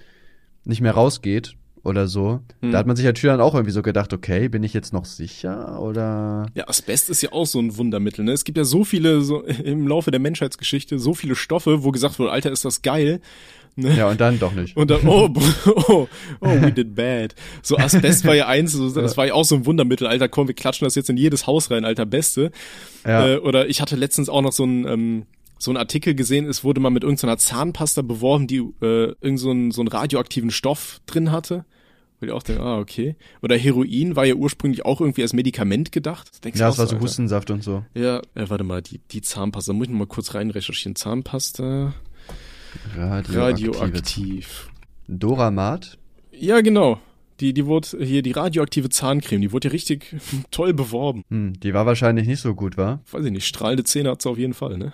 nicht 0.64 0.80
mehr 0.80 0.92
rausgeht 0.92 1.56
oder 1.84 2.08
so. 2.08 2.40
Hm. 2.60 2.72
Da 2.72 2.78
hat 2.78 2.86
man 2.86 2.96
sich 2.96 3.06
Schüler 3.18 3.34
dann 3.34 3.42
auch 3.42 3.54
irgendwie 3.54 3.72
so 3.72 3.82
gedacht, 3.82 4.12
okay, 4.12 4.48
bin 4.48 4.62
ich 4.62 4.72
jetzt 4.72 4.92
noch 4.92 5.04
sicher 5.04 5.80
oder 5.80 6.46
Ja, 6.54 6.68
Asbest 6.68 7.10
ist 7.10 7.22
ja 7.22 7.32
auch 7.32 7.46
so 7.46 7.60
ein 7.60 7.76
Wundermittel. 7.76 8.24
Ne? 8.24 8.32
Es 8.32 8.44
gibt 8.44 8.58
ja 8.58 8.64
so 8.64 8.84
viele, 8.84 9.20
so 9.20 9.42
im 9.64 9.86
Laufe 9.86 10.10
der 10.10 10.20
Menschheitsgeschichte, 10.20 10.98
so 10.98 11.14
viele 11.14 11.34
Stoffe, 11.34 11.84
wo 11.84 11.90
gesagt 11.90 12.18
wurde, 12.18 12.32
Alter, 12.32 12.50
ist 12.50 12.64
das 12.64 12.82
geil. 12.82 13.20
Ne? 13.76 13.96
ja 13.96 14.08
und 14.08 14.20
dann 14.20 14.38
doch 14.38 14.52
nicht. 14.52 14.76
Und 14.76 14.90
dann, 14.90 15.06
oh, 15.06 15.28
oh, 15.66 16.08
oh, 16.40 16.48
we 16.60 16.72
did 16.72 16.94
bad. 16.94 17.34
So 17.62 17.76
Asbest 17.76 18.24
war 18.24 18.34
ja 18.34 18.46
eins, 18.46 18.72
so, 18.72 18.90
das 18.90 19.16
war 19.16 19.26
ja 19.26 19.34
auch 19.34 19.44
so 19.44 19.56
ein 19.56 19.66
Wundermittel, 19.66 20.06
Alter, 20.06 20.28
komm, 20.28 20.46
wir 20.46 20.54
klatschen 20.54 20.84
das 20.84 20.94
jetzt 20.94 21.10
in 21.10 21.16
jedes 21.16 21.46
Haus 21.46 21.70
rein, 21.70 21.84
Alter, 21.84 22.06
Beste. 22.06 22.52
Ja. 23.04 23.26
Äh, 23.26 23.38
oder 23.38 23.68
ich 23.68 23.80
hatte 23.80 23.96
letztens 23.96 24.28
auch 24.28 24.42
noch 24.42 24.52
so 24.52 24.64
ein, 24.64 24.86
ähm, 24.86 25.26
so 25.58 25.70
ein 25.70 25.76
Artikel 25.76 26.14
gesehen, 26.14 26.46
es 26.46 26.62
wurde 26.62 26.80
mal 26.80 26.90
mit 26.90 27.02
irgendeiner 27.02 27.38
Zahnpasta 27.38 28.02
beworben, 28.02 28.46
die 28.46 28.58
äh, 28.58 29.14
irgend 29.20 29.40
so 29.40 29.50
einen, 29.50 29.70
so 29.70 29.80
einen 29.80 29.88
radioaktiven 29.88 30.50
Stoff 30.50 31.00
drin 31.06 31.32
hatte. 31.32 31.64
Weil 32.20 32.28
ich 32.28 32.34
auch 32.34 32.42
denke, 32.42 32.62
ah, 32.62 32.78
okay. 32.78 33.16
Oder 33.42 33.56
Heroin 33.56 34.14
war 34.14 34.24
ja 34.24 34.34
ursprünglich 34.34 34.84
auch 34.84 35.00
irgendwie 35.00 35.22
als 35.22 35.32
Medikament 35.32 35.90
gedacht. 35.90 36.30
Das 36.42 36.58
Ja, 36.58 36.68
es 36.68 36.78
war 36.78 36.86
so. 36.86 37.00
Hustensaft 37.00 37.50
und 37.50 37.64
so. 37.64 37.84
Ja, 37.94 38.18
äh, 38.34 38.48
warte 38.48 38.64
mal, 38.64 38.82
die, 38.82 39.00
die 39.10 39.20
Zahnpasta, 39.20 39.72
da 39.72 39.76
muss 39.76 39.86
ich 39.86 39.90
noch 39.90 39.98
mal 39.98 40.06
kurz 40.06 40.34
rein 40.34 40.50
recherchieren. 40.50 40.94
Zahnpasta, 40.94 41.92
Radioaktive. 42.96 43.40
radioaktiv. 43.40 44.68
Doramat? 45.08 45.98
Ja, 46.32 46.60
genau. 46.60 47.00
Die, 47.40 47.52
die 47.52 47.66
wurde 47.66 47.88
hier, 48.00 48.22
die 48.22 48.30
radioaktive 48.30 48.88
Zahncreme, 48.88 49.40
die 49.40 49.52
wurde 49.52 49.68
ja 49.68 49.72
richtig 49.72 50.16
toll 50.50 50.72
beworben. 50.72 51.24
Hm, 51.30 51.54
die 51.60 51.74
war 51.74 51.86
wahrscheinlich 51.86 52.26
nicht 52.26 52.40
so 52.40 52.54
gut, 52.54 52.76
war? 52.76 53.00
Weiß 53.10 53.24
ich 53.24 53.32
nicht, 53.32 53.46
strahlende 53.46 53.84
Zähne 53.84 54.10
hat 54.10 54.22
sie 54.22 54.30
auf 54.30 54.38
jeden 54.38 54.54
Fall, 54.54 54.78
ne? 54.78 54.92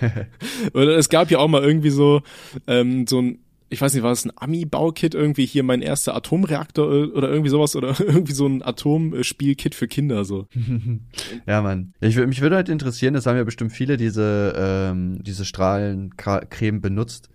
Oder 0.74 0.96
es 0.96 1.08
gab 1.08 1.30
ja 1.30 1.38
auch 1.38 1.48
mal 1.48 1.62
irgendwie 1.62 1.90
so, 1.90 2.22
ähm, 2.66 3.06
so 3.06 3.20
ein, 3.20 3.38
ich 3.74 3.80
weiß 3.80 3.92
nicht, 3.92 4.02
war 4.02 4.10
das 4.10 4.24
ein 4.24 4.32
Ami-Baukit 4.36 5.14
irgendwie 5.14 5.44
hier 5.44 5.64
mein 5.64 5.82
erster 5.82 6.14
Atomreaktor 6.14 6.92
äh, 6.92 7.04
oder 7.06 7.28
irgendwie 7.28 7.50
sowas 7.50 7.76
oder 7.76 7.88
irgendwie 8.00 8.32
so 8.32 8.46
ein 8.46 8.62
Atomspielkit 8.62 9.74
für 9.74 9.88
Kinder 9.88 10.24
so. 10.24 10.46
Ja, 11.46 11.60
Mann. 11.60 11.92
Ich, 12.00 12.16
mich 12.16 12.40
würde 12.40 12.56
halt 12.56 12.68
interessieren, 12.68 13.14
das 13.14 13.26
haben 13.26 13.36
ja 13.36 13.44
bestimmt 13.44 13.72
viele 13.72 13.96
diese, 13.96 14.54
ähm, 14.56 15.22
diese 15.22 15.44
Strahlencreme 15.44 16.80
benutzt. 16.80 17.28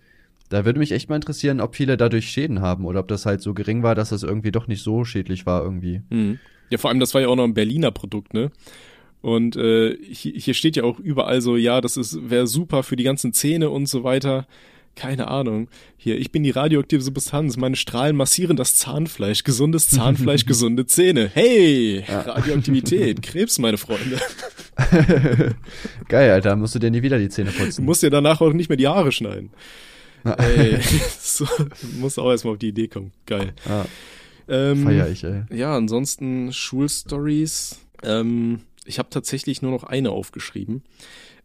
Da 0.48 0.64
würde 0.64 0.78
mich 0.78 0.92
echt 0.92 1.08
mal 1.08 1.16
interessieren, 1.16 1.60
ob 1.60 1.76
viele 1.76 1.96
dadurch 1.96 2.28
Schäden 2.28 2.60
haben 2.60 2.84
oder 2.86 3.00
ob 3.00 3.08
das 3.08 3.26
halt 3.26 3.40
so 3.40 3.54
gering 3.54 3.82
war, 3.82 3.94
dass 3.94 4.08
das 4.08 4.22
irgendwie 4.22 4.50
doch 4.50 4.66
nicht 4.66 4.82
so 4.82 5.04
schädlich 5.04 5.46
war 5.46 5.62
irgendwie. 5.62 6.02
Hm. 6.10 6.38
Ja, 6.70 6.78
vor 6.78 6.90
allem, 6.90 7.00
das 7.00 7.14
war 7.14 7.20
ja 7.20 7.28
auch 7.28 7.36
noch 7.36 7.44
ein 7.44 7.54
Berliner 7.54 7.90
Produkt, 7.90 8.34
ne? 8.34 8.50
Und 9.20 9.56
äh, 9.56 9.96
hier, 10.02 10.32
hier 10.32 10.54
steht 10.54 10.76
ja 10.76 10.84
auch 10.84 10.98
überall 10.98 11.42
so, 11.42 11.56
ja, 11.56 11.80
das 11.80 11.96
ist 11.96 12.30
wäre 12.30 12.46
super 12.46 12.82
für 12.82 12.96
die 12.96 13.04
ganzen 13.04 13.32
Zähne 13.34 13.68
und 13.68 13.86
so 13.86 14.02
weiter. 14.02 14.46
Keine 14.96 15.28
Ahnung. 15.28 15.68
Hier, 15.96 16.18
ich 16.18 16.30
bin 16.30 16.42
die 16.42 16.50
radioaktive 16.50 17.00
Substanz. 17.00 17.56
Meine 17.56 17.76
Strahlen 17.76 18.16
massieren 18.16 18.56
das 18.56 18.76
Zahnfleisch. 18.76 19.44
Gesundes 19.44 19.88
Zahnfleisch, 19.88 20.44
gesunde 20.46 20.84
Zähne. 20.86 21.30
Hey, 21.32 22.04
Radioaktivität, 22.06 23.22
Krebs, 23.22 23.58
meine 23.58 23.78
Freunde. 23.78 24.18
Geil, 26.08 26.30
Alter, 26.30 26.56
musst 26.56 26.74
du 26.74 26.78
dir 26.78 26.90
nie 26.90 27.02
wieder 27.02 27.18
die 27.18 27.28
Zähne 27.28 27.50
Du 27.50 27.58
putzen. 27.64 27.84
musst 27.84 28.02
dir 28.02 28.10
danach 28.10 28.40
auch 28.40 28.52
nicht 28.52 28.68
mehr 28.68 28.76
die 28.76 28.88
Haare 28.88 29.12
schneiden. 29.12 29.50
Ey, 30.24 30.78
so, 31.18 31.46
musst 31.98 32.18
auch 32.18 32.30
erstmal 32.30 32.52
auf 32.54 32.58
die 32.58 32.68
Idee 32.68 32.88
kommen. 32.88 33.12
Geil. 33.26 33.54
Ah, 33.66 33.84
Ähm, 34.48 34.82
feier 34.84 35.08
ich, 35.08 35.24
ey. 35.24 35.44
Ja, 35.50 35.74
ansonsten 35.76 36.52
Schulstories. 36.52 37.78
Ähm, 38.02 38.60
ich 38.84 38.98
habe 38.98 39.08
tatsächlich 39.10 39.62
nur 39.62 39.70
noch 39.70 39.84
eine 39.84 40.10
aufgeschrieben. 40.10 40.82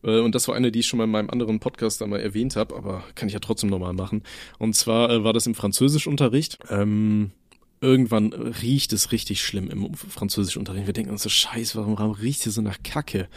Äh, 0.06 0.20
Und 0.20 0.36
das 0.36 0.48
war 0.48 0.56
eine, 0.56 0.72
die 0.72 0.80
ich 0.80 0.88
schon 0.88 0.98
mal 0.98 1.06
in 1.06 1.12
meinem 1.12 1.30
anderen 1.30 1.60
Podcast 1.60 2.02
einmal 2.02 2.22
erwähnt 2.22 2.56
habe, 2.56 2.76
aber 2.76 3.04
kann 3.16 3.28
ich 3.28 3.34
ja 3.34 3.40
trotzdem 3.40 3.70
nochmal 3.70 3.94
machen. 3.94 4.24
Und 4.60 4.76
zwar 4.76 5.10
äh, 5.10 5.24
war 5.24 5.34
das 5.34 5.48
im 5.48 5.56
Französischunterricht. 5.56 6.60
Ähm, 6.70 7.32
irgendwann 7.82 8.34
riecht 8.34 8.94
es 8.94 9.12
richtig 9.12 9.42
schlimm 9.42 9.70
im 9.70 9.94
Französischunterricht. 9.94 10.86
Wir 10.86 10.94
denken 10.94 11.12
uns 11.12 11.24
so, 11.24 11.30
scheiße, 11.30 11.78
warum, 11.78 11.98
warum 11.98 12.14
riecht 12.14 12.44
hier 12.44 12.52
so 12.52 12.62
nach 12.62 12.78
Kacke? 12.84 13.28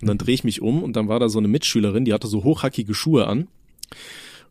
Und 0.00 0.08
dann 0.08 0.18
drehe 0.18 0.34
ich 0.34 0.44
mich 0.44 0.62
um 0.62 0.82
und 0.82 0.94
dann 0.94 1.08
war 1.08 1.20
da 1.20 1.28
so 1.28 1.38
eine 1.38 1.48
Mitschülerin, 1.48 2.04
die 2.04 2.12
hatte 2.12 2.28
so 2.28 2.44
hochhackige 2.44 2.94
Schuhe 2.94 3.26
an. 3.26 3.48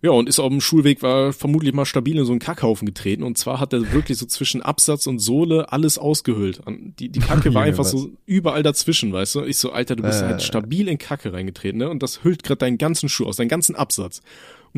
Ja, 0.03 0.11
und 0.11 0.29
ist 0.29 0.37
auf 0.39 0.49
dem 0.49 0.61
Schulweg, 0.61 1.01
war 1.01 1.33
vermutlich 1.33 1.73
mal 1.73 1.85
stabil 1.85 2.17
in 2.17 2.25
so 2.25 2.31
einen 2.31 2.39
Kackhaufen 2.39 2.85
getreten. 2.85 3.23
Und 3.23 3.37
zwar 3.37 3.59
hat 3.59 3.73
er 3.73 3.91
wirklich 3.93 4.17
so 4.19 4.27
zwischen 4.27 4.61
Absatz 4.61 5.07
und 5.07 5.17
Sohle 5.19 5.71
alles 5.71 5.97
ausgehüllt. 5.97 6.61
An- 6.67 6.93
Die, 6.99 7.09
die 7.09 7.19
Kacke 7.19 7.53
war 7.55 7.63
einfach 7.63 7.83
so 7.83 8.11
überall 8.27 8.61
dazwischen, 8.61 9.11
weißt 9.11 9.35
du? 9.35 9.43
Ich 9.45 9.57
so, 9.57 9.71
Alter, 9.71 9.95
du 9.95 10.03
bist 10.03 10.21
Äh. 10.21 10.25
halt 10.25 10.41
stabil 10.43 10.87
in 10.87 10.99
Kacke 10.99 11.33
reingetreten, 11.33 11.79
ne? 11.79 11.89
Und 11.89 12.03
das 12.03 12.23
hüllt 12.23 12.43
gerade 12.43 12.59
deinen 12.59 12.77
ganzen 12.77 13.09
Schuh 13.09 13.25
aus, 13.25 13.37
deinen 13.37 13.47
ganzen 13.49 13.75
Absatz. 13.75 14.21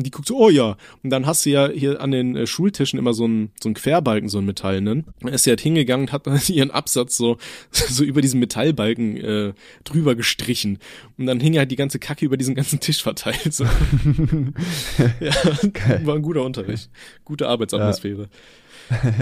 Und 0.00 0.06
die 0.06 0.10
guckt 0.10 0.28
so, 0.28 0.38
oh 0.38 0.48
ja. 0.48 0.78
Und 1.02 1.10
dann 1.10 1.26
hast 1.26 1.44
du 1.44 1.50
ja 1.50 1.68
hier 1.68 2.00
an 2.00 2.10
den 2.10 2.34
äh, 2.34 2.46
Schultischen 2.46 2.98
immer 2.98 3.12
so 3.12 3.24
einen, 3.24 3.50
so 3.62 3.68
einen 3.68 3.74
Querbalken, 3.74 4.30
so 4.30 4.38
einen 4.38 4.46
metallenen. 4.46 5.04
Dann 5.20 5.34
ist 5.34 5.44
sie 5.44 5.50
halt 5.50 5.60
hingegangen 5.60 6.06
und 6.06 6.12
hat 6.12 6.26
dann 6.26 6.40
ihren 6.48 6.70
Absatz 6.70 7.18
so, 7.18 7.36
so 7.70 8.02
über 8.02 8.22
diesen 8.22 8.40
Metallbalken 8.40 9.16
äh, 9.18 9.52
drüber 9.84 10.14
gestrichen. 10.14 10.78
Und 11.18 11.26
dann 11.26 11.38
hing 11.38 11.58
halt 11.58 11.70
die 11.70 11.76
ganze 11.76 11.98
Kacke 11.98 12.24
über 12.24 12.38
diesen 12.38 12.54
ganzen 12.54 12.80
Tisch 12.80 13.02
verteilt. 13.02 13.52
So. 13.52 13.64
ja, 15.20 15.34
war 16.06 16.14
ein 16.14 16.22
guter 16.22 16.44
Unterricht. 16.44 16.88
Gute 17.26 17.46
Arbeitsatmosphäre. 17.46 18.30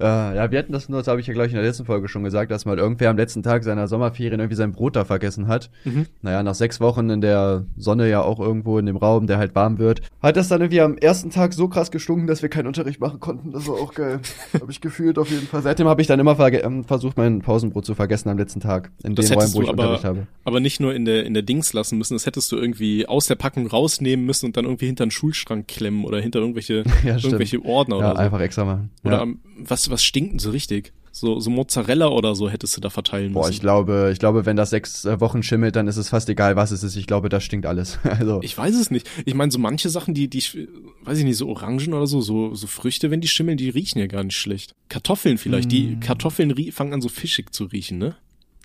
Äh, 0.00 0.04
ja, 0.04 0.50
wir 0.50 0.58
hatten 0.60 0.72
das 0.72 0.88
nur, 0.88 0.98
das 1.00 1.08
habe 1.08 1.20
ich 1.20 1.26
ja 1.26 1.32
gleich 1.34 1.48
in 1.50 1.56
der 1.56 1.64
letzten 1.64 1.84
Folge 1.84 2.08
schon 2.08 2.22
gesagt, 2.22 2.50
dass 2.50 2.64
mal 2.64 2.78
irgendwer 2.78 3.10
am 3.10 3.16
letzten 3.16 3.42
Tag 3.42 3.64
seiner 3.64 3.88
Sommerferien 3.88 4.38
irgendwie 4.38 4.54
sein 4.56 4.72
Brot 4.72 4.94
da 4.96 5.04
vergessen 5.04 5.48
hat. 5.48 5.70
Mhm. 5.84 6.06
Naja, 6.22 6.42
nach 6.42 6.54
sechs 6.54 6.80
Wochen 6.80 7.10
in 7.10 7.20
der 7.20 7.64
Sonne 7.76 8.08
ja 8.08 8.22
auch 8.22 8.38
irgendwo 8.38 8.78
in 8.78 8.86
dem 8.86 8.96
Raum, 8.96 9.26
der 9.26 9.38
halt 9.38 9.54
warm 9.54 9.78
wird, 9.78 10.02
hat 10.22 10.36
das 10.36 10.48
dann 10.48 10.60
irgendwie 10.60 10.80
am 10.80 10.96
ersten 10.98 11.30
Tag 11.30 11.52
so 11.52 11.68
krass 11.68 11.90
gestunken, 11.90 12.26
dass 12.26 12.42
wir 12.42 12.48
keinen 12.48 12.66
Unterricht 12.68 13.00
machen 13.00 13.18
konnten. 13.20 13.52
Das 13.52 13.66
war 13.66 13.74
auch 13.74 13.92
geil. 13.94 14.20
habe 14.60 14.70
ich 14.70 14.80
gefühlt 14.80 15.18
auf 15.18 15.30
jeden 15.30 15.46
Fall. 15.46 15.62
Seitdem 15.62 15.88
habe 15.88 16.00
ich 16.00 16.06
dann 16.06 16.20
immer 16.20 16.38
ähm, 16.38 16.84
versucht, 16.84 17.16
mein 17.16 17.40
Pausenbrot 17.40 17.84
zu 17.84 17.94
vergessen 17.94 18.28
am 18.28 18.38
letzten 18.38 18.60
Tag. 18.60 18.90
In 19.02 19.14
Das 19.14 19.26
den 19.26 19.38
Räumen, 19.38 19.54
wo 19.54 19.62
ich 19.62 19.68
aber, 19.68 19.82
Unterricht 19.82 20.04
habe. 20.04 20.26
aber 20.44 20.60
nicht 20.60 20.78
nur 20.80 20.94
in 20.94 21.04
der, 21.04 21.24
in 21.26 21.34
der 21.34 21.42
Dings 21.42 21.72
lassen 21.72 21.98
müssen, 21.98 22.14
das 22.14 22.26
hättest 22.26 22.52
du 22.52 22.56
irgendwie 22.56 23.06
aus 23.06 23.26
der 23.26 23.34
Packung 23.34 23.66
rausnehmen 23.66 24.24
müssen 24.24 24.46
und 24.46 24.56
dann 24.56 24.64
irgendwie 24.64 24.86
hinter 24.86 25.02
einen 25.04 25.10
Schulschrank 25.10 25.66
klemmen 25.66 26.04
oder 26.04 26.20
hinter 26.20 26.38
irgendwelche, 26.38 26.84
Ja, 27.04 27.16
irgendwelche 27.16 27.64
Ordner 27.64 27.96
Ja, 27.98 28.06
oder 28.10 28.16
so. 28.16 28.22
einfach 28.22 28.40
extra 28.40 28.64
machen. 28.64 28.90
Oder 29.04 29.16
ja. 29.16 29.22
am- 29.22 29.38
was, 29.58 29.90
was 29.90 30.02
stinkt 30.04 30.32
denn 30.32 30.38
so 30.38 30.50
richtig? 30.50 30.92
So, 31.10 31.40
so 31.40 31.50
Mozzarella 31.50 32.08
oder 32.08 32.36
so 32.36 32.48
hättest 32.48 32.76
du 32.76 32.80
da 32.80 32.90
verteilen 32.90 33.32
Boah, 33.32 33.40
müssen. 33.40 33.52
ich 33.54 33.60
glaube, 33.60 34.10
ich 34.12 34.18
glaube, 34.20 34.46
wenn 34.46 34.56
das 34.56 34.70
sechs 34.70 35.04
äh, 35.04 35.18
Wochen 35.20 35.42
schimmelt, 35.42 35.74
dann 35.74 35.88
ist 35.88 35.96
es 35.96 36.10
fast 36.10 36.28
egal, 36.28 36.54
was 36.54 36.70
es 36.70 36.84
ist. 36.84 36.94
Ich 36.96 37.06
glaube, 37.08 37.28
das 37.28 37.42
stinkt 37.42 37.66
alles. 37.66 37.98
Also, 38.04 38.40
Ich 38.42 38.56
weiß 38.56 38.76
es 38.76 38.90
nicht. 38.92 39.08
Ich 39.24 39.34
meine, 39.34 39.50
so 39.50 39.58
manche 39.58 39.88
Sachen, 39.88 40.14
die, 40.14 40.28
die, 40.28 40.38
ich- 40.38 40.56
weiß 41.02 41.18
ich 41.18 41.24
nicht, 41.24 41.36
so 41.38 41.48
Orangen 41.48 41.92
oder 41.94 42.06
so, 42.06 42.20
so, 42.20 42.54
so 42.54 42.66
Früchte, 42.68 43.10
wenn 43.10 43.20
die 43.20 43.26
schimmeln, 43.26 43.56
die 43.56 43.70
riechen 43.70 43.98
ja 43.98 44.06
gar 44.06 44.22
nicht 44.22 44.36
schlecht. 44.36 44.72
Kartoffeln 44.88 45.38
vielleicht, 45.38 45.72
die 45.72 45.96
Mm. 45.96 46.00
Kartoffeln 46.00 46.52
rie- 46.52 46.70
fangen 46.70 46.92
an 46.92 47.00
so 47.00 47.08
fischig 47.08 47.52
zu 47.52 47.64
riechen, 47.64 47.98
ne? 47.98 48.14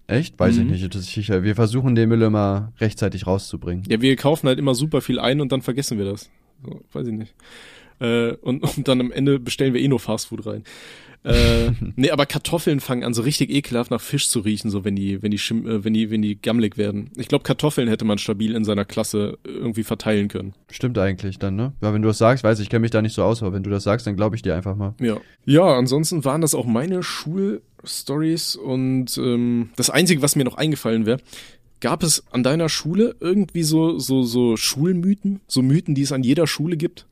echt? 0.05 0.37
Weiß 0.37 0.57
ich 0.57 0.63
Mhm. 0.65 0.71
nicht. 0.71 0.93
Das 0.93 1.01
ist 1.01 1.13
sicher. 1.13 1.43
Wir 1.43 1.55
versuchen 1.55 1.95
den 1.95 2.09
Müll 2.09 2.21
immer 2.21 2.73
rechtzeitig 2.79 3.25
rauszubringen. 3.25 3.85
Ja, 3.89 3.99
wir 4.01 4.15
kaufen 4.17 4.47
halt 4.47 4.59
immer 4.59 4.75
super 4.75 5.01
viel 5.01 5.17
ein 5.17 5.39
und 5.41 5.51
dann 5.53 5.61
vergessen 5.61 5.97
wir 5.97 6.05
das. 6.05 6.29
So, 6.63 6.81
weiß 6.91 7.07
ich 7.07 7.13
nicht. 7.13 7.33
Äh, 7.99 8.33
und, 8.33 8.63
und 8.63 8.87
dann 8.87 9.01
am 9.01 9.11
Ende 9.11 9.39
bestellen 9.39 9.73
wir 9.73 9.81
eh 9.81 9.87
nur 9.87 9.99
Fastfood 9.99 10.45
rein. 10.45 10.63
Äh, 11.23 11.71
nee, 11.95 12.11
aber 12.11 12.25
Kartoffeln 12.25 12.79
fangen 12.79 13.03
an 13.03 13.13
so 13.13 13.21
richtig 13.21 13.49
ekelhaft 13.49 13.91
nach 13.91 14.01
Fisch 14.01 14.29
zu 14.29 14.39
riechen, 14.41 14.69
so 14.69 14.83
wenn 14.83 14.95
die, 14.95 15.21
wenn 15.23 15.31
die, 15.31 15.37
schim 15.37 15.65
äh, 15.65 15.83
wenn 15.83 15.93
die, 15.93 16.11
wenn 16.11 16.21
die 16.21 16.39
gammelig 16.39 16.77
werden. 16.77 17.11
Ich 17.15 17.27
glaube, 17.27 17.43
Kartoffeln 17.43 17.87
hätte 17.87 18.05
man 18.05 18.17
stabil 18.17 18.55
in 18.55 18.65
seiner 18.65 18.85
Klasse 18.85 19.37
irgendwie 19.43 19.83
verteilen 19.83 20.27
können. 20.27 20.53
Stimmt 20.69 20.97
eigentlich 20.97 21.39
dann, 21.39 21.55
ne? 21.55 21.73
Ja, 21.81 21.93
wenn 21.93 22.01
du 22.01 22.09
das 22.09 22.17
sagst, 22.17 22.43
weiß 22.43 22.59
ich, 22.59 22.69
kenne 22.69 22.81
mich 22.81 22.91
da 22.91 23.01
nicht 23.01 23.13
so 23.13 23.23
aus, 23.23 23.41
aber 23.41 23.53
wenn 23.53 23.63
du 23.63 23.69
das 23.69 23.83
sagst, 23.83 24.05
dann 24.05 24.15
glaube 24.15 24.35
ich 24.35 24.41
dir 24.41 24.55
einfach 24.55 24.75
mal. 24.75 24.95
Ja. 24.99 25.17
Ja, 25.45 25.75
ansonsten 25.75 26.25
waren 26.25 26.41
das 26.41 26.55
auch 26.55 26.65
meine 26.65 27.03
Schulstories 27.03 28.55
und 28.55 29.17
ähm, 29.17 29.69
das 29.75 29.89
Einzige, 29.89 30.21
was 30.21 30.35
mir 30.35 30.45
noch 30.45 30.55
eingefallen 30.55 31.05
wäre, 31.05 31.19
gab 31.79 32.01
es 32.03 32.23
an 32.31 32.43
deiner 32.43 32.69
Schule 32.69 33.15
irgendwie 33.19 33.63
so, 33.63 33.99
so, 33.99 34.23
so 34.23 34.55
Schulmythen? 34.55 35.41
So 35.47 35.61
Mythen, 35.61 35.95
die 35.95 36.01
es 36.01 36.13
an 36.13 36.23
jeder 36.23 36.47
Schule 36.47 36.77
gibt? 36.77 37.05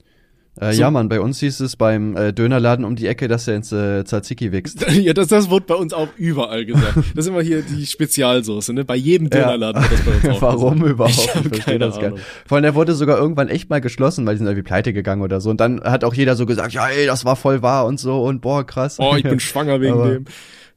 Äh, 0.59 0.73
So- 0.73 0.81
Ja, 0.81 0.91
Mann, 0.91 1.07
bei 1.07 1.21
uns 1.21 1.39
hieß 1.39 1.61
es 1.61 1.75
beim 1.77 2.15
äh, 2.17 2.33
Dönerladen 2.33 2.83
um 2.83 2.95
die 2.97 3.07
Ecke, 3.07 3.27
dass 3.29 3.47
er 3.47 3.55
ins 3.55 3.71
äh, 3.71 4.03
Tzatziki 4.03 4.51
wächst. 4.51 4.85
Ja, 4.91 5.13
das, 5.13 5.27
das 5.27 5.49
wurde 5.49 5.65
bei 5.65 5.75
uns 5.75 5.93
auch 5.93 6.09
überall 6.17 6.65
gesagt. 6.65 6.95
Das 7.15 7.25
ist 7.25 7.27
immer 7.29 7.41
hier 7.41 7.61
die 7.61 7.85
Spezialsoße, 7.85 8.73
ne? 8.73 8.83
Bei 8.83 8.95
jedem 8.97 9.27
Ja. 9.31 9.43
Dönerladen 9.43 9.81
wird 9.81 9.91
das 9.93 10.01
bei 10.01 10.11
uns 10.29 10.37
auch 10.37 10.41
Warum 10.41 10.73
gesagt. 10.81 10.91
überhaupt? 10.91 11.15
Ich 11.17 11.35
hab 11.35 11.41
versteh 11.43 11.59
keine 11.61 11.79
das 11.79 11.95
gar 11.95 12.03
Ahnung. 12.05 12.17
nicht. 12.17 12.25
Vor 12.47 12.55
allem, 12.57 12.63
der 12.63 12.75
wurde 12.75 12.93
sogar 12.93 13.17
irgendwann 13.17 13.47
echt 13.47 13.69
mal 13.69 13.79
geschlossen, 13.81 14.25
weil 14.25 14.33
die 14.35 14.39
sind 14.39 14.47
irgendwie 14.47 14.63
pleite 14.63 14.91
gegangen 14.93 15.21
oder 15.21 15.39
so. 15.39 15.49
Und 15.49 15.61
dann 15.61 15.81
hat 15.83 16.03
auch 16.03 16.13
jeder 16.13 16.35
so 16.35 16.45
gesagt, 16.45 16.73
ja, 16.73 16.87
ey, 16.89 17.05
das 17.05 17.23
war 17.23 17.35
voll 17.37 17.61
wahr 17.61 17.85
und 17.85 17.99
so 17.99 18.21
und 18.23 18.41
boah, 18.41 18.65
krass. 18.65 18.97
Oh, 18.99 19.15
ich 19.15 19.23
bin 19.23 19.39
schwanger 19.39 19.79
wegen 19.79 19.93
Aber- 19.93 20.09
dem. 20.11 20.25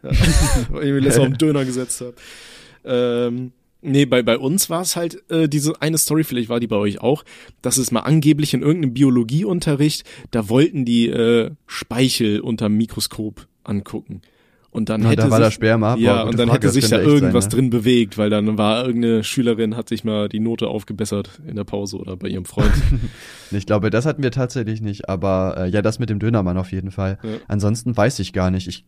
Ja, 0.04 0.10
weil 0.70 0.84
ich 0.84 0.92
mir 0.92 1.00
letztes 1.00 1.16
Mal 1.18 1.22
auf 1.24 1.32
den 1.32 1.38
Döner 1.38 1.64
gesetzt 1.64 2.00
habe. 2.02 2.14
Ähm, 2.84 3.52
nee, 3.84 4.06
bei, 4.06 4.22
bei 4.22 4.38
uns 4.38 4.70
war 4.70 4.82
es 4.82 4.96
halt 4.96 5.22
äh, 5.30 5.48
diese 5.48 5.80
eine 5.80 5.98
Story, 5.98 6.24
vielleicht 6.24 6.48
war 6.48 6.60
die 6.60 6.66
bei 6.66 6.76
euch 6.76 7.00
auch, 7.00 7.24
dass 7.62 7.76
es 7.76 7.90
mal 7.90 8.00
angeblich 8.00 8.54
in 8.54 8.62
irgendeinem 8.62 8.94
Biologieunterricht, 8.94 10.04
da 10.30 10.48
wollten 10.48 10.84
die 10.84 11.08
äh, 11.08 11.50
Speichel 11.66 12.40
unterm 12.40 12.74
Mikroskop 12.74 13.46
angucken. 13.62 14.22
Und 14.74 14.88
dann 14.88 15.02
Na, 15.02 15.10
hätte 15.10 15.22
da 15.22 15.30
war 15.30 15.38
sich, 15.38 15.46
da 15.46 15.50
Sperma. 15.52 15.96
Ja, 15.96 16.24
und 16.24 16.36
dann 16.36 16.48
Frage, 16.48 16.66
hätte 16.66 16.72
sich 16.72 16.88
da 16.88 17.00
irgendwas 17.00 17.44
sein, 17.44 17.50
ne? 17.50 17.56
drin 17.56 17.70
bewegt, 17.70 18.18
weil 18.18 18.28
dann 18.28 18.58
war 18.58 18.84
irgendeine 18.84 19.22
Schülerin, 19.22 19.76
hat 19.76 19.88
sich 19.88 20.02
mal 20.02 20.28
die 20.28 20.40
Note 20.40 20.66
aufgebessert 20.66 21.40
in 21.46 21.54
der 21.54 21.62
Pause 21.62 21.96
oder 21.96 22.16
bei 22.16 22.28
ihrem 22.28 22.44
Freund. 22.44 22.72
Ich 23.52 23.66
glaube, 23.66 23.90
das 23.90 24.04
hatten 24.04 24.24
wir 24.24 24.32
tatsächlich 24.32 24.80
nicht, 24.80 25.08
aber 25.08 25.54
äh, 25.58 25.68
ja, 25.68 25.80
das 25.80 26.00
mit 26.00 26.10
dem 26.10 26.18
Dönermann 26.18 26.56
auf 26.56 26.72
jeden 26.72 26.90
Fall. 26.90 27.18
Ja. 27.22 27.30
Ansonsten 27.46 27.96
weiß 27.96 28.18
ich 28.18 28.32
gar 28.32 28.50
nicht. 28.50 28.66
Ich 28.66 28.84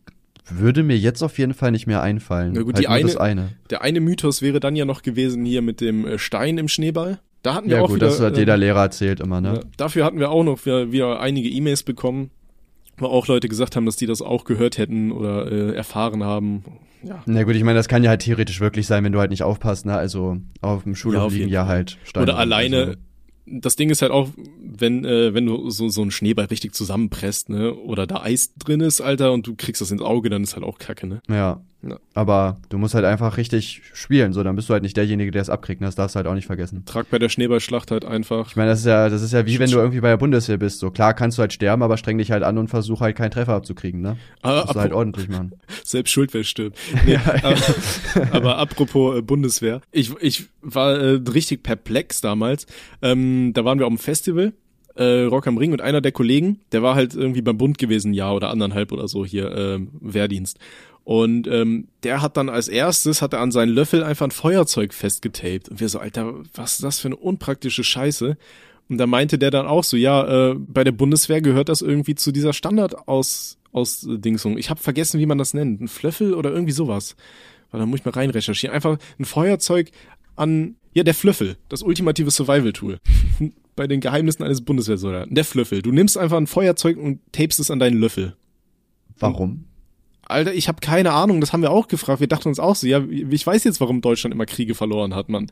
würde 0.49 0.83
mir 0.83 0.97
jetzt 0.97 1.21
auf 1.23 1.37
jeden 1.37 1.53
Fall 1.53 1.71
nicht 1.71 1.87
mehr 1.87 2.01
einfallen. 2.01 2.53
Na 2.53 2.61
gut, 2.61 2.75
halt 2.75 2.83
die 2.83 2.87
eine- 2.87 3.19
eine. 3.21 3.49
Der 3.69 3.81
eine 3.81 3.99
Mythos 3.99 4.41
wäre 4.41 4.59
dann 4.59 4.75
ja 4.75 4.85
noch 4.85 5.01
gewesen 5.01 5.45
hier 5.45 5.61
mit 5.61 5.81
dem 5.81 6.05
äh, 6.05 6.17
Stein 6.19 6.57
im 6.57 6.67
Schneeball. 6.67 7.19
Da 7.43 7.53
hatten 7.53 7.69
wir 7.69 7.77
Ja 7.77 7.83
auch 7.83 7.87
gut, 7.87 7.97
wieder, 7.97 8.07
das 8.07 8.19
hat 8.19 8.35
äh, 8.35 8.39
jeder 8.39 8.57
Lehrer 8.57 8.81
erzählt 8.81 9.19
immer, 9.19 9.41
ne? 9.41 9.53
Ja, 9.55 9.59
dafür 9.77 10.05
hatten 10.05 10.19
wir 10.19 10.31
auch 10.31 10.43
noch 10.43 10.65
wieder, 10.65 10.91
wieder 10.91 11.19
einige 11.19 11.49
E-Mails 11.49 11.83
bekommen, 11.83 12.31
wo 12.97 13.05
auch 13.05 13.27
Leute 13.27 13.47
gesagt 13.47 13.75
haben, 13.75 13.85
dass 13.85 13.95
die 13.95 14.05
das 14.07 14.21
auch 14.21 14.43
gehört 14.43 14.77
hätten 14.77 15.11
oder 15.11 15.51
äh, 15.51 15.75
erfahren 15.75 16.23
haben. 16.23 16.63
Ja. 17.03 17.21
Na 17.27 17.43
gut, 17.43 17.55
ich 17.55 17.63
meine, 17.63 17.77
das 17.77 17.87
kann 17.87 18.03
ja 18.03 18.09
halt 18.09 18.21
theoretisch 18.23 18.59
wirklich 18.59 18.87
sein, 18.87 19.03
wenn 19.03 19.11
du 19.11 19.19
halt 19.19 19.29
nicht 19.29 19.43
aufpasst, 19.43 19.85
ne? 19.85 19.95
Also 19.95 20.37
auf 20.61 20.83
dem 20.83 20.93
Ja, 20.93 20.95
Schulhof 20.97 21.21
auf 21.23 21.33
liegen 21.33 21.47
ja 21.49 21.67
halt 21.67 21.97
Steine. 22.03 22.23
Oder 22.23 22.37
alleine, 22.37 22.97
das 23.49 23.75
Ding 23.75 23.89
ist 23.89 24.01
halt 24.01 24.11
auch, 24.11 24.29
wenn, 24.59 25.05
äh, 25.05 25.33
wenn 25.33 25.45
du 25.45 25.69
so, 25.69 25.89
so 25.89 26.01
einen 26.01 26.11
Schneeball 26.11 26.45
richtig 26.45 26.73
zusammenpresst, 26.73 27.49
ne, 27.49 27.73
oder 27.73 28.05
da 28.05 28.21
Eis 28.21 28.53
drin 28.55 28.81
ist, 28.81 29.01
Alter, 29.01 29.31
und 29.31 29.47
du 29.47 29.55
kriegst 29.55 29.81
das 29.81 29.91
ins 29.91 30.01
Auge, 30.01 30.29
dann 30.29 30.43
ist 30.43 30.55
halt 30.55 30.65
auch 30.65 30.77
kacke, 30.77 31.07
ne? 31.07 31.21
Ja. 31.29 31.61
Ja. 31.83 31.99
Aber 32.15 32.57
du 32.69 32.77
musst 32.79 32.95
halt 32.95 33.05
einfach 33.05 33.37
richtig 33.37 33.81
spielen, 33.93 34.33
so, 34.33 34.43
dann 34.43 34.55
bist 34.55 34.67
du 34.67 34.73
halt 34.73 34.81
nicht 34.81 34.97
derjenige, 34.97 35.29
der 35.29 35.43
es 35.43 35.49
abkriegt, 35.49 35.81
das 35.81 35.95
darfst 35.95 36.15
du 36.15 36.17
halt 36.17 36.27
auch 36.27 36.33
nicht 36.33 36.47
vergessen. 36.47 36.83
Trag 36.85 37.09
bei 37.11 37.19
der 37.19 37.29
Schneeballschlacht 37.29 37.91
halt 37.91 38.03
einfach. 38.03 38.49
Ich 38.49 38.55
meine, 38.55 38.71
das 38.71 38.79
ist 38.79 38.85
ja, 38.85 39.09
das 39.09 39.21
ist 39.21 39.31
ja 39.31 39.45
wie 39.45 39.59
wenn 39.59 39.69
du 39.69 39.77
irgendwie 39.77 39.99
bei 39.99 40.09
der 40.09 40.17
Bundeswehr 40.17 40.57
bist. 40.57 40.79
So 40.79 40.89
klar 40.89 41.13
kannst 41.13 41.37
du 41.37 41.41
halt 41.41 41.53
sterben, 41.53 41.83
aber 41.83 41.97
streng 41.97 42.17
dich 42.17 42.31
halt 42.31 42.43
an 42.43 42.57
und 42.57 42.67
versuch 42.69 43.01
halt 43.01 43.15
keinen 43.15 43.31
Treffer 43.31 43.53
abzukriegen, 43.53 44.01
ne? 44.01 44.17
Ah, 44.41 44.61
Musst 44.61 44.75
du 44.75 44.79
halt 44.79 44.93
ordentlich 44.93 45.29
machen. 45.29 45.53
Selbst 45.83 46.11
schuld, 46.11 46.33
wer 46.33 46.43
stirbt. 46.43 46.77
Nee, 47.05 47.19
aber, 47.43 47.55
aber 48.31 48.57
apropos 48.57 49.17
äh, 49.17 49.21
Bundeswehr, 49.21 49.81
ich, 49.91 50.11
ich 50.19 50.47
war 50.61 50.97
äh, 50.97 51.19
richtig 51.31 51.61
perplex 51.61 52.21
damals. 52.21 52.65
Ähm, 53.03 53.51
da 53.53 53.65
waren 53.65 53.77
wir 53.77 53.85
auf 53.85 53.93
dem 53.93 53.99
Festival, 53.99 54.53
äh, 54.95 55.23
Rock 55.23 55.45
am 55.45 55.57
Ring 55.57 55.71
und 55.71 55.81
einer 55.81 56.01
der 56.01 56.11
Kollegen, 56.11 56.59
der 56.71 56.81
war 56.81 56.95
halt 56.95 57.13
irgendwie 57.13 57.43
beim 57.43 57.57
Bund 57.57 57.77
gewesen, 57.77 58.11
ein 58.11 58.13
Jahr 58.15 58.35
oder 58.35 58.49
anderthalb 58.49 58.91
oder 58.91 59.07
so 59.07 59.23
hier, 59.23 59.55
ähm, 59.55 59.89
Wehrdienst. 60.01 60.57
Und 61.07 61.47
ähm, 61.47 61.87
der 62.03 62.21
hat 62.21 62.35
dann 62.35 62.49
als 62.49 62.67
erstes, 62.67 63.21
hat 63.21 63.31
er 63.31 63.39
an 63.39 63.53
seinen 63.53 63.69
Löffel 63.69 64.03
einfach 64.03 64.27
ein 64.27 64.31
Feuerzeug 64.31 64.93
festgetaped. 64.93 65.69
Und 65.69 65.79
wir 65.79 65.87
so, 65.87 65.99
Alter, 65.99 66.33
was 66.53 66.73
ist 66.73 66.83
das 66.83 66.99
für 66.99 67.07
eine 67.07 67.15
unpraktische 67.15 67.85
Scheiße? 67.85 68.35
Und 68.89 68.97
da 68.97 69.07
meinte 69.07 69.37
der 69.37 69.49
dann 69.49 69.67
auch 69.67 69.85
so, 69.85 69.95
ja, 69.95 70.49
äh, 70.49 70.55
bei 70.57 70.83
der 70.83 70.91
Bundeswehr 70.91 71.39
gehört 71.39 71.69
das 71.69 71.81
irgendwie 71.81 72.15
zu 72.15 72.33
dieser 72.33 72.51
Standardaus 72.51 73.57
aus 73.71 74.05
äh, 74.05 74.17
Dingsung. 74.17 74.57
Ich 74.57 74.69
habe 74.69 74.81
vergessen, 74.81 75.21
wie 75.21 75.25
man 75.25 75.37
das 75.37 75.53
nennt. 75.53 75.79
Ein 75.79 75.87
Flöffel 75.87 76.33
oder 76.33 76.51
irgendwie 76.51 76.73
sowas. 76.73 77.15
Weil 77.71 77.79
da 77.79 77.85
muss 77.85 78.01
ich 78.01 78.05
mal 78.05 78.11
rein 78.11 78.29
recherchieren. 78.29 78.75
Einfach 78.75 78.97
ein 79.17 79.23
Feuerzeug 79.23 79.91
an, 80.35 80.75
ja, 80.93 81.03
der 81.03 81.13
Flöffel, 81.13 81.55
das 81.69 81.83
ultimative 81.83 82.31
Survival-Tool. 82.31 82.99
bei 83.77 83.87
den 83.87 84.01
Geheimnissen 84.01 84.43
eines 84.43 84.59
Bundeswehrsoldaten. 84.59 85.33
Der 85.33 85.45
Flöffel. 85.45 85.81
Du 85.81 85.93
nimmst 85.93 86.17
einfach 86.17 86.35
ein 86.35 86.47
Feuerzeug 86.47 86.97
und 86.97 87.21
tapest 87.31 87.61
es 87.61 87.71
an 87.71 87.79
deinen 87.79 87.97
Löffel. 87.97 88.35
Warum? 89.17 89.67
Alter, 90.29 90.53
ich 90.53 90.67
habe 90.67 90.79
keine 90.81 91.13
Ahnung, 91.13 91.39
das 91.41 91.53
haben 91.53 91.61
wir 91.61 91.71
auch 91.71 91.87
gefragt. 91.87 92.19
Wir 92.19 92.27
dachten 92.27 92.49
uns 92.49 92.59
auch 92.59 92.75
so, 92.75 92.85
ja, 92.87 93.01
ich 93.09 93.45
weiß 93.47 93.63
jetzt, 93.63 93.79
warum 93.79 94.01
Deutschland 94.01 94.33
immer 94.33 94.45
Kriege 94.45 94.75
verloren 94.75 95.15
hat, 95.15 95.29
man. 95.29 95.49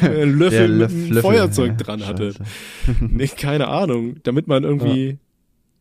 Weil 0.00 0.28
Löffel 0.30 0.68
mit 0.68 0.90
einem 0.90 1.06
Löffel, 1.08 1.22
Feuerzeug 1.22 1.70
ja, 1.72 1.76
dran 1.76 2.06
hatte. 2.06 2.34
Nee, 3.00 3.28
keine 3.28 3.68
Ahnung. 3.68 4.16
Damit 4.22 4.46
man 4.48 4.64
irgendwie, 4.64 5.18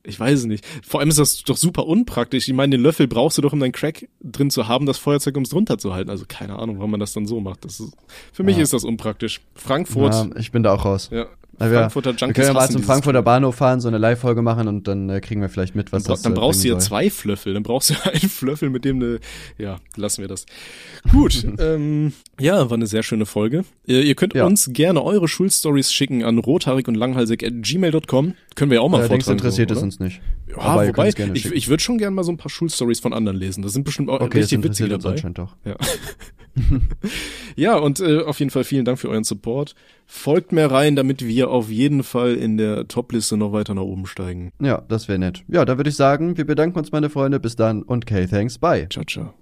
ich 0.04 0.20
weiß 0.20 0.40
es 0.40 0.46
nicht. 0.46 0.66
Vor 0.86 1.00
allem 1.00 1.10
ist 1.10 1.20
das 1.20 1.44
doch 1.44 1.58
super 1.58 1.86
unpraktisch. 1.88 2.48
Ich 2.48 2.54
meine, 2.54 2.76
den 2.78 2.82
Löffel 2.84 3.08
brauchst 3.08 3.38
du 3.38 3.42
doch, 3.42 3.54
um 3.54 3.60
deinen 3.60 3.72
Crack 3.72 4.08
drin 4.22 4.50
zu 4.50 4.68
haben, 4.68 4.86
das 4.86 4.98
Feuerzeug, 4.98 5.38
um 5.38 5.44
es 5.44 5.50
drunter 5.50 5.78
zu 5.78 5.94
halten. 5.94 6.10
Also 6.10 6.26
keine 6.28 6.60
Ahnung, 6.60 6.78
warum 6.80 6.92
man 6.92 7.00
das 7.00 7.14
dann 7.14 7.26
so 7.26 7.40
macht. 7.40 7.64
Das 7.66 7.80
ist, 7.80 7.94
für 8.34 8.44
mich 8.44 8.58
Ja. 8.58 8.64
ist 8.64 8.74
das 8.74 8.84
unpraktisch. 8.84 9.42
Frankfurt, 9.56 10.14
Ja, 10.14 10.28
ich 10.38 10.52
bin 10.52 10.64
da 10.64 10.74
auch 10.74 10.86
raus. 10.86 11.10
ja. 11.12 11.28
Wir, 11.60 11.70
Frankfurter 11.70 12.12
wir 12.14 12.18
Junkies 12.18 12.36
können 12.36 12.48
ja 12.48 12.54
mal 12.54 12.70
zum 12.70 12.84
Frankfurter 12.84 13.22
Bahnhof 13.22 13.56
fahren, 13.56 13.80
so 13.80 13.88
eine 13.88 13.98
Live-Folge 13.98 14.42
machen 14.42 14.68
und 14.68 14.88
dann 14.88 15.10
äh, 15.10 15.22
kriegen 15.22 15.42
wir 15.42 15.50
vielleicht 15.50 15.76
mit, 15.76 15.92
was 15.92 16.04
Dann, 16.04 16.14
das 16.14 16.22
dann 16.24 16.34
äh, 16.34 16.36
brauchst 16.36 16.64
du 16.64 16.68
ja 16.68 16.80
zwei 16.80 17.10
Flöffel, 17.10 17.54
dann 17.54 17.64
brauchst 17.64 17.92
du 17.92 17.94
einen 18.10 18.30
Flöffel, 18.30 18.70
mit 18.70 18.86
dem 18.86 18.98
ne, 18.98 19.20
ja, 19.58 19.78
lassen 19.96 20.22
wir 20.22 20.28
das. 20.28 20.46
Gut, 21.12 21.46
ähm, 21.60 22.14
ja, 22.40 22.70
war 22.70 22.76
eine 22.78 22.88
sehr 22.88 23.04
schöne 23.04 23.26
Folge. 23.26 23.64
Ihr, 23.86 24.02
ihr 24.04 24.16
könnt 24.16 24.34
Ja. 24.34 24.46
uns 24.46 24.70
gerne 24.74 25.04
eure 25.04 25.28
Schulstories 25.28 25.92
schicken 25.94 26.24
an 26.24 26.40
rothaarig 26.40 26.88
und 26.88 26.96
langhalsig 26.96 27.44
at 27.44 27.54
gmail.com. 27.62 28.34
Können 28.56 28.72
wir 28.72 28.76
ja 28.76 28.82
auch 28.82 28.90
mal 28.90 28.98
Allerdings 28.98 29.26
vortragen. 29.26 29.40
interessiert 29.40 29.70
so, 29.70 29.76
es 29.76 29.84
uns 29.84 30.00
nicht. 30.00 30.22
Ja, 30.56 30.64
Aber 30.64 30.88
wobei, 30.88 31.10
ich, 31.34 31.46
ich 31.52 31.68
würde 31.68 31.82
schon 31.84 31.98
gerne 31.98 32.16
mal 32.16 32.24
so 32.24 32.32
ein 32.32 32.38
paar 32.38 32.50
Schulstories 32.50 33.00
von 33.00 33.14
anderen 33.14 33.38
lesen. 33.38 33.62
Da 33.64 33.70
sind 33.70 33.84
bestimmt 33.84 34.10
auch 34.10 34.22
Okay, 34.22 34.40
das 34.42 34.52
richtig 34.52 34.64
witzige 34.64 34.90
dabei. 34.90 35.12
anscheinend 35.12 35.38
doch. 35.40 35.56
Ja. 35.66 35.76
ja, 37.56 37.78
und 37.78 38.00
äh, 38.00 38.20
auf 38.20 38.40
jeden 38.40 38.52
Fall 38.52 38.64
vielen 38.64 38.86
Dank 38.86 39.00
für 39.00 39.10
euren 39.10 39.24
Support. 39.24 39.76
Folgt 40.06 40.52
mir 40.52 40.70
rein, 40.70 40.96
damit 40.96 41.26
wir 41.26 41.50
auf 41.50 41.70
jeden 41.70 42.04
Fall 42.04 42.36
in 42.36 42.58
der 42.58 42.88
Topliste 42.88 43.38
noch 43.38 43.52
weiter 43.52 43.74
nach 43.74 43.82
oben 43.82 44.06
steigen. 44.06 44.52
Ja, 44.62 44.84
das 44.88 45.08
wäre 45.08 45.20
nett. 45.20 45.44
Ja, 45.48 45.66
dann 45.66 45.78
würde 45.78 45.90
ich 45.90 45.96
sagen, 45.96 46.38
wir 46.38 46.46
bedanken 46.46 46.78
uns, 46.78 46.92
meine 46.92 47.10
Freunde. 47.10 47.40
Bis 47.40 47.56
dann 47.56 47.82
und 47.82 48.06
K, 48.06 48.26
thanks, 48.28 48.58
bye. 48.58 48.88
Ciao, 48.90 49.04
ciao. 49.06 49.34